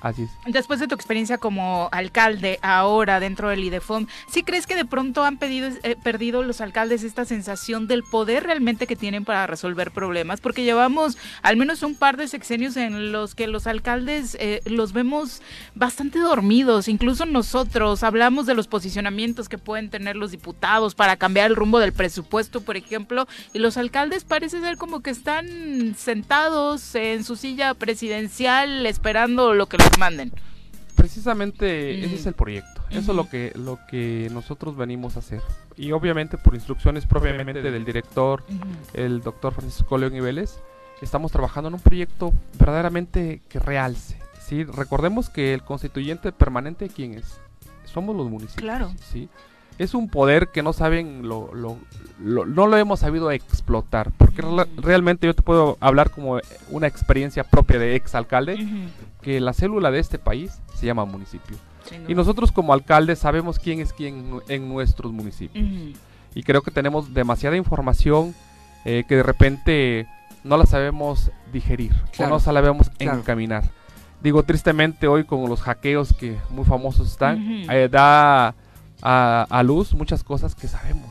Así 0.00 0.24
es. 0.24 0.30
Después 0.46 0.80
de 0.80 0.88
tu 0.88 0.94
experiencia 0.94 1.38
como 1.38 1.88
alcalde 1.92 2.58
ahora 2.62 3.20
dentro 3.20 3.48
del 3.48 3.64
IDEFOM, 3.64 4.06
¿sí 4.28 4.42
crees 4.42 4.66
que 4.66 4.74
de 4.74 4.84
pronto 4.84 5.24
han 5.24 5.36
pedido, 5.38 5.68
eh, 5.82 5.96
perdido 6.02 6.42
los 6.42 6.60
alcaldes 6.60 7.04
esta 7.04 7.24
sensación 7.24 7.86
del 7.86 8.02
poder 8.02 8.44
realmente 8.44 8.86
que 8.86 8.96
tienen 8.96 9.24
para 9.24 9.46
resolver 9.46 9.90
problemas? 9.90 10.40
Porque 10.40 10.64
llevamos 10.64 11.16
al 11.42 11.56
menos 11.56 11.82
un 11.82 11.94
par 11.94 12.16
de 12.16 12.28
sexenios 12.28 12.76
en 12.76 13.12
los 13.12 13.34
que 13.34 13.46
los 13.46 13.66
alcaldes 13.66 14.36
eh, 14.40 14.60
los 14.66 14.92
vemos 14.92 15.42
bastante 15.74 16.18
dormidos. 16.18 16.88
Incluso 16.88 17.26
nosotros 17.26 18.02
hablamos 18.02 18.46
de 18.46 18.54
los 18.54 18.68
posicionamientos 18.68 19.48
que 19.48 19.58
pueden 19.58 19.90
tener 19.90 20.16
los 20.16 20.30
diputados 20.30 20.94
para 20.94 21.16
cambiar 21.16 21.50
el 21.50 21.56
rumbo 21.56 21.78
del 21.78 21.92
presupuesto, 21.92 22.60
por 22.60 22.76
ejemplo, 22.76 23.26
y 23.52 23.58
los 23.58 23.76
alcaldes 23.76 24.24
parece 24.24 24.60
ser 24.60 24.76
como 24.76 25.00
que 25.00 25.10
están 25.10 25.94
sentados 25.96 26.94
en 26.94 27.24
su 27.24 27.36
silla 27.36 27.74
presidencial 27.74 28.86
esperando 28.86 29.54
lo 29.54 29.66
que 29.66 29.71
les 29.78 29.98
manden. 29.98 30.32
Precisamente 30.94 32.04
ese 32.04 32.14
es 32.14 32.26
el 32.26 32.34
proyecto. 32.34 32.82
Eso 32.90 33.12
es 33.12 33.16
lo 33.16 33.28
que, 33.28 33.52
lo 33.56 33.78
que 33.88 34.28
nosotros 34.30 34.76
venimos 34.76 35.16
a 35.16 35.20
hacer. 35.20 35.40
Y 35.76 35.92
obviamente 35.92 36.38
por 36.38 36.54
instrucciones 36.54 37.06
propiamente 37.06 37.62
del 37.62 37.84
director, 37.84 38.44
el 38.94 39.20
doctor 39.22 39.54
Francisco 39.54 39.96
León 39.98 40.14
y 40.14 40.20
Vélez, 40.20 40.58
estamos 41.00 41.32
trabajando 41.32 41.68
en 41.68 41.74
un 41.74 41.80
proyecto 41.80 42.32
verdaderamente 42.58 43.42
que 43.48 43.58
realce. 43.58 44.18
¿sí? 44.40 44.64
Recordemos 44.64 45.30
que 45.30 45.54
el 45.54 45.62
constituyente 45.62 46.30
permanente, 46.30 46.88
¿quién 46.88 47.14
es? 47.14 47.40
Somos 47.84 48.14
los 48.14 48.28
municipios. 48.28 48.62
Claro. 48.62 48.92
¿sí? 49.10 49.28
Es 49.78 49.94
un 49.94 50.08
poder 50.08 50.48
que 50.48 50.62
no 50.62 50.72
saben, 50.72 51.26
lo, 51.28 51.52
lo- 51.54 51.78
lo- 52.22 52.46
no 52.46 52.66
lo 52.66 52.76
hemos 52.76 53.00
sabido 53.00 53.30
explotar. 53.30 54.12
Porque 54.16 54.42
rela- 54.42 54.68
realmente 54.76 55.26
yo 55.26 55.34
te 55.34 55.42
puedo 55.42 55.76
hablar 55.80 56.10
como 56.10 56.38
una 56.70 56.86
experiencia 56.86 57.44
propia 57.44 57.78
de 57.78 57.96
exalcalde, 57.96 58.66
que 59.22 59.40
la 59.40 59.52
célula 59.52 59.90
de 59.90 59.98
este 59.98 60.18
país 60.18 60.60
se 60.74 60.86
llama 60.86 61.04
municipio. 61.04 61.56
Y 62.08 62.14
nosotros 62.14 62.52
como 62.52 62.72
alcaldes 62.72 63.18
sabemos 63.18 63.58
quién 63.58 63.80
es 63.80 63.92
quién 63.92 64.40
en 64.48 64.68
nuestros 64.68 65.12
municipios. 65.12 65.64
Y 66.34 66.42
creo 66.44 66.62
que 66.62 66.70
tenemos 66.70 67.12
demasiada 67.12 67.56
información 67.56 68.34
eh, 68.84 69.04
que 69.06 69.16
de 69.16 69.22
repente 69.22 70.06
no 70.44 70.56
la 70.56 70.64
sabemos 70.66 71.30
digerir 71.52 71.92
Claro, 72.12 72.32
o 72.32 72.34
no 72.36 72.40
sabemos 72.40 72.88
claro. 72.90 73.18
encaminar. 73.18 73.64
Digo, 74.22 74.42
tristemente 74.44 75.06
hoy 75.08 75.24
con 75.24 75.48
los 75.48 75.60
hackeos 75.62 76.12
que 76.14 76.36
muy 76.50 76.64
famosos 76.64 77.10
están, 77.10 77.38
eh, 77.70 77.88
da 77.90 78.54
a, 79.02 79.46
a 79.50 79.62
luz 79.62 79.94
muchas 79.94 80.24
cosas 80.24 80.54
que 80.54 80.68
sabemos. 80.68 81.10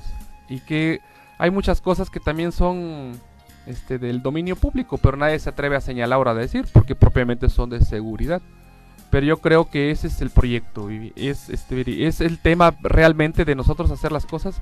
Y 0.49 0.59
que 0.59 1.01
hay 1.37 1.51
muchas 1.51 1.81
cosas 1.81 2.09
que 2.09 2.19
también 2.19 2.51
son 2.51 3.19
este, 3.65 3.99
del 3.99 4.21
dominio 4.21 4.55
público, 4.55 4.97
pero 4.97 5.17
nadie 5.17 5.39
se 5.39 5.49
atreve 5.49 5.75
a 5.75 5.81
señalar 5.81 6.17
ahora 6.17 6.33
de 6.33 6.41
decir, 6.41 6.65
porque 6.73 6.95
propiamente 6.95 7.49
son 7.49 7.69
de 7.69 7.81
seguridad. 7.81 8.41
Pero 9.09 9.25
yo 9.25 9.37
creo 9.37 9.69
que 9.69 9.91
ese 9.91 10.07
es 10.07 10.21
el 10.21 10.29
proyecto, 10.29 10.89
y 10.89 11.13
es, 11.15 11.49
este, 11.49 12.07
es 12.07 12.21
el 12.21 12.39
tema 12.39 12.73
realmente 12.81 13.43
de 13.43 13.55
nosotros 13.55 13.91
hacer 13.91 14.11
las 14.11 14.25
cosas 14.25 14.61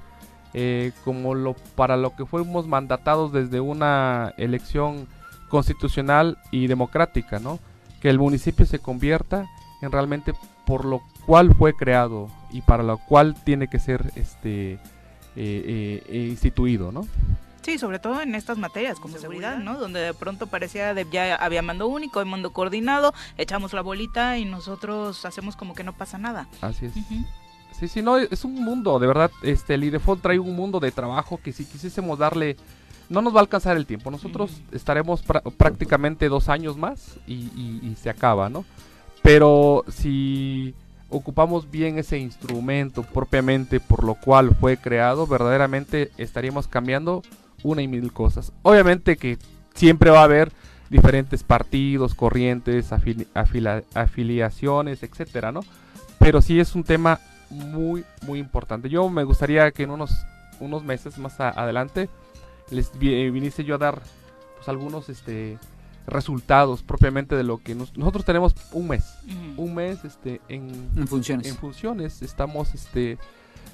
eh, 0.55 0.91
como 1.05 1.35
lo 1.35 1.53
para 1.75 1.95
lo 1.95 2.15
que 2.15 2.25
fuimos 2.25 2.67
mandatados 2.67 3.31
desde 3.31 3.59
una 3.59 4.33
elección 4.37 5.07
constitucional 5.47 6.39
y 6.49 6.65
democrática, 6.67 7.39
¿no? 7.39 7.59
Que 8.01 8.09
el 8.09 8.17
municipio 8.17 8.65
se 8.65 8.79
convierta 8.79 9.45
en 9.81 9.91
realmente 9.91 10.33
por 10.65 10.85
lo 10.85 11.01
cual 11.29 11.53
fue 11.53 11.75
creado 11.75 12.27
y 12.49 12.61
para 12.61 12.81
lo 12.81 12.97
cual 12.97 13.35
tiene 13.43 13.67
que 13.67 13.77
ser 13.77 14.11
este 14.15 14.79
eh, 15.35 16.03
eh, 16.07 16.27
instituido, 16.27 16.91
¿no? 16.91 17.07
Sí, 17.61 17.77
sobre 17.77 17.99
todo 17.99 18.19
en 18.19 18.33
estas 18.33 18.57
materias 18.57 18.99
como 18.99 19.19
seguridad, 19.19 19.59
¿no? 19.59 19.77
Donde 19.77 19.99
de 19.99 20.15
pronto 20.15 20.47
parecía 20.47 20.95
de 20.95 21.05
ya 21.11 21.35
había 21.35 21.61
mando 21.61 21.87
único, 21.87 22.19
hay 22.19 22.25
mando 22.25 22.51
coordinado, 22.51 23.13
echamos 23.37 23.73
la 23.73 23.81
bolita 23.81 24.39
y 24.39 24.45
nosotros 24.45 25.23
hacemos 25.23 25.55
como 25.55 25.75
que 25.75 25.83
no 25.83 25.93
pasa 25.93 26.17
nada. 26.17 26.47
Así 26.61 26.87
es. 26.87 26.93
Sí, 27.79 27.87
sí, 27.87 28.01
no, 28.01 28.17
es 28.17 28.43
un 28.43 28.55
mundo, 28.55 28.97
de 28.97 29.05
verdad, 29.05 29.29
este, 29.43 29.75
el 29.75 29.83
IDEFON 29.83 30.19
trae 30.21 30.39
un 30.39 30.55
mundo 30.55 30.79
de 30.79 30.91
trabajo 30.91 31.39
que 31.43 31.53
si 31.53 31.63
quisiésemos 31.63 32.17
darle, 32.17 32.57
no 33.07 33.21
nos 33.21 33.35
va 33.35 33.37
a 33.37 33.41
alcanzar 33.41 33.77
el 33.77 33.85
tiempo. 33.85 34.09
Nosotros 34.09 34.63
estaremos 34.71 35.21
prácticamente 35.57 36.27
dos 36.27 36.49
años 36.49 36.75
más 36.75 37.19
y, 37.27 37.93
se 38.01 38.09
acaba, 38.09 38.49
¿no? 38.49 38.65
Pero 39.21 39.85
si 39.89 40.73
ocupamos 41.09 41.69
bien 41.69 41.97
ese 41.97 42.17
instrumento 42.17 43.03
propiamente 43.03 43.79
por 43.79 44.03
lo 44.03 44.15
cual 44.15 44.55
fue 44.55 44.77
creado, 44.77 45.27
verdaderamente 45.27 46.11
estaríamos 46.17 46.67
cambiando 46.67 47.23
una 47.63 47.81
y 47.81 47.87
mil 47.87 48.13
cosas. 48.13 48.51
Obviamente 48.61 49.17
que 49.17 49.37
siempre 49.73 50.11
va 50.11 50.21
a 50.21 50.25
haber 50.25 50.51
diferentes 50.89 51.43
partidos, 51.43 52.15
corrientes, 52.15 52.91
afiliaciones, 53.93 55.03
etcétera, 55.03 55.51
¿no? 55.51 55.61
Pero 56.17 56.41
sí 56.41 56.59
es 56.59 56.75
un 56.75 56.83
tema 56.83 57.19
muy, 57.49 58.03
muy 58.25 58.39
importante. 58.39 58.89
Yo 58.89 59.07
me 59.09 59.23
gustaría 59.23 59.71
que 59.71 59.83
en 59.83 59.91
unos, 59.91 60.11
unos 60.59 60.83
meses 60.83 61.17
más 61.17 61.39
adelante 61.39 62.09
les 62.71 62.97
viniese 62.97 63.63
yo 63.63 63.75
a 63.75 63.79
dar 63.79 64.01
pues, 64.55 64.67
algunos 64.67 65.09
este, 65.09 65.57
resultados 66.09 66.83
propiamente 66.83 67.35
de 67.35 67.43
lo 67.43 67.57
que 67.57 67.75
nosotros 67.75 68.25
tenemos 68.25 68.55
un 68.71 68.87
mes. 68.87 69.05
Un 69.57 69.75
mes 69.75 70.03
este, 70.03 70.41
en, 70.49 70.89
funciones. 71.07 71.47
En 71.47 71.55
funciones. 71.55 72.21
Estamos 72.21 72.73
este, 72.73 73.17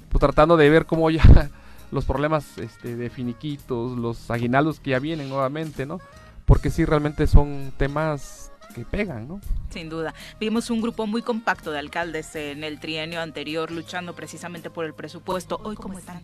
pues, 0.09 0.19
tratando 0.19 0.57
de 0.57 0.69
ver 0.69 0.85
cómo 0.85 1.09
ya 1.09 1.23
los 1.91 2.05
problemas 2.05 2.57
este, 2.57 2.95
de 2.95 3.09
finiquitos, 3.09 3.97
los 3.97 4.29
aguinaldos 4.29 4.79
que 4.79 4.91
ya 4.91 4.99
vienen 4.99 5.29
nuevamente, 5.29 5.85
¿no? 5.85 5.99
Porque 6.45 6.69
sí, 6.69 6.85
realmente 6.85 7.27
son 7.27 7.73
temas 7.77 8.51
que 8.73 8.85
pegan, 8.85 9.27
¿no? 9.27 9.39
Sin 9.69 9.89
duda. 9.89 10.13
Vimos 10.39 10.69
un 10.69 10.81
grupo 10.81 11.07
muy 11.07 11.21
compacto 11.21 11.71
de 11.71 11.79
alcaldes 11.79 12.35
en 12.35 12.63
el 12.63 12.79
trienio 12.79 13.21
anterior 13.21 13.71
luchando 13.71 14.13
precisamente 14.13 14.69
por 14.69 14.85
el 14.85 14.93
presupuesto. 14.93 15.59
¿Hoy 15.63 15.75
cómo 15.75 15.97
están? 15.97 16.21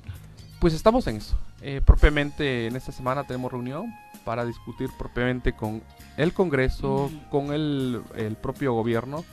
Pues 0.61 0.75
estamos 0.75 1.07
en 1.07 1.15
eso. 1.15 1.35
Eh, 1.63 1.81
propiamente 1.83 2.67
en 2.67 2.75
esta 2.75 2.91
semana 2.91 3.23
tenemos 3.23 3.51
reunión 3.51 3.91
para 4.23 4.45
discutir 4.45 4.91
propiamente 4.95 5.53
con 5.53 5.81
el 6.17 6.33
Congreso, 6.33 7.09
con 7.31 7.51
el, 7.51 8.03
propio 8.39 8.71
gobierno, 8.73 9.25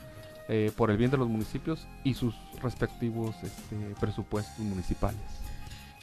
eh, 0.48 0.72
por 0.74 0.90
el 0.90 0.96
bien 0.96 1.10
de 1.10 1.18
los 1.18 1.28
municipios 1.28 1.86
y 2.02 2.14
sus 2.14 2.34
respectivos 2.62 3.36
este, 3.42 3.76
presupuestos 4.00 4.58
municipales. 4.60 5.20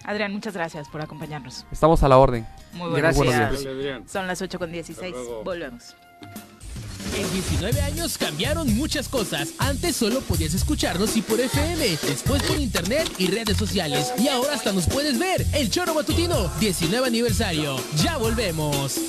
Adrián, 0.04 0.32
muchas 0.32 0.54
gracias 0.54 0.88
por 0.90 1.02
acompañarnos. 1.02 1.66
Estamos 1.72 2.04
a 2.04 2.08
la 2.08 2.20
orden. 2.20 2.46
Muy 2.74 2.92
buenas 2.92 3.20
gracias. 3.20 4.12
Son 4.12 4.28
las 4.28 4.40
8 4.44 4.60
con 4.60 4.72
16. 4.72 5.16
Volvemos. 5.44 5.96
En 7.14 7.32
19 7.32 7.82
años 7.82 8.18
cambiaron 8.18 8.76
muchas 8.76 9.08
cosas. 9.08 9.50
Antes 9.58 9.96
solo 9.96 10.22
podías 10.22 10.54
escucharnos 10.54 11.16
y 11.16 11.22
por 11.22 11.40
FM, 11.40 11.98
después 12.08 12.42
por 12.44 12.60
internet 12.60 13.10
y 13.18 13.28
redes 13.28 13.58
sociales. 13.58 14.12
Y 14.18 14.28
ahora 14.28 14.54
hasta 14.54 14.74
nos 14.74 14.88
puedes 14.88 15.20
ver. 15.20 15.46
El 15.54 15.70
Choro 15.70 15.94
Matutino, 15.94 16.52
19 16.60 17.08
aniversario. 17.08 17.78
Ya 18.04 18.18
volvemos. 18.18 19.00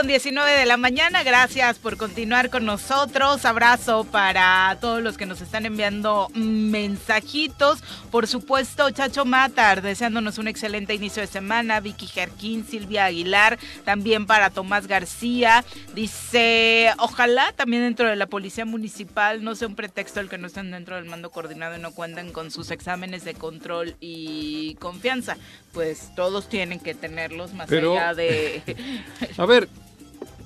Con 0.00 0.06
19 0.06 0.52
de 0.52 0.64
la 0.64 0.78
mañana, 0.78 1.22
gracias 1.22 1.78
por 1.78 1.98
continuar 1.98 2.48
con 2.48 2.64
nosotros. 2.64 3.44
Abrazo 3.44 4.04
para 4.04 4.78
todos 4.80 5.02
los 5.02 5.18
que 5.18 5.26
nos 5.26 5.42
están 5.42 5.66
enviando 5.66 6.28
mensajitos. 6.32 7.82
Por 8.10 8.26
supuesto, 8.26 8.90
Chacho 8.92 9.26
Matar, 9.26 9.82
deseándonos 9.82 10.38
un 10.38 10.48
excelente 10.48 10.94
inicio 10.94 11.20
de 11.20 11.26
semana. 11.26 11.80
Vicky 11.80 12.06
Jerquín, 12.06 12.64
Silvia 12.66 13.04
Aguilar, 13.04 13.58
también 13.84 14.24
para 14.24 14.48
Tomás 14.48 14.86
García. 14.86 15.66
Dice, 15.92 16.94
ojalá 16.96 17.52
también 17.52 17.82
dentro 17.82 18.08
de 18.08 18.16
la 18.16 18.26
Policía 18.26 18.64
Municipal 18.64 19.44
no 19.44 19.54
sea 19.54 19.68
un 19.68 19.74
pretexto 19.74 20.20
el 20.20 20.30
que 20.30 20.38
no 20.38 20.46
estén 20.46 20.70
dentro 20.70 20.96
del 20.96 21.04
mando 21.04 21.28
coordinado 21.30 21.76
y 21.76 21.78
no 21.78 21.92
cuenten 21.92 22.32
con 22.32 22.50
sus 22.50 22.70
exámenes 22.70 23.22
de 23.24 23.34
control 23.34 23.96
y 24.00 24.76
confianza. 24.76 25.36
Pues 25.74 26.10
todos 26.16 26.48
tienen 26.48 26.80
que 26.80 26.94
tenerlos 26.94 27.52
más 27.52 27.70
allá 27.70 28.14
de... 28.14 28.62
A 29.36 29.44
ver, 29.44 29.68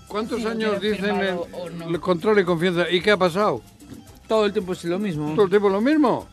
¿Cuántos 0.09 0.45
años 0.45 0.81
dicen 0.81 1.17
el, 1.89 2.01
control 2.01 2.39
y 2.41 2.45
confianza? 2.45 2.91
¿Y 2.91 3.01
qué 3.01 3.11
ha 3.13 3.17
pasado? 3.17 3.63
Todo 4.29 4.47
el 4.47 4.53
tiempo 4.53 4.73
es 4.73 4.85
lo 4.85 4.99
mismo. 4.99 5.33
¿Todo 5.35 5.45
el 5.45 5.51
tiempo 5.51 5.69
lo 5.69 5.81
mismo? 5.81 6.29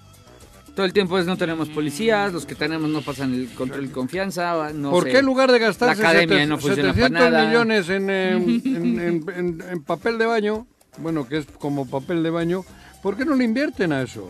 Todo 0.75 0.85
el 0.85 0.93
tiempo 0.93 1.19
es 1.19 1.25
no 1.25 1.37
tenemos 1.37 1.67
policías, 1.69 2.31
los 2.31 2.45
que 2.45 2.55
tenemos 2.55 2.89
no 2.89 3.01
pasan 3.01 3.33
el 3.33 3.49
control 3.49 3.87
de 3.87 3.91
confianza. 3.93 4.71
No 4.73 4.91
¿Por 4.91 5.03
sé, 5.03 5.11
qué 5.11 5.17
en 5.19 5.25
lugar 5.25 5.51
de 5.51 5.59
no 5.59 6.57
funciona 6.57 6.93
700 6.93 7.09
para 7.11 7.29
nada? 7.29 7.47
millones 7.47 7.89
en, 7.89 8.09
eh, 8.09 8.31
en- 8.65 8.99
en- 8.99 9.29
en- 9.35 9.63
en 9.69 9.83
papel 9.83 10.17
de 10.17 10.25
baño, 10.25 10.67
bueno, 10.97 11.27
que 11.27 11.39
es 11.39 11.45
como 11.59 11.85
papel 11.89 12.23
de 12.23 12.29
baño, 12.29 12.63
¿por 13.03 13.17
qué 13.17 13.25
no 13.25 13.35
le 13.35 13.43
invierten 13.43 13.91
a 13.91 14.01
eso? 14.01 14.29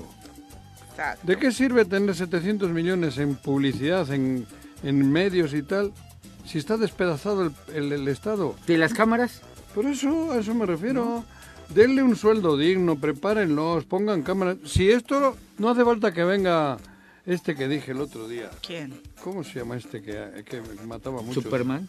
¿De 1.23 1.38
qué 1.38 1.51
sirve 1.51 1.85
tener 1.85 2.15
700 2.15 2.69
millones 2.72 3.18
en 3.18 3.35
publicidad, 3.35 4.11
en, 4.11 4.45
en 4.84 5.11
medios 5.11 5.53
y 5.53 5.63
tal, 5.63 5.93
si 6.51 6.57
está 6.59 6.77
despedazado 6.77 7.43
el, 7.43 7.51
el- 7.73 7.91
el 7.93 8.07
Estado? 8.07 8.55
¿Y 8.67 8.77
las 8.77 8.93
cámaras? 8.93 9.41
Por 9.73 9.85
eso, 9.85 10.31
a 10.31 10.39
eso 10.39 10.53
me 10.53 10.65
refiero. 10.65 11.23
Denle 11.69 12.03
un 12.03 12.17
sueldo 12.17 12.57
digno, 12.57 12.97
prepárenlos, 12.97 13.85
pongan 13.85 14.23
cámaras. 14.23 14.57
Si 14.65 14.91
esto 14.91 15.37
no 15.57 15.69
hace 15.69 15.85
falta 15.85 16.11
que 16.13 16.25
venga 16.25 16.77
este 17.25 17.55
que 17.55 17.69
dije 17.69 17.91
el 17.91 18.01
otro 18.01 18.27
día. 18.27 18.49
¿Quién? 18.65 18.99
¿Cómo 19.23 19.43
se 19.45 19.59
llama 19.59 19.77
este 19.77 20.01
que, 20.01 20.43
que 20.43 20.61
mataba 20.85 21.21
mucho? 21.21 21.39
Superman. 21.41 21.87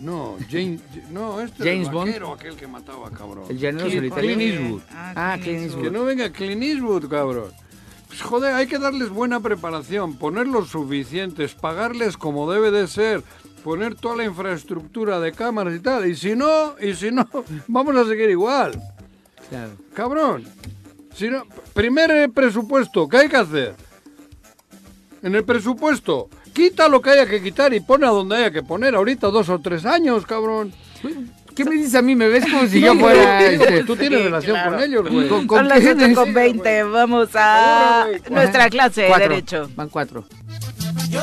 No, 0.00 0.36
James, 0.50 0.80
no, 1.10 1.40
este 1.40 1.64
James 1.64 1.86
el 1.88 1.94
Bond. 1.94 2.06
vaquero, 2.08 2.32
aquel 2.34 2.56
que 2.56 2.66
mataba, 2.66 3.10
cabrón. 3.10 3.44
El 3.48 3.58
llanero 3.58 3.88
solitario. 3.90 4.34
Clint 4.34 4.42
Eastwood. 4.60 4.82
Ah, 4.90 5.38
Clint 5.40 5.62
Eastwood. 5.62 5.84
Que 5.84 5.90
no 5.90 6.04
venga 6.04 6.30
Clint 6.30 6.62
Eastwood, 6.62 7.08
cabrón. 7.08 7.52
Pues 8.08 8.20
joder, 8.20 8.52
hay 8.54 8.66
que 8.66 8.78
darles 8.78 9.08
buena 9.08 9.40
preparación, 9.40 10.18
ponerlos 10.18 10.68
suficientes, 10.68 11.54
pagarles 11.54 12.18
como 12.18 12.50
debe 12.52 12.70
de 12.70 12.86
ser, 12.86 13.22
poner 13.62 13.94
toda 13.94 14.16
la 14.16 14.24
infraestructura 14.24 15.20
de 15.20 15.32
cámaras 15.32 15.74
y 15.74 15.80
tal. 15.80 16.06
Y 16.06 16.14
si 16.16 16.34
no, 16.34 16.74
y 16.80 16.94
si 16.94 17.10
no, 17.10 17.28
vamos 17.68 17.96
a 17.96 18.04
seguir 18.06 18.30
igual. 18.30 18.72
Claro. 19.48 19.72
Cabrón. 19.94 20.44
Si 21.14 21.28
no, 21.28 21.44
primer 21.74 22.30
presupuesto, 22.30 23.08
¿qué 23.08 23.18
hay 23.18 23.28
que 23.28 23.36
hacer? 23.36 23.74
En 25.22 25.34
el 25.34 25.44
presupuesto, 25.44 26.28
quita 26.52 26.88
lo 26.88 27.00
que 27.02 27.10
haya 27.10 27.26
que 27.26 27.42
quitar 27.42 27.72
y 27.74 27.80
pone 27.80 28.06
a 28.06 28.10
donde 28.10 28.36
haya 28.36 28.50
que 28.50 28.62
poner. 28.62 28.94
Ahorita 28.94 29.28
dos 29.28 29.48
o 29.50 29.58
tres 29.60 29.84
años, 29.84 30.26
cabrón. 30.26 30.72
¿Qué 31.54 31.64
me 31.66 31.72
dices 31.76 31.94
a 31.96 32.02
mí? 32.02 32.16
Me 32.16 32.28
ves 32.28 32.44
como 32.50 32.66
si 32.66 32.80
yo 32.80 32.94
fuera... 32.94 33.44
este, 33.46 33.84
Tú 33.84 33.94
tienes 33.94 34.20
Sí, 34.20 34.24
relación 34.24 34.56
claro. 34.56 34.70
con 34.72 34.82
ellos, 34.82 35.08
güey. 35.10 35.28
Con- 35.28 35.46
con- 35.46 35.58
Son 35.58 35.68
las 35.68 35.80
qué 35.80 35.88
8 35.90 35.98
con 35.98 36.08
necesito, 36.08 36.32
20. 36.34 36.82
Vamos 36.84 37.36
a 37.36 38.02
Ahora, 38.04 38.18
nuestra 38.30 38.70
clase 38.70 39.02
de. 39.02 39.18
Derecho. 39.18 39.70
Van 39.76 39.90
cuatro. 39.90 40.24
Yo 41.10 41.20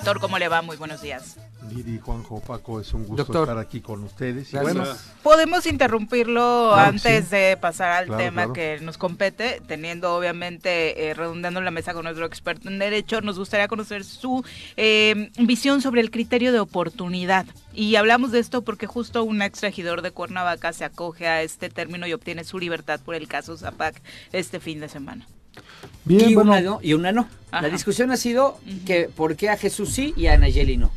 Doctor, 0.00 0.18
¿cómo 0.20 0.38
le 0.38 0.48
va? 0.48 0.62
Muy 0.62 0.78
buenos 0.78 1.02
días. 1.02 1.36
Liri, 1.70 1.98
Juanjo, 1.98 2.40
Paco, 2.40 2.80
es 2.80 2.94
un 2.94 3.02
gusto 3.04 3.16
Doctor. 3.24 3.42
estar 3.42 3.58
aquí 3.58 3.82
con 3.82 4.02
ustedes. 4.02 4.50
Bueno, 4.52 4.82
Podemos 5.22 5.66
interrumpirlo 5.66 6.70
Claro, 6.72 6.88
antes 6.88 7.26
sí. 7.26 7.36
de 7.36 7.58
pasar 7.60 7.92
al 7.92 8.06
Claro, 8.06 8.22
tema 8.24 8.42
claro. 8.44 8.52
que 8.54 8.78
nos 8.80 8.96
compete, 8.96 9.60
teniendo 9.66 10.14
obviamente 10.16 11.10
eh, 11.10 11.12
redundando 11.14 11.58
en 11.60 11.66
la 11.66 11.70
mesa 11.70 11.92
con 11.92 12.04
nuestro 12.04 12.24
experto 12.24 12.68
en 12.70 12.78
derecho, 12.78 13.20
nos 13.20 13.38
gustaría 13.38 13.68
conocer 13.68 14.04
su 14.04 14.42
eh, 14.78 15.30
visión 15.38 15.82
sobre 15.82 16.00
el 16.00 16.10
criterio 16.10 16.50
de 16.54 16.60
oportunidad. 16.60 17.44
Y 17.74 17.96
hablamos 17.96 18.32
de 18.32 18.38
esto 18.38 18.62
porque 18.62 18.86
justo 18.86 19.22
un 19.22 19.42
ex 19.42 19.60
regidor 19.60 20.00
de 20.00 20.12
Cuernavaca 20.12 20.72
se 20.72 20.86
acoge 20.86 21.28
a 21.28 21.42
este 21.42 21.68
término 21.68 22.06
y 22.06 22.14
obtiene 22.14 22.44
su 22.44 22.58
libertad 22.58 23.00
por 23.04 23.14
el 23.14 23.28
caso 23.28 23.54
Zapac 23.58 24.00
este 24.32 24.60
fin 24.60 24.80
de 24.80 24.88
semana. 24.88 25.28
Bien, 26.04 26.30
y, 26.30 26.34
bueno, 26.34 26.50
una 26.52 26.60
no, 26.60 26.78
y 26.82 26.92
una 26.94 27.12
no. 27.12 27.28
Ajá. 27.50 27.62
La 27.62 27.68
discusión 27.68 28.10
ha 28.10 28.16
sido 28.16 28.58
que 28.86 29.08
por 29.14 29.36
qué 29.36 29.48
a 29.50 29.56
Jesús 29.56 29.90
sí 29.90 30.14
y 30.16 30.26
a 30.26 30.38
Nayeli 30.38 30.76
no. 30.76 30.90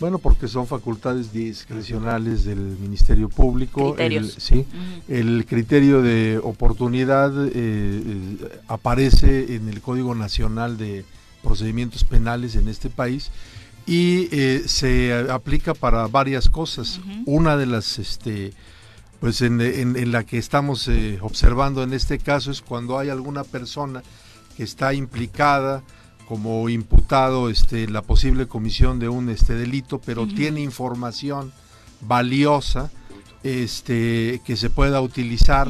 bueno, 0.00 0.18
porque 0.18 0.48
son 0.48 0.66
facultades 0.66 1.32
discrecionales 1.32 2.44
del 2.44 2.58
Ministerio 2.58 3.28
Público. 3.28 3.94
Criterios. 3.94 4.34
El, 4.36 4.40
sí, 4.40 4.66
el 5.08 5.46
criterio 5.46 6.02
de 6.02 6.38
oportunidad 6.42 7.32
eh, 7.46 7.50
eh, 7.54 8.60
aparece 8.68 9.54
en 9.54 9.68
el 9.68 9.80
Código 9.80 10.14
Nacional 10.14 10.76
de 10.76 11.04
Procedimientos 11.42 12.04
Penales 12.04 12.56
en 12.56 12.68
este 12.68 12.90
país 12.90 13.30
y 13.86 14.28
eh, 14.32 14.62
se 14.66 15.12
aplica 15.30 15.74
para 15.74 16.06
varias 16.06 16.48
cosas. 16.48 17.00
Una 17.26 17.56
de 17.56 17.66
las, 17.66 17.98
este, 17.98 18.52
pues 19.24 19.40
en, 19.40 19.58
en- 19.62 19.96
en 19.96 20.12
la 20.12 20.24
que 20.24 20.36
estamos 20.36 20.86
eh, 20.86 21.18
observando 21.22 21.82
en 21.82 21.94
este 21.94 22.18
caso 22.18 22.50
es 22.50 22.60
cuando 22.60 22.98
hay 22.98 23.08
alguna 23.08 23.42
persona 23.42 24.02
que 24.54 24.62
está 24.64 24.92
implicada 24.92 25.82
como 26.28 26.68
imputado 26.68 27.48
este, 27.48 27.84
en 27.84 27.94
la 27.94 28.02
posible 28.02 28.46
comisión 28.46 28.98
de 28.98 29.08
un 29.08 29.30
este, 29.30 29.54
delito, 29.54 29.98
pero 30.04 30.26
tiene 30.26 30.60
información 30.60 31.52
valiosa 32.02 32.90
este, 33.42 34.42
que 34.44 34.56
se 34.56 34.68
pueda 34.68 35.00
utilizar 35.00 35.68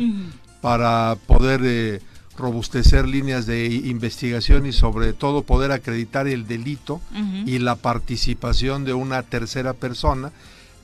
para 0.61 1.17
poder 1.27 1.61
eh, 1.65 2.01
robustecer 2.37 3.07
líneas 3.07 3.47
de 3.47 3.67
investigación 3.67 4.67
y 4.67 4.73
sobre 4.73 5.13
todo 5.13 5.43
poder 5.43 5.71
acreditar 5.71 6.27
el 6.27 6.47
delito 6.49 7.01
y 7.47 7.59
la 7.61 7.77
participación 7.77 8.85
de 8.85 8.95
una 8.95 9.23
tercera 9.23 9.75
persona 9.75 10.33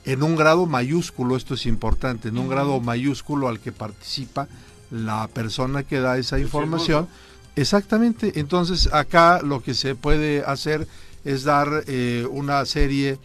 en 0.05 0.23
un 0.23 0.35
grado 0.35 0.65
mayúsculo, 0.65 1.35
esto 1.35 1.53
es 1.53 1.65
importante, 1.65 2.29
en 2.29 2.37
un 2.37 2.49
grado 2.49 2.79
mayúsculo 2.79 3.47
al 3.47 3.59
que 3.59 3.71
participa 3.71 4.47
la 4.89 5.27
persona 5.27 5.83
que 5.83 5.99
da 5.99 6.17
esa 6.17 6.39
información. 6.39 7.07
Exactamente, 7.55 8.39
entonces 8.39 8.89
acá 8.93 9.41
lo 9.41 9.61
que 9.61 9.73
se 9.73 9.95
puede 9.95 10.43
hacer 10.43 10.87
es 11.25 11.43
dar 11.43 11.83
eh, 11.87 12.25
una 12.29 12.65
serie 12.65 13.19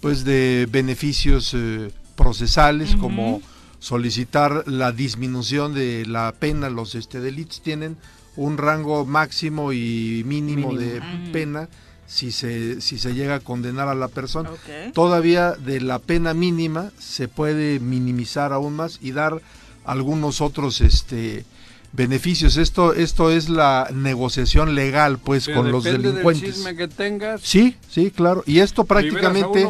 pues 0.00 0.24
de 0.24 0.66
beneficios 0.70 1.52
eh, 1.54 1.92
procesales 2.16 2.96
como 2.96 3.40
solicitar 3.78 4.64
la 4.66 4.92
disminución 4.92 5.74
de 5.74 6.06
la 6.06 6.32
pena, 6.38 6.70
los 6.70 6.94
este 6.94 7.20
delitos 7.20 7.62
tienen 7.62 7.96
un 8.36 8.56
rango 8.56 9.04
máximo 9.04 9.72
y 9.72 10.22
mínimo, 10.24 10.74
de 10.74 11.02
pena 11.32 11.68
si 12.12 12.30
se 12.30 12.82
si 12.82 12.98
se 12.98 13.14
llega 13.14 13.36
a 13.36 13.40
condenar 13.40 13.88
a 13.88 13.94
la 13.94 14.08
persona. 14.08 14.50
Todavía 14.92 15.52
de 15.52 15.80
la 15.80 15.98
pena 15.98 16.34
mínima 16.34 16.92
se 16.98 17.26
puede 17.26 17.80
minimizar 17.80 18.52
aún 18.52 18.76
más 18.76 18.98
y 19.00 19.12
dar 19.12 19.40
algunos 19.84 20.42
otros 20.42 20.82
este 20.82 21.46
beneficios. 21.92 22.58
Esto 22.58 22.92
esto 22.92 23.30
es 23.30 23.48
la 23.48 23.88
negociación 23.94 24.74
legal 24.74 25.18
pues 25.18 25.46
Pero 25.46 25.62
con 25.62 25.72
los 25.72 25.84
delincuentes. 25.84 26.42
del 26.42 26.52
chisme 26.52 26.76
que 26.76 26.88
tengas. 26.88 27.40
Sí, 27.40 27.76
sí, 27.88 28.10
claro. 28.10 28.44
Y 28.46 28.58
esto 28.58 28.84
prácticamente 28.84 29.66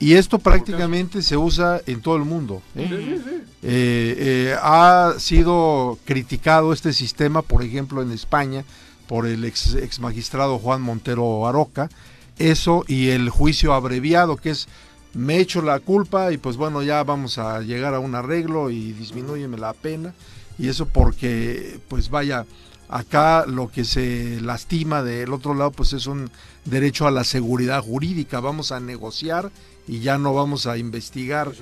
y 0.00 0.14
esto 0.14 0.38
prácticamente 0.38 1.20
se 1.20 1.36
usa 1.36 1.82
en 1.86 2.00
todo 2.00 2.16
el 2.16 2.24
mundo. 2.24 2.62
¿eh? 2.74 2.86
Sí, 2.88 2.96
sí, 2.96 3.22
sí. 3.22 3.42
Eh, 3.64 4.14
eh, 4.18 4.56
ha 4.62 5.12
sido 5.18 5.98
criticado 6.06 6.72
este 6.72 6.94
sistema, 6.94 7.42
por 7.42 7.62
ejemplo, 7.62 8.00
en 8.00 8.12
España, 8.12 8.64
por 9.12 9.26
el 9.26 9.44
ex, 9.44 9.74
ex 9.74 10.00
magistrado 10.00 10.58
Juan 10.58 10.80
Montero 10.80 11.46
Aroca. 11.46 11.90
Eso 12.38 12.82
y 12.88 13.10
el 13.10 13.28
juicio 13.28 13.74
abreviado, 13.74 14.38
que 14.38 14.48
es 14.48 14.68
me 15.12 15.36
echo 15.36 15.60
la 15.60 15.80
culpa 15.80 16.32
y 16.32 16.38
pues 16.38 16.56
bueno, 16.56 16.82
ya 16.82 17.04
vamos 17.04 17.36
a 17.36 17.60
llegar 17.60 17.92
a 17.92 17.98
un 17.98 18.14
arreglo 18.14 18.70
y 18.70 18.92
disminúyeme 18.92 19.58
la 19.58 19.74
pena. 19.74 20.14
Y 20.58 20.68
eso 20.68 20.86
porque, 20.86 21.78
pues 21.88 22.08
vaya, 22.08 22.46
acá 22.88 23.44
lo 23.44 23.70
que 23.70 23.84
se 23.84 24.40
lastima 24.40 25.02
del 25.02 25.34
otro 25.34 25.52
lado, 25.52 25.72
pues 25.72 25.92
es 25.92 26.06
un 26.06 26.30
derecho 26.64 27.06
a 27.06 27.10
la 27.10 27.24
seguridad 27.24 27.82
jurídica. 27.82 28.40
Vamos 28.40 28.72
a 28.72 28.80
negociar 28.80 29.50
y 29.86 29.98
ya 29.98 30.16
no 30.16 30.32
vamos 30.32 30.66
a 30.66 30.78
investigar 30.78 31.52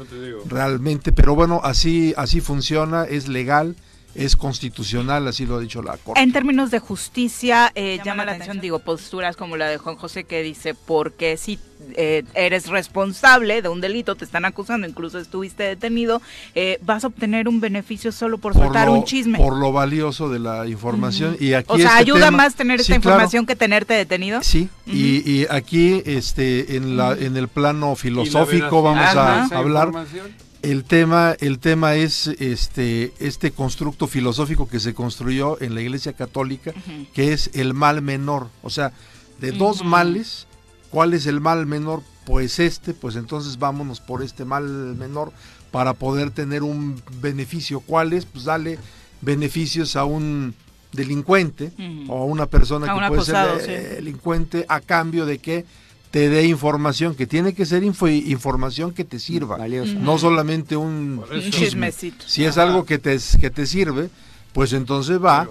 realmente, 0.47 1.11
pero 1.11 1.35
bueno, 1.35 1.63
así 1.65 2.15
así 2.17 2.41
funciona, 2.41 3.07
es 3.07 3.27
legal, 3.27 3.75
es 4.15 4.37
constitucional, 4.37 5.27
así 5.29 5.47
lo 5.47 5.57
ha 5.57 5.61
dicho 5.61 5.83
la 5.83 5.97
Corte. 5.97 6.21
En 6.21 6.33
términos 6.33 6.71
de 6.71 6.79
justicia, 6.79 7.73
eh, 7.75 8.01
llama, 8.05 8.25
la 8.25 8.33
atención, 8.33 8.61
digo, 8.61 8.79
posturas 8.81 9.37
como 9.37 9.57
la 9.57 9.69
de 9.69 9.79
Juan 9.79 9.97
José 9.97 10.25
que 10.25 10.43
dice, 10.43 10.75
porque 10.75 11.37
si 11.37 11.59
eh, 11.97 12.25
eres 12.35 12.67
responsable 12.69 13.63
de 13.63 13.69
un 13.69 13.81
delito, 13.81 14.15
te 14.15 14.25
están 14.25 14.45
acusando, 14.45 14.87
incluso 14.87 15.19
estuviste 15.19 15.63
detenido, 15.63 16.21
eh, 16.55 16.79
vas 16.83 17.05
a 17.05 17.07
obtener 17.07 17.49
un 17.49 17.61
beneficio 17.61 18.13
solo 18.13 18.39
por, 18.39 18.53
soltar 18.55 18.87
lo, 18.89 18.95
un 18.95 19.05
chisme. 19.05 19.39
por 19.39 19.57
lo 19.57 19.73
valioso 19.73 20.29
de 20.29 20.39
la 20.41 20.67
información 20.67 21.37
y 21.41 21.55
aquí 21.55 21.67
o 21.73 21.77
sea, 21.77 21.87
este 21.87 21.99
ayuda 22.01 22.27
tema- 22.27 22.37
más 22.37 22.55
tener 22.55 22.79
Sí, 22.81 22.93
esta 22.93 23.01
claro, 23.01 23.15
información 23.17 23.47
que 23.47 23.57
tenerte 23.57 23.95
detenido. 23.95 24.43
Sí, 24.43 24.69
y, 24.87 25.29
y 25.31 25.47
aquí 25.51 26.03
este 26.05 26.77
en 26.77 26.97
la 26.97 27.13
en 27.13 27.37
el 27.37 27.49
plano 27.49 27.95
filosófico 27.97 28.83
vamos 28.83 29.05
Ajá. 29.05 29.45
a 29.51 29.59
hablar 29.59 29.87
información, 29.89 30.33
el 30.63 30.85
tema 30.85 31.35
el 31.41 31.59
tema 31.59 31.95
es 31.95 32.27
este 32.27 33.13
este 33.19 33.51
constructo 33.51 34.07
filosófico 34.07 34.69
que 34.69 34.81
se 34.81 34.95
construyó 34.95 35.61
en 35.61 35.75
la 35.75 35.81
Iglesia 35.81 36.13
Católica 36.13 36.73
que 37.15 37.33
es 37.33 37.51
el 37.55 37.75
mal 37.75 38.03
menor, 38.03 38.49
o 38.63 38.71
sea, 38.71 38.93
de 39.41 39.53
dos 39.53 39.85
males, 39.85 40.47
¿cuál 40.91 41.15
es 41.15 41.27
el 41.27 41.41
mal 41.41 41.67
menor? 41.67 42.03
Pues 42.27 42.59
este, 42.59 42.95
pues 42.95 43.17
entonces 43.17 43.59
vámonos 43.59 44.01
por 44.01 44.23
este 44.23 44.45
mal 44.45 44.65
menor 44.65 45.33
para 45.71 45.95
poder 45.95 46.31
tener 46.31 46.63
un 46.63 47.03
beneficio. 47.21 47.81
¿Cuál 47.81 48.13
es? 48.13 48.27
Pues 48.27 48.45
dale 48.45 48.79
beneficios 49.21 49.97
a 49.97 50.05
un 50.05 50.55
delincuente 50.93 51.73
o 52.09 52.23
a 52.23 52.25
una 52.25 52.47
persona 52.47 52.87
A 52.87 52.89
que 52.95 53.01
un 53.01 53.09
puede 53.09 53.21
acusado, 53.21 53.61
ser 53.61 53.89
sí. 53.89 53.95
delincuente 53.97 54.67
a 54.69 54.81
cambio 54.81 55.25
de 55.27 55.39
que 55.39 55.65
te 56.11 56.29
dé 56.29 56.45
información, 56.47 57.15
que 57.15 57.27
tiene 57.27 57.55
que 57.55 57.65
ser 57.67 57.85
info- 57.85 58.09
información 58.09 58.93
que 58.93 59.05
te 59.05 59.19
sirva, 59.19 59.57
Valiosa. 59.59 59.93
no 59.95 60.19
solamente 60.19 60.77
un. 60.77 61.23
Un 61.31 61.41
chisme. 61.41 61.51
chismecito. 61.51 62.25
Si 62.27 62.45
es 62.45 62.59
algo 62.59 62.85
que 62.85 62.99
te, 62.99 63.17
que 63.41 63.51
te 63.51 63.65
sirve, 63.67 64.11
pues 64.53 64.73
entonces 64.73 65.23
va 65.23 65.49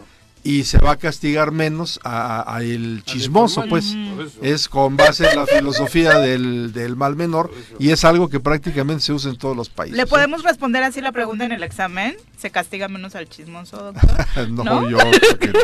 y 0.49 0.63
se 0.63 0.79
va 0.79 0.93
a 0.93 0.95
castigar 0.95 1.51
menos 1.51 1.99
a, 2.03 2.57
el 2.61 3.03
chismoso, 3.05 3.65
pues. 3.69 3.95
Es 4.41 4.67
con 4.67 4.97
base 4.97 5.29
en 5.29 5.35
la 5.35 5.45
filosofía 5.45 6.17
del, 6.17 6.73
del 6.73 6.95
mal 6.95 7.15
menor 7.15 7.51
y 7.77 7.91
es 7.91 8.03
algo 8.03 8.29
que 8.29 8.39
prácticamente 8.39 9.03
se 9.03 9.13
usa 9.13 9.29
en 9.29 9.37
todos 9.37 9.55
los 9.55 9.69
países. 9.69 9.95
¿Le 9.95 10.03
¿eh? 10.03 10.07
podemos 10.07 10.41
responder 10.41 10.81
así 10.81 11.01
la 11.01 11.11
pregunta 11.11 11.45
en 11.45 11.51
el 11.51 11.61
examen? 11.61 12.17
¿Se 12.35 12.49
castiga 12.49 12.87
menos 12.87 13.13
al 13.13 13.29
chismoso, 13.29 13.77
doctor? 13.77 14.49
no, 14.49 14.63
¿No? 14.63 14.89
yo 14.89 14.97
creo 14.97 15.37
que 15.37 15.47
no. 15.49 15.59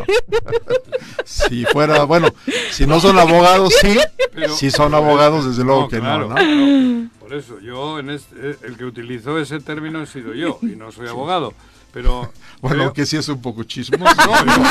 si 1.25 1.65
fuera, 1.65 2.03
bueno, 2.03 2.27
si 2.69 2.85
no 2.85 2.99
son 2.99 3.17
abogados, 3.17 3.73
sí. 3.81 3.97
Pero- 4.35 4.55
si 4.55 4.69
son 4.69 4.93
abogados, 4.93 5.47
desde 5.47 5.63
luego 5.63 5.81
No, 5.81 5.87
que 5.87 5.99
claro, 5.99 6.29
no, 6.29 6.29
¿no? 6.29 6.35
claro. 6.35 7.09
Por 7.19 7.33
eso, 7.33 7.59
yo, 7.59 7.97
en 7.97 8.11
este, 8.11 8.57
el 8.61 8.77
que 8.77 8.85
utilizó 8.85 9.39
ese 9.39 9.59
término 9.61 10.03
he 10.03 10.05
sido 10.05 10.35
yo, 10.35 10.59
y 10.61 10.75
no 10.75 10.91
soy 10.91 11.07
abogado. 11.07 11.55
Pero. 11.95 12.29
Bueno, 12.59 12.77
creo- 12.77 12.93
que 12.93 13.05
sí 13.05 13.15
es 13.15 13.29
un 13.29 13.41
poco 13.41 13.63
chismoso. 13.63 14.13
No, 14.27 14.45
yo- 14.45 14.63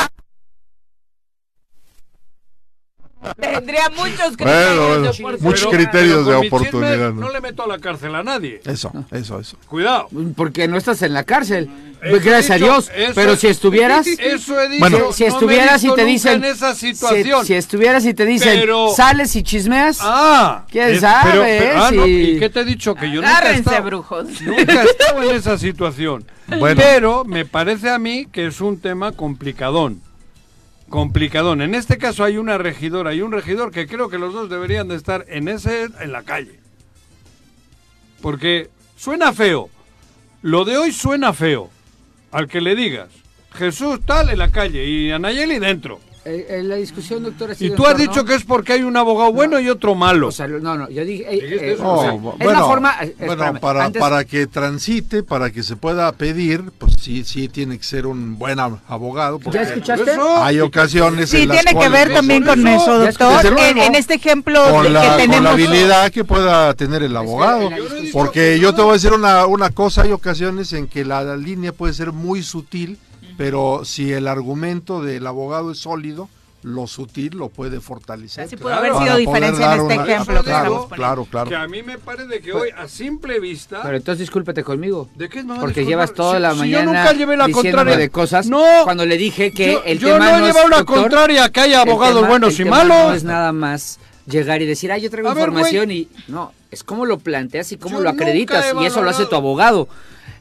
Tendría 3.39 3.89
muchos 3.89 4.35
criterios 4.37 4.75
Bueno, 4.75 4.87
bueno, 4.87 5.01
de 5.03 5.09
oportunidad. 5.09 5.39
muchos 5.41 5.67
criterios 5.73 6.25
pero 6.25 6.39
de 6.41 6.47
oportunidad, 6.47 6.97
¿no? 7.13 7.21
No 7.21 7.29
le 7.31 7.41
meto 7.41 7.63
a 7.63 7.67
la 7.67 7.79
cárcel 7.79 8.15
a 8.15 8.23
nadie. 8.23 8.61
Eso, 8.65 8.91
eso, 9.11 9.39
eso. 9.39 9.57
Cuidado. 9.67 10.07
Porque 10.35 10.67
no 10.67 10.77
estás 10.77 11.01
en 11.01 11.13
la 11.13 11.23
cárcel. 11.23 11.69
Eso 12.01 12.11
Pues 12.11 12.23
gracias 12.23 12.51
a 12.61 12.63
Dios. 12.63 12.91
Pero 13.15 13.35
si 13.35 13.47
estuvieras. 13.47 14.05
Eso 14.05 14.59
he 14.61 14.69
dicho. 14.69 14.79
Bueno, 14.79 15.11
si 15.11 15.23
estuvieras 15.25 15.79
y 15.83 15.87
te 15.87 15.89
nunca 15.89 16.03
dicen. 16.03 16.43
en 16.43 16.51
esa 16.51 16.75
si- 16.75 16.93
situación. 16.93 17.45
Si, 17.45 17.53
estuvieras 17.55 18.05
y 18.05 18.13
te 18.13 18.25
dicen. 18.25 18.59
Pero- 18.59 18.89
Sales 18.95 19.35
y 19.35 19.41
chismeas. 19.43 19.97
Ah, 20.01 20.65
¿Quién 20.69 20.89
es- 20.89 21.01
sabe, 21.01 21.31
pero- 21.31 21.45
eh? 21.45 21.57
pero- 21.61 21.83
ah, 21.83 21.91
no, 21.91 22.05
¿Y 22.07 22.37
qué 22.39 22.49
te 22.49 22.59
he 22.59 22.65
dicho? 22.65 22.93
Que 22.93 23.07
yo 23.09 23.15
nunca 23.21 23.29
he, 23.29 23.31
Agárrense, 23.35 23.59
estado, 23.61 23.83
brujos. 23.83 24.41
nunca 24.41 24.83
he 24.83 24.85
estado 24.85 25.23
en 25.23 25.35
esa 25.35 25.57
situación. 25.57 26.25
Bueno. 26.59 26.79
Pero 26.79 27.25
me 27.25 27.43
parece 27.45 27.89
a 27.89 27.97
mí 27.97 28.27
que 28.31 28.45
es 28.45 28.61
un 28.61 28.79
tema 28.79 29.11
complicadón. 29.13 29.99
Complicadón. 30.89 31.61
En 31.61 31.75
este 31.75 31.97
caso 31.97 32.23
hay 32.23 32.37
una 32.37 32.57
regidora 32.57 33.13
y 33.13 33.21
un 33.21 33.31
regidor 33.31 33.71
que 33.71 33.87
creo 33.87 34.09
que 34.09 34.19
los 34.19 34.33
dos 34.33 34.49
deberían 34.49 34.87
de 34.87 34.95
estar 34.95 35.25
en 35.27 35.47
ese 35.47 35.89
en 35.99 36.11
la 36.11 36.23
calle. 36.23 36.59
Porque 38.21 38.69
suena 38.95 39.33
feo. 39.33 39.69
Lo 40.41 40.63
de 40.63 40.77
hoy 40.77 40.91
suena 40.91 41.33
feo. 41.33 41.69
Al 42.31 42.47
que 42.47 42.61
le 42.61 42.75
digas, 42.75 43.09
Jesús 43.53 43.99
tal 44.05 44.29
en 44.29 44.39
la 44.39 44.51
calle 44.51 44.85
y 44.85 45.11
Anayeli 45.11 45.59
dentro. 45.59 45.99
Eh, 46.27 46.47
eh, 46.49 46.63
la 46.63 46.75
discusión, 46.77 47.21
doctor. 47.21 47.51
ha 47.51 47.53
Y 47.53 47.57
sido 47.57 47.75
tú 47.75 47.85
has 47.85 47.95
dicho 47.97 48.25
que 48.25 48.33
es 48.33 48.43
porque 48.43 48.73
hay 48.73 48.81
un 48.81 48.97
abogado 48.97 49.31
bueno 49.31 49.59
y 49.59 49.69
otro 49.69 49.93
malo. 49.93 50.29
O 50.29 50.31
sea, 50.31 50.47
no, 50.47 50.75
no, 50.75 50.89
yo 50.89 51.05
dije. 51.05 51.23
eh, 51.29 51.39
eh, 51.43 51.73
eso. 51.73 51.87
o 51.87 52.01
sea, 52.01 52.13
Oh, 52.13 52.35
es 52.39 52.47
la 52.47 52.59
forma. 52.61 52.95
eh, 53.03 53.15
bueno, 53.27 53.59
para, 53.59 53.85
antes- 53.85 53.99
para 53.99 54.25
que 54.25 54.47
transite, 54.47 55.21
para 55.21 55.51
que 55.51 55.61
se 55.61 55.75
pueda 55.75 56.11
pedir, 56.13 56.63
pues 56.79 56.93
sí, 56.99 57.23
sí 57.23 57.47
tiene 57.47 57.77
que 57.77 57.83
ser 57.83 58.07
un 58.07 58.39
buen 58.39 58.57
ab- 58.57 58.79
abogado. 58.87 59.39
¿Ya 59.51 59.61
escuchaste? 59.61 60.13
Eso. 60.13 60.43
Hay 60.43 60.59
ocasiones 60.61 61.29
Sí, 61.29 61.43
en 61.43 61.49
las 61.49 61.61
tiene 61.63 61.79
que 61.79 61.89
ver 61.89 62.11
también 62.11 62.43
con 62.43 62.67
eso, 62.67 62.97
doctor. 62.97 63.45
En, 63.59 63.77
en 63.77 63.93
este 63.93 64.15
ejemplo 64.15 64.59
con 64.71 64.91
la, 64.91 65.01
que 65.01 65.07
con 65.09 65.17
tenemos... 65.17 65.43
la 65.43 65.51
habilidad 65.51 66.11
que 66.11 66.23
pueda 66.23 66.73
tener 66.73 67.03
el 67.03 67.15
abogado. 67.15 67.69
Porque 68.11 68.59
yo 68.59 68.73
te 68.73 68.81
voy 68.81 68.91
a 68.91 68.93
decir 68.93 69.13
una, 69.13 69.45
una 69.45 69.69
cosa, 69.69 70.01
hay 70.01 70.11
ocasiones 70.11 70.73
en 70.73 70.87
que 70.87 71.05
la, 71.05 71.23
la 71.23 71.37
línea 71.37 71.71
puede 71.71 71.93
ser 71.93 72.11
muy 72.11 72.41
sutil, 72.41 72.97
pero 73.37 73.81
si 73.85 74.11
el 74.13 74.27
argumento 74.27 75.01
del 75.01 75.25
abogado 75.27 75.71
es 75.71 75.79
sólido, 75.79 76.29
lo 76.63 76.87
sutil 76.87 77.37
lo 77.37 77.49
puede 77.49 77.79
fortalecer. 77.79 78.45
Así 78.45 78.55
pudo 78.57 78.69
Claro. 78.69 78.95
haber 78.97 79.03
sido 79.03 79.17
diferencia 79.17 79.65
en 79.75 79.81
este 79.81 79.93
una- 79.93 80.03
ejemplo 80.03 80.37
que 80.39 80.49
claro, 80.49 80.87
claro, 80.89 81.25
claro. 81.29 81.49
Que 81.49 81.55
a 81.55 81.67
mí 81.67 81.83
me 81.83 81.99
parece 81.99 82.39
que 82.41 82.53
hoy, 82.53 82.69
a 82.75 82.87
simple 82.87 83.39
vista... 83.39 83.81
Pero 83.83 83.97
entonces 83.97 84.21
discúlpate 84.21 84.63
conmigo. 84.63 85.07
¿De 85.13 85.29
qué 85.29 85.41
a 85.41 85.59
Porque 85.59 85.85
llevas 85.85 86.13
toda 86.15 86.37
Si- 86.37 86.41
la 86.41 86.49
si 86.51 86.55
yo 86.55 86.61
mañana 86.79 86.85
nunca 86.85 87.13
llevé 87.13 87.37
la 87.37 87.45
diciéndome 87.45 87.71
contraria. 87.71 87.97
de 87.99 88.09
cosas 88.09 88.47
No. 88.47 88.63
cuando 88.83 89.05
le 89.05 89.15
dije 89.17 89.51
que 89.51 89.73
Yo- 89.73 89.83
el 89.85 89.99
yo 89.99 90.07
tema 90.13 90.31
no 90.31 90.37
he 90.37 90.47
llevado 90.47 90.67
la 90.69 90.77
doctor, 90.77 91.01
contraria, 91.01 91.49
que 91.49 91.59
hay 91.59 91.73
el 91.73 91.79
abogados 91.81 92.15
tema- 92.15 92.27
buenos 92.29 92.59
y 92.59 92.65
malos. 92.65 92.97
No 93.09 93.13
es 93.13 93.23
nada 93.23 93.51
más 93.51 93.99
llegar 94.25 94.59
y 94.63 94.65
decir, 94.65 94.91
ah, 94.91 94.97
yo 94.97 95.11
traigo 95.11 95.29
A 95.29 95.35
ver, 95.35 95.49
información 95.49 95.91
y 95.91 96.07
no, 96.27 96.51
es 96.71 96.83
cómo 96.83 97.05
lo 97.05 97.19
planteas 97.19 97.71
y 97.73 97.77
cómo 97.77 97.97
Yo 97.97 98.03
lo 98.05 98.09
acreditas 98.09 98.73
y 98.81 98.85
eso 98.87 99.03
lo 99.03 99.11
hace 99.11 99.27
tu 99.27 99.35
abogado. 99.35 99.87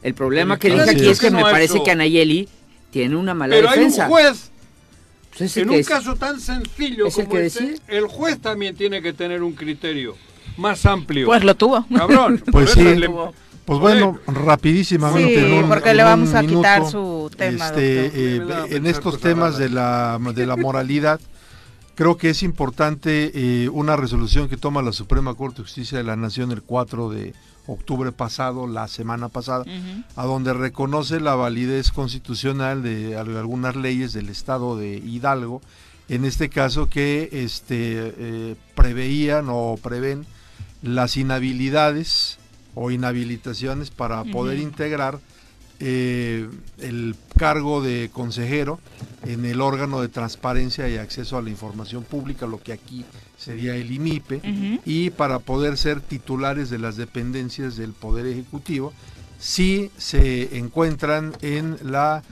El 0.03 0.15
problema 0.15 0.59
que 0.59 0.71
dije 0.71 0.91
aquí 0.91 1.07
es. 1.09 1.21
que 1.21 1.31
No, 1.31 1.39
me 1.39 1.43
parece 1.45 1.83
que 1.83 1.91
Anayeli 1.91 2.49
tiene 2.95 3.17
una 3.17 3.35
mala 3.35 3.57
Pero 3.57 3.69
hay 3.69 3.79
un 3.81 3.85
defensa. 3.87 4.07
juez, 4.09 4.51
Pues 5.37 5.57
en 5.57 5.69
un 5.69 5.75
es- 5.75 5.89
caso 5.89 6.15
tan 6.15 6.41
sencillo 6.41 7.07
es 7.09 7.19
el 7.19 7.25
como 7.27 7.37
que 7.37 7.47
este, 7.47 7.63
decide. 7.65 7.81
el 7.89 8.07
juez 8.07 8.39
también 8.39 8.77
tiene 8.77 9.03
que 9.03 9.13
tener 9.13 9.43
un 9.43 9.53
criterio 9.53 10.17
más 10.57 10.87
amplio. 10.87 11.27
Pues 11.27 11.43
lo 11.43 11.57
tuvo. 11.57 11.85
Cabrón. 11.95 12.41
Pues 12.53 12.71
sí. 12.71 12.83
le- 12.95 13.11
Pues 13.65 13.81
bueno, 13.81 14.21
rapidísimamente. 14.29 15.41
Sí, 15.41 15.45
en 15.47 15.53
un- 15.65 15.69
porque 15.69 15.91
en 15.91 15.97
le 15.97 16.03
un 16.05 16.09
vamos 16.11 16.35
a 16.35 16.43
quitar 16.43 16.81
minuto, 16.83 16.91
su 17.29 17.31
tema, 17.37 17.67
este, 17.67 18.07
eh, 18.37 18.43
en 18.71 18.87
estos 18.87 19.05
cosas 19.17 19.21
temas 19.23 19.59
de 19.59 19.71
la, 19.71 20.19
de 20.35 20.47
la 20.47 20.57
moralidad, 20.57 21.19
creo 21.97 22.17
que 22.17 22.31
es 22.31 22.43
importante 22.45 23.33
eh, 23.35 23.69
una 23.71 23.97
resolución 23.97 24.49
que 24.49 24.57
toma 24.57 24.83
la 24.83 24.93
Suprema 24.93 25.35
Corte 25.35 25.57
de 25.59 25.63
Justicia 25.65 25.99
de 25.99 26.05
la 26.05 26.15
Nación 26.15 26.53
el 26.53 26.63
4 26.63 27.09
de 27.11 27.33
octubre 27.67 28.13
pasado, 28.13 28.67
la 28.67 28.89
semana 28.89 29.29
pasada, 29.29 29.65
a 30.17 30.25
donde 30.25 30.53
reconoce 30.53 31.21
la 31.21 31.35
validez 31.35 31.91
constitucional 31.93 32.83
de 32.83 33.17
al- 33.17 33.37
algunas 33.37 33.75
leyes 33.77 34.13
del 34.13 34.29
Estado 34.29 34.77
de 34.77 34.97
Hidalgo, 34.99 35.63
en 36.09 36.25
este 36.27 36.49
caso 36.51 36.89
que 36.91 37.31
este, 37.33 38.13
eh, 38.19 38.57
preveían 38.75 39.47
o 39.49 39.79
prevén 39.83 40.27
las 40.83 41.17
inhabilidades 41.17 42.39
o 42.75 42.91
inhabilitaciones 42.91 43.91
para 43.91 44.25
poder 44.25 44.59
integrar 44.59 45.19
eh, 45.81 46.49
el 46.79 47.17
cargo 47.37 47.83
de 47.83 48.11
consejero 48.13 48.79
en 49.25 49.45
el 49.45 49.61
órgano 49.61 50.01
de 50.01 50.09
transparencia 50.09 50.89
y 50.89 50.97
acceso 50.97 51.37
a 51.37 51.43
la 51.43 51.51
información 51.51 52.05
pública, 52.05 52.47
lo 52.47 52.63
que 52.63 52.73
aquí 52.73 53.05
sería 53.45 53.77
el 53.77 53.93
IMIPE, 53.93 54.81
y 54.85 55.11
para 55.11 55.39
poder 55.39 55.77
ser 55.77 56.01
titulares 56.01 56.71
de 56.71 56.79
las 56.79 56.97
dependencias 56.97 57.77
del 57.77 57.93
Poder 57.93 58.27
Ejecutivo, 58.27 58.93
si 59.39 59.91
se 59.99 60.57
encuentran 60.59 61.35
en 61.43 61.77
la 61.83 62.23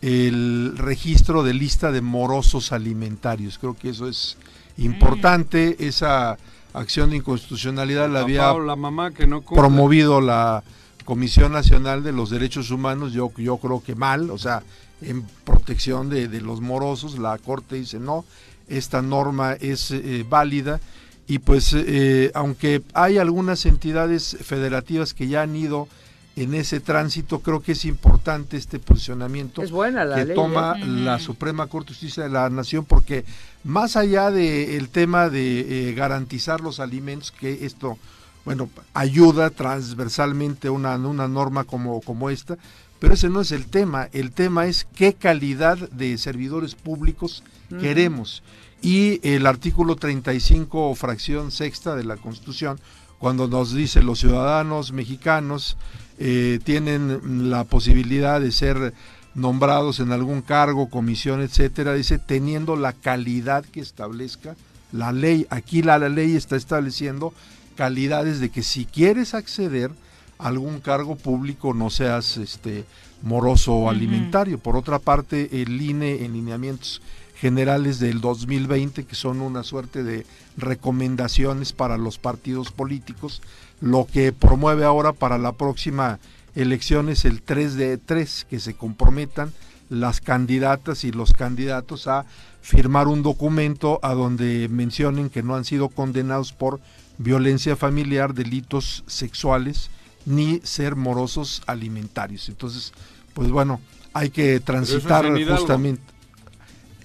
el 0.00 0.74
registro 0.76 1.42
de 1.42 1.54
lista 1.54 1.90
de 1.90 2.00
morosos 2.00 2.72
alimentarios. 2.72 3.58
Creo 3.58 3.74
que 3.74 3.90
eso 3.90 4.08
es 4.08 4.36
importante, 4.76 5.76
esa 5.80 6.38
acción 6.72 7.10
de 7.10 7.16
inconstitucionalidad 7.16 8.06
la 8.06 8.14
La 8.14 8.20
había 8.20 8.40
papá 8.42 8.52
o 8.54 8.60
la 8.60 8.76
mamá 8.76 9.10
que 9.10 9.26
no 9.26 9.40
cumple. 9.40 9.58
promovido 9.58 10.20
la 10.20 10.62
Comisión 11.04 11.52
Nacional 11.52 12.02
de 12.04 12.12
los 12.12 12.30
Derechos 12.30 12.70
Humanos, 12.70 13.12
yo, 13.12 13.32
yo 13.38 13.56
creo 13.56 13.82
que 13.82 13.94
mal, 13.94 14.30
o 14.30 14.38
sea, 14.38 14.62
en 15.00 15.22
protección 15.44 16.10
de, 16.10 16.28
de 16.28 16.40
los 16.40 16.60
morosos, 16.60 17.18
la 17.18 17.36
Corte 17.38 17.76
dice 17.76 17.98
no, 17.98 18.24
esta 18.68 19.02
norma 19.02 19.54
es 19.54 19.90
eh, 19.90 20.24
válida 20.28 20.80
y 21.26 21.40
pues 21.40 21.74
eh, 21.74 22.30
aunque 22.34 22.82
hay 22.94 23.18
algunas 23.18 23.66
entidades 23.66 24.36
federativas 24.40 25.12
que 25.12 25.28
ya 25.28 25.42
han 25.42 25.54
ido 25.54 25.88
en 26.36 26.54
ese 26.54 26.78
tránsito, 26.80 27.40
creo 27.40 27.60
que 27.60 27.72
es 27.72 27.84
importante 27.84 28.56
este 28.56 28.78
posicionamiento 28.78 29.60
Es 29.60 29.72
buena 29.72 30.04
la 30.04 30.16
que 30.16 30.24
ley. 30.26 30.36
toma 30.36 30.76
¿eh? 30.78 30.86
la 30.86 31.18
Suprema 31.18 31.66
Corte 31.66 31.88
de 31.88 31.94
Justicia 31.94 32.22
de 32.22 32.28
la 32.30 32.48
Nación, 32.48 32.84
porque 32.84 33.24
más 33.64 33.96
allá 33.96 34.30
del 34.30 34.88
tema 34.88 35.28
de 35.28 35.90
eh, 35.90 35.94
garantizar 35.94 36.60
los 36.60 36.78
alimentos, 36.78 37.32
que 37.32 37.66
esto, 37.66 37.98
bueno, 38.44 38.70
ayuda 38.94 39.50
transversalmente 39.50 40.70
una, 40.70 40.96
una 40.96 41.26
norma 41.26 41.64
como, 41.64 42.00
como 42.02 42.30
esta, 42.30 42.56
pero 43.00 43.14
ese 43.14 43.28
no 43.28 43.40
es 43.40 43.50
el 43.50 43.66
tema, 43.66 44.08
el 44.12 44.30
tema 44.30 44.66
es 44.66 44.86
qué 44.94 45.14
calidad 45.14 45.76
de 45.90 46.16
servidores 46.18 46.74
públicos 46.76 47.42
Queremos. 47.68 48.42
Y 48.80 49.20
el 49.28 49.46
artículo 49.46 49.96
35, 49.96 50.94
fracción 50.94 51.50
sexta 51.50 51.96
de 51.96 52.04
la 52.04 52.16
Constitución, 52.16 52.78
cuando 53.18 53.48
nos 53.48 53.74
dice 53.74 54.02
los 54.02 54.20
ciudadanos 54.20 54.92
mexicanos 54.92 55.76
eh, 56.18 56.60
tienen 56.62 57.50
la 57.50 57.64
posibilidad 57.64 58.40
de 58.40 58.52
ser 58.52 58.94
nombrados 59.34 60.00
en 60.00 60.12
algún 60.12 60.42
cargo, 60.42 60.88
comisión, 60.88 61.40
etcétera, 61.40 61.94
dice 61.94 62.18
teniendo 62.18 62.76
la 62.76 62.92
calidad 62.92 63.64
que 63.64 63.80
establezca 63.80 64.56
la 64.92 65.12
ley. 65.12 65.46
Aquí 65.50 65.82
la, 65.82 65.98
la 65.98 66.08
ley 66.08 66.36
está 66.36 66.56
estableciendo 66.56 67.32
calidades 67.76 68.40
de 68.40 68.50
que 68.50 68.62
si 68.62 68.84
quieres 68.84 69.34
acceder 69.34 69.90
a 70.38 70.48
algún 70.48 70.80
cargo 70.80 71.16
público 71.16 71.74
no 71.74 71.90
seas 71.90 72.36
este 72.36 72.84
moroso 73.22 73.74
o 73.74 73.90
alimentario. 73.90 74.58
Por 74.58 74.76
otra 74.76 74.98
parte, 74.98 75.62
el 75.62 75.80
INE 75.80 76.24
en 76.24 76.32
lineamientos 76.32 77.02
generales 77.40 78.00
del 78.00 78.20
2020, 78.20 79.04
que 79.04 79.14
son 79.14 79.40
una 79.40 79.62
suerte 79.62 80.02
de 80.02 80.26
recomendaciones 80.56 81.72
para 81.72 81.96
los 81.96 82.18
partidos 82.18 82.72
políticos, 82.72 83.42
lo 83.80 84.06
que 84.12 84.32
promueve 84.32 84.84
ahora 84.84 85.12
para 85.12 85.38
la 85.38 85.52
próxima 85.52 86.18
elección 86.56 87.08
es 87.08 87.24
el 87.24 87.42
3 87.42 87.76
de 87.76 87.96
3, 87.96 88.46
que 88.50 88.58
se 88.58 88.74
comprometan 88.74 89.52
las 89.88 90.20
candidatas 90.20 91.04
y 91.04 91.12
los 91.12 91.32
candidatos 91.32 92.08
a 92.08 92.26
firmar 92.60 93.06
un 93.06 93.22
documento 93.22 94.00
a 94.02 94.14
donde 94.14 94.68
mencionen 94.68 95.30
que 95.30 95.42
no 95.44 95.54
han 95.54 95.64
sido 95.64 95.88
condenados 95.88 96.52
por 96.52 96.80
violencia 97.18 97.76
familiar, 97.76 98.34
delitos 98.34 99.04
sexuales, 99.06 99.90
ni 100.26 100.60
ser 100.64 100.96
morosos 100.96 101.62
alimentarios. 101.66 102.48
Entonces, 102.48 102.92
pues 103.32 103.48
bueno, 103.50 103.80
hay 104.12 104.30
que 104.30 104.58
transitar 104.60 105.24
justamente. 105.46 106.17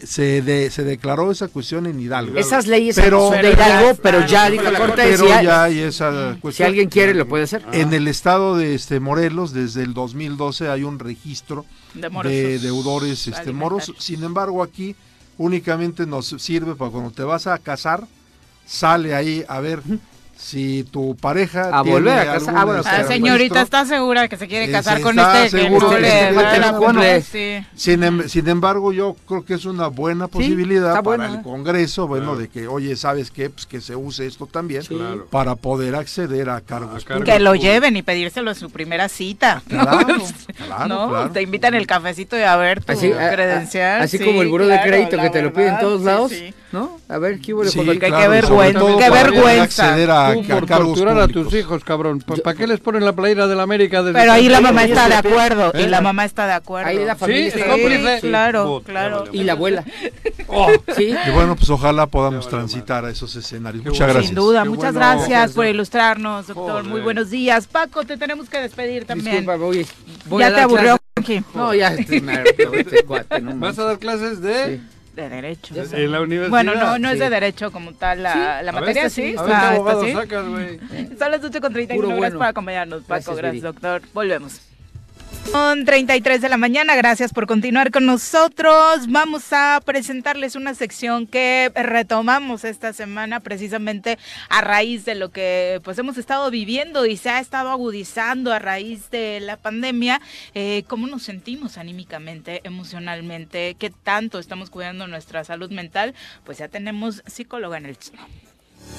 Se, 0.05 0.41
de- 0.41 0.69
se 0.69 0.83
declaró 0.83 1.31
esa 1.31 1.47
cuestión 1.47 1.85
en 1.85 1.99
Hidalgo. 1.99 2.37
Esas 2.37 2.67
leyes 2.67 2.95
Pero- 2.95 3.29
son 3.29 3.41
de 3.41 3.51
Hidalgo, 3.51 3.95
pero 4.01 4.25
ya 4.25 4.49
dijo 4.49 4.63
la 4.69 4.77
Corte 4.79 4.95
pero 5.03 5.23
si 5.25 5.29
ya 5.43 5.63
hay 5.63 5.79
esa 5.79 6.33
si 6.35 6.39
cuestión. 6.39 6.67
alguien 6.67 6.89
quiere 6.89 7.13
lo 7.13 7.27
puede 7.27 7.43
hacer. 7.45 7.63
En 7.71 7.93
el 7.93 8.07
estado 8.07 8.57
de 8.57 8.75
este 8.75 8.99
Morelos, 8.99 9.53
desde 9.53 9.83
el 9.83 9.93
2012 9.93 10.69
hay 10.69 10.83
un 10.83 10.99
registro 10.99 11.65
De 11.93 12.09
de, 12.09 12.59
deudores 12.59 13.27
este, 13.27 13.51
morosos. 13.53 13.95
Sin 13.99 14.23
embargo, 14.23 14.61
aquí 14.63 14.95
únicamente 15.37 16.05
nos 16.05 16.27
sirve 16.27 16.75
para 16.75 16.91
cuando 16.91 17.11
te 17.11 17.23
vas 17.23 17.47
a 17.47 17.57
casar, 17.57 18.05
sale 18.65 19.15
ahí 19.15 19.43
a 19.47 19.59
ver 19.59 19.81
si 20.43 20.83
tu 20.83 21.15
pareja 21.15 21.69
A 21.71 21.83
tiene 21.83 21.91
volver 21.99 22.19
a 22.19 22.25
casar. 22.33 22.53
Ah, 22.57 22.65
bueno, 22.65 22.81
este, 22.81 22.91
Pero 22.95 23.07
señorita, 23.07 23.37
registro. 23.55 23.61
¿está 23.61 23.85
segura 23.85 24.27
que 24.27 24.37
se 24.37 24.47
quiere 24.47 24.69
casar 24.71 24.99
con 25.01 25.17
está 25.17 25.45
este? 25.45 25.57
que 25.57 25.63
seguro 25.63 25.87
no 25.89 25.95
que 25.95 26.01
le 26.01 26.31
la 26.59 26.71
bueno, 26.73 27.01
sí. 27.31 27.65
Sin, 27.75 28.03
em- 28.03 28.27
sin 28.27 28.47
embargo, 28.49 28.91
yo 28.91 29.15
creo 29.27 29.45
que 29.45 29.53
es 29.53 29.65
una 29.65 29.87
buena 29.87 30.27
posibilidad 30.27 30.89
para 30.95 31.01
buena. 31.01 31.25
el 31.27 31.41
Congreso, 31.41 32.07
bueno, 32.07 32.25
Claro. 32.33 32.39
de 32.39 32.49
que, 32.49 32.67
oye, 32.67 32.95
¿sabes 32.97 33.31
qué? 33.31 33.49
Pues 33.49 33.65
que 33.65 33.79
se 33.81 33.95
use 33.95 34.25
esto 34.27 34.45
también 34.45 34.83
Claro. 34.83 35.27
para 35.29 35.55
poder 35.55 35.95
acceder 35.95 36.49
a 36.49 36.59
cargos. 36.61 37.03
A 37.03 37.07
cargos. 37.07 37.25
Que 37.25 37.39
lo 37.39 37.51
públicos. 37.51 37.69
lleven 37.73 37.95
y 37.97 38.01
pedírselo 38.01 38.51
en 38.51 38.55
su 38.55 38.69
primera 38.69 39.07
cita. 39.09 39.61
Claro, 39.69 40.07
¿no? 40.17 40.23
claro, 40.67 40.87
¿No? 40.87 41.09
claro. 41.09 41.29
Te 41.31 41.41
invitan 41.41 41.73
el 41.73 41.87
cafecito 41.87 42.37
y 42.37 42.41
a 42.41 42.55
ver 42.57 42.83
tu 42.83 42.91
Así, 42.93 43.11
a- 43.11 43.27
a- 43.29 43.31
credencial. 43.31 44.01
así 44.01 44.17
sí, 44.17 44.23
como 44.25 44.41
el 44.41 44.49
buró 44.49 44.67
de 44.67 44.79
crédito 44.81 45.15
la 45.17 45.23
que 45.23 45.29
te 45.29 45.41
lo 45.41 45.53
piden 45.53 45.75
en 45.75 45.79
todos 45.79 46.01
lados, 46.01 46.31
sí. 46.31 46.53
¿no? 46.71 46.99
A 47.09 47.17
ver, 47.17 47.39
¿qué 47.39 47.53
hubo? 47.53 47.63
Sí, 47.65 47.77
Joder? 47.79 47.99
qué 47.99 48.07
claro, 48.07 48.35
y 48.35 48.41
sobre 48.41 48.71
vergüenza, 48.73 48.97
qué 48.99 49.09
vergüenza. 49.09 50.32
A, 50.41 50.47
Tú 50.47 50.53
a 50.53 50.59
por 50.59 50.67
cargos 50.67 50.87
torturar 50.95 51.19
a 51.21 51.27
tus 51.27 51.53
hijos, 51.53 51.83
cabrón. 51.83 52.19
¿Pa- 52.19 52.35
¿Para 52.35 52.57
qué 52.57 52.67
les 52.67 52.79
ponen 52.79 53.05
la 53.05 53.13
playera 53.13 53.47
de 53.47 53.55
la 53.55 53.63
América? 53.63 54.01
desde 54.03 54.19
Pero 54.19 54.31
ahí 54.33 54.49
la 54.49 54.61
mamá 54.61 54.83
está 54.83 55.07
de 55.07 55.15
acuerdo. 55.15 55.71
Y 55.75 55.81
¿Eh? 55.83 55.87
la 55.87 56.01
mamá 56.01 56.25
está 56.25 56.47
de 56.47 56.53
acuerdo. 56.53 56.89
Ahí 56.89 57.03
la 57.05 57.15
familia 57.15 57.43
Sí, 57.43 57.47
está 57.59 57.59
es 57.59 57.65
cómplice. 57.71 58.21
Sí, 58.21 58.27
claro, 58.27 58.81
claro. 58.85 59.23
Y 59.31 59.43
la 59.43 59.53
abuela. 59.53 59.83
Sí. 60.95 61.15
Y 61.27 61.31
bueno, 61.31 61.55
pues 61.55 61.69
ojalá 61.71 62.05
podamos 62.05 62.47
transitar 62.47 63.05
a 63.05 63.09
esos 63.09 63.35
escenarios. 63.35 63.83
Qué 63.83 63.89
Muchas 63.89 63.99
bueno. 64.01 64.13
gracias. 64.13 64.27
Sin 64.27 64.35
duda, 64.35 64.63
Qué 64.63 64.69
muchas 64.69 64.93
bueno. 64.93 64.99
gracias 65.17 65.51
por 65.53 65.65
¿no? 65.65 65.71
ilustrarnos, 65.71 66.47
doctor. 66.47 66.71
Joder. 66.71 66.83
Muy 66.85 67.01
buenos 67.01 67.31
días. 67.31 67.65
Paco, 67.65 68.03
te 68.03 68.17
tenemos 68.17 68.49
que 68.49 68.59
despedir 68.59 69.05
también. 69.05 69.37
Disculpa, 69.37 69.55
voy, 69.55 69.87
voy 70.27 70.41
ya 70.41 70.47
a 70.47 70.53
te 70.55 70.61
aburrió. 70.61 70.97
No, 71.55 71.73
ya 71.73 71.87
este, 71.93 72.21
este 72.75 73.03
cuate, 73.03 73.41
no 73.41 73.55
¿Vas 73.55 73.79
a 73.79 73.83
dar 73.85 73.97
clases 73.99 74.41
de...? 74.41 74.81
De 75.15 75.29
derecho. 75.29 75.75
En 75.75 76.11
la 76.11 76.21
universidad. 76.21 76.49
Bueno, 76.49 76.73
no, 76.75 76.97
no 76.97 77.07
es 77.09 77.13
Sí. 77.15 77.19
de 77.19 77.29
derecho 77.29 77.71
como 77.71 77.93
tal 77.93 78.23
la, 78.23 78.61
la 78.63 78.71
A 78.71 78.73
ver, 78.73 78.73
materia, 78.81 79.03
esta 79.05 79.09
sí. 79.11 79.21
A 79.21 79.25
ver 79.25 79.35
qué 79.35 79.41
está- 79.41 79.53
está 79.53 79.69
abogado 79.75 80.01
así. 80.01 80.13
sacas, 80.13 80.47
güey. 80.47 80.79
Son 81.19 81.31
las 81.31 81.43
8 81.43 81.61
con 81.61 81.73
31. 81.73 81.95
Puro 81.95 82.07
Gracias 82.07 82.17
bueno. 82.19 82.37
por 82.39 82.47
acompañarnos, 82.47 82.99
Paco. 83.03 83.09
Gracias, 83.13 83.37
Gracias, 83.37 83.63
doctor. 83.63 84.01
Volvemos. 84.13 84.59
Son 85.51 85.85
33 85.85 86.41
de 86.41 86.49
la 86.49 86.57
mañana, 86.57 86.95
gracias 86.95 87.31
por 87.31 87.45
continuar 87.45 87.91
con 87.91 88.05
nosotros. 88.05 89.07
Vamos 89.07 89.53
a 89.53 89.81
presentarles 89.85 90.55
una 90.55 90.73
sección 90.73 91.27
que 91.27 91.71
retomamos 91.75 92.63
esta 92.63 92.91
semana 92.91 93.39
precisamente 93.39 94.17
a 94.49 94.61
raíz 94.61 95.05
de 95.05 95.15
lo 95.15 95.29
que 95.29 95.79
pues 95.83 95.99
hemos 95.99 96.17
estado 96.17 96.49
viviendo 96.49 97.05
y 97.05 97.17
se 97.17 97.29
ha 97.29 97.39
estado 97.39 97.69
agudizando 97.69 98.51
a 98.51 98.59
raíz 98.59 99.11
de 99.11 99.39
la 99.41 99.57
pandemia. 99.57 100.21
Eh, 100.55 100.83
¿Cómo 100.87 101.07
nos 101.07 101.23
sentimos 101.23 101.77
anímicamente, 101.77 102.61
emocionalmente? 102.63 103.75
¿Qué 103.77 103.91
tanto 103.91 104.39
estamos 104.39 104.69
cuidando 104.69 105.07
nuestra 105.07 105.43
salud 105.43 105.69
mental? 105.69 106.15
Pues 106.45 106.57
ya 106.57 106.67
tenemos 106.67 107.21
psicóloga 107.27 107.77
en 107.77 107.85
el 107.85 107.97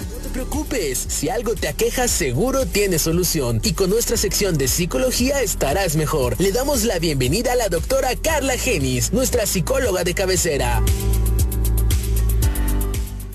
No 0.01 0.17
te 0.23 0.29
preocupes, 0.31 0.99
si 0.99 1.29
algo 1.29 1.55
te 1.55 1.69
aqueja 1.69 2.09
seguro 2.09 2.67
tiene 2.67 2.99
solución 2.99 3.61
y 3.63 3.73
con 3.75 3.91
nuestra 3.91 4.17
sección 4.17 4.59
de 4.59 4.69
psicología 4.69 5.41
estarás 5.43 5.97
mejor. 5.97 6.41
Le 6.41 6.53
damos 6.53 6.85
la 6.85 6.99
bienvenida 6.99 7.53
a 7.53 7.57
la 7.57 7.69
doctora 7.69 8.09
Carla 8.21 8.57
Genis, 8.59 9.13
nuestra 9.13 9.47
psicóloga 9.47 10.03
de 10.05 10.15
cabecera. 10.15 10.83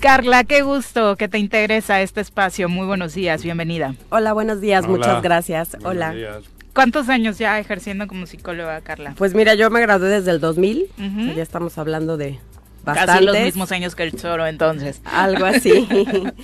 Carla, 0.00 0.44
qué 0.44 0.62
gusto 0.62 1.16
que 1.16 1.28
te 1.28 1.38
integres 1.38 1.90
a 1.90 2.00
este 2.00 2.20
espacio. 2.22 2.68
Muy 2.68 2.86
buenos 2.86 3.14
días, 3.14 3.42
bienvenida. 3.42 3.94
Hola, 4.08 4.32
buenos 4.32 4.60
días, 4.60 4.84
Hola. 4.84 4.96
muchas 4.96 5.22
gracias. 5.22 5.70
Buenos 5.72 5.90
Hola. 5.90 6.12
días. 6.12 6.44
¿Cuántos 6.72 7.08
años 7.08 7.36
ya 7.38 7.58
ejerciendo 7.58 8.06
como 8.06 8.26
psicóloga, 8.26 8.80
Carla? 8.80 9.14
Pues 9.18 9.34
mira, 9.34 9.54
yo 9.54 9.68
me 9.70 9.80
gradué 9.80 10.08
desde 10.08 10.30
el 10.30 10.40
2000, 10.40 10.84
Ujú. 10.96 11.20
o 11.20 11.24
sea, 11.24 11.34
ya 11.34 11.42
estamos 11.42 11.76
hablando 11.78 12.16
de 12.16 12.38
Casi 12.84 13.00
los 13.00 13.06
bastantes. 13.06 13.44
mismos 13.44 13.72
años 13.72 13.94
que 13.94 14.02
el 14.04 14.16
Choro, 14.16 14.46
entonces. 14.46 15.00
Algo 15.04 15.44
así. 15.44 15.86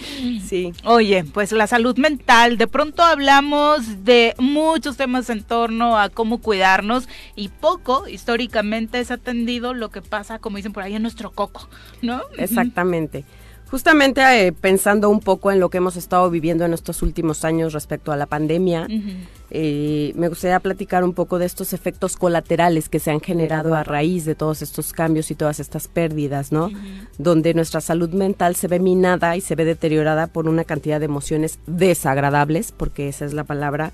sí. 0.47 0.73
Oye, 0.85 1.25
pues 1.25 1.53
la 1.53 1.67
salud 1.67 1.97
mental, 1.99 2.59
de 2.59 2.67
pronto 2.67 3.03
hablamos 3.03 4.05
de 4.05 4.35
muchos 4.39 4.97
temas 4.97 5.31
en 5.31 5.43
torno 5.43 5.99
a 5.99 6.09
cómo 6.09 6.39
cuidarnos 6.39 7.09
y 7.35 7.49
poco 7.49 8.07
históricamente 8.09 9.01
es 9.01 9.11
atendido 9.11 9.75
lo 9.75 9.91
que 9.91 10.03
pasa, 10.03 10.39
como 10.39 10.57
dicen 10.57 10.73
por 10.73 10.83
ahí, 10.83 10.95
en 10.95 11.03
nuestro 11.03 11.31
coco, 11.31 11.69
¿no? 12.03 12.23
Exactamente. 12.37 13.25
Justamente 13.71 14.21
eh, 14.23 14.53
pensando 14.53 15.11
un 15.11 15.19
poco 15.19 15.51
en 15.51 15.59
lo 15.59 15.71
que 15.71 15.79
hemos 15.79 15.97
estado 15.97 16.31
viviendo 16.31 16.65
en 16.65 16.73
estos 16.73 17.03
últimos 17.03 17.45
años 17.45 17.73
respecto 17.73 18.13
a 18.13 18.17
la 18.17 18.27
pandemia, 18.27 18.87
eh, 19.51 20.13
me 20.15 20.29
gustaría 20.29 20.61
platicar 20.61 21.03
un 21.03 21.15
poco 21.15 21.41
de 21.41 21.47
estos 21.47 21.73
efectos 21.73 22.17
colaterales 22.17 22.89
que 22.89 23.01
se 23.01 23.11
han 23.11 23.21
generado 23.21 23.75
a 23.75 23.83
raíz 23.83 24.25
de 24.25 24.37
todos 24.37 24.63
estos 24.63 24.93
cambios 24.93 25.33
y 25.33 25.35
todas 25.35 25.59
estas 25.59 25.89
pérdidas, 25.89 26.53
¿no? 26.53 26.71
Donde 27.19 27.55
nuestra 27.55 27.81
salud 27.81 28.11
mental 28.11 28.55
se 28.55 28.69
ve 28.69 28.79
minada 28.79 29.37
y 29.37 29.41
se 29.41 29.57
ve 29.57 29.65
deteriorada 29.65 30.29
por 30.29 30.49
una 30.49 30.63
cantidad 30.63 31.01
de 31.01 31.07
emociones 31.07 31.59
desagradables, 31.67 32.71
porque 32.71 33.09
esa 33.09 33.25
es 33.25 33.35
la 33.35 33.43
palabra, 33.43 33.93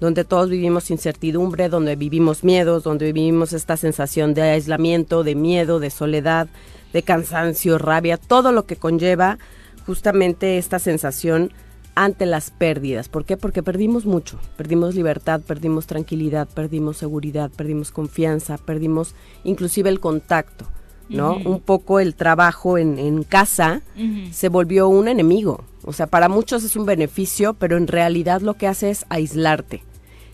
donde 0.00 0.24
todos 0.24 0.50
vivimos 0.50 0.90
incertidumbre, 0.90 1.70
donde 1.70 1.96
vivimos 1.96 2.44
miedos, 2.44 2.82
donde 2.82 3.10
vivimos 3.10 3.54
esta 3.54 3.78
sensación 3.78 4.34
de 4.34 4.42
aislamiento, 4.42 5.24
de 5.24 5.34
miedo, 5.34 5.80
de 5.80 5.88
soledad, 5.88 6.48
de 6.94 7.02
cansancio, 7.02 7.76
rabia, 7.76 8.16
todo 8.16 8.52
lo 8.52 8.64
que 8.64 8.76
conlleva 8.76 9.38
justamente 9.84 10.56
esta 10.56 10.78
sensación 10.78 11.52
ante 11.96 12.24
las 12.24 12.50
pérdidas. 12.50 13.08
¿Por 13.08 13.24
qué? 13.24 13.36
Porque 13.36 13.62
perdimos 13.62 14.06
mucho. 14.06 14.38
Perdimos 14.56 14.94
libertad, 14.94 15.40
perdimos 15.40 15.86
tranquilidad, 15.86 16.48
perdimos 16.48 16.96
seguridad, 16.96 17.50
perdimos 17.50 17.90
confianza, 17.90 18.58
perdimos 18.58 19.14
inclusive 19.42 19.90
el 19.90 20.00
contacto, 20.00 20.66
¿no? 21.08 21.36
Un 21.36 21.60
poco 21.60 22.00
el 22.00 22.14
trabajo 22.14 22.78
en, 22.78 22.98
en 22.98 23.24
casa 23.24 23.82
se 24.30 24.48
volvió 24.48 24.88
un 24.88 25.08
enemigo. 25.08 25.64
O 25.84 25.92
sea, 25.92 26.06
para 26.06 26.28
muchos 26.28 26.62
es 26.62 26.76
un 26.76 26.86
beneficio, 26.86 27.54
pero 27.54 27.76
en 27.76 27.88
realidad 27.88 28.40
lo 28.40 28.54
que 28.54 28.68
hace 28.68 28.90
es 28.90 29.04
aislarte. 29.08 29.82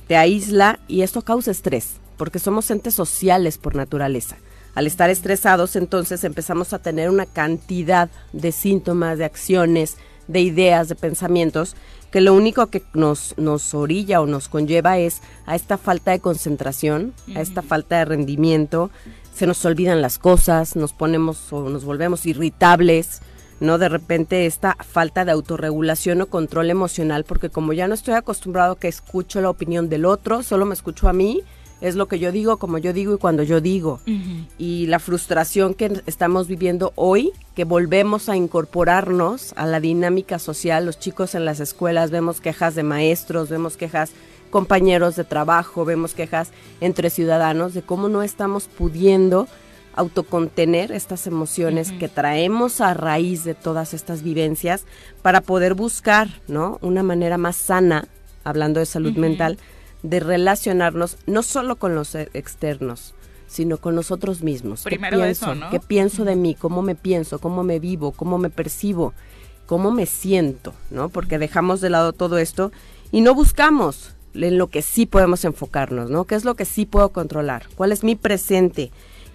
Te 0.07 0.17
aísla 0.17 0.79
y 0.89 1.03
esto 1.03 1.23
causa 1.23 1.51
estrés, 1.51 1.97
porque 2.19 2.39
somos 2.39 2.71
entes 2.71 2.95
sociales 2.95 3.57
por 3.59 3.77
naturaleza. 3.77 4.37
Al 4.75 4.87
estar 4.87 5.11
estresados, 5.11 5.77
entonces 5.77 6.23
empezamos 6.25 6.73
a 6.73 6.79
tener 6.79 7.11
una 7.11 7.27
cantidad 7.27 8.09
de 8.33 8.53
síntomas, 8.53 9.19
de 9.19 9.25
acciones, 9.25 9.97
de 10.29 10.41
ideas, 10.41 10.89
de 10.89 10.95
pensamientos, 10.95 11.75
que 12.11 12.21
lo 12.21 12.35
único 12.35 12.67
que 12.67 12.83
nos, 12.95 13.35
nos 13.37 13.75
orilla 13.75 14.21
o 14.21 14.27
nos 14.27 14.49
conlleva 14.49 14.99
es 14.99 15.23
a 15.47 15.55
esta 15.55 15.79
falta 15.79 16.13
de 16.13 16.21
concentración, 16.21 17.15
a 17.35 17.41
esta 17.41 17.63
falta 17.63 17.99
de 17.99 18.05
rendimiento, 18.05 18.91
se 19.35 19.47
nos 19.47 19.65
olvidan 19.65 20.03
las 20.03 20.19
cosas, 20.19 20.77
nos 20.77 20.93
ponemos 20.93 21.53
o 21.53 21.69
nos 21.69 21.85
volvemos 21.85 22.27
irritables, 22.27 23.23
¿no? 23.61 23.79
De 23.79 23.89
repente 23.89 24.47
esta 24.47 24.77
falta 24.87 25.25
de 25.25 25.33
autorregulación 25.33 26.21
o 26.21 26.27
control 26.27 26.71
emocional, 26.71 27.25
porque 27.25 27.51
como 27.51 27.73
ya 27.73 27.89
no 27.89 27.95
estoy 27.95 28.15
acostumbrado 28.15 28.73
a 28.73 28.79
que 28.79 28.89
escucho 28.89 29.41
la 29.41 29.51
opinión 29.51 29.89
del 29.89 30.05
otro, 30.05 30.43
solo 30.43 30.67
me 30.67 30.75
escucho 30.75 31.09
a 31.09 31.13
mí, 31.13 31.43
es 31.81 31.95
lo 31.95 32.09
que 32.09 32.19
yo 32.19 32.33
digo, 32.33 32.59
como 32.59 32.79
yo 32.79 32.93
digo 32.93 33.15
y 33.15 33.19
cuando 33.19 33.43
yo 33.43 33.61
digo. 33.61 34.01
Y 34.59 34.87
la 34.87 34.99
frustración 34.99 35.75
que 35.75 36.03
estamos 36.07 36.47
viviendo 36.47 36.93
hoy, 36.95 37.33
que 37.55 37.65
volvemos 37.65 38.29
a 38.29 38.37
incorporarnos 38.37 39.53
a 39.57 39.67
la 39.67 39.81
dinámica 39.81 40.39
social, 40.39 40.87
los 40.87 40.99
chicos 40.99 41.35
en 41.35 41.45
las 41.45 41.61
escuelas, 41.61 42.11
vemos 42.11 42.41
quejas 42.41 42.75
de 42.75 42.83
maestros, 42.83 43.49
vemos 43.49 43.77
quejas 43.77 44.13
compañeros 44.51 45.17
de 45.17 45.25
trabajo, 45.25 45.85
vemos 45.85 46.15
quejas 46.15 46.51
entre 46.81 47.09
ciudadanos 47.09 47.73
de 47.73 47.83
cómo 47.83 48.09
no 48.09 48.23
estamos 48.23 48.67
pudiendo 48.67 49.49
autocontener 49.95 50.93
estas 50.93 51.27
emociones 51.27 51.93
que 51.93 52.09
traemos 52.09 52.81
a 52.81 52.95
raíz 52.95 53.45
de 53.45 53.55
todas 53.55 53.93
estas 53.95 54.23
vivencias 54.23 54.85
para 55.23 55.41
poder 55.41 55.75
buscar, 55.75 56.29
¿no? 56.49 56.79
Una 56.81 57.03
manera 57.03 57.39
más 57.39 57.57
sana, 57.57 58.07
hablando 58.45 58.81
de 58.81 58.87
salud 58.87 59.13
mental, 59.15 59.59
de 60.03 60.21
relacionarnos 60.21 61.17
no 61.27 61.43
solo 61.43 61.77
con 61.77 61.95
los 61.95 62.15
e- 62.15 62.31
externos, 62.35 63.15
sino 63.47 63.79
con 63.79 63.95
nosotros 63.95 64.43
mismos. 64.43 64.83
¿Qué 64.83 64.91
Primero 64.91 65.19
pienso? 65.19 65.47
eso, 65.47 65.55
¿no? 65.55 65.71
¿Qué 65.71 65.81
pienso 65.81 66.25
de 66.25 66.37
mí? 66.37 66.55
¿Cómo 66.55 66.83
me 66.83 66.95
pienso? 66.95 67.39
¿Cómo 67.39 67.63
me 67.63 67.79
vivo? 67.79 68.13
¿Cómo 68.13 68.39
me 68.39 68.51
percibo? 68.51 69.13
¿Cómo 69.67 69.91
me 69.91 70.07
siento? 70.07 70.75
¿No? 70.91 71.09
Porque 71.09 71.39
dejamos 71.39 71.81
de 71.81 71.91
lado 71.91 72.13
todo 72.13 72.39
esto 72.39 72.73
y 73.13 73.21
no 73.21 73.35
buscamos 73.35 74.15
en 74.35 74.59
lo 74.59 74.69
que 74.69 74.83
sí 74.83 75.07
podemos 75.07 75.45
enfocarnos, 75.45 76.11
¿no? 76.11 76.25
¿Qué 76.25 76.35
es 76.35 76.45
lo 76.45 76.55
que 76.55 76.65
sí 76.65 76.87
puedo 76.87 77.11
controlar? 77.11 77.65
¿Cuál 77.77 77.93
es 77.93 78.05
mi 78.05 78.15
presente? 78.15 78.91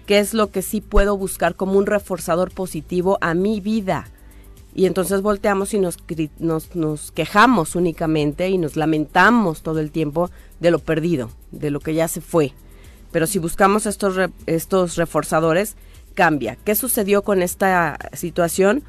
qué 0.06 0.20
es 0.20 0.32
lo 0.32 0.50
que 0.50 0.62
sí 0.62 0.80
puedo 0.80 1.18
buscar 1.18 1.56
como 1.56 1.74
un 1.74 1.86
reforzador 1.86 2.52
positivo 2.52 3.18
a 3.20 3.34
mi 3.34 3.60
vida. 3.60 4.08
Y 4.78 4.84
entonces 4.84 5.22
volteamos 5.22 5.72
y 5.72 5.78
nos, 5.78 5.96
nos, 6.38 6.76
nos 6.76 7.10
quejamos 7.10 7.74
únicamente 7.76 8.50
y 8.50 8.58
nos 8.58 8.76
lamentamos 8.76 9.62
todo 9.62 9.80
el 9.80 9.90
tiempo 9.90 10.30
de 10.60 10.70
lo 10.70 10.78
perdido, 10.78 11.30
de 11.50 11.70
lo 11.70 11.80
que 11.80 11.94
ya 11.94 12.08
se 12.08 12.20
fue. 12.20 12.52
Pero 13.10 13.26
si 13.26 13.38
buscamos 13.38 13.86
estos, 13.86 14.16
re- 14.16 14.30
estos 14.44 14.96
reforzadores, 14.96 15.76
cambia. 16.14 16.56
¿Qué 16.62 16.74
sucedió 16.74 17.22
con 17.22 17.40
esta 17.40 17.96
situación? 18.12 18.82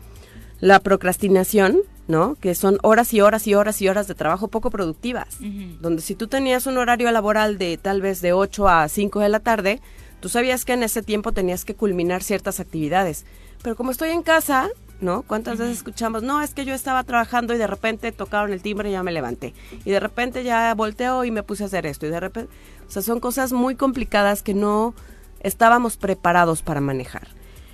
La 0.59 0.79
procrastinación, 0.81 1.77
¿no? 2.09 2.35
Que 2.35 2.53
son 2.53 2.79
horas 2.83 3.13
y 3.13 3.21
horas 3.21 3.47
y 3.47 3.53
horas 3.53 3.81
y 3.81 3.87
horas 3.87 4.07
de 4.09 4.15
trabajo 4.15 4.49
poco 4.49 4.69
productivas. 4.71 5.37
Donde 5.79 6.01
si 6.01 6.15
tú 6.15 6.27
tenías 6.27 6.65
un 6.67 6.77
horario 6.77 7.09
laboral 7.11 7.57
de 7.57 7.77
tal 7.77 8.01
vez 8.01 8.19
de 8.21 8.33
8 8.33 8.67
a 8.67 8.89
5 8.89 9.21
de 9.21 9.29
la 9.29 9.39
tarde, 9.39 9.79
tú 10.19 10.27
sabías 10.27 10.65
que 10.65 10.73
en 10.73 10.83
ese 10.83 11.01
tiempo 11.01 11.31
tenías 11.31 11.63
que 11.63 11.75
culminar 11.75 12.23
ciertas 12.23 12.59
actividades. 12.59 13.25
Pero 13.63 13.77
como 13.77 13.91
estoy 13.91 14.09
en 14.09 14.23
casa, 14.23 14.67
¿no? 15.01 15.21
¿Cuántas 15.21 15.57
veces 15.57 15.77
escuchamos? 15.77 16.23
No, 16.23 16.41
es 16.41 16.53
que 16.53 16.65
yo 16.65 16.73
estaba 16.73 17.03
trabajando 17.03 17.53
y 17.53 17.57
de 17.57 17.67
repente 17.67 18.11
tocaron 18.11 18.51
el 18.51 18.61
timbre 18.61 18.89
y 18.89 18.93
ya 18.93 19.03
me 19.03 19.11
levanté. 19.11 19.53
Y 19.85 19.91
de 19.91 19.99
repente 19.99 20.43
ya 20.43 20.73
volteo 20.73 21.23
y 21.23 21.31
me 21.31 21.43
puse 21.43 21.63
a 21.63 21.67
hacer 21.67 21.85
esto. 21.85 22.05
Y 22.05 22.09
de 22.09 22.19
repente, 22.19 22.51
o 22.87 22.91
sea, 22.91 23.01
son 23.01 23.19
cosas 23.19 23.53
muy 23.53 23.75
complicadas 23.75 24.43
que 24.43 24.53
no 24.53 24.93
estábamos 25.41 25.97
preparados 25.97 26.61
para 26.61 26.81
manejar. 26.81 27.27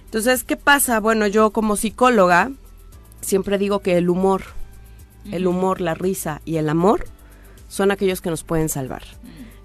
Entonces, 0.05 0.43
¿qué 0.43 0.57
pasa? 0.57 0.99
Bueno, 0.99 1.27
yo 1.27 1.51
como 1.51 1.75
psicóloga 1.75 2.51
siempre 3.21 3.57
digo 3.57 3.79
que 3.79 3.97
el 3.97 4.09
humor, 4.09 4.43
el 5.31 5.47
humor, 5.47 5.81
la 5.81 5.93
risa 5.93 6.41
y 6.45 6.57
el 6.57 6.69
amor 6.69 7.05
son 7.67 7.91
aquellos 7.91 8.21
que 8.21 8.29
nos 8.29 8.43
pueden 8.43 8.69
salvar. 8.69 9.03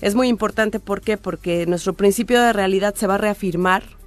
Es 0.00 0.14
muy 0.14 0.28
importante, 0.28 0.78
¿por 0.80 1.00
qué? 1.00 1.18
Porque 1.18 1.66
nuestro 1.66 1.92
principio 1.92 2.40
de 2.40 2.52
realidad 2.52 2.94
se 2.94 3.06
va 3.06 3.16
a 3.16 3.18
reafirmar 3.18 3.97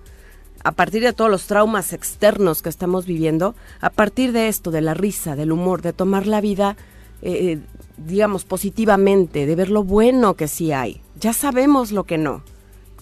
a 0.64 0.72
partir 0.72 1.04
de 1.04 1.14
todos 1.14 1.32
los 1.32 1.48
traumas 1.48 1.94
externos 1.94 2.62
que 2.62 2.70
estamos 2.70 3.06
viviendo, 3.06 3.56
a 3.80 3.90
partir 3.90 4.32
de 4.32 4.48
esto, 4.48 4.72
de 4.72 4.82
la 4.82 4.94
risa, 4.94 5.36
del 5.36 5.52
humor, 5.52 5.82
de 5.82 5.94
tomar 5.94 6.28
la 6.28 6.42
vida, 6.42 6.78
eh, 7.22 7.60
digamos, 7.98 8.46
positivamente, 8.46 9.46
de 9.46 9.56
ver 9.56 9.70
lo 9.70 9.84
bueno 9.84 10.36
que 10.36 10.48
sí 10.48 10.72
hay. 10.72 11.02
Ya 11.20 11.34
sabemos 11.34 11.92
lo 11.92 12.04
que 12.04 12.18
no. 12.18 12.44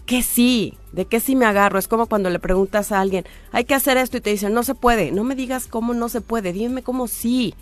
¿Qué 0.06 0.24
sí? 0.24 0.78
¿De 0.92 1.06
qué 1.06 1.20
sí 1.20 1.36
me 1.36 1.46
agarro? 1.46 1.78
Es 1.78 1.88
como 1.88 2.08
cuando 2.08 2.30
le 2.30 2.40
preguntas 2.40 2.92
a 2.92 3.00
alguien, 3.00 3.26
hay 3.52 3.66
que 3.66 3.76
hacer 3.76 3.98
esto 3.98 4.18
y 4.18 4.22
te 4.22 4.32
dicen, 4.32 4.54
no 4.54 4.64
se 4.64 4.74
puede. 4.74 5.12
No 5.12 5.24
me 5.24 5.36
digas 5.36 5.68
cómo 5.68 5.94
no 5.94 6.10
se 6.10 6.22
puede, 6.22 6.52
dime 6.52 6.82
cómo 6.82 7.08
sí. 7.08 7.54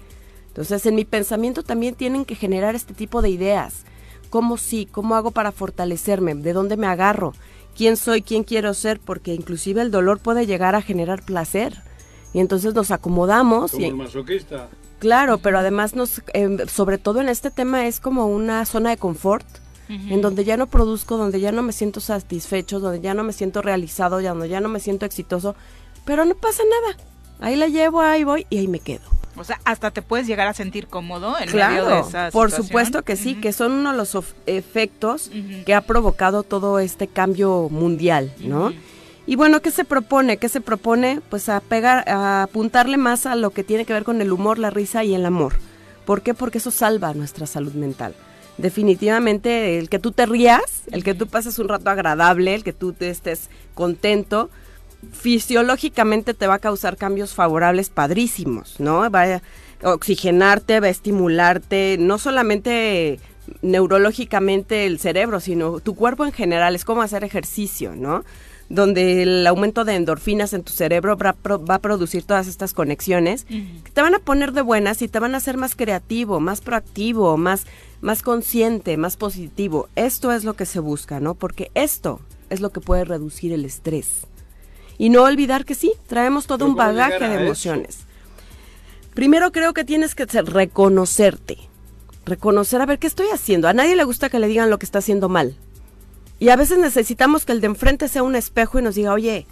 Entonces, 0.48 0.86
en 0.86 0.95
mi 0.95 1.06
pensamiento 1.06 1.61
también 1.61 1.94
tienen 1.94 2.26
que 2.26 2.36
generar 2.36 2.74
este 2.74 2.94
tipo 2.94 3.22
de 3.22 3.30
ideas. 3.30 3.84
¿Cómo 4.30 4.57
sí? 4.57 4.88
¿Cómo 4.90 5.15
hago 5.15 5.32
para 5.32 5.52
fortalecerme? 5.52 6.36
¿De 6.36 6.53
dónde 6.53 6.78
me 6.78 6.88
agarro? 6.88 7.34
¿Quién 7.78 7.95
soy? 7.95 8.24
¿Quién 8.24 8.44
quiero 8.44 8.74
ser? 8.74 8.99
Porque 8.99 9.36
inclusive 9.36 9.84
el 9.84 9.91
dolor 9.91 10.20
puede 10.20 10.48
llegar 10.48 10.74
a 10.74 10.82
generar 10.82 11.24
placer. 11.24 11.76
Y 12.34 12.40
entonces 12.40 12.74
nos 12.74 12.90
acomodamos. 12.90 13.72
Como 13.72 13.84
y, 13.84 13.90
el 13.90 13.95
masoquista. 13.95 14.68
Claro, 14.98 15.38
pero 15.38 15.60
además 15.60 15.95
nos, 15.95 16.24
eh, 16.34 16.58
sobre 16.68 16.98
todo 16.98 17.22
en 17.22 17.30
este 17.30 17.52
tema 17.52 17.86
es 17.86 17.99
como 17.99 18.26
una 18.26 18.66
zona 18.66 18.90
de 18.90 18.98
confort, 18.98 19.45
en 19.90 20.22
donde 20.22 20.44
ya 20.44 20.58
no 20.58 20.68
produzco, 20.68 21.16
donde 21.16 21.40
ya 21.40 21.54
no 21.54 21.62
me 21.62 21.72
siento 21.72 22.02
satisfecho, 22.02 22.82
donde 22.82 22.99
ya 22.99 23.14
no 23.14 23.24
me 23.24 23.32
siento 23.32 23.62
realizado, 23.62 24.20
ya 24.20 24.32
donde 24.32 24.49
ya 24.49 24.60
no 24.60 24.68
me 24.68 24.82
siento 24.82 25.06
exitoso, 25.06 25.56
pero 26.04 26.26
no 26.26 26.36
pasa 26.36 26.64
nada. 26.66 26.98
Ahí 27.40 27.56
la 27.56 27.68
llevo, 27.68 28.02
ahí 28.02 28.26
voy 28.26 28.45
y 28.49 28.58
ahí 28.58 28.68
me 28.68 28.80
quedo. 28.80 29.06
O 29.38 29.43
sea, 29.43 29.59
hasta 29.65 29.91
te 29.91 30.01
puedes 30.01 30.27
llegar 30.27 30.47
a 30.47 30.53
sentir 30.53 30.88
cómodo 30.88 31.35
en 31.39 31.51
medio 31.55 31.85
de 31.85 31.99
esa 31.99 32.30
por 32.31 32.49
situación. 32.49 32.68
supuesto 32.68 33.03
que 33.03 33.15
sí, 33.15 33.35
que 33.35 33.53
son 33.53 33.72
uno 33.72 33.91
de 33.91 33.97
los 33.97 34.18
efectos 34.45 35.31
que 35.65 35.73
ha 35.73 35.81
provocado 35.81 36.43
todo 36.43 36.80
este 36.80 37.07
cambio 37.07 37.69
mundial, 37.69 38.34
¿no? 38.39 38.73
Y 39.26 39.35
bueno, 39.35 39.61
¿qué 39.61 39.72
se 39.72 39.84
propone? 39.84 40.38
¿Qué 40.38 40.47
se 40.47 40.61
propone? 40.61 41.19
Pues 41.30 41.49
a 41.49 41.59
pegar, 41.59 42.07
a 42.09 42.43
apuntarle 42.43 42.95
más 42.95 43.26
a 43.26 43.35
lo 43.35 43.49
que 43.49 43.64
tiene 43.64 43.84
que 43.84 43.91
ver 43.91 44.05
con 44.05 44.22
el 44.22 44.31
humor, 44.31 44.57
la 44.57 44.69
risa 44.69 45.03
y 45.03 45.14
el 45.14 45.26
amor. 45.26 45.55
¿Por 46.05 46.22
qué? 46.22 46.34
Porque 46.34 46.59
eso 46.59 46.72
salva 46.72 47.14
nuestra 47.14 47.45
salud 47.45 47.73
mental. 47.73 48.15
Definitivamente 48.57 49.77
el 49.77 49.89
que 49.89 49.99
tú 49.99 50.14
te 50.14 50.26
rías, 50.26 50.84
el 50.91 51.03
que 51.03 51.14
tú 51.14 51.27
pases 51.27 51.59
un 51.59 51.68
rato 51.68 51.89
agradable, 51.89 52.55
el 52.55 52.64
que 52.64 52.72
tú 52.72 52.93
te 52.93 53.09
estés 53.09 53.49
contento, 53.76 54.49
fisiológicamente 55.11 56.34
te 56.34 56.48
va 56.48 56.56
a 56.56 56.60
causar 56.60 56.98
cambios 56.98 57.34
favorables 57.34 57.90
padrísimos, 57.90 58.80
¿no? 58.80 59.10
Va 59.11 59.24
a 59.36 59.41
oxigenarte, 59.84 60.80
va 60.80 60.88
a 60.88 60.91
estimularte, 60.91 61.98
no 61.99 62.18
solamente 62.18 63.19
neurológicamente 63.61 64.86
el 64.86 64.99
cerebro, 64.99 65.40
sino 65.40 65.80
tu 65.80 65.95
cuerpo 65.95 66.26
en 66.26 66.32
general, 66.32 66.76
es 66.76 66.84
como 66.84 67.02
hacer 67.02 67.24
ejercicio, 67.24 67.95
¿no? 67.95 68.24
Donde 68.69 69.24
el 69.24 69.48
aumento 69.48 69.86
de 69.86 69.95
endorfinas 69.95 70.52
en 70.52 70.64
tu 70.64 70.74
cerebro 70.74 71.15
va 71.15 71.30
a, 71.30 71.34
pro- 71.34 71.64
va 71.64 71.76
a 71.76 71.80
producir 71.82 72.24
todas 72.24 72.48
estas 72.48 72.74
conexiones 72.74 73.45
que 73.45 73.91
te 73.94 74.02
van 74.02 74.14
a 74.15 74.19
poner 74.19 74.52
de 74.52 74.61
buenas 74.61 75.02
y 75.02 75.07
te 75.07 75.19
van 75.19 75.36
a 75.36 75.38
hacer 75.38 75.56
más 75.56 75.76
creativo, 75.76 76.41
más 76.41 76.60
proactivo, 76.60 77.38
más, 77.38 77.65
más 78.02 78.24
consciente, 78.24 78.98
más 78.98 79.15
positivo. 79.15 79.88
Esto 79.95 80.34
es 80.34 80.44
lo 80.44 80.56
que 80.56 80.65
se 80.65 80.80
busca, 80.82 81.22
¿no? 81.22 81.34
Porque 81.34 81.72
esto 81.76 82.19
es 82.49 82.60
lo 82.60 82.72
que 82.72 82.82
puede 82.82 83.06
reducir 83.06 83.53
el 83.53 83.64
estrés. 83.64 84.28
Y 84.98 85.10
no 85.10 85.24
olvidar 85.24 85.65
que 85.65 85.76
sí, 85.76 85.94
traemos 86.07 86.48
todo 86.48 86.65
un 86.65 86.72
¿cómo 86.72 86.84
bagaje 86.84 87.28
de 87.28 87.36
eso? 87.36 87.44
emociones. 87.44 87.99
Primero 89.14 89.52
creo 89.52 89.74
que 89.74 89.84
tienes 89.84 90.15
que 90.15 90.26
reconocerte. 90.26 91.57
Reconocer, 92.26 92.82
a 92.82 92.86
ver, 92.86 92.99
¿qué 92.99 93.07
estoy 93.07 93.28
haciendo? 93.34 93.68
A 93.68 93.74
nadie 93.74 93.95
le 93.95 94.03
gusta 94.03 94.30
que 94.30 94.40
le 94.40 94.48
digan 94.48 94.69
lo 94.69 94.80
que 94.80 94.86
está 94.86 94.99
haciendo 94.99 95.30
mal. 95.30 95.57
Y 96.40 96.49
a 96.49 96.56
veces 96.56 96.78
necesitamos 96.78 97.45
que 97.45 97.53
el 97.53 97.61
de 97.61 97.68
enfrente 97.68 98.07
sea 98.10 98.24
un 98.24 98.36
espejo 98.36 98.78
y 98.78 98.84
nos 98.84 98.95
diga, 98.95 99.14
oye, 99.14 99.48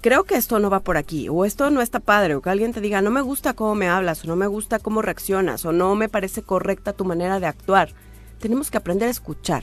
creo 0.00 0.24
que 0.24 0.36
esto 0.36 0.58
no 0.58 0.70
va 0.70 0.80
por 0.80 0.96
aquí, 0.96 1.28
o 1.28 1.44
esto 1.44 1.70
no 1.70 1.82
está 1.82 2.00
padre, 2.00 2.34
o 2.34 2.42
que 2.42 2.50
alguien 2.50 2.72
te 2.72 2.80
diga, 2.80 3.02
no 3.02 3.10
me 3.10 3.20
gusta 3.20 3.54
cómo 3.54 3.74
me 3.74 3.88
hablas, 3.88 4.24
o 4.24 4.28
no 4.28 4.34
me 4.34 4.46
gusta 4.46 4.78
cómo 4.78 5.02
reaccionas, 5.02 5.64
o 5.64 5.72
no 5.72 5.94
me 5.94 6.08
parece 6.08 6.42
correcta 6.42 6.92
tu 6.92 7.04
manera 7.04 7.38
de 7.38 7.46
actuar. 7.46 7.92
Tenemos 8.40 8.70
que 8.70 8.78
aprender 8.78 9.08
a 9.08 9.12
escuchar. 9.12 9.62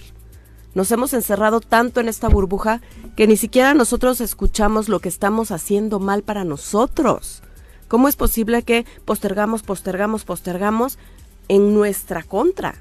Nos 0.78 0.91
hemos 0.91 1.12
encerrado 1.16 1.60
tanto 1.60 2.02
en 2.02 2.08
esta 2.08 2.30
burbuja 2.30 2.82
que 3.16 3.26
ni 3.26 3.36
siquiera 3.36 3.74
nosotros 3.74 4.22
escuchamos 4.22 4.90
lo 4.90 4.99
que 4.99 5.10
estamos 5.10 5.49
haciendo 5.49 5.99
mal 5.99 6.22
para 6.22 6.44
nosotros. 6.44 7.41
¿Cómo 7.88 8.08
es 8.08 8.16
posible 8.16 8.62
que 8.62 8.86
postergamos, 9.04 9.64
postergamos, 9.64 10.24
postergamos 10.24 10.99
en 11.48 11.74
nuestra 11.74 12.22
contra? 12.22 12.76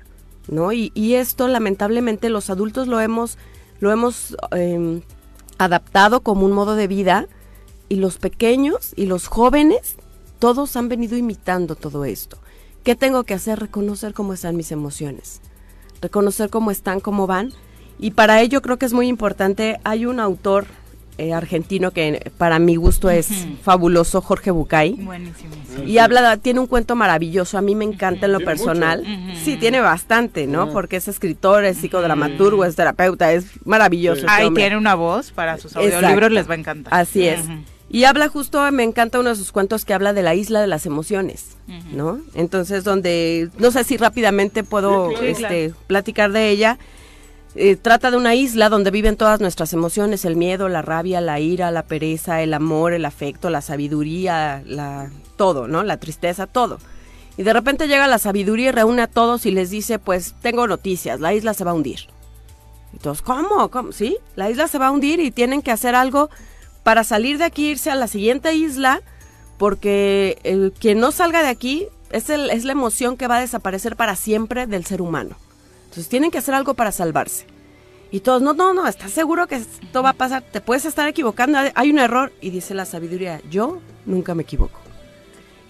¿No? 0.47 0.73
Y, 0.75 0.93
esto 1.15 1.49
lamentablemente 1.49 2.29
los 2.29 2.51
adultos 2.51 2.87
lo 2.87 3.01
hemos, 3.01 3.39
lo 3.81 3.91
hemos 3.91 4.37
em, 4.51 5.01
adaptado 5.57 6.21
como 6.21 6.45
un 6.45 6.53
modo 6.53 6.75
de 6.75 6.89
vida 6.89 7.29
y 7.89 7.97
los 7.97 8.19
pequeños 8.19 8.93
y 8.95 9.07
los 9.07 9.27
jóvenes 9.27 9.97
todos 10.39 10.77
han 10.77 10.91
venido 10.91 11.17
imitando 11.17 11.77
todo 11.77 12.05
esto. 12.05 12.37
¿Qué 12.85 12.95
tengo 12.95 13.25
que 13.25 13.33
hacer? 13.33 13.59
Reconocer 13.59 14.13
cómo 14.13 14.35
están 14.35 14.55
mis 14.55 14.71
emociones, 14.71 15.41
reconocer 16.03 16.51
cómo 16.51 16.71
están, 16.71 17.01
cómo 17.01 17.27
van. 17.27 17.55
Y 17.99 18.11
para 18.13 18.41
ello 18.43 18.63
creo 18.63 18.77
que 18.79 18.87
es 18.87 18.93
muy 18.93 19.09
importante, 19.09 19.79
hay 19.85 20.07
un 20.07 20.21
autor 20.21 20.67
eh, 21.19 21.33
argentino 21.33 21.93
que 21.93 22.31
para 22.37 22.59
mi 22.59 22.77
gusto 22.77 23.09
es 23.09 23.29
fabuloso, 23.63 24.21
Jorge 24.21 24.51
Bucay. 24.51 24.93
Buenísimo. 24.93 25.55
Y 25.87 25.97
habla, 25.99 26.37
tiene 26.37 26.61
un 26.61 26.67
cuento 26.67 26.95
maravilloso, 26.95 27.57
a 27.57 27.63
mí 27.63 27.75
me 27.75 27.85
encanta 27.87 28.27
en 28.27 28.33
lo 28.33 28.41
personal. 28.41 29.03
mucho. 29.03 29.41
Sí, 29.43 29.57
tiene 29.57 29.81
bastante, 29.81 30.47
¿no? 30.47 30.71
Porque 30.73 30.97
es 30.97 31.09
escritor, 31.09 31.65
es 31.65 31.79
psicodramaturgo, 31.79 32.65
es 32.67 32.77
terapeuta, 32.77 33.33
es 33.33 33.47
maravilloso. 33.65 34.21
este 34.27 34.31
Ahí 34.31 34.51
tiene 34.53 34.77
una 34.77 34.95
voz 34.95 35.33
para 35.33 35.57
sus 35.57 35.73
Exacto. 35.75 35.97
audiolibros, 35.97 36.33
les 36.33 36.49
va 36.51 36.53
a 36.53 36.59
encantar. 36.59 36.93
Así 36.95 37.27
es. 37.27 37.41
Y 37.89 38.05
habla 38.05 38.29
justo, 38.29 38.71
me 38.73 38.83
encanta 38.83 39.19
uno 39.21 39.31
de 39.31 39.37
sus 39.37 39.53
cuentos 39.53 39.85
que 39.87 39.95
habla 39.95 40.13
de 40.13 40.23
la 40.23 40.35
isla 40.35 40.61
de 40.61 40.67
las 40.67 40.85
emociones, 40.87 41.57
¿no? 41.93 42.19
Entonces, 42.35 42.85
donde, 42.85 43.49
no 43.59 43.71
sé 43.71 43.85
si 43.85 43.97
rápidamente 43.97 44.65
puedo 44.65 45.11
Sí, 45.11 45.15
claro. 45.35 45.55
este, 45.55 45.75
platicar 45.87 46.33
de 46.33 46.51
ella. 46.51 46.79
Eh, 47.59 47.77
trata 47.77 48.11
de 48.11 48.19
una 48.19 48.35
isla 48.35 48.69
donde 48.69 48.91
viven 48.91 49.17
todas 49.17 49.41
nuestras 49.41 49.73
emociones, 49.73 50.27
el 50.27 50.37
miedo, 50.37 50.69
la 50.69 50.83
rabia, 50.83 51.23
la 51.23 51.41
ira, 51.41 51.71
la 51.71 51.85
pereza, 51.85 52.43
el 52.43 52.53
amor, 52.53 52.93
el 52.93 53.07
afecto, 53.07 53.49
la 53.49 53.63
sabiduría, 53.63 54.63
la, 54.67 55.11
todo, 55.37 55.67
¿no? 55.67 55.83
La 55.83 55.97
tristeza, 55.97 56.47
todo. 56.47 56.79
Y 57.39 57.45
de 57.45 57.55
repente 57.55 57.89
llega 57.89 58.07
la 58.09 58.19
sabiduría 58.19 58.69
y 58.69 58.73
reúne 58.73 59.01
a 59.03 59.07
todos 59.07 59.47
y 59.47 59.53
les 59.53 59.71
dice, 59.71 59.99
pues 59.99 60.35
tengo 60.43 60.67
noticias, 60.67 61.19
la 61.19 61.33
isla 61.33 61.55
se 61.55 61.65
va 61.65 61.71
a 61.71 61.75
hundir. 61.75 62.01
Y 62.93 62.99
todos, 62.99 63.23
¿cómo? 63.23 63.71
¿Cómo? 63.71 63.91
Sí, 63.93 64.19
la 64.37 64.51
isla 64.51 64.69
se 64.69 64.79
va 64.79 64.89
a 64.89 64.91
hundir 64.91 65.19
y 65.21 65.31
tienen 65.31 65.63
que 65.63 65.73
hacer 65.73 65.95
algo 65.95 66.29
para 66.83 67.05
salir 67.05 67.39
de 67.39 67.45
aquí, 67.45 67.71
irse 67.71 67.91
a 67.91 67.95
la 67.95 68.07
siguiente 68.07 68.55
isla, 68.55 69.01
porque 69.57 70.39
el 70.45 70.75
quien 70.79 71.01
no 71.01 71.11
salga 71.11 71.43
de 71.43 71.49
aquí 71.49 71.87
es, 72.11 72.29
el, 72.29 72.51
es 72.51 72.65
la 72.65 72.73
emoción 72.73 73.17
que 73.17 73.29
va 73.29 73.37
a 73.37 73.41
desaparecer 73.41 73.97
para 73.97 74.15
siempre 74.15 74.67
del 74.67 74.85
ser 74.85 75.01
humano. 75.01 75.37
Entonces 75.97 76.11
tienen 76.11 76.31
que 76.31 76.37
hacer 76.37 76.53
algo 76.53 76.75
para 76.75 76.93
salvarse. 76.93 77.47
Y 78.11 78.21
todos, 78.21 78.43
no, 78.43 78.53
no, 78.53 78.75
no, 78.75 78.87
¿estás 78.87 79.13
seguro 79.13 79.47
que 79.47 79.55
esto 79.55 80.03
va 80.03 80.11
a 80.11 80.13
pasar? 80.13 80.43
Te 80.43 80.61
puedes 80.61 80.85
estar 80.85 81.09
equivocando, 81.09 81.59
hay 81.75 81.91
un 81.91 81.99
error. 81.99 82.35
Y 82.43 82.51
dice 82.51 82.75
la 82.75 82.85
sabiduría, 82.85 83.41
yo 83.51 83.79
nunca 84.05 84.35
me 84.35 84.43
equivoco. 84.43 84.79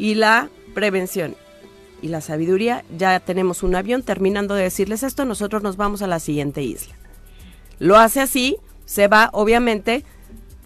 Y 0.00 0.16
la 0.16 0.48
prevención 0.74 1.36
y 2.02 2.08
la 2.08 2.20
sabiduría, 2.20 2.84
ya 2.98 3.20
tenemos 3.20 3.62
un 3.62 3.76
avión 3.76 4.02
terminando 4.02 4.56
de 4.56 4.64
decirles 4.64 5.04
esto, 5.04 5.24
nosotros 5.24 5.62
nos 5.62 5.76
vamos 5.76 6.02
a 6.02 6.08
la 6.08 6.18
siguiente 6.18 6.60
isla. 6.60 6.96
Lo 7.78 7.96
hace 7.96 8.20
así, 8.20 8.56
se 8.84 9.06
va, 9.06 9.30
obviamente, 9.32 10.04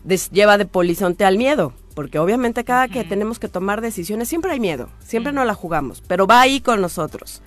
des- 0.04 0.30
lleva 0.30 0.56
de 0.56 0.64
polizonte 0.64 1.26
al 1.26 1.36
miedo, 1.36 1.74
porque 1.94 2.18
obviamente 2.18 2.64
cada 2.64 2.88
que 2.88 3.04
tenemos 3.04 3.38
que 3.38 3.48
tomar 3.48 3.82
decisiones 3.82 4.26
siempre 4.28 4.52
hay 4.52 4.60
miedo, 4.60 4.88
siempre 5.04 5.32
no 5.32 5.44
la 5.44 5.52
jugamos, 5.54 6.02
pero 6.06 6.26
va 6.26 6.40
ahí 6.40 6.62
con 6.62 6.80
nosotros. 6.80 7.42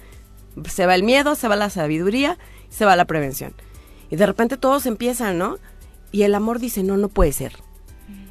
Se 0.69 0.85
va 0.85 0.95
el 0.95 1.03
miedo, 1.03 1.35
se 1.35 1.47
va 1.47 1.55
la 1.55 1.69
sabiduría, 1.69 2.38
se 2.69 2.85
va 2.85 2.95
la 2.95 3.05
prevención. 3.05 3.53
Y 4.09 4.15
de 4.15 4.25
repente 4.25 4.57
todos 4.57 4.85
empiezan, 4.85 5.38
¿no? 5.38 5.57
Y 6.11 6.23
el 6.23 6.35
amor 6.35 6.59
dice, 6.59 6.84
no, 6.84 6.97
no 6.97 7.09
puede 7.09 7.34
ser. 7.34 7.53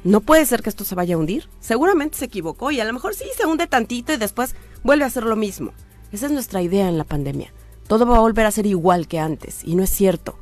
No 0.03 0.21
puede 0.21 0.45
ser 0.45 0.61
que 0.61 0.69
esto 0.69 0.83
se 0.83 0.95
vaya 0.95 1.15
a 1.15 1.17
hundir. 1.17 1.49
Seguramente 1.59 2.17
se 2.17 2.25
equivocó 2.25 2.71
y 2.71 2.79
a 2.79 2.85
lo 2.85 2.93
mejor 2.93 3.15
sí 3.15 3.25
se 3.37 3.45
hunde 3.45 3.67
tantito 3.67 4.13
y 4.13 4.17
después 4.17 4.55
vuelve 4.83 5.05
a 5.05 5.07
hacer 5.07 5.23
lo 5.23 5.35
mismo. 5.35 5.73
Esa 6.11 6.25
es 6.25 6.31
nuestra 6.31 6.61
idea 6.61 6.89
en 6.89 6.97
la 6.97 7.05
pandemia. 7.05 7.53
Todo 7.87 8.05
va 8.05 8.17
a 8.17 8.21
volver 8.21 8.45
a 8.45 8.51
ser 8.51 8.65
igual 8.65 9.07
que 9.07 9.19
antes 9.19 9.63
y 9.63 9.75
no 9.75 9.83
es 9.83 9.89
cierto. 9.89 10.37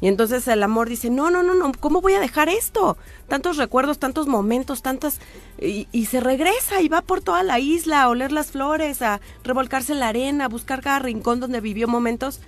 Y 0.00 0.08
entonces 0.08 0.46
el 0.48 0.62
amor 0.62 0.88
dice, 0.88 1.10
no, 1.10 1.30
no, 1.30 1.42
no, 1.42 1.54
no, 1.54 1.72
¿cómo 1.80 2.00
voy 2.00 2.14
a 2.14 2.20
dejar 2.20 2.48
esto? 2.48 2.96
Tantos 3.28 3.56
recuerdos, 3.56 3.98
tantos 3.98 4.26
momentos, 4.26 4.82
tantas... 4.82 5.20
Y, 5.58 6.06
se 6.06 6.20
regresa 6.20 6.82
y 6.82 6.88
va 6.88 7.00
por 7.02 7.20
toda 7.20 7.42
la 7.42 7.58
isla 7.58 8.02
a 8.02 8.08
oler 8.08 8.32
las 8.32 8.50
flores, 8.50 9.02
a 9.02 9.20
revolcarse 9.44 9.92
en 9.92 10.00
la 10.00 10.08
arena, 10.08 10.44
a 10.44 10.48
buscar 10.48 10.82
cada 10.82 10.98
rincón 10.98 11.40
donde 11.40 11.60
vivió 11.60 11.88
momentos. 11.88 12.40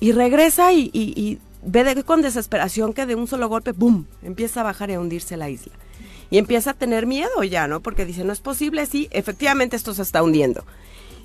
Y 0.00 0.12
regresa 0.12 0.72
y, 0.72 1.38
ve 1.62 1.84
de- 1.84 2.04
con 2.04 2.22
desesperación 2.22 2.92
que 2.92 3.06
de 3.06 3.14
un 3.14 3.26
solo 3.26 3.48
golpe, 3.48 3.72
¡boom!, 3.72 4.06
empieza 4.22 4.60
a 4.60 4.64
bajar 4.64 4.90
y 4.90 4.94
a 4.94 5.00
hundirse 5.00 5.36
la 5.36 5.50
isla. 5.50 5.72
Y 6.30 6.38
empieza 6.38 6.70
a 6.70 6.74
tener 6.74 7.06
miedo 7.06 7.42
ya, 7.42 7.66
¿no? 7.68 7.80
Porque 7.80 8.04
dice, 8.04 8.22
no 8.24 8.32
es 8.32 8.40
posible, 8.40 8.84
sí, 8.86 9.08
efectivamente 9.10 9.76
esto 9.76 9.94
se 9.94 10.02
está 10.02 10.22
hundiendo. 10.22 10.64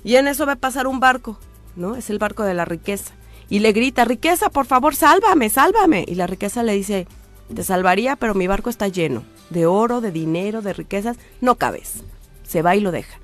Y 0.02 0.16
en 0.16 0.28
eso 0.28 0.46
ve 0.46 0.56
pasar 0.56 0.86
un 0.86 1.00
barco, 1.00 1.38
¿no? 1.76 1.94
Es 1.96 2.10
el 2.10 2.18
barco 2.18 2.42
de 2.42 2.54
la 2.54 2.64
riqueza. 2.64 3.12
Y 3.48 3.58
le 3.60 3.72
grita, 3.72 4.04
riqueza, 4.04 4.50
por 4.50 4.66
favor, 4.66 4.94
sálvame, 4.94 5.50
sálvame. 5.50 6.04
Y 6.06 6.14
la 6.14 6.26
riqueza 6.26 6.62
le 6.62 6.72
dice, 6.72 7.06
te 7.54 7.62
salvaría, 7.62 8.16
pero 8.16 8.34
mi 8.34 8.46
barco 8.46 8.70
está 8.70 8.88
lleno 8.88 9.22
de 9.50 9.66
oro, 9.66 10.00
de 10.00 10.10
dinero, 10.10 10.62
de 10.62 10.72
riquezas, 10.72 11.16
no 11.40 11.56
cabes. 11.56 12.02
Se 12.42 12.62
va 12.62 12.76
y 12.76 12.80
lo 12.80 12.90
deja. 12.90 13.18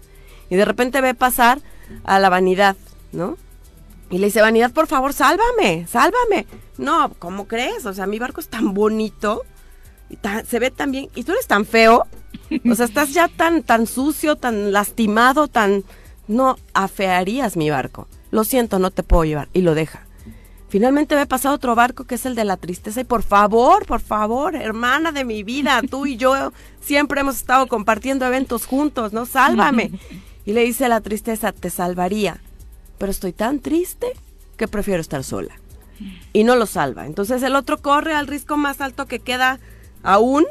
Y 0.49 0.57
de 0.57 0.65
repente 0.65 1.01
ve 1.01 1.15
pasar 1.15 1.61
a 2.05 2.19
la 2.19 2.29
vanidad, 2.29 2.77
¿no? 3.13 3.37
Y 4.11 4.19
le 4.19 4.27
dice, 4.27 4.41
vanidad, 4.41 4.73
por 4.73 4.87
favor, 4.87 5.13
sálvame, 5.13 5.87
sálvame. 5.87 6.47
No, 6.79 7.13
¿cómo 7.19 7.47
crees? 7.47 7.87
O 7.87 7.93
sea, 7.93 8.07
mi 8.07 8.19
barco 8.19 8.41
es 8.41 8.49
tan 8.49 8.75
bonito, 8.75 9.45
se 10.47 10.59
ve 10.59 10.71
tan 10.71 10.91
bien, 10.91 11.09
y 11.15 11.25
tú 11.25 11.33
eres 11.33 11.47
tan 11.47 11.65
feo. 11.65 12.07
O 12.69 12.75
sea, 12.75 12.87
estás 12.87 13.13
ya 13.13 13.29
tan, 13.29 13.63
tan 13.63 13.87
sucio, 13.87 14.37
tan 14.37 14.73
lastimado, 14.73 15.47
tan... 15.47 15.85
No, 16.27 16.57
afearías 16.75 17.57
mi 17.57 17.71
barco. 17.71 18.09
Lo 18.31 18.45
siento, 18.45 18.79
no 18.79 18.91
te 18.91 19.03
puedo 19.03 19.25
llevar. 19.25 19.49
Y 19.53 19.63
lo 19.63 19.75
deja. 19.75 20.07
Finalmente 20.71 21.17
ve 21.17 21.27
pasar 21.27 21.53
otro 21.53 21.75
barco 21.75 22.05
que 22.05 22.15
es 22.15 22.25
el 22.27 22.37
de 22.37 22.45
la 22.45 22.57
tristeza. 22.57 23.01
Y 23.01 23.05
por 23.05 23.25
favor, 23.25 23.85
por 23.87 24.01
favor, 24.01 24.55
hermana 24.55 25.11
de 25.11 25.25
mi 25.25 25.43
vida, 25.43 25.83
tú 25.91 26.07
y 26.07 26.17
yo 26.17 26.53
siempre 26.81 27.23
hemos 27.23 27.39
estado 27.39 27.67
compartiendo 27.67 28.25
eventos 28.25 28.67
juntos, 28.67 29.13
¿no? 29.13 29.27
Sálvame. 29.27 29.91
Y 30.47 30.53
le 30.53 30.63
dice 30.63 30.89
la 30.89 31.01
tristeza, 31.01 31.51
te 31.51 31.71
salvaría. 31.71 32.41
Pero 32.99 33.11
estoy 33.11 33.33
tan 33.33 33.59
triste 33.59 34.13
que 34.57 34.69
prefiero 34.69 35.01
estar 35.01 35.25
sola. 35.25 35.59
Y 36.33 36.45
no 36.45 36.55
lo 36.55 36.67
salva. 36.67 37.05
Entonces 37.05 37.43
el 37.43 37.57
otro 37.57 37.79
corre 37.83 38.15
al 38.15 38.29
risco 38.29 38.57
más 38.57 38.81
alto 38.81 39.07
que 39.07 39.19
queda 39.19 39.59
aún, 40.05 40.47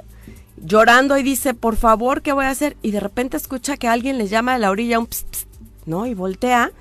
llorando 0.58 1.18
y 1.18 1.24
dice, 1.24 1.54
por 1.54 1.78
favor, 1.78 2.22
¿qué 2.22 2.34
voy 2.34 2.44
a 2.44 2.50
hacer? 2.50 2.76
Y 2.82 2.92
de 2.92 3.00
repente 3.00 3.38
escucha 3.38 3.78
que 3.78 3.88
alguien 3.88 4.18
le 4.18 4.28
llama 4.28 4.52
de 4.52 4.60
la 4.60 4.70
orilla 4.70 5.00
un 5.00 5.08
pst, 5.08 5.32
pst, 5.32 5.48
¿no? 5.86 6.06
Y 6.06 6.14
voltea. 6.14 6.74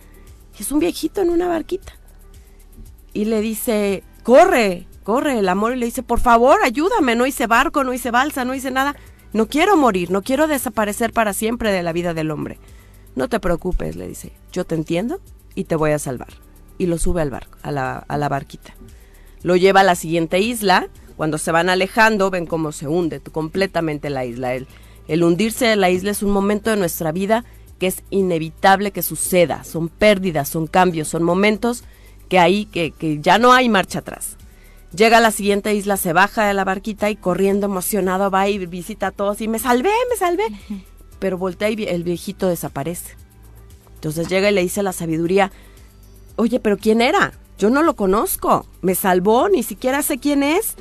Y 0.58 0.62
es 0.62 0.72
un 0.72 0.80
viejito 0.80 1.22
en 1.22 1.30
una 1.30 1.46
barquita 1.46 1.97
y 3.12 3.24
le 3.24 3.40
dice, 3.40 4.02
corre, 4.22 4.86
corre 5.02 5.38
el 5.38 5.48
amor 5.48 5.74
y 5.74 5.78
le 5.78 5.86
dice, 5.86 6.02
por 6.02 6.20
favor, 6.20 6.58
ayúdame, 6.62 7.16
no 7.16 7.26
hice 7.26 7.46
barco, 7.46 7.84
no 7.84 7.92
hice 7.92 8.10
balsa, 8.10 8.44
no 8.44 8.54
hice 8.54 8.70
nada, 8.70 8.96
no 9.32 9.48
quiero 9.48 9.76
morir, 9.76 10.10
no 10.10 10.22
quiero 10.22 10.46
desaparecer 10.46 11.12
para 11.12 11.32
siempre 11.32 11.72
de 11.72 11.82
la 11.82 11.92
vida 11.92 12.14
del 12.14 12.30
hombre. 12.30 12.58
No 13.16 13.28
te 13.28 13.40
preocupes, 13.40 13.96
le 13.96 14.06
dice, 14.06 14.32
yo 14.52 14.64
te 14.64 14.74
entiendo 14.74 15.20
y 15.54 15.64
te 15.64 15.76
voy 15.76 15.90
a 15.90 15.98
salvar. 15.98 16.28
Y 16.78 16.86
lo 16.86 16.98
sube 16.98 17.22
al 17.22 17.30
barco, 17.30 17.58
a 17.62 17.72
la, 17.72 17.96
a 17.96 18.16
la 18.16 18.28
barquita. 18.28 18.74
Lo 19.42 19.56
lleva 19.56 19.80
a 19.80 19.84
la 19.84 19.94
siguiente 19.94 20.38
isla, 20.40 20.88
cuando 21.16 21.36
se 21.38 21.50
van 21.50 21.68
alejando 21.68 22.30
ven 22.30 22.46
cómo 22.46 22.70
se 22.70 22.86
hunde 22.86 23.20
completamente 23.20 24.08
la 24.08 24.24
isla. 24.24 24.54
El, 24.54 24.68
el 25.08 25.24
hundirse 25.24 25.66
de 25.66 25.76
la 25.76 25.90
isla 25.90 26.12
es 26.12 26.22
un 26.22 26.30
momento 26.30 26.70
de 26.70 26.76
nuestra 26.76 27.10
vida 27.10 27.44
que 27.78 27.88
es 27.88 28.02
inevitable 28.10 28.90
que 28.90 29.02
suceda, 29.02 29.64
son 29.64 29.88
pérdidas, 29.88 30.48
son 30.48 30.66
cambios, 30.66 31.08
son 31.08 31.22
momentos 31.22 31.84
que 32.28 32.38
ahí, 32.38 32.66
que, 32.66 32.92
que 32.92 33.20
ya 33.20 33.38
no 33.38 33.52
hay 33.52 33.68
marcha 33.68 34.00
atrás. 34.00 34.36
Llega 34.94 35.18
a 35.18 35.20
la 35.20 35.30
siguiente 35.30 35.74
isla, 35.74 35.96
se 35.96 36.12
baja 36.12 36.46
de 36.46 36.54
la 36.54 36.64
barquita 36.64 37.10
y 37.10 37.16
corriendo 37.16 37.66
emocionado 37.66 38.30
va 38.30 38.48
y 38.48 38.64
visita 38.66 39.08
a 39.08 39.10
todos 39.10 39.40
y 39.40 39.48
me 39.48 39.58
salvé, 39.58 39.90
me 40.10 40.16
salvé. 40.16 40.44
Pero 41.18 41.36
voltea 41.36 41.70
y 41.70 41.84
el 41.84 42.04
viejito 42.04 42.48
desaparece. 42.48 43.14
Entonces 43.94 44.28
llega 44.28 44.50
y 44.50 44.54
le 44.54 44.62
dice 44.62 44.80
a 44.80 44.84
la 44.84 44.92
sabiduría, 44.92 45.52
oye, 46.36 46.60
pero 46.60 46.78
¿quién 46.78 47.02
era? 47.02 47.32
Yo 47.58 47.68
no 47.68 47.82
lo 47.82 47.96
conozco, 47.96 48.66
me 48.80 48.94
salvó, 48.94 49.48
ni 49.48 49.62
siquiera 49.62 50.02
sé 50.02 50.18
quién 50.18 50.42
es. 50.42 50.76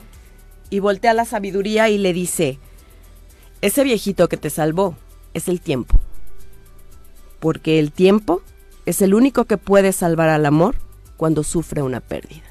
Y 0.70 0.80
voltea 0.80 1.12
a 1.12 1.16
la 1.16 1.26
sabiduría 1.26 1.90
y 1.90 1.98
le 1.98 2.14
dice, 2.14 2.60
ese 3.62 3.84
viejito 3.84 4.30
que 4.30 4.38
te 4.38 4.50
salvó 4.50 4.96
es 5.34 5.48
el 5.48 5.60
tiempo. 5.60 6.00
Porque 7.40 7.80
el 7.80 7.92
tiempo 7.92 8.42
es 8.86 9.02
el 9.02 9.14
único 9.14 9.46
que 9.46 9.58
puede 9.58 9.92
salvar 9.92 10.30
al 10.30 10.46
amor 10.46 10.76
cuando 11.18 11.44
sufre 11.44 11.82
una 11.82 12.00
pérdida. 12.00 12.44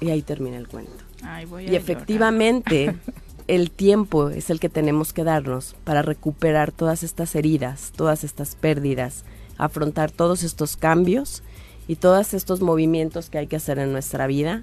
Y 0.00 0.10
ahí 0.10 0.22
termina 0.22 0.56
el 0.56 0.66
cuento. 0.68 0.92
Ay, 1.22 1.44
voy 1.44 1.62
a 1.62 1.64
Y 1.64 1.66
llorar. 1.68 1.82
efectivamente, 1.82 2.96
el 3.48 3.70
tiempo 3.70 4.30
es 4.30 4.48
el 4.50 4.58
que 4.60 4.68
tenemos 4.68 5.12
que 5.12 5.24
darnos 5.24 5.76
para 5.84 6.02
recuperar 6.02 6.72
todas 6.72 7.02
estas 7.02 7.34
heridas, 7.34 7.92
todas 7.94 8.24
estas 8.24 8.56
pérdidas, 8.56 9.24
afrontar 9.58 10.10
todos 10.10 10.42
estos 10.42 10.76
cambios 10.76 11.42
y 11.86 11.96
todos 11.96 12.32
estos 12.32 12.62
movimientos 12.62 13.28
que 13.28 13.38
hay 13.38 13.46
que 13.46 13.56
hacer 13.56 13.78
en 13.78 13.92
nuestra 13.92 14.26
vida 14.26 14.62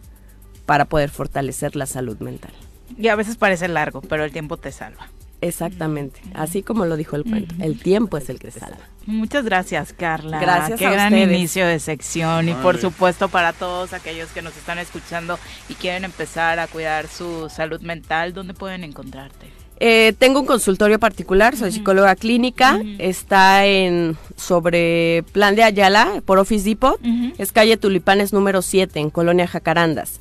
para 0.65 0.85
poder 0.85 1.09
fortalecer 1.11 1.75
la 1.75 1.85
salud 1.85 2.17
mental. 2.19 2.51
Y 2.97 3.09
a 3.09 3.15
veces 3.15 3.35
parece 3.35 3.67
largo, 3.67 4.01
pero 4.01 4.23
el 4.23 4.31
tiempo 4.31 4.57
te 4.57 4.71
salva. 4.71 5.07
Exactamente, 5.39 6.19
así 6.33 6.63
como 6.63 6.85
lo 6.87 6.97
dijo 6.97 7.15
el 7.15 7.23
cuento, 7.23 7.53
el 7.59 7.79
tiempo 7.79 8.17
es 8.17 8.29
el 8.29 8.39
que 8.39 8.49
salva. 8.49 8.79
Muchas 9.07 9.45
gracias, 9.45 9.93
Carla. 9.93 10.39
Gracias 10.39 10.77
Qué 10.77 10.85
a 10.85 10.91
gran 10.91 11.13
ustedes. 11.13 11.37
inicio 11.37 11.65
de 11.65 11.79
sección. 11.79 12.49
Y 12.49 12.53
por 12.55 12.77
supuesto, 12.77 13.29
para 13.29 13.53
todos 13.53 13.93
aquellos 13.93 14.29
que 14.31 14.41
nos 14.41 14.55
están 14.57 14.77
escuchando 14.79 15.39
y 15.69 15.75
quieren 15.75 16.03
empezar 16.03 16.59
a 16.59 16.67
cuidar 16.67 17.07
su 17.07 17.49
salud 17.49 17.79
mental, 17.81 18.33
¿dónde 18.33 18.53
pueden 18.53 18.83
encontrarte? 18.83 19.47
Eh, 19.79 20.13
tengo 20.19 20.39
un 20.41 20.45
consultorio 20.45 20.99
particular, 20.99 21.55
soy 21.55 21.71
psicóloga 21.71 22.15
clínica, 22.15 22.81
está 22.97 23.65
en 23.65 24.17
sobre 24.35 25.23
Plan 25.31 25.55
de 25.55 25.63
Ayala, 25.63 26.21
por 26.25 26.39
Office 26.39 26.67
Depot, 26.67 26.99
es 27.37 27.51
calle 27.51 27.77
Tulipanes 27.77 28.33
número 28.33 28.61
7 28.61 28.99
en 28.99 29.09
Colonia 29.09 29.47
Jacarandas. 29.47 30.19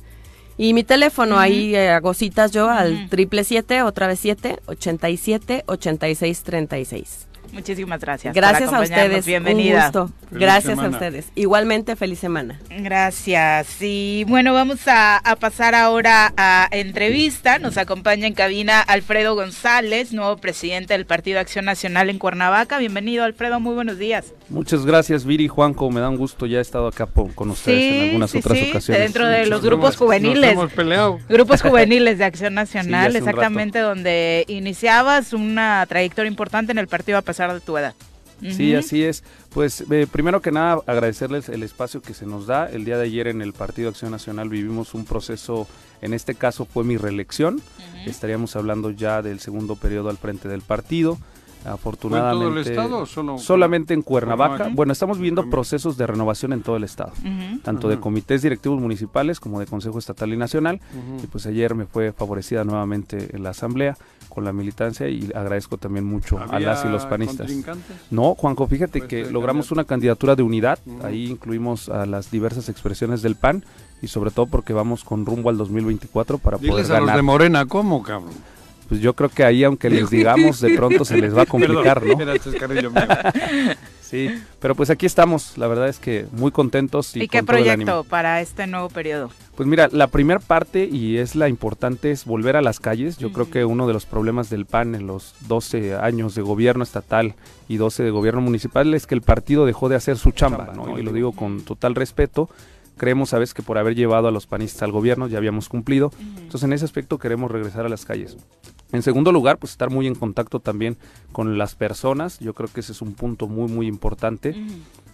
Y 0.59 0.73
mi 0.73 0.83
teléfono 0.83 1.37
ahí 1.37 1.75
eh, 1.75 1.89
hago 1.89 2.13
citas 2.13 2.51
yo 2.51 2.69
al 2.69 3.09
triple 3.09 3.43
siete, 3.43 3.83
otra 3.83 4.07
vez 4.07 4.19
7, 4.21 4.59
87, 4.65 5.63
86, 5.67 6.43
36. 6.43 7.27
Muchísimas 7.51 7.99
gracias. 8.01 8.33
por 8.33 8.41
Gracias 8.41 8.71
a 8.73 8.81
ustedes, 8.81 9.25
Bienvenida. 9.25 9.77
un 9.77 9.83
gusto. 9.83 10.11
Gracias 10.31 10.77
a 10.79 10.87
ustedes. 10.89 11.27
Igualmente, 11.35 11.95
feliz 11.95 12.19
semana. 12.19 12.59
Gracias. 12.69 13.81
Y 13.81 14.25
bueno, 14.27 14.53
vamos 14.53 14.87
a, 14.87 15.17
a 15.17 15.35
pasar 15.37 15.73
ahora 15.75 16.33
a 16.35 16.67
entrevista. 16.71 17.59
Nos 17.59 17.77
acompaña 17.77 18.27
en 18.27 18.33
cabina 18.33 18.81
Alfredo 18.81 19.35
González, 19.35 20.11
nuevo 20.13 20.37
presidente 20.37 20.93
del 20.93 21.05
Partido 21.05 21.39
Acción 21.39 21.65
Nacional 21.65 22.09
en 22.09 22.19
Cuernavaca. 22.19 22.77
Bienvenido, 22.79 23.23
Alfredo. 23.23 23.59
Muy 23.59 23.75
buenos 23.75 23.97
días. 23.97 24.33
Muchas 24.49 24.85
gracias, 24.85 25.25
Viri 25.25 25.45
y 25.45 25.47
Juanco. 25.47 25.89
Me 25.89 26.01
da 26.01 26.09
un 26.09 26.17
gusto. 26.17 26.45
Ya 26.45 26.57
he 26.57 26.61
estado 26.61 26.87
acá 26.87 27.05
po- 27.05 27.29
con 27.35 27.49
ustedes 27.51 27.93
en 27.95 28.03
algunas 28.05 28.31
sí, 28.31 28.37
otras 28.39 28.57
sí, 28.57 28.69
ocasiones. 28.69 29.03
Dentro 29.03 29.27
de 29.27 29.45
los 29.45 29.61
grupos 29.61 29.95
juveniles. 29.95 30.41
Nos 30.55 30.63
hemos 30.63 30.73
peleado. 30.73 31.19
Grupos 31.29 31.61
juveniles 31.63 32.17
de 32.17 32.25
Acción 32.25 32.53
Nacional, 32.53 33.15
exactamente 33.15 33.79
donde 33.79 34.43
iniciabas 34.47 35.33
una 35.33 35.85
trayectoria 35.87 36.27
importante 36.29 36.71
en 36.71 36.77
el 36.77 36.87
partido 36.87 37.17
a 37.17 37.21
pesar 37.37 37.53
de 37.53 37.59
tu 37.59 37.77
edad. 37.77 37.93
Sí, 38.41 38.71
Ujú. 38.71 38.79
así 38.79 39.03
es. 39.03 39.23
Pues 39.53 39.83
eh, 39.91 40.07
primero 40.11 40.41
que 40.41 40.51
nada 40.51 40.79
agradecerles 40.87 41.49
el 41.49 41.61
espacio 41.63 42.01
que 42.01 42.13
se 42.15 42.25
nos 42.25 42.45
da. 42.47 42.67
El 42.69 42.83
día 42.85 42.97
de 42.97 43.05
ayer 43.05 43.27
en 43.27 43.41
el 43.43 43.53
Partido 43.53 43.89
Acción 43.89 44.09
Nacional 44.11 44.49
vivimos 44.49 44.93
un 44.95 45.05
proceso, 45.05 45.67
en 46.01 46.13
este 46.13 46.33
caso 46.35 46.65
fue 46.65 46.83
mi 46.83 46.97
reelección. 46.97 47.61
Estaríamos 48.05 48.55
hablando 48.55 48.89
ya 48.91 49.21
del 49.21 49.39
segundo 49.39 49.75
periodo 49.75 50.09
al 50.09 50.17
frente 50.17 50.47
del 50.49 50.61
partido. 50.61 51.17
Afortunadamente, 51.65 52.37
¿Fue 52.37 52.47
en 52.47 52.53
todo 52.53 52.59
el 52.59 52.67
estado 52.87 53.05
solo- 53.07 53.37
solamente 53.39 53.93
en 53.93 54.01
Cuernavaca. 54.01 54.49
Cuernavaca? 54.49 54.75
Bueno, 54.75 54.93
estamos 54.93 55.17
viviendo 55.17 55.49
procesos 55.49 55.97
de 55.97 56.07
renovación 56.07 56.53
en 56.53 56.61
todo 56.61 56.77
el 56.77 56.83
estado, 56.85 57.11
Ujú. 57.19 57.59
tanto 57.61 57.89
de 57.89 57.95
Ujú. 57.95 58.03
comités 58.03 58.41
directivos 58.43 58.79
municipales 58.79 59.39
como 59.39 59.59
de 59.59 59.65
Consejo 59.65 59.97
Estatal 59.99 60.31
y 60.31 60.37
Nacional. 60.37 60.79
Ujú. 60.93 61.23
Y 61.23 61.27
pues 61.27 61.45
ayer 61.47 61.75
me 61.75 61.85
fue 61.85 62.13
favorecida 62.13 62.63
nuevamente 62.63 63.35
en 63.35 63.43
la 63.43 63.49
asamblea 63.49 63.97
con 64.37 64.45
la 64.45 64.53
militancia 64.53 65.09
y 65.09 65.31
agradezco 65.33 65.79
también 65.79 66.05
mucho 66.05 66.37
a 66.37 66.43
¿Había 66.43 66.67
las 66.67 66.85
y 66.85 66.89
los 66.89 67.07
panistas. 67.07 67.51
No, 68.11 68.35
Juanco, 68.35 68.67
fíjate 68.67 68.99
Pues, 68.99 69.09
que 69.09 69.21
eh, 69.21 69.31
logramos 69.31 69.71
una 69.71 69.83
candidatura 69.83 70.35
de 70.35 70.43
unidad, 70.43 70.77
ahí 71.03 71.25
incluimos 71.25 71.89
a 71.89 72.05
las 72.05 72.29
diversas 72.29 72.69
expresiones 72.69 73.23
del 73.23 73.35
PAN 73.35 73.65
y 73.99 74.09
sobre 74.09 74.29
todo 74.29 74.45
porque 74.45 74.73
vamos 74.73 75.03
con 75.03 75.25
rumbo 75.25 75.49
al 75.49 75.57
2024 75.57 76.37
para 76.37 76.59
Diles 76.59 76.71
poder 76.71 76.85
a 76.85 76.89
los 76.89 76.99
ganar. 76.99 77.15
de 77.15 77.21
Morena, 77.23 77.65
¿cómo, 77.65 78.03
cabrón? 78.03 78.29
pues 78.87 79.01
yo 79.01 79.15
creo 79.15 79.29
que 79.29 79.43
ahí, 79.43 79.63
aunque 79.63 79.89
les 79.89 80.07
digamos, 80.11 80.61
de 80.61 80.75
pronto 80.75 81.03
se 81.03 81.17
les 81.17 81.35
va 81.35 81.41
a 81.41 81.45
complicar, 81.47 81.99
Perdón, 81.99 82.19
¿no? 82.19 82.33
mío. 82.93 83.07
Sí, 84.01 84.29
pero 84.61 84.75
pues 84.75 84.91
aquí 84.91 85.05
estamos, 85.07 85.57
la 85.57 85.67
verdad 85.67 85.89
es 85.89 85.97
que 85.97 86.27
muy 86.31 86.51
contentos. 86.51 87.15
Y, 87.15 87.23
¿Y 87.23 87.27
qué 87.27 87.41
proyecto 87.43 88.03
para 88.03 88.39
este 88.39 88.67
nuevo 88.67 88.87
periodo? 88.89 89.31
Pues 89.57 89.67
mira, 89.67 89.89
la 89.91 90.05
primera 90.05 90.39
parte 90.39 90.85
y 90.85 91.17
es 91.17 91.35
la 91.35 91.49
importante 91.49 92.11
es 92.11 92.25
volver 92.25 92.55
a 92.57 92.61
las 92.61 92.79
calles. 92.79 93.17
Yo 93.17 93.33
creo 93.33 93.49
que 93.49 93.65
uno 93.65 93.87
de 93.87 93.93
los 93.93 94.05
problemas 94.05 94.51
del 94.51 94.67
PAN 94.67 94.93
en 94.93 95.07
los 95.07 95.33
12 95.47 95.95
años 95.95 96.35
de 96.35 96.43
gobierno 96.43 96.83
estatal 96.83 97.33
y 97.67 97.77
12 97.77 98.03
de 98.03 98.11
gobierno 98.11 98.39
municipal 98.39 98.93
es 98.93 99.07
que 99.07 99.15
el 99.15 99.23
partido 99.23 99.65
dejó 99.65 99.89
de 99.89 99.95
hacer 99.95 100.19
su 100.19 100.29
chamba, 100.29 100.73
¿no? 100.75 100.99
Y 100.99 101.01
lo 101.01 101.11
digo 101.11 101.31
con 101.31 101.61
total 101.61 101.95
respeto. 101.95 102.51
Creemos, 102.97 103.29
sabes, 103.29 103.55
que 103.55 103.63
por 103.63 103.79
haber 103.79 103.95
llevado 103.95 104.27
a 104.27 104.31
los 104.31 104.45
panistas 104.45 104.83
al 104.83 104.91
gobierno 104.91 105.27
ya 105.27 105.39
habíamos 105.39 105.69
cumplido. 105.69 106.11
Entonces, 106.19 106.61
en 106.61 106.73
ese 106.73 106.85
aspecto 106.85 107.17
queremos 107.17 107.49
regresar 107.49 107.83
a 107.83 107.89
las 107.89 108.05
calles. 108.05 108.37
En 108.91 109.01
segundo 109.01 109.31
lugar, 109.31 109.57
pues 109.57 109.71
estar 109.71 109.89
muy 109.89 110.05
en 110.05 110.13
contacto 110.13 110.59
también 110.59 110.97
con 111.31 111.57
las 111.57 111.73
personas. 111.73 112.39
Yo 112.39 112.53
creo 112.53 112.69
que 112.71 112.81
ese 112.81 112.91
es 112.91 113.01
un 113.01 113.15
punto 113.15 113.47
muy, 113.47 113.71
muy 113.71 113.87
importante. 113.87 114.55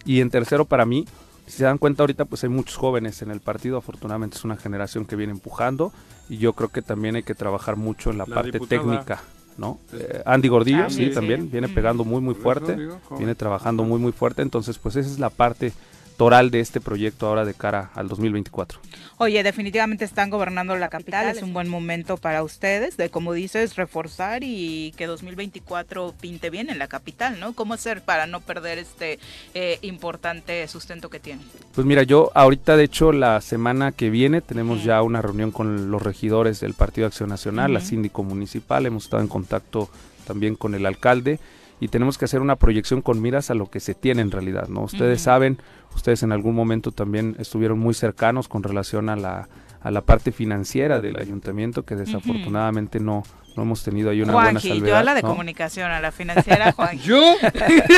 Y 0.04 0.20
en 0.20 0.28
tercero, 0.28 0.66
para 0.66 0.84
mí, 0.84 1.06
si 1.46 1.58
se 1.58 1.64
dan 1.64 1.78
cuenta 1.78 2.02
ahorita, 2.02 2.24
pues 2.24 2.42
hay 2.44 2.50
muchos 2.50 2.76
jóvenes 2.76 3.20
en 3.22 3.30
el 3.30 3.40
partido. 3.40 3.76
Afortunadamente 3.78 4.36
es 4.36 4.44
una 4.44 4.56
generación 4.56 5.04
que 5.06 5.16
viene 5.16 5.32
empujando. 5.32 5.92
Y 6.28 6.38
yo 6.38 6.52
creo 6.54 6.70
que 6.70 6.80
también 6.82 7.16
hay 7.16 7.22
que 7.22 7.34
trabajar 7.34 7.76
mucho 7.76 8.10
en 8.10 8.18
la, 8.18 8.24
La 8.26 8.34
parte 8.34 8.52
diputada. 8.52 8.80
técnica. 8.82 9.22
¿no? 9.56 9.78
Eh, 9.92 10.22
Andy 10.26 10.48
Gordillo, 10.48 10.84
Ah, 10.86 10.90
sí, 10.90 11.06
sí. 11.06 11.10
también 11.12 11.50
viene 11.50 11.68
pegando 11.68 12.04
muy, 12.04 12.20
muy 12.20 12.34
fuerte. 12.34 12.76
Viene 13.18 13.34
trabajando 13.34 13.84
muy, 13.84 14.00
muy 14.00 14.12
fuerte. 14.12 14.42
Entonces, 14.42 14.78
pues 14.78 14.96
esa 14.96 15.08
es 15.08 15.18
la 15.18 15.30
parte 15.30 15.72
toral 16.16 16.50
de 16.50 16.60
este 16.60 16.80
proyecto 16.80 17.26
ahora 17.26 17.44
de 17.44 17.54
cara 17.54 17.90
al 17.94 18.08
2024. 18.08 18.80
Oye, 19.16 19.42
definitivamente 19.42 20.04
están 20.04 20.30
gobernando 20.30 20.76
la 20.76 20.88
capital, 20.88 21.28
es 21.28 21.42
un 21.42 21.52
buen 21.52 21.68
momento 21.68 22.16
para 22.16 22.42
ustedes 22.42 22.96
de, 22.96 23.10
como 23.10 23.32
dices, 23.32 23.76
reforzar 23.76 24.42
y 24.42 24.92
que 24.96 25.06
2024 25.06 26.14
pinte 26.20 26.50
bien 26.50 26.68
en 26.70 26.78
la 26.78 26.88
capital, 26.88 27.38
¿no? 27.38 27.52
¿Cómo 27.52 27.74
hacer 27.74 28.02
para 28.02 28.26
no 28.26 28.40
perder 28.40 28.78
este 28.78 29.18
eh, 29.54 29.78
importante 29.82 30.66
sustento 30.68 31.10
que 31.10 31.20
tienen? 31.20 31.46
Pues 31.74 31.86
mira, 31.86 32.02
yo 32.02 32.30
ahorita 32.34 32.76
de 32.76 32.84
hecho 32.84 33.12
la 33.12 33.40
semana 33.40 33.92
que 33.92 34.10
viene 34.10 34.40
tenemos 34.40 34.84
ya 34.84 35.02
una 35.02 35.22
reunión 35.22 35.50
con 35.50 35.90
los 35.90 36.02
regidores 36.02 36.60
del 36.60 36.74
Partido 36.74 37.06
Acción 37.06 37.28
Nacional, 37.28 37.72
la 37.72 37.80
síndico 37.80 38.22
municipal, 38.22 38.86
hemos 38.86 39.04
estado 39.04 39.22
en 39.22 39.28
contacto 39.28 39.88
también 40.26 40.56
con 40.56 40.74
el 40.74 40.86
alcalde 40.86 41.38
y 41.80 41.88
tenemos 41.88 42.18
que 42.18 42.24
hacer 42.24 42.40
una 42.40 42.56
proyección 42.56 43.02
con 43.02 43.20
miras 43.20 43.50
a 43.50 43.54
lo 43.54 43.70
que 43.70 43.80
se 43.80 43.94
tiene 43.94 44.22
en 44.22 44.30
realidad, 44.30 44.68
¿no? 44.68 44.82
Ustedes 44.82 45.20
saben, 45.20 45.58
ustedes 45.94 46.22
en 46.22 46.32
algún 46.32 46.54
momento 46.54 46.92
también 46.92 47.36
estuvieron 47.38 47.78
muy 47.78 47.94
cercanos 47.94 48.48
con 48.48 48.62
relación 48.62 49.08
a 49.08 49.16
la 49.16 49.48
a 49.84 49.90
la 49.90 50.00
parte 50.00 50.32
financiera 50.32 51.00
del 51.00 51.20
ayuntamiento 51.20 51.82
que 51.82 51.94
desafortunadamente 51.94 53.00
no 53.00 53.22
no 53.56 53.62
hemos 53.62 53.82
tenido 53.84 54.10
ahí 54.10 54.20
una 54.22 54.32
buena 54.32 54.50
Juanji, 54.50 54.68
salvedad. 54.68 54.86
yo 54.88 54.96
a 54.96 55.02
la 55.04 55.14
de 55.14 55.22
¿no? 55.22 55.28
comunicación, 55.28 55.90
a 55.90 56.00
la 56.00 56.10
financiera, 56.12 56.72
Juanji. 56.72 57.06
¿Yo? 57.08 57.36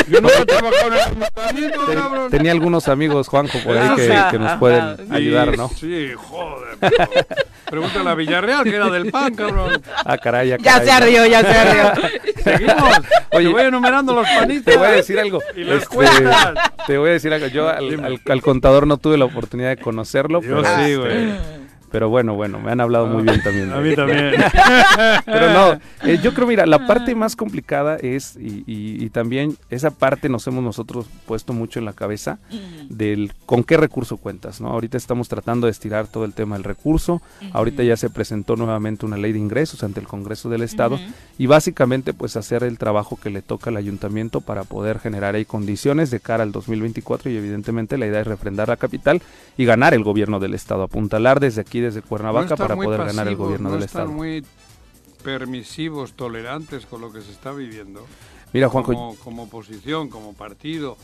Yo 0.08 0.20
no 0.20 0.28
he 0.28 0.44
trabajado 0.46 0.86
en 0.88 0.92
el 0.92 1.00
ayuntamiento, 1.00 1.86
Ten- 1.86 1.98
cabrón. 1.98 2.30
tenía 2.30 2.52
algunos 2.52 2.88
amigos, 2.88 3.28
Juanjo, 3.28 3.58
por 3.64 3.76
ahí 3.76 3.96
que, 3.96 4.14
que 4.30 4.38
nos 4.38 4.58
pueden 4.58 4.96
Sí, 4.96 5.02
ayudar, 5.14 5.56
¿no? 5.56 5.68
Sí, 5.68 6.12
joder. 6.16 6.76
pero- 6.80 6.96
Pregúntale 7.68 8.10
a 8.10 8.14
Villarreal, 8.14 8.62
que 8.62 8.76
era 8.76 8.88
del 8.90 9.10
PAN, 9.10 9.34
cabrón. 9.34 9.82
Ah, 10.04 10.16
caray, 10.18 10.50
Ya 10.50 10.58
caray. 10.58 10.86
se 10.86 10.92
ardió, 10.92 11.26
ya 11.26 11.40
se 11.40 11.48
ardió. 11.58 12.10
Seguimos. 12.44 12.98
Oye, 13.32 13.46
Te 13.48 13.52
voy 13.52 13.62
enumerando 13.62 14.14
los 14.14 14.24
panistas. 14.28 14.72
Te 14.72 14.78
voy 14.78 14.86
a 14.86 14.90
decir 14.92 15.18
algo. 15.18 15.40
Y 15.56 15.64
las 15.64 15.82
este, 15.82 15.94
cuentas. 15.96 16.54
te 16.86 16.96
voy 16.96 17.10
a 17.10 17.12
decir 17.14 17.32
algo. 17.32 17.48
Yo 17.48 17.68
al, 17.68 18.04
al- 18.04 18.20
al 18.24 18.42
contador 18.42 18.86
no 18.86 18.98
tuve 18.98 19.18
la 19.18 19.24
oportunidad 19.24 19.70
de 19.70 19.78
conocerlo. 19.78 20.42
Yo 20.42 20.62
pero, 20.62 20.64
sí, 20.64 20.70
este, 20.92 20.96
güey. 20.96 21.65
Pero 21.90 22.08
bueno, 22.08 22.34
bueno, 22.34 22.58
me 22.60 22.70
han 22.72 22.80
hablado 22.80 23.06
muy 23.06 23.22
bien 23.22 23.42
también. 23.42 23.72
A 23.72 23.80
mí 23.80 23.94
también. 23.94 24.34
Pero 25.24 25.52
no, 25.52 25.80
eh, 26.04 26.18
yo 26.22 26.34
creo, 26.34 26.46
mira, 26.46 26.66
la 26.66 26.86
parte 26.86 27.14
más 27.14 27.36
complicada 27.36 27.96
es, 27.96 28.36
y, 28.36 28.64
y- 28.66 29.04
y 29.04 29.10
también 29.10 29.56
esa 29.70 29.90
parte 29.90 30.28
nos 30.28 30.46
hemos 30.46 30.62
nosotros 30.64 31.06
puesto 31.26 31.52
mucho 31.52 31.78
en 31.78 31.84
la 31.84 31.92
cabeza, 31.92 32.38
del 32.88 33.32
con 33.46 33.62
qué 33.64 33.76
recurso 33.76 34.16
cuentas, 34.16 34.60
¿no? 34.60 34.68
Ahorita 34.68 34.96
estamos 34.96 35.28
tratando 35.28 35.66
de 35.66 35.70
estirar 35.72 36.06
todo 36.06 36.24
el 36.24 36.32
tema 36.32 36.56
del 36.56 36.64
recurso, 36.64 37.22
ahorita 37.52 37.82
ya 37.82 37.96
se 37.96 38.10
presentó 38.10 38.56
nuevamente 38.56 39.06
una 39.06 39.16
ley 39.16 39.32
de 39.32 39.38
ingresos 39.38 39.82
ante 39.84 40.00
el 40.00 40.06
Congreso 40.06 40.48
del 40.48 40.62
Estado, 40.62 40.98
y 41.38 41.46
básicamente 41.46 42.14
pues 42.14 42.36
hacer 42.36 42.62
el 42.64 42.78
trabajo 42.78 43.18
que 43.22 43.30
le 43.30 43.42
toca 43.42 43.70
al 43.70 43.76
ayuntamiento 43.76 44.40
para 44.40 44.64
poder 44.64 44.98
generar 44.98 45.34
ahí 45.34 45.44
condiciones 45.44 46.10
de 46.10 46.20
cara 46.20 46.42
al 46.42 46.52
2024 46.52 47.30
y 47.30 47.36
evidentemente 47.36 47.98
la 47.98 48.06
idea 48.06 48.20
es 48.20 48.26
refrendar 48.26 48.68
la 48.68 48.76
capital 48.76 49.22
y 49.56 49.64
ganar 49.64 49.94
el 49.94 50.02
gobierno 50.02 50.40
del 50.40 50.54
Estado, 50.54 50.82
apuntalar 50.82 51.40
desde 51.40 51.60
aquí, 51.60 51.75
desde 51.80 52.00
No 52.00 52.06
Cuernavaca, 52.06 52.56
para 52.56 52.74
poder 52.76 53.04
ganar 53.04 53.28
el 53.28 53.36
gobierno 53.36 53.68
no 53.70 53.74
del 53.76 53.84
están 53.84 54.02
Estado. 54.02 54.16
muy 54.16 54.44
permisivos, 55.22 56.12
tolerantes 56.14 56.86
con 56.86 57.00
lo 57.00 57.12
que 57.12 57.20
se 57.20 57.32
está 57.32 57.52
viviendo. 57.52 58.06
Mira, 58.52 58.68
Juanjo, 58.68 58.92
como, 58.92 59.16
como 59.16 59.42
oposición, 59.44 60.08
como 60.08 60.34
partido. 60.34 60.96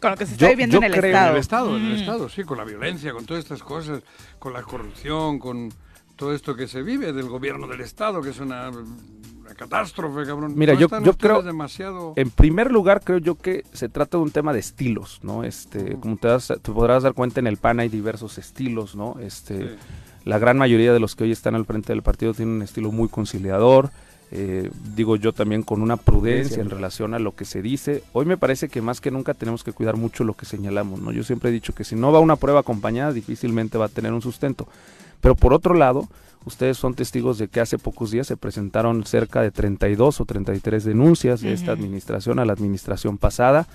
Con 0.00 0.12
lo 0.12 0.16
que 0.16 0.26
se 0.26 0.32
está 0.34 0.46
Yo- 0.46 0.50
viviendo 0.50 0.74
yo 0.74 0.78
en 0.78 0.84
el 0.84 0.92
creo- 0.92 1.10
Estado. 1.10 1.28
En 1.28 1.34
el 1.34 1.40
Estado, 1.40 1.76
en 1.76 1.84
el 1.84 1.92
Mm. 1.92 2.00
Estado, 2.00 2.28
sí, 2.28 2.44
con 2.44 2.58
la 2.58 2.64
violencia, 2.64 3.12
con 3.12 3.26
todas 3.26 3.42
estas 3.42 3.62
cosas, 3.62 4.02
con 4.38 4.52
la 4.52 4.62
corrupción, 4.62 5.38
con 5.38 5.72
todo 6.16 6.32
esto 6.34 6.54
que 6.56 6.66
se 6.66 6.82
vive 6.82 7.12
del 7.12 7.28
gobierno 7.28 7.66
del 7.68 7.80
Estado, 7.80 8.22
que 8.22 8.30
es 8.30 8.40
una, 8.40 8.70
una 8.70 9.54
catástrofe, 9.56 10.24
cabrón. 10.24 10.54
Mira, 10.56 10.74
¿No 10.74 10.80
yo- 10.80 10.88
yo 11.02 11.12
creo- 11.14 11.42
demasiado... 11.42 12.12
En 12.16 12.30
primer 12.30 12.70
lugar, 12.72 13.02
creo 13.04 13.18
yo 13.18 13.34
que 13.36 13.64
se 13.72 13.88
trata 13.88 14.16
de 14.18 14.22
un 14.24 14.30
tema 14.30 14.52
de 14.52 14.60
estilos, 14.60 15.20
¿no? 15.22 15.44
Este, 15.44 15.96
como 16.00 16.16
te, 16.16 16.28
das- 16.28 16.48
te 16.62 16.72
podrás 16.72 17.02
dar 17.02 17.12
cuenta, 17.14 17.40
en 17.40 17.46
el 17.48 17.56
PAN 17.56 17.80
hay 17.80 17.88
diversos 17.88 18.38
estilos, 18.38 18.94
¿no? 18.96 19.16
Este, 19.20 19.58
Sí. 19.70 19.76
La 20.24 20.38
gran 20.38 20.58
mayoría 20.58 20.92
de 20.92 21.00
los 21.00 21.14
que 21.14 21.24
hoy 21.24 21.32
están 21.32 21.54
al 21.54 21.64
frente 21.64 21.92
del 21.92 22.02
partido 22.02 22.34
tienen 22.34 22.56
un 22.56 22.62
estilo 22.62 22.92
muy 22.92 23.08
conciliador, 23.08 23.90
eh, 24.30 24.70
digo 24.94 25.16
yo 25.16 25.32
también 25.32 25.62
con 25.62 25.80
una 25.80 25.96
prudencia 25.96 26.60
en 26.60 26.68
relación 26.68 27.14
a 27.14 27.18
lo 27.18 27.34
que 27.34 27.44
se 27.46 27.62
dice. 27.62 28.02
Hoy 28.12 28.26
me 28.26 28.36
parece 28.36 28.68
que 28.68 28.82
más 28.82 29.00
que 29.00 29.10
nunca 29.10 29.32
tenemos 29.32 29.64
que 29.64 29.72
cuidar 29.72 29.96
mucho 29.96 30.24
lo 30.24 30.34
que 30.34 30.44
señalamos, 30.44 31.00
¿no? 31.00 31.12
Yo 31.12 31.24
siempre 31.24 31.48
he 31.48 31.52
dicho 31.52 31.74
que 31.74 31.84
si 31.84 31.96
no 31.96 32.12
va 32.12 32.20
una 32.20 32.36
prueba 32.36 32.60
acompañada, 32.60 33.12
difícilmente 33.12 33.78
va 33.78 33.86
a 33.86 33.88
tener 33.88 34.12
un 34.12 34.20
sustento. 34.20 34.68
Pero 35.20 35.34
por 35.34 35.54
otro 35.54 35.74
lado, 35.74 36.08
ustedes 36.44 36.76
son 36.76 36.94
testigos 36.94 37.38
de 37.38 37.48
que 37.48 37.60
hace 37.60 37.78
pocos 37.78 38.10
días 38.10 38.26
se 38.26 38.36
presentaron 38.36 39.04
cerca 39.04 39.40
de 39.40 39.50
32 39.50 40.20
o 40.20 40.24
33 40.26 40.84
denuncias 40.84 41.40
de 41.40 41.54
esta 41.54 41.72
administración 41.72 42.38
a 42.38 42.44
la 42.44 42.52
administración 42.52 43.16
pasada. 43.16 43.66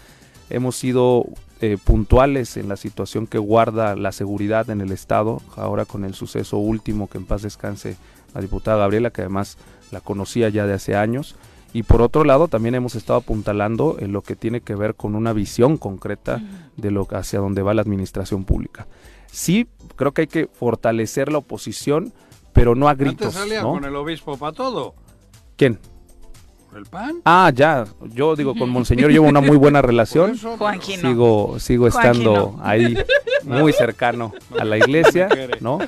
Hemos 0.50 0.76
sido 0.76 1.26
eh, 1.66 1.78
puntuales 1.82 2.58
en 2.58 2.68
la 2.68 2.76
situación 2.76 3.26
que 3.26 3.38
guarda 3.38 3.96
la 3.96 4.12
seguridad 4.12 4.70
en 4.70 4.82
el 4.82 4.92
Estado, 4.92 5.42
ahora 5.56 5.86
con 5.86 6.04
el 6.04 6.14
suceso 6.14 6.58
último 6.58 7.08
que 7.10 7.18
en 7.18 7.26
paz 7.26 7.44
descanse 7.44 7.96
la 8.36 8.42
diputada 8.42 8.80
Gabriela, 8.80 9.12
que 9.12 9.22
además 9.22 9.58
la 9.90 10.02
conocía 10.02 10.50
ya 10.50 10.66
de 10.66 10.74
hace 10.74 10.98
años. 10.98 11.38
Y 11.72 11.84
por 11.84 12.02
otro 12.02 12.26
lado, 12.26 12.50
también 12.50 12.76
hemos 12.76 12.96
estado 12.96 13.20
apuntalando 13.20 13.96
en 14.00 14.12
lo 14.12 14.24
que 14.24 14.36
tiene 14.36 14.60
que 14.60 14.76
ver 14.76 14.96
con 14.96 15.16
una 15.16 15.32
visión 15.32 15.78
concreta 15.78 16.42
de 16.76 16.92
lo 16.92 17.08
hacia 17.10 17.40
dónde 17.40 17.62
va 17.62 17.74
la 17.74 17.82
administración 17.82 18.44
pública. 18.44 18.86
Sí, 19.32 19.70
creo 19.96 20.12
que 20.12 20.24
hay 20.24 20.28
que 20.28 20.48
fortalecer 20.48 21.32
la 21.32 21.38
oposición, 21.38 22.12
pero 22.52 22.76
no 22.76 22.90
a 22.90 22.96
gritos. 22.96 23.28
Antes 23.28 23.40
salía 23.40 23.62
¿no? 23.62 23.72
con 23.72 23.86
el 23.86 23.96
obispo 23.96 24.36
para 24.36 24.52
todo. 24.52 24.96
¿Quién? 25.56 25.80
¿El 26.76 26.86
PAN? 26.86 27.18
Ah, 27.26 27.52
ya. 27.54 27.86
Yo 28.14 28.36
digo, 28.36 28.56
con 28.56 28.70
Monseñor 28.70 29.12
llevo 29.12 29.28
una 29.28 29.42
muy 29.42 29.58
buena 29.58 29.82
relación. 29.84 30.32
Eso. 30.32 30.58
Sigo, 30.82 31.60
sigo 31.60 31.88
estando 31.88 32.60
ahí 32.64 32.96
muy 33.44 33.74
cercano 33.74 34.34
a 34.60 34.64
la 34.66 34.78
iglesia. 34.78 35.30
¿no? 35.60 35.80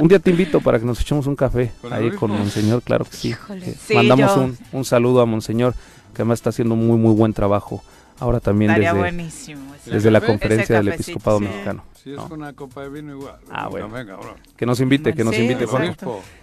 Un 0.00 0.08
día 0.08 0.18
te 0.18 0.30
invito 0.30 0.60
para 0.60 0.78
que 0.78 0.84
nos 0.84 1.00
echemos 1.00 1.26
un 1.26 1.36
café 1.36 1.70
¿Con 1.80 1.92
el 1.92 1.98
ahí 1.98 2.10
con 2.10 2.30
Monseñor, 2.30 2.82
claro 2.82 3.04
que 3.04 3.16
sí. 3.16 3.28
Híjole, 3.28 3.70
Eh, 3.70 3.76
sí, 3.86 3.94
Mandamos 3.94 4.34
yo- 4.34 4.42
un, 4.42 4.58
un 4.72 4.84
saludo 4.84 5.20
a 5.20 5.26
Monseñor, 5.26 5.74
que 6.14 6.22
además 6.22 6.38
está 6.38 6.50
haciendo 6.50 6.74
muy, 6.76 6.96
muy 6.98 7.14
buen 7.14 7.32
trabajo. 7.32 7.82
Ahora 8.18 8.40
también 8.40 8.70
Estaría 8.70 8.90
desde, 8.94 9.00
buenísimo. 9.00 9.62
desde 9.86 10.10
la 10.10 10.20
conferencia 10.20 10.76
del 10.76 10.88
episcopado 10.88 11.38
sí. 11.38 11.44
mexicano. 11.44 11.82
Si 12.02 12.10
es 12.10 12.16
¿no? 12.16 12.28
con 12.28 12.40
una 12.40 12.52
copa 12.52 12.82
de 12.82 12.88
vino 12.88 13.12
igual. 13.12 13.36
Ah, 13.48 13.68
bueno. 13.68 13.88
cabrón. 13.88 14.34
Que 14.56 14.66
nos 14.66 14.80
invite, 14.80 15.14
que 15.14 15.22
nos 15.22 15.34
Sí, 15.36 15.42
invite. 15.42 15.66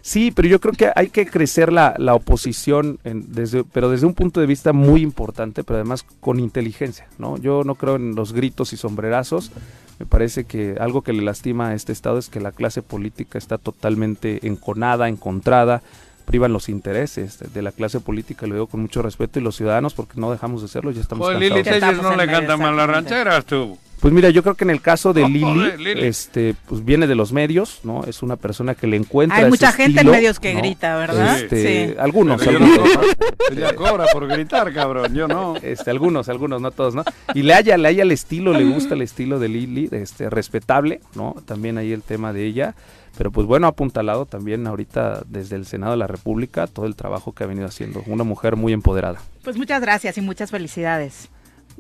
Sí, 0.01 0.31
pero 0.31 0.47
yo 0.47 0.59
creo 0.61 0.73
que 0.73 0.89
hay 0.95 1.09
que 1.09 1.25
crecer 1.25 1.73
la, 1.73 1.95
la 1.97 2.13
oposición, 2.15 2.97
en- 3.03 3.33
desde, 3.33 3.65
pero 3.65 3.89
desde 3.89 4.05
un 4.05 4.13
punto 4.13 4.39
de 4.39 4.45
vista 4.47 4.71
muy 4.71 5.01
importante, 5.01 5.63
pero 5.65 5.75
además 5.77 6.05
con 6.21 6.39
inteligencia, 6.39 7.07
¿no? 7.17 7.37
Yo 7.37 7.63
no 7.65 7.75
creo 7.75 7.97
en 7.97 8.15
los 8.15 8.31
gritos 8.31 8.71
y 8.71 8.77
sombrerazos. 8.77 9.51
Me 9.99 10.05
parece 10.05 10.45
que 10.45 10.77
algo 10.79 11.01
que 11.01 11.11
le 11.11 11.21
lastima 11.23 11.69
a 11.69 11.73
este 11.75 11.91
estado 11.91 12.19
es 12.19 12.29
que 12.29 12.39
la 12.39 12.53
clase 12.53 12.81
política 12.81 13.37
está 13.37 13.57
totalmente 13.57 14.47
enconada, 14.47 15.09
encontrada, 15.09 15.81
privan 16.23 16.53
los 16.53 16.69
intereses 16.69 17.39
de, 17.39 17.47
de 17.47 17.61
la 17.61 17.73
clase 17.73 17.99
política, 17.99 18.47
lo 18.47 18.53
digo 18.53 18.67
con 18.67 18.79
mucho 18.79 19.01
respeto, 19.01 19.39
y 19.39 19.41
los 19.41 19.57
ciudadanos, 19.57 19.93
porque 19.93 20.21
no 20.21 20.31
dejamos 20.31 20.61
de 20.61 20.69
serlo, 20.69 20.91
ya 20.91 21.01
estamos 21.01 21.25
Joder, 21.27 21.39
Lili 21.41 21.55
cansados. 21.55 21.79
Telles 21.81 21.89
Estamos 21.95 22.15
no 22.15 22.21
en 22.21 22.27
le 22.29 22.33
canta 22.33 22.55
mal 22.55 22.77
las 22.77 22.87
rancheras, 22.89 23.43
tú. 23.43 23.77
Pues 23.99 24.13
mira, 24.13 24.29
yo 24.29 24.43
creo 24.43 24.55
que 24.55 24.63
en 24.63 24.69
el 24.69 24.81
caso 24.81 25.11
de 25.13 25.23
Oh, 25.23 25.27
Lili, 25.27 25.93
este, 26.05 26.55
pues 26.67 26.85
viene 26.85 27.05
de 27.05 27.15
los 27.15 27.33
medios, 27.33 27.81
¿no? 27.83 28.03
Es 28.05 28.23
una 28.23 28.37
persona 28.37 28.73
que 28.75 28.87
le 28.87 28.95
encuentra 28.95 29.37
Hay 29.37 29.43
ese 29.43 29.49
mucha 29.49 29.71
gente 29.73 30.01
en 30.01 30.09
medios 30.09 30.39
que 30.39 30.53
¿no? 30.53 30.59
grita, 30.59 30.95
¿verdad? 30.95 31.39
Este, 31.39 31.89
Sí. 31.89 31.95
Algunos, 31.99 32.41
Pero 32.43 32.57
algunos, 32.57 32.77
no- 32.95 33.01
¿no? 33.01 33.07
Ella 33.51 33.75
cobra 33.75 34.05
por 34.13 34.27
gritar, 34.27 34.73
cabrón, 34.73 35.13
yo 35.13 35.27
no. 35.27 35.55
Este, 35.61 35.91
algunos, 35.91 36.29
algunos, 36.29 36.61
no 36.61 36.71
todos, 36.71 36.95
¿no? 36.95 37.03
Y 37.33 37.43
le 37.43 37.53
haya, 37.53 37.77
le 37.77 37.87
haya 37.89 38.03
el 38.03 38.11
estilo, 38.11 38.53
le 38.53 38.63
gusta 38.63 38.95
el 38.95 39.01
estilo 39.01 39.37
de 39.39 39.49
Lili, 39.49 39.89
este, 39.91 40.29
respetable, 40.29 41.01
¿no? 41.15 41.35
También 41.45 41.77
ahí 41.77 41.91
el 41.91 42.01
tema 42.01 42.31
de 42.31 42.45
ella. 42.45 42.75
Pero 43.17 43.31
pues 43.31 43.45
bueno, 43.47 43.67
ha 43.67 43.71
apuntalado 43.71 44.25
también 44.25 44.65
ahorita 44.65 45.23
desde 45.27 45.57
el 45.57 45.65
Senado 45.65 45.91
de 45.91 45.97
la 45.97 46.07
República 46.07 46.67
todo 46.67 46.85
el 46.85 46.95
trabajo 46.95 47.33
que 47.33 47.43
ha 47.43 47.47
venido 47.47 47.65
haciendo. 47.67 48.01
Una 48.07 48.23
mujer 48.23 48.55
muy 48.55 48.71
empoderada. 48.71 49.19
Pues 49.43 49.57
muchas 49.57 49.81
gracias 49.81 50.17
y 50.17 50.21
muchas 50.21 50.51
felicidades. 50.51 51.29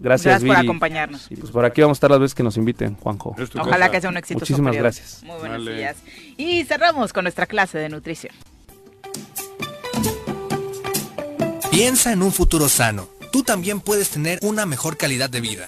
Gracias, 0.01 0.25
Gracias 0.25 0.47
por 0.47 0.55
Viri. 0.57 0.67
acompañarnos. 0.67 1.27
Y 1.29 1.35
pues 1.35 1.51
por 1.51 1.65
aquí 1.65 1.81
vamos 1.81 1.97
a 1.97 1.99
estar 1.99 2.11
las 2.11 2.19
veces 2.19 2.35
que 2.35 2.43
nos 2.43 2.55
inviten, 2.57 2.95
Juanjo. 2.95 3.35
Ojalá 3.59 3.91
que 3.91 3.99
sea 3.99 4.09
un 4.09 4.17
éxito. 4.17 4.39
Muchísimas 4.39 4.75
gracias. 4.75 5.23
Muy 5.23 5.37
buenos 5.39 5.65
días. 5.65 5.97
Y 6.37 6.63
cerramos 6.63 7.11
con 7.11 7.25
nuestra 7.25 7.45
clase 7.45 7.77
de 7.77 7.89
nutrición. 7.89 8.33
Piensa 11.69 12.11
en 12.13 12.21
un 12.23 12.31
futuro 12.31 12.69
sano. 12.69 13.07
Tú 13.31 13.43
también 13.43 13.79
puedes 13.81 14.09
tener 14.09 14.39
una 14.41 14.65
mejor 14.65 14.97
calidad 14.97 15.29
de 15.29 15.41
vida. 15.41 15.67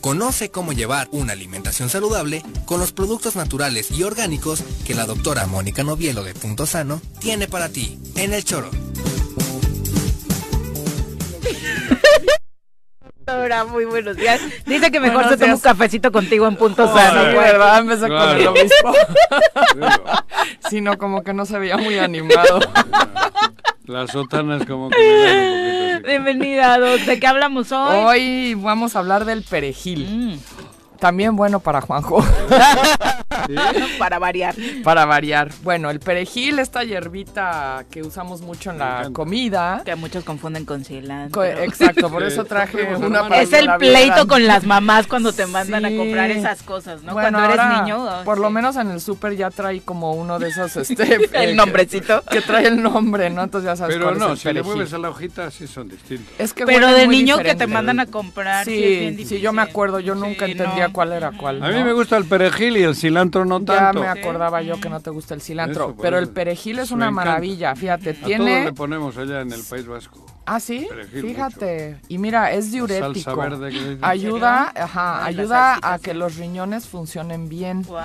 Conoce 0.00 0.50
cómo 0.50 0.72
llevar 0.72 1.08
una 1.10 1.32
alimentación 1.32 1.88
saludable 1.88 2.42
con 2.66 2.78
los 2.78 2.92
productos 2.92 3.34
naturales 3.34 3.90
y 3.90 4.04
orgánicos 4.04 4.62
que 4.86 4.94
la 4.94 5.06
doctora 5.06 5.46
Mónica 5.46 5.82
Novielo 5.82 6.22
de 6.22 6.34
Punto 6.34 6.66
Sano 6.66 7.00
tiene 7.18 7.48
para 7.48 7.68
ti 7.68 7.98
en 8.14 8.32
el 8.32 8.44
choro. 8.44 8.70
Ahora, 13.28 13.64
muy 13.64 13.84
buenos 13.84 14.16
días. 14.16 14.40
Dice 14.64 14.90
que 14.90 15.00
mejor 15.00 15.16
Buenos 15.24 15.32
se 15.32 15.38
toma 15.38 15.54
un 15.54 15.60
cafecito 15.60 16.10
contigo 16.10 16.46
en 16.46 16.56
punto 16.56 16.84
Oh, 16.84 16.96
sano. 16.96 17.30
sí. 17.30 17.36
¿verdad? 17.36 17.78
Empezó 17.80 18.00
con 18.02 18.08
Claro. 18.10 18.38
lo 18.42 18.52
mismo. 18.52 18.94
Sino 20.70 20.96
como 20.98 21.22
que 21.22 21.34
no 21.34 21.44
se 21.44 21.58
veía 21.58 21.76
muy 21.76 21.98
animado. 21.98 22.60
Las 23.84 24.10
sotanas 24.12 24.64
como 24.66 24.88
que 24.90 24.96
me 24.98 25.04
dan 25.24 25.38
un 25.38 25.44
poquito 25.58 25.94
así. 25.96 26.02
Bienvenida. 26.06 26.78
¿De 26.78 27.20
qué 27.20 27.26
hablamos 27.26 27.70
hoy? 27.72 27.96
Mm. 27.98 28.04
Hoy 28.06 28.54
vamos 28.54 28.96
a 28.96 28.98
hablar 29.00 29.24
del 29.24 29.42
perejil. 29.42 30.40
También 30.98 31.36
bueno 31.36 31.60
para 31.60 31.80
Juanjo. 31.80 32.24
Para 33.98 34.18
variar. 34.18 34.54
Para 34.84 35.04
variar. 35.06 35.50
Bueno, 35.62 35.90
el 35.90 36.00
perejil, 36.00 36.58
esta 36.58 36.84
hierbita 36.84 37.84
que 37.90 38.02
usamos 38.02 38.40
mucho 38.42 38.70
en 38.70 38.78
la 38.78 39.08
comida. 39.12 39.82
Que 39.84 39.94
muchos 39.94 40.24
confunden 40.24 40.64
con 40.64 40.84
cilantro. 40.84 41.40
Co- 41.40 41.44
exacto, 41.44 42.10
por 42.10 42.22
eso 42.24 42.44
traje 42.44 42.94
una 42.96 43.22
para 43.28 43.42
Es 43.42 43.50
que 43.50 43.58
el 43.60 43.70
pleito 43.78 44.26
con 44.26 44.46
las 44.46 44.64
mamás 44.64 45.06
cuando 45.06 45.32
te 45.32 45.46
mandan 45.46 45.84
a 45.84 45.88
Sí. 45.88 45.96
comprar 45.96 46.30
esas 46.30 46.62
cosas, 46.62 47.02
¿no? 47.02 47.12
Bueno, 47.14 47.38
cuando 47.38 47.44
eres 47.52 47.58
ahora, 47.64 47.82
niño. 47.82 48.04
oh, 48.04 48.24
por 48.24 48.38
lo 48.38 48.48
sí. 48.48 48.54
menos 48.54 48.76
en 48.76 48.90
el 48.90 49.00
súper 49.00 49.36
ya 49.36 49.50
trae 49.50 49.80
como 49.80 50.12
uno 50.12 50.38
de 50.38 50.48
esos, 50.48 50.76
este... 50.76 51.02
eh, 51.02 51.18
El 51.32 51.50
que- 51.50 51.54
nombrecito. 51.54 52.22
Que, 52.30 52.40
trae 52.42 52.66
el 52.66 52.82
nombre, 52.82 53.30
¿no? 53.30 53.42
Entonces 53.42 53.66
ya 53.70 53.76
sabes 53.76 53.94
Pero 53.96 54.06
cuál 54.06 54.16
es 54.16 54.20
no, 54.22 54.32
el 54.32 54.38
si 54.38 54.48
le 54.48 54.54
perejil. 54.54 54.72
mueves 54.74 54.92
a 54.92 54.98
la 54.98 55.10
hojita, 55.10 55.50
sí 55.50 55.66
son 55.66 55.88
distintos. 55.88 56.34
Es 56.38 56.52
que 56.52 56.66
Pero 56.66 56.88
de 56.88 57.06
niño 57.06 57.36
que 57.36 57.44
diferente. 57.44 57.66
te 57.66 57.72
mandan 57.72 58.00
a 58.00 58.06
comprar. 58.06 58.64
Sí, 58.64 58.72
Sí, 58.76 58.82
es 58.84 58.88
bien 59.00 59.10
sí, 59.12 59.16
difícil. 59.16 59.40
yo 59.40 59.52
me 59.52 59.62
acuerdo, 59.62 60.00
yo 60.00 60.14
nunca 60.14 60.44
Sí, 60.46 60.52
entendía 60.52 60.87
cuál 60.92 61.12
era 61.12 61.32
cuál. 61.32 61.62
A 61.62 61.68
mí 61.68 61.78
¿no? 61.78 61.84
me 61.84 61.92
gusta 61.92 62.16
el 62.16 62.24
perejil 62.24 62.76
y 62.76 62.82
el 62.82 62.94
cilantro 62.96 63.44
no 63.44 63.60
Ya 63.60 63.64
tanto. 63.66 64.00
me 64.00 64.08
acordaba 64.08 64.62
yo 64.62 64.80
que 64.80 64.88
no 64.88 65.00
te 65.00 65.10
gusta 65.10 65.34
el 65.34 65.40
cilantro, 65.40 65.90
Eso, 65.90 65.96
pero 66.00 66.18
el 66.18 66.28
perejil 66.28 66.78
es 66.78 66.90
una 66.90 67.06
encanta. 67.06 67.24
maravilla, 67.24 67.74
fíjate, 67.76 68.10
A 68.10 68.14
todos 68.14 68.26
tiene... 68.26 68.64
le 68.64 68.72
ponemos 68.72 69.16
allá 69.16 69.40
en 69.40 69.52
el 69.52 69.62
País 69.62 69.86
Vasco. 69.86 70.24
Ah, 70.50 70.60
sí, 70.60 70.86
Perejil 70.88 71.20
fíjate, 71.22 72.00
y 72.08 72.16
mira, 72.16 72.52
es 72.52 72.72
diurético. 72.72 73.12
salsa 73.12 73.34
verde 73.34 73.70
que 73.70 73.78
dicen. 73.78 73.98
Ayuda, 74.00 74.72
¿En 74.74 74.82
ajá, 74.82 75.24
Ay, 75.26 75.34
ayuda 75.38 75.78
a 75.82 75.98
que 75.98 76.14
los 76.14 76.36
riñones 76.36 76.86
funcionen 76.88 77.50
bien. 77.50 77.82
Wow. 77.82 77.98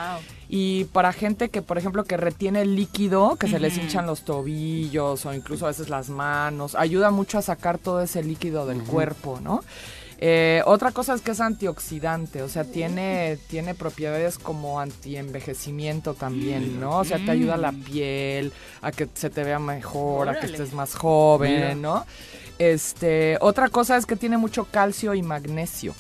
Y 0.50 0.84
para 0.92 1.14
gente 1.14 1.48
que, 1.48 1.62
por 1.62 1.78
ejemplo, 1.78 2.04
que 2.04 2.18
retiene 2.18 2.62
el 2.64 2.76
líquido, 2.76 3.38
que 3.38 3.48
se 3.48 3.60
les 3.60 3.78
hinchan 3.78 4.06
los 4.06 4.24
tobillos 4.26 5.26
o 5.26 5.34
incluso 5.34 5.66
a 5.66 5.70
veces 5.70 5.90
las 5.90 6.10
manos, 6.10 6.76
ayuda 6.76 7.12
mucho 7.12 7.38
a 7.38 7.42
sacar 7.42 7.78
todo 7.78 8.02
ese 8.02 8.22
líquido 8.24 8.66
del 8.68 8.84
cuerpo, 8.84 9.40
¿no? 9.42 9.64
Eh, 10.19 10.61
otra 10.65 10.91
cosa 10.91 11.14
es 11.14 11.22
que 11.22 11.31
es 11.31 11.41
antioxidante, 11.41 12.41
o 12.44 12.49
sea, 12.49 12.64
tiene, 12.64 13.38
tiene 13.48 13.73
propiedades 13.73 14.38
como 14.38 14.80
antienvejecimiento 14.80 16.14
también, 16.14 16.80
¿no? 16.80 16.99
O 16.99 17.03
sea, 17.03 17.18
te 17.18 17.31
ayuda 17.31 17.56
a 17.56 17.57
la 17.57 17.72
piel, 17.72 18.53
a 18.81 18.91
que 18.91 19.10
se 19.14 19.30
te 19.30 19.44
vea 19.44 19.60
mejor, 19.60 20.30
a 20.30 20.40
que 20.40 20.45
estés 20.45 20.73
más 20.73 20.95
joven, 20.95 21.56
Mira. 21.56 21.76
¿no? 21.76 22.06
Este, 22.60 23.38
otra 23.41 23.69
cosa 23.69 23.98
es 23.98 24.06
que 24.06 24.15
tiene 24.15 24.38
mucho 24.38 24.65
calcio 24.65 25.14
y 25.14 25.22
magnesio. 25.22 25.94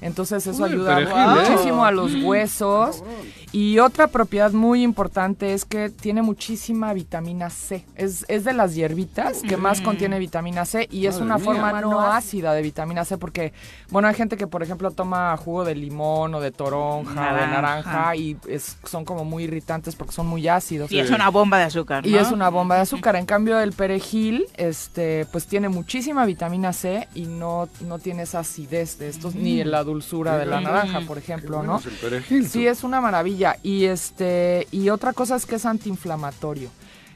Entonces 0.00 0.46
eso 0.46 0.62
Uy, 0.64 0.68
el 0.70 0.74
ayuda 0.76 0.94
perejil, 0.96 1.16
¿eh? 1.18 1.50
muchísimo 1.50 1.84
a 1.84 1.90
los 1.90 2.14
huesos. 2.22 3.02
Y 3.50 3.78
otra 3.78 4.08
propiedad 4.08 4.52
muy 4.52 4.82
importante 4.82 5.54
es 5.54 5.64
que 5.64 5.88
tiene 5.88 6.20
muchísima 6.20 6.92
vitamina 6.92 7.48
C. 7.48 7.82
Es, 7.94 8.26
es 8.28 8.44
de 8.44 8.52
las 8.52 8.74
hierbitas 8.74 9.40
que 9.40 9.56
más 9.56 9.80
contiene 9.80 10.18
vitamina 10.18 10.66
C 10.66 10.86
y 10.90 11.06
es 11.06 11.14
Madre 11.14 11.24
una 11.24 11.36
mía. 11.36 11.44
forma 11.44 11.80
no 11.80 12.00
ácida 12.00 12.52
de 12.52 12.60
vitamina 12.60 13.06
C 13.06 13.16
porque, 13.16 13.54
bueno, 13.88 14.06
hay 14.06 14.14
gente 14.14 14.36
que 14.36 14.46
por 14.46 14.62
ejemplo 14.62 14.90
toma 14.90 15.34
jugo 15.38 15.64
de 15.64 15.74
limón 15.74 16.34
o 16.34 16.40
de 16.40 16.50
toronja 16.50 17.32
o 17.32 17.34
de 17.36 17.46
Naranja. 17.46 18.14
y 18.16 18.36
es, 18.46 18.76
son 18.84 19.06
como 19.06 19.24
muy 19.24 19.44
irritantes 19.44 19.96
porque 19.96 20.12
son 20.12 20.26
muy 20.26 20.46
ácidos. 20.46 20.92
Y 20.92 20.98
es 20.98 21.10
una 21.10 21.30
bomba 21.30 21.56
de 21.56 21.64
azúcar, 21.64 22.06
Y 22.06 22.10
¿no? 22.12 22.18
es 22.20 22.30
una 22.30 22.50
bomba 22.50 22.74
de 22.74 22.82
azúcar. 22.82 23.16
En 23.16 23.24
cambio, 23.24 23.58
el 23.60 23.72
perejil, 23.72 24.44
este, 24.58 25.24
pues 25.32 25.46
tiene 25.46 25.70
muchísima 25.70 26.26
vitamina 26.26 26.74
C 26.74 27.08
y 27.14 27.22
no, 27.22 27.66
no 27.80 27.98
tiene 27.98 28.24
esa 28.24 28.40
acidez 28.40 28.98
de 28.98 29.08
estos, 29.08 29.34
ni 29.34 29.64
la 29.64 29.82
dulzura 29.88 30.38
de 30.38 30.46
la 30.46 30.60
naranja, 30.60 31.00
por 31.06 31.18
ejemplo, 31.18 31.56
bueno 31.58 31.80
¿no? 31.84 31.90
perejil. 32.00 32.48
Sí, 32.48 32.66
es 32.66 32.84
una 32.84 33.00
maravilla. 33.00 33.56
Y 33.62 33.84
este, 33.86 34.66
y 34.70 34.90
otra 34.90 35.12
cosa 35.12 35.36
es 35.36 35.46
que 35.46 35.56
es 35.56 35.66
antiinflamatorio. 35.66 36.70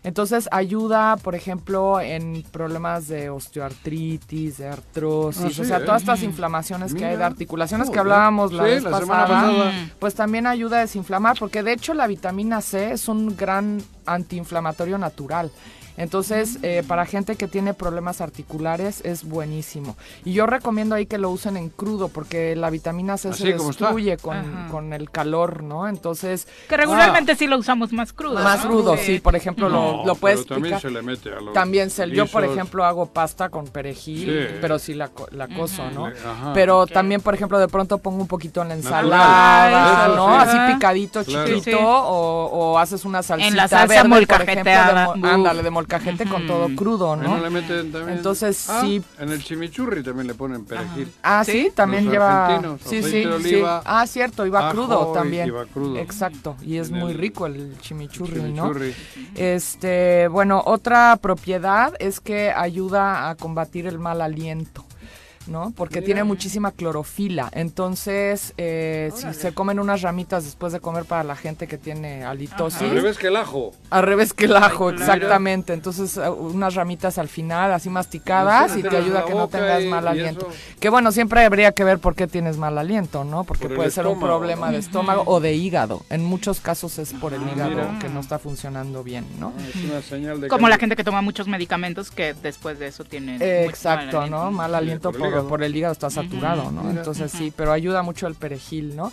Entonces 0.05 0.49
ayuda, 0.51 1.16
por 1.16 1.36
ejemplo, 1.36 2.01
en 2.01 2.43
problemas 2.51 3.07
de 3.07 3.31
osteoartritis, 3.31 4.59
de 4.59 4.66
artrosis, 4.69 5.44
Ah, 5.44 5.51
sí, 5.55 5.61
o 5.61 5.65
sea, 5.65 5.77
¿eh? 5.78 5.85
todas 5.85 6.03
estas 6.03 6.23
inflamaciones 6.24 6.93
que 6.93 7.05
hay 7.05 7.16
de 7.16 7.23
articulaciones 7.23 7.89
que 7.89 8.01
hablábamos 8.01 8.53
la 8.53 8.65
vez 8.65 8.82
la 8.82 8.99
semana 8.99 9.27
pasada, 9.28 9.47
pasada. 9.53 9.73
pues 10.01 10.15
también 10.16 10.49
ayuda 10.49 10.78
a 10.78 10.81
desinflamar, 10.81 11.36
porque 11.39 11.62
de 11.62 11.73
hecho 11.74 11.94
la 11.94 12.09
vitamina 12.09 12.61
C 12.61 12.90
es 12.93 13.07
un 13.07 13.36
gran 13.36 13.81
antiinflamatorio 14.07 14.99
natural. 14.99 15.53
Entonces, 15.97 16.59
eh, 16.62 16.82
para 16.86 17.05
gente 17.06 17.36
que 17.36 17.47
tiene 17.48 17.74
problemas 17.74 18.20
articulares 18.20 19.01
es 19.05 19.24
buenísimo. 19.24 19.97
Y 20.24 20.32
yo 20.32 20.47
recomiendo 20.47 20.94
ahí 20.94 21.06
que 21.06 21.19
lo 21.19 21.31
usen 21.31 21.56
en 21.56 21.69
crudo 21.69 22.09
porque 22.09 22.56
la 22.56 22.70
vitamina 22.70 23.16
C 23.19 23.28
Así 23.28 23.43
se 23.43 23.52
destruye 23.52 24.16
con, 24.16 24.69
con 24.70 24.93
el 24.93 25.10
calor, 25.10 25.62
¿no? 25.62 25.86
Entonces... 25.89 26.48
Que 26.69 26.77
regularmente 26.77 27.35
sí 27.36 27.47
lo 27.47 27.59
usamos 27.59 27.93
más 27.93 28.12
crudo. 28.12 28.35
Más 28.43 28.64
¿no? 28.64 28.70
crudo, 28.70 28.97
sí. 28.97 29.20
Por 29.20 29.36
ejemplo, 29.36 29.69
lo, 29.69 29.98
No, 29.98 30.06
lo 30.06 30.14
puedes 30.14 30.40
pero 30.44 30.55
también 30.55 30.77
picar. 30.77 30.81
se 30.81 30.90
le 30.90 31.02
mete 31.02 31.28
a 31.32 31.40
los 31.40 31.52
También 31.52 31.90
se, 31.90 32.09
yo, 32.10 32.27
por 32.27 32.44
ejemplo, 32.44 32.85
hago 32.85 33.06
pasta 33.06 33.48
con 33.51 33.66
perejil, 33.66 34.23
Sí. 34.48 34.55
pero 34.60 34.78
sí 34.78 34.94
la, 34.94 35.09
co- 35.09 35.28
la 35.31 35.48
coso, 35.48 35.90
¿no? 35.90 36.06
Ajá. 36.06 36.52
Pero 36.55 36.86
también, 36.86 37.20
por 37.20 37.35
ejemplo, 37.35 37.59
de 37.59 37.69
pronto 37.69 37.98
pongo 37.98 38.20
un 38.23 38.28
poquito 38.28 38.62
en 38.62 38.69
la 38.70 38.77
Natural. 38.77 39.05
ensalada, 39.05 40.06
Eso 40.06 40.16
¿no? 40.16 40.40
sí. 40.44 40.48
Así 40.59 40.73
picadito, 40.74 41.24
Claro. 41.24 41.47
chiquito, 41.48 41.64
Sí, 41.64 41.70
sí. 41.70 41.77
O, 41.78 42.44
o 42.52 42.78
haces 42.78 43.05
una 43.05 43.23
salsita 43.23 43.55
la 43.55 43.69
salsa 43.69 43.86
verde, 43.86 44.01
por 44.02 44.09
molcajeteada. 44.10 45.02
ejemplo, 45.05 45.12
de 45.14 45.19
mo- 45.20 45.28
Uf. 45.28 45.35
ándale, 45.35 45.62
de 45.62 45.70
molcajete 45.93 46.28
con 46.28 46.47
todo 46.47 46.69
crudo, 46.74 47.16
¿no? 47.16 47.36
no 47.36 47.43
le 47.43 47.51
meten 47.51 47.93
también. 47.93 48.16
Entonces, 48.19 48.69
Ah, 48.69 48.81
sí. 48.82 49.02
En 49.19 49.31
el 49.31 49.43
chimichurri 49.43 50.02
también 50.02 50.27
le 50.27 50.35
ponen 50.35 50.64
perejil. 50.64 51.12
Ah, 51.23 51.44
sí, 51.44 51.70
también 51.74 52.05
Los 52.05 52.12
lleva. 52.14 52.60
Sí, 52.85 53.02
sí, 53.02 53.24
sí. 53.43 53.62
Ah, 53.64 54.05
cierto, 54.06 54.47
iba 54.47 54.60
ajo 54.69 54.70
crudo 54.77 55.10
y- 55.10 55.14
también. 55.14 55.55
va 55.55 55.66
crudo. 55.66 55.98
Exacto, 55.98 56.56
y 56.62 56.77
es 56.78 56.90
En 56.90 56.98
muy 56.98 57.12
el 57.12 57.19
rico 57.19 57.47
el 57.47 57.77
chimichurri, 57.81 58.40
¿no? 58.52 58.73
chimichurri. 58.73 58.94
Este, 59.35 60.28
bueno, 60.28 60.62
otra 60.64 61.16
propiedad 61.20 61.94
es 61.98 62.20
que 62.20 62.51
ayuda 62.51 63.28
a 63.28 63.35
combatir 63.35 63.86
el 63.86 63.98
mal 63.98 64.20
aliento. 64.20 64.85
¿No? 65.47 65.73
Porque 65.77 66.02
tiene 66.02 66.24
muchísima 66.24 66.73
clorofila. 66.73 67.48
Entonces, 67.52 68.55
eh, 68.59 69.10
si 69.14 69.32
se 69.35 69.52
comen 69.52 69.78
unas 69.81 70.02
ramitas 70.02 70.44
después 70.44 70.73
de 70.73 70.81
comer 70.81 71.05
para 71.05 71.24
la 71.24 71.36
gente 71.36 71.66
que 71.66 71.78
tiene 71.78 72.24
halitosis. 72.24 72.82
Al 72.82 72.90
revés 72.90 73.19
que 73.19 73.27
el 73.28 73.36
ajo. 73.36 73.73
Al 73.90 74.02
revés 74.05 74.32
que 74.32 74.44
el 74.44 74.56
ajo, 74.56 74.89
Ay, 74.89 74.94
mira. 74.94 75.05
exactamente. 75.06 75.73
Entonces, 75.73 76.16
uh, 76.16 76.31
unas 76.32 76.74
ramitas 76.74 77.19
al 77.19 77.28
final, 77.28 77.73
así 77.73 77.90
masticadas, 77.90 78.77
y 78.77 78.82
te 78.82 78.97
ayuda 78.97 79.20
a 79.20 79.24
que 79.24 79.35
no 79.35 79.48
tengas 79.48 79.82
y- 79.82 79.89
mal 79.89 80.06
aliento. 80.06 80.48
Que 80.81 80.89
bueno, 80.89 81.10
siempre 81.12 81.44
habría 81.44 81.73
que 81.73 81.85
ver 81.85 81.98
por 81.98 82.14
qué 82.14 82.27
tienes 82.27 82.56
mal 82.56 82.78
aliento, 82.78 83.24
¿no? 83.24 83.44
Porque 83.44 83.66
Por 83.69 83.77
puede 83.77 83.90
ser 83.90 84.06
un 84.06 84.20
problema 84.20 84.66
¿no? 84.66 84.73
de 84.73 84.78
estómago 84.78 85.23
o 85.27 85.40
de 85.40 85.55
hígado. 85.55 86.02
En 86.10 86.24
muchos 86.24 86.60
casos 86.60 86.98
es 86.98 87.12
por 87.14 87.35
el 87.35 87.43
Ah, 87.43 87.52
hígado 87.55 87.70
mira. 87.70 87.98
que 88.01 88.09
no 88.09 88.20
está 88.20 88.39
funcionando 88.39 89.02
bien, 89.02 89.27
¿no? 89.40 89.52
Es 89.69 89.77
una 89.85 90.02
señal 90.02 90.40
de 90.40 90.48
Como 90.48 90.66
que- 90.66 90.70
la 90.70 90.78
gente 90.78 90.97
que 90.97 91.05
toma 91.05 91.23
muchos 91.23 91.48
medicamentos 91.48 92.10
que 92.10 92.35
después 92.35 92.78
de 92.78 92.86
eso 92.89 93.05
tienen. 93.05 93.40
Eh, 93.43 93.64
exacto, 93.66 94.19
mal 94.19 94.23
aliento. 94.24 94.44
¿no? 94.44 94.51
Mal 94.52 94.74
aliento 94.74 95.12
por 95.12 95.32
por, 95.41 95.63
el 95.63 95.75
hígado 95.75 95.93
está 95.93 96.11
saturado, 96.11 96.71
¿no? 96.71 96.91
Entonces 96.91 97.31
sí, 97.31 97.53
pero 97.55 97.73
ayuda 97.73 98.03
mucho 98.03 98.27
el 98.27 98.35
perejil, 98.35 98.97
¿no? 98.97 99.13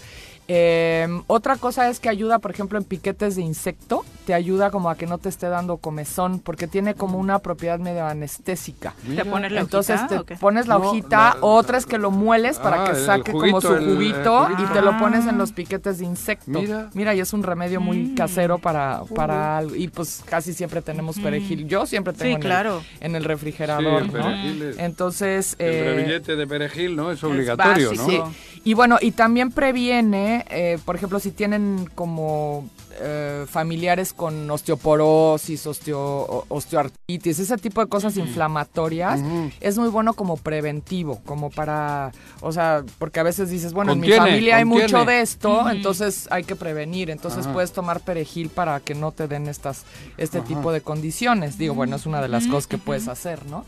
Eh, 0.51 1.07
otra 1.27 1.57
cosa 1.57 1.89
es 1.89 1.99
que 1.99 2.09
ayuda, 2.09 2.39
por 2.39 2.49
ejemplo, 2.49 2.79
en 2.79 2.83
piquetes 2.83 3.35
de 3.35 3.43
insecto. 3.43 4.03
te 4.25 4.33
ayuda 4.35 4.69
como 4.69 4.91
a 4.91 4.95
que 4.95 5.07
no 5.07 5.17
te 5.17 5.27
esté 5.27 5.47
dando 5.49 5.77
comezón, 5.77 6.37
porque 6.39 6.67
tiene 6.67 6.93
como 6.93 7.17
una 7.17 7.39
propiedad 7.39 7.79
medio 7.79 8.05
anestésica. 8.05 8.93
¿Te 9.15 9.25
pones 9.25 9.51
la 9.51 9.61
Entonces 9.61 9.99
hojita 10.01 10.23
te 10.23 10.35
pones 10.35 10.67
la 10.67 10.77
No, 10.77 10.87
hojita, 10.89 11.17
la- 11.17 11.37
otra 11.41 11.79
es 11.79 11.87
que 11.87 11.97
lo 11.97 12.11
mueles 12.11 12.59
para 12.59 12.83
Ah, 12.83 12.85
que 12.91 12.99
el 12.99 13.05
saque 13.07 13.31
como 13.31 13.39
juguito, 13.49 13.61
su 13.61 13.73
el- 13.73 13.83
el 13.89 13.95
juguito 13.95 14.47
y 14.59 14.65
te 14.71 14.81
lo 14.83 14.95
pones 14.99 15.25
en 15.25 15.39
los 15.39 15.51
piquetes 15.51 15.97
de 15.97 16.05
insecto. 16.05 16.51
Mira. 16.61 16.91
Mira, 16.93 17.15
y 17.15 17.21
es 17.21 17.33
un 17.33 17.41
remedio 17.41 17.81
muy 17.81 17.97
Mm. 17.97 18.15
casero 18.15 18.59
para, 18.59 19.01
para 19.15 19.57
algo. 19.57 19.75
Y 19.75 19.87
pues 19.87 20.21
casi 20.29 20.53
siempre 20.53 20.83
tenemos 20.83 21.17
perejil. 21.19 21.67
Yo 21.67 21.87
siempre 21.87 22.13
tengo 22.13 22.25
Sí, 22.29 22.35
en, 22.35 22.41
claro. 22.41 22.83
el, 22.99 23.07
en 23.07 23.15
el 23.15 23.23
refrigerador, 23.23 24.03
Sí, 24.03 24.11
el 24.13 24.19
¿no? 24.59 24.65
es- 24.69 24.77
Entonces... 24.77 25.55
El 25.57 25.73
eh, 25.73 25.83
revillete 25.95 26.35
de 26.35 26.45
perejil, 26.45 26.95
¿no? 26.95 27.09
Es 27.11 27.23
obligatorio, 27.23 27.89
básico. 27.89 28.11
¿no? 28.11 28.31
Sí. 28.31 28.58
Y 28.63 28.73
bueno, 28.73 28.97
y 29.01 29.11
también 29.11 29.51
previene, 29.51 30.45
eh, 30.49 30.77
por 30.85 30.95
ejemplo, 30.95 31.19
si 31.19 31.31
tienen 31.31 31.89
como 31.95 32.67
eh, 33.01 33.45
familiares 33.47 34.11
con 34.11 34.49
osteoporosis, 34.51 35.65
osteo, 35.65 36.45
osteoartritis, 36.49 37.39
ese 37.39 37.57
tipo 37.57 37.79
de 37.81 37.87
cosas 37.87 38.17
inflamatorias, 38.17 39.21
es 39.61 39.77
muy 39.77 39.87
bueno 39.87 40.13
como 40.13 40.35
preventivo, 40.35 41.21
como 41.25 41.49
para, 41.49 42.11
o 42.41 42.51
sea, 42.51 42.83
porque 42.97 43.21
a 43.21 43.23
veces 43.23 43.49
dices, 43.49 43.73
bueno, 43.73 43.93
en 43.93 44.01
mi 44.01 44.07
Contiene, 44.07 44.31
familia 44.31 44.57
hay 44.57 44.65
mucho 44.65 45.05
de 45.05 45.21
esto, 45.21 45.69
entonces 45.69 46.27
hay 46.29 46.43
que 46.43 46.57
prevenir, 46.57 47.09
entonces 47.09 47.45
Ajá. 47.45 47.53
puedes 47.53 47.71
tomar 47.71 48.01
perejil 48.01 48.49
para 48.49 48.81
que 48.81 48.95
no 48.95 49.11
te 49.13 49.29
den 49.29 49.47
estas, 49.47 49.85
este 50.17 50.39
Ajá. 50.39 50.47
tipo 50.47 50.71
de 50.73 50.81
condiciones. 50.81 51.57
Digo, 51.57 51.75
bueno, 51.75 51.95
es 51.95 52.05
una 52.05 52.21
de 52.21 52.27
las 52.27 52.47
cosas 52.47 52.67
que 52.67 52.77
puedes 52.77 53.07
hacer, 53.07 53.45
¿no? 53.45 53.65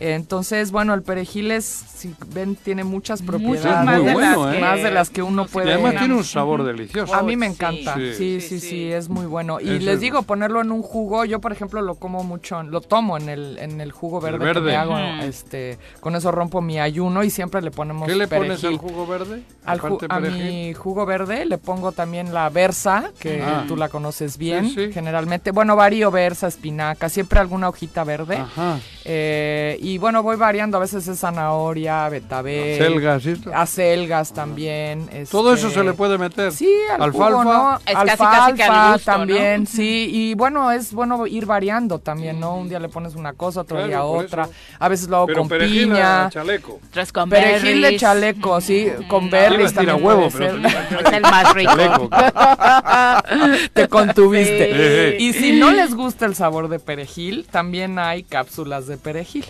Entonces, 0.00 0.72
bueno, 0.72 0.94
el 0.94 1.02
perejil 1.02 1.50
es, 1.50 1.64
si 1.64 2.14
ven, 2.32 2.56
tiene 2.56 2.84
muchas 2.84 3.20
propiedades. 3.20 3.64
Muchas 3.64 3.84
más 3.84 3.96
muy 3.98 4.06
de 4.06 4.12
bueno, 4.14 4.46
las 4.46 4.54
¿eh? 4.54 4.56
que 4.56 4.60
Más 4.64 4.82
de 4.82 4.90
las 4.90 5.10
que 5.10 5.22
uno 5.22 5.36
nos 5.42 5.50
Y 5.50 5.52
puede... 5.52 5.72
además 5.74 5.96
tiene 5.98 6.14
un 6.14 6.24
sabor 6.24 6.64
delicioso. 6.64 7.14
A 7.14 7.22
mí 7.22 7.36
me 7.36 7.46
encanta. 7.46 7.94
Sí. 7.94 8.14
Sí, 8.14 8.40
sí, 8.40 8.40
Sí, 8.40 8.60
sí, 8.60 8.68
sí. 8.70 8.92
es 8.92 9.08
muy 9.10 9.26
bueno. 9.26 9.60
Y 9.60 9.78
les 9.78 9.94
es 9.96 10.00
digo, 10.00 10.22
ponerlo 10.22 10.60
en 10.62 10.72
un 10.72 10.82
jugo, 10.82 11.24
yo 11.26 11.40
por 11.40 11.52
ejemplo 11.52 11.82
lo 11.82 11.96
como 11.96 12.24
mucho, 12.24 12.62
lo 12.62 12.80
tomo 12.80 13.16
en 13.18 13.28
el, 13.28 13.58
en 13.58 13.80
el 13.80 13.92
jugo 13.92 14.18
El 14.26 14.32
verde, 14.32 14.38
que 14.38 14.44
verde. 14.44 14.70
me 14.70 14.76
hago, 14.76 14.98
este, 15.22 15.78
con 16.00 16.16
eso 16.16 16.30
rompo 16.32 16.60
mi 16.62 16.80
ayuno 16.80 17.22
y 17.22 17.28
siempre 17.30 17.60
le 17.62 17.70
ponemos 17.70 18.08
¿Qué 18.08 18.16
le 18.16 18.26
pones 18.26 18.64
al 18.64 18.78
jugo 18.78 19.06
verde? 19.06 19.42
Al 19.66 19.80
ju- 19.80 20.06
a 20.08 20.18
mi 20.20 20.72
jugo 20.74 21.04
verde 21.04 21.44
le 21.44 21.58
pongo 21.58 21.92
también 21.92 22.32
la 22.32 22.48
versa, 22.48 23.10
que 23.18 23.42
Ah. 23.42 23.64
tú 23.68 23.76
la 23.76 23.88
conoces 23.90 24.38
bien, 24.38 24.68
Sí, 24.70 24.86
sí. 24.86 24.92
generalmente. 24.92 25.50
Bueno, 25.50 25.76
varío 25.76 26.10
versa, 26.10 26.46
espinaca, 26.46 27.08
siempre 27.10 27.38
alguna 27.40 27.68
hojita 27.68 28.02
verde. 28.04 28.36
Ajá. 28.38 28.78
Eh, 29.12 29.76
y 29.82 29.98
bueno, 29.98 30.22
voy 30.22 30.36
variando, 30.36 30.76
a 30.76 30.80
veces 30.80 31.08
es 31.08 31.18
zanahoria, 31.18 32.08
betabel. 32.08 32.78
Selgas, 32.78 33.22
¿sí? 33.24 33.34
Acelgas 33.52 34.32
también. 34.32 35.08
Todo 35.28 35.52
este, 35.54 35.66
eso 35.66 35.74
se 35.76 35.82
le 35.84 35.94
puede 35.94 36.16
meter. 36.16 36.52
Sí, 36.52 36.72
al 36.94 37.02
Alfalfa. 37.02 37.26
jugo, 37.40 37.44
¿no? 37.44 37.78
Es 37.84 37.96
Alfalfa 37.96 38.30
casi 38.30 38.52
que 38.54 38.62
al 38.62 38.92
gusto, 38.92 39.10
¿no? 39.10 39.16
también, 39.18 39.66
sí. 39.66 40.08
Y 40.12 40.34
bueno, 40.34 40.70
es 40.70 40.92
bueno 40.92 41.26
ir 41.26 41.44
variando 41.44 41.98
también, 41.98 42.38
¿no? 42.38 42.54
Un 42.54 42.68
día 42.68 42.78
le 42.78 42.88
pones 42.88 43.16
una 43.16 43.32
cosa, 43.32 43.62
otro 43.62 43.78
Claro, 43.78 43.88
día 43.88 44.04
otra. 44.04 44.44
eso. 44.44 44.52
A 44.78 44.88
veces 44.88 45.08
lo 45.08 45.16
hago 45.16 45.26
Pero 45.26 45.40
con 45.40 45.48
perejil 45.48 45.88
piña. 45.88 46.26
a 46.26 46.30
chaleco. 46.30 46.78
Tres 46.92 47.12
con 47.12 47.28
Perejil 47.30 47.82
de 47.82 47.96
chaleco, 47.96 48.60
sí, 48.60 48.86
con 49.08 49.28
berries 49.28 49.74
también 49.74 50.04
huevo, 50.04 50.28
pero 50.32 50.52
ser. 50.52 50.66
Es 51.06 51.12
el 51.14 51.22
más 51.22 51.52
rico. 51.52 51.72
Chaleco. 51.74 52.10
Te 53.72 53.88
contuviste. 53.88 55.16
Sí. 55.18 55.24
Y 55.24 55.32
si 55.32 55.58
no 55.58 55.72
les 55.72 55.94
gusta 55.96 56.26
el 56.26 56.36
sabor 56.36 56.68
de 56.68 56.78
perejil, 56.78 57.46
también 57.50 57.98
hay 57.98 58.22
cápsulas 58.22 58.86
de 58.86 58.99
perejil 59.00 59.44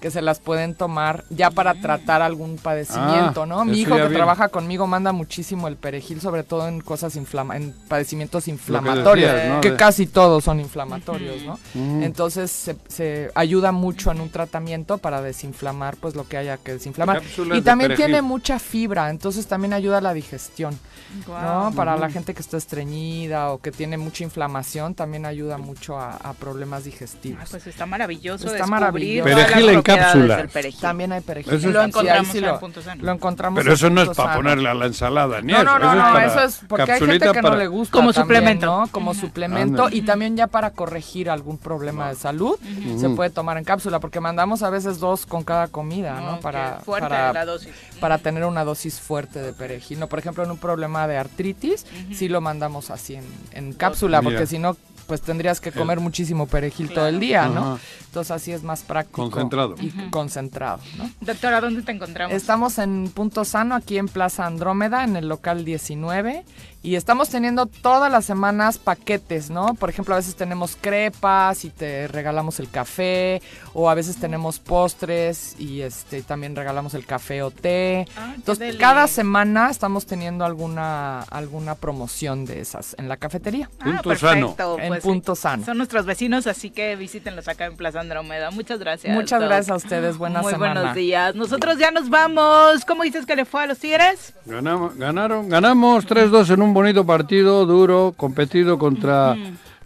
que 0.00 0.10
se 0.10 0.22
las 0.22 0.38
pueden 0.40 0.74
tomar 0.74 1.24
ya 1.30 1.50
para 1.50 1.74
tratar 1.74 2.22
algún 2.22 2.56
padecimiento, 2.56 3.42
Ah, 3.42 3.46
¿no? 3.46 3.64
Mi 3.64 3.80
hijo 3.80 3.96
que 3.96 4.08
trabaja 4.14 4.48
conmigo 4.48 4.86
manda 4.86 5.12
muchísimo 5.12 5.68
el 5.68 5.76
perejil, 5.76 6.20
sobre 6.20 6.42
todo 6.42 6.66
en 6.68 6.80
cosas 6.80 7.16
inflama 7.16 7.56
en 7.56 7.72
padecimientos 7.88 8.44
que 8.44 8.50
inflamatorios, 8.52 9.32
decías, 9.32 9.54
¿no? 9.54 9.60
que 9.60 9.70
De- 9.72 9.76
casi 9.76 10.06
todos 10.06 10.44
son 10.44 10.60
inflamatorios, 10.60 11.42
¿no? 11.44 11.58
Entonces 12.02 12.50
se, 12.50 12.76
se 12.88 13.30
ayuda 13.34 13.72
mucho 13.72 14.10
en 14.10 14.20
un 14.20 14.30
tratamiento 14.30 14.98
para 14.98 15.20
desinflamar 15.22 15.96
pues 15.96 16.14
lo 16.14 16.26
que 16.26 16.36
haya 16.36 16.56
que 16.56 16.72
desinflamar. 16.72 17.20
Cápsulas 17.20 17.58
Y 17.58 17.62
también 17.62 17.94
tiene 17.94 18.22
mucha 18.22 18.58
fibra, 18.58 19.10
entonces 19.10 19.46
también 19.46 19.72
ayuda 19.72 19.98
a 19.98 20.00
la 20.00 20.14
digestión. 20.14 20.78
¿no? 21.26 21.72
Para 21.74 21.96
la 21.96 22.08
gente 22.08 22.34
que 22.34 22.40
está 22.40 22.56
estreñida 22.56 23.50
o 23.50 23.58
que 23.58 23.72
tiene 23.72 23.98
mucha 23.98 24.22
inflamación, 24.24 24.94
también 24.94 25.26
ayuda 25.26 25.58
mucho 25.58 25.98
a, 25.98 26.12
a 26.16 26.32
problemas 26.34 26.84
digestivos. 26.84 27.40
Ah, 27.42 27.46
pues 27.50 27.66
está 27.66 27.84
maravilloso. 27.86 28.46
Está 28.52 28.66
maravilloso. 28.66 29.24
Perejil 29.28 29.68
en 29.70 29.82
cápsula. 29.98 30.46
También 30.80 31.12
hay 31.12 31.20
perejil. 31.20 31.54
Eso 31.54 31.68
es- 31.68 31.74
Lo 31.74 31.82
encontramos 31.82 32.28
sí 32.28 32.38
en 32.38 32.44
lo, 32.46 32.60
Punto 32.60 32.82
Sano. 32.82 33.02
lo 33.04 33.12
encontramos 33.12 33.58
Pero 33.58 33.70
en 33.70 33.74
eso 33.74 33.90
no 33.90 34.02
es 34.02 34.08
para 34.08 34.30
Sano. 34.30 34.36
ponerle 34.36 34.68
a 34.68 34.74
la 34.74 34.86
ensalada, 34.86 35.40
ni 35.40 35.52
No, 35.52 35.64
no, 35.64 35.78
no, 35.78 35.86
eso 35.92 35.94
no, 35.94 36.06
es 36.06 36.12
para 36.12 36.26
eso 36.26 36.40
es 36.44 36.60
porque 36.68 36.92
hay 36.92 37.00
gente 37.00 37.18
que 37.32 37.40
para- 37.42 37.50
no 37.50 37.56
le 37.56 37.66
gusta. 37.66 37.92
Como 37.92 38.12
también, 38.12 38.38
suplemento. 38.40 38.66
¿no? 38.66 38.86
Como 38.88 39.14
suplemento 39.14 39.88
y 39.90 40.02
también 40.02 40.36
ya 40.36 40.46
para 40.46 40.70
corregir 40.70 41.30
algún 41.30 41.58
problema 41.58 42.08
de 42.08 42.16
salud 42.16 42.58
se 42.98 43.08
puede 43.10 43.30
tomar 43.30 43.56
en 43.58 43.64
cápsula 43.64 44.00
porque 44.00 44.20
mandamos 44.20 44.62
a 44.62 44.70
veces 44.70 44.98
dos 45.00 45.26
con 45.26 45.44
cada 45.44 45.68
comida, 45.68 46.20
¿no? 46.20 46.40
Para, 46.40 46.80
fuerte 46.84 47.08
para, 47.08 47.32
la 47.32 47.44
dosis. 47.44 47.70
para 48.00 48.18
tener 48.18 48.44
una 48.44 48.64
dosis 48.64 49.00
fuerte 49.00 49.40
de 49.40 49.52
perejil. 49.52 49.98
No, 50.00 50.06
por 50.08 50.18
ejemplo, 50.18 50.44
en 50.44 50.50
un 50.50 50.58
problema 50.58 51.06
de 51.06 51.16
artritis, 51.18 51.86
sí 52.12 52.28
lo 52.28 52.40
mandamos 52.40 52.90
así 52.90 53.14
en, 53.16 53.24
en 53.52 53.72
cápsula, 53.72 54.22
porque 54.22 54.46
si 54.46 54.58
no, 54.58 54.76
pues 55.10 55.22
tendrías 55.22 55.60
que 55.60 55.72
comer 55.72 55.98
muchísimo 55.98 56.46
perejil 56.46 56.94
todo 56.94 57.08
el 57.08 57.18
día, 57.18 57.48
¿no? 57.48 57.72
Ajá. 57.72 57.82
Entonces 58.06 58.30
así 58.30 58.52
es 58.52 58.62
más 58.62 58.82
práctico. 58.82 59.28
Concentrado. 59.28 59.74
Y 59.80 59.90
concentrado, 60.10 60.78
¿no? 60.98 61.10
Doctora, 61.20 61.60
¿dónde 61.60 61.82
te 61.82 61.90
encontramos? 61.90 62.32
Estamos 62.32 62.78
en 62.78 63.10
Punto 63.12 63.44
Sano, 63.44 63.74
aquí 63.74 63.98
en 63.98 64.06
Plaza 64.06 64.46
Andrómeda, 64.46 65.02
en 65.02 65.16
el 65.16 65.26
local 65.26 65.64
19. 65.64 66.44
Y 66.82 66.94
estamos 66.94 67.28
teniendo 67.28 67.66
todas 67.66 68.10
las 68.10 68.24
semanas 68.24 68.78
paquetes, 68.78 69.50
¿no? 69.50 69.74
Por 69.74 69.90
ejemplo, 69.90 70.14
a 70.14 70.18
veces 70.18 70.34
tenemos 70.34 70.78
crepas 70.80 71.66
y 71.66 71.70
te 71.70 72.08
regalamos 72.08 72.58
el 72.58 72.70
café. 72.70 73.42
O 73.74 73.90
a 73.90 73.94
veces 73.94 74.16
tenemos 74.16 74.58
postres 74.58 75.54
y 75.58 75.82
este 75.82 76.22
también 76.22 76.56
regalamos 76.56 76.94
el 76.94 77.04
café 77.04 77.42
o 77.42 77.50
té. 77.50 78.06
Ah, 78.16 78.32
Entonces, 78.34 78.76
cada 78.76 79.06
semana 79.08 79.68
estamos 79.70 80.06
teniendo 80.06 80.44
alguna, 80.44 81.20
alguna 81.24 81.74
promoción 81.74 82.46
de 82.46 82.60
esas 82.60 82.96
en 82.98 83.08
la 83.08 83.18
cafetería. 83.18 83.68
Ah, 83.80 83.84
Punto 84.02 84.16
Sano. 84.16 84.56
En 84.78 84.88
pues, 84.88 85.02
Punto 85.02 85.34
Sano. 85.34 85.64
Son 85.66 85.76
nuestros 85.76 86.06
vecinos, 86.06 86.46
así 86.46 86.70
que 86.70 86.96
visítenlos 86.96 87.46
acá 87.48 87.66
en 87.66 87.76
Plaza 87.76 88.00
Andromeda. 88.00 88.50
Muchas 88.50 88.78
gracias. 88.78 89.14
Muchas 89.14 89.40
Doc. 89.40 89.48
gracias 89.48 89.70
a 89.70 89.76
ustedes. 89.76 90.16
Buena 90.16 90.40
Muy 90.40 90.52
semana. 90.52 90.80
buenos 90.80 90.96
días. 90.96 91.34
Nosotros 91.34 91.78
ya 91.78 91.90
nos 91.90 92.08
vamos. 92.08 92.84
¿Cómo 92.86 93.02
dices 93.02 93.26
que 93.26 93.36
le 93.36 93.44
fue 93.44 93.64
a 93.64 93.66
los 93.66 93.78
Tigres? 93.78 94.32
Ganamos, 94.46 94.96
ganaron, 94.96 95.48
ganamos 95.48 96.06
3-2 96.06 96.54
en 96.54 96.62
un 96.62 96.69
bonito 96.74 97.04
partido, 97.06 97.66
duro, 97.66 98.14
competido 98.16 98.78
contra 98.78 99.36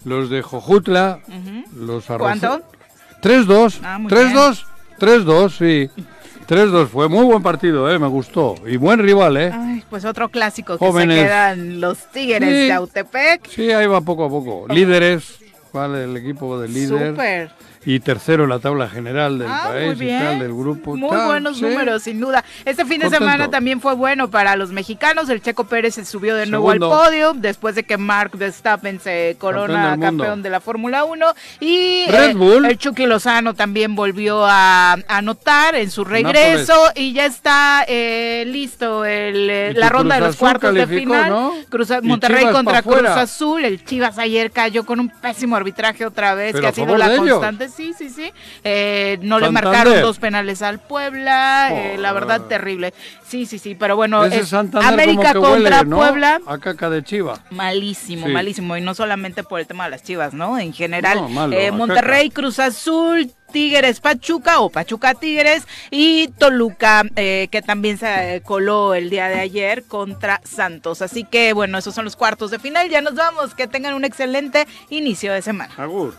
los 0.04 0.30
de 0.30 0.42
Jojutla, 0.42 1.20
los 1.76 2.08
arroz- 2.10 2.18
¿Cuánto? 2.40 2.62
3-2, 3.22 3.80
Ah, 3.82 3.98
muy 3.98 4.10
3-2, 4.10 4.64
3-2, 4.98 5.56
sí. 5.56 5.90
3-2, 6.46 6.88
fue 6.88 7.08
muy 7.08 7.24
buen 7.24 7.42
partido, 7.42 7.90
eh, 7.90 7.98
me 7.98 8.06
gustó. 8.08 8.54
Y 8.66 8.76
buen 8.76 8.98
rival, 8.98 9.36
eh. 9.38 9.50
Ay, 9.52 9.82
pues 9.88 10.04
otro 10.04 10.28
clásico 10.28 10.76
que 10.78 10.84
Jóvenes. 10.84 11.18
se 11.20 11.24
quedan 11.26 11.80
los 11.80 11.98
Tigres 12.12 12.48
Sí. 12.50 12.54
de 12.66 12.72
Autepec. 12.72 13.48
Sí, 13.48 13.70
ahí 13.72 13.86
va 13.86 14.02
poco 14.02 14.26
a 14.26 14.28
poco. 14.28 14.66
Líderes, 14.68 15.38
¿cuál 15.72 15.94
el 15.94 16.16
equipo 16.18 16.60
de 16.60 16.68
líder? 16.68 17.10
Súper. 17.12 17.50
Y 17.86 18.00
tercero 18.00 18.44
en 18.44 18.50
la 18.50 18.58
tabla 18.60 18.88
general 18.88 19.38
del 19.38 19.48
Ah, 19.50 19.68
país 19.72 20.00
y 20.00 20.08
tal, 20.08 20.38
del 20.38 20.54
grupo. 20.54 20.96
Muy 20.96 21.10
Tal, 21.10 21.26
buenos 21.26 21.56
sí. 21.58 21.62
números, 21.62 22.02
sin 22.02 22.18
duda. 22.20 22.44
Este 22.64 22.84
fin 22.84 22.98
de 22.98 23.04
Contento. 23.06 23.18
semana 23.26 23.50
también 23.50 23.80
fue 23.80 23.94
bueno 23.94 24.30
para 24.30 24.56
los 24.56 24.70
mexicanos. 24.70 25.28
El 25.28 25.42
Checo 25.42 25.64
Pérez 25.64 25.94
se 25.94 26.04
subió 26.04 26.34
de 26.34 26.46
nuevo 26.46 26.70
al 26.70 26.78
podio 26.78 27.34
después 27.34 27.74
de 27.74 27.84
que 27.84 27.98
Mark 27.98 28.30
Verstappen 28.38 29.00
se 29.00 29.36
corona 29.38 29.98
Campeón 30.00 30.42
de 30.42 30.50
la 30.50 30.60
Fórmula 30.60 31.04
1. 31.04 31.26
Y 31.60 32.06
Red 32.08 32.30
eh, 32.30 32.34
Bull. 32.34 32.64
el 32.64 32.78
Chucky 32.78 33.06
Lozano 33.06 33.54
también 33.54 33.94
volvió 33.94 34.44
a 34.46 34.96
anotar 35.08 35.74
en 35.74 35.90
su 35.90 36.04
regreso 36.04 36.74
y 36.94 37.12
ya 37.12 37.26
está 37.26 37.84
eh, 37.86 38.44
listo 38.46 39.04
el, 39.04 39.50
eh, 39.50 39.72
la 39.74 39.88
ronda 39.90 40.14
de 40.14 40.20
los 40.22 40.30
Azul 40.30 40.38
cuartos 40.40 40.74
de 40.74 40.86
final. 40.86 41.30
¿no? 41.30 41.52
Cruz- 41.70 41.90
Monterrey 42.02 42.40
Chivas 42.40 42.54
contra 42.54 42.82
Cruz. 42.82 43.06
Azul. 43.08 43.64
El 43.64 43.84
Chivas 43.84 44.18
ayer 44.18 44.50
cayó 44.50 44.84
con 44.86 45.00
un 45.00 45.08
pésimo 45.10 45.54
arbitraje 45.56 46.06
otra 46.06 46.34
vez, 46.34 46.52
Pero 46.52 46.62
que 46.62 46.68
ha 46.68 46.72
sido 46.72 46.96
la 46.96 47.14
constante. 47.16 47.68
Sí, 47.76 47.92
sí, 47.96 48.08
sí. 48.10 48.32
Eh, 48.62 49.18
no 49.22 49.38
le 49.40 49.50
marcaron 49.50 50.00
dos 50.00 50.18
penales 50.18 50.62
al 50.62 50.78
Puebla, 50.78 51.70
eh, 51.72 51.96
la 51.98 52.12
verdad 52.12 52.36
Joder. 52.42 52.48
terrible. 52.48 52.94
Sí, 53.26 53.46
sí, 53.46 53.58
sí, 53.58 53.74
pero 53.74 53.96
bueno, 53.96 54.22
Santander 54.44 54.92
América 54.92 55.34
contra 55.34 55.50
huele, 55.80 55.84
¿no? 55.86 55.96
Puebla. 55.96 56.40
A 56.46 56.58
caca 56.58 56.88
de 56.90 57.02
chiva. 57.02 57.40
Malísimo, 57.50 58.26
Sí. 58.26 58.32
malísimo. 58.32 58.76
Y 58.76 58.80
no 58.80 58.94
solamente 58.94 59.42
por 59.42 59.60
el 59.60 59.66
tema 59.66 59.84
de 59.84 59.90
las 59.90 60.02
chivas, 60.02 60.34
¿no? 60.34 60.58
En 60.58 60.72
general, 60.72 61.16
No, 61.22 61.28
malo, 61.28 61.56
eh, 61.56 61.70
Monterrey, 61.72 62.30
Cruz 62.30 62.58
Azul, 62.58 63.30
Tigres, 63.52 64.00
Pachuca 64.00 64.58
o 64.60 64.68
Pachuca 64.70 65.14
Tigres 65.14 65.64
y 65.90 66.28
Toluca, 66.38 67.02
eh, 67.16 67.48
que 67.52 67.62
también 67.62 67.98
se 67.98 68.42
coló 68.44 68.94
el 68.94 69.10
día 69.10 69.28
de 69.28 69.38
ayer 69.40 69.84
contra 69.84 70.40
Santos. 70.44 71.02
Así 71.02 71.24
que 71.24 71.52
bueno, 71.52 71.78
esos 71.78 71.94
son 71.94 72.04
los 72.04 72.16
cuartos 72.16 72.50
de 72.50 72.58
final. 72.58 72.88
Ya 72.88 73.00
nos 73.00 73.14
vamos. 73.14 73.54
Que 73.54 73.66
tengan 73.68 73.94
un 73.94 74.04
excelente 74.04 74.66
inicio 74.90 75.32
de 75.32 75.42
semana. 75.42 75.72
Agur. 75.76 76.14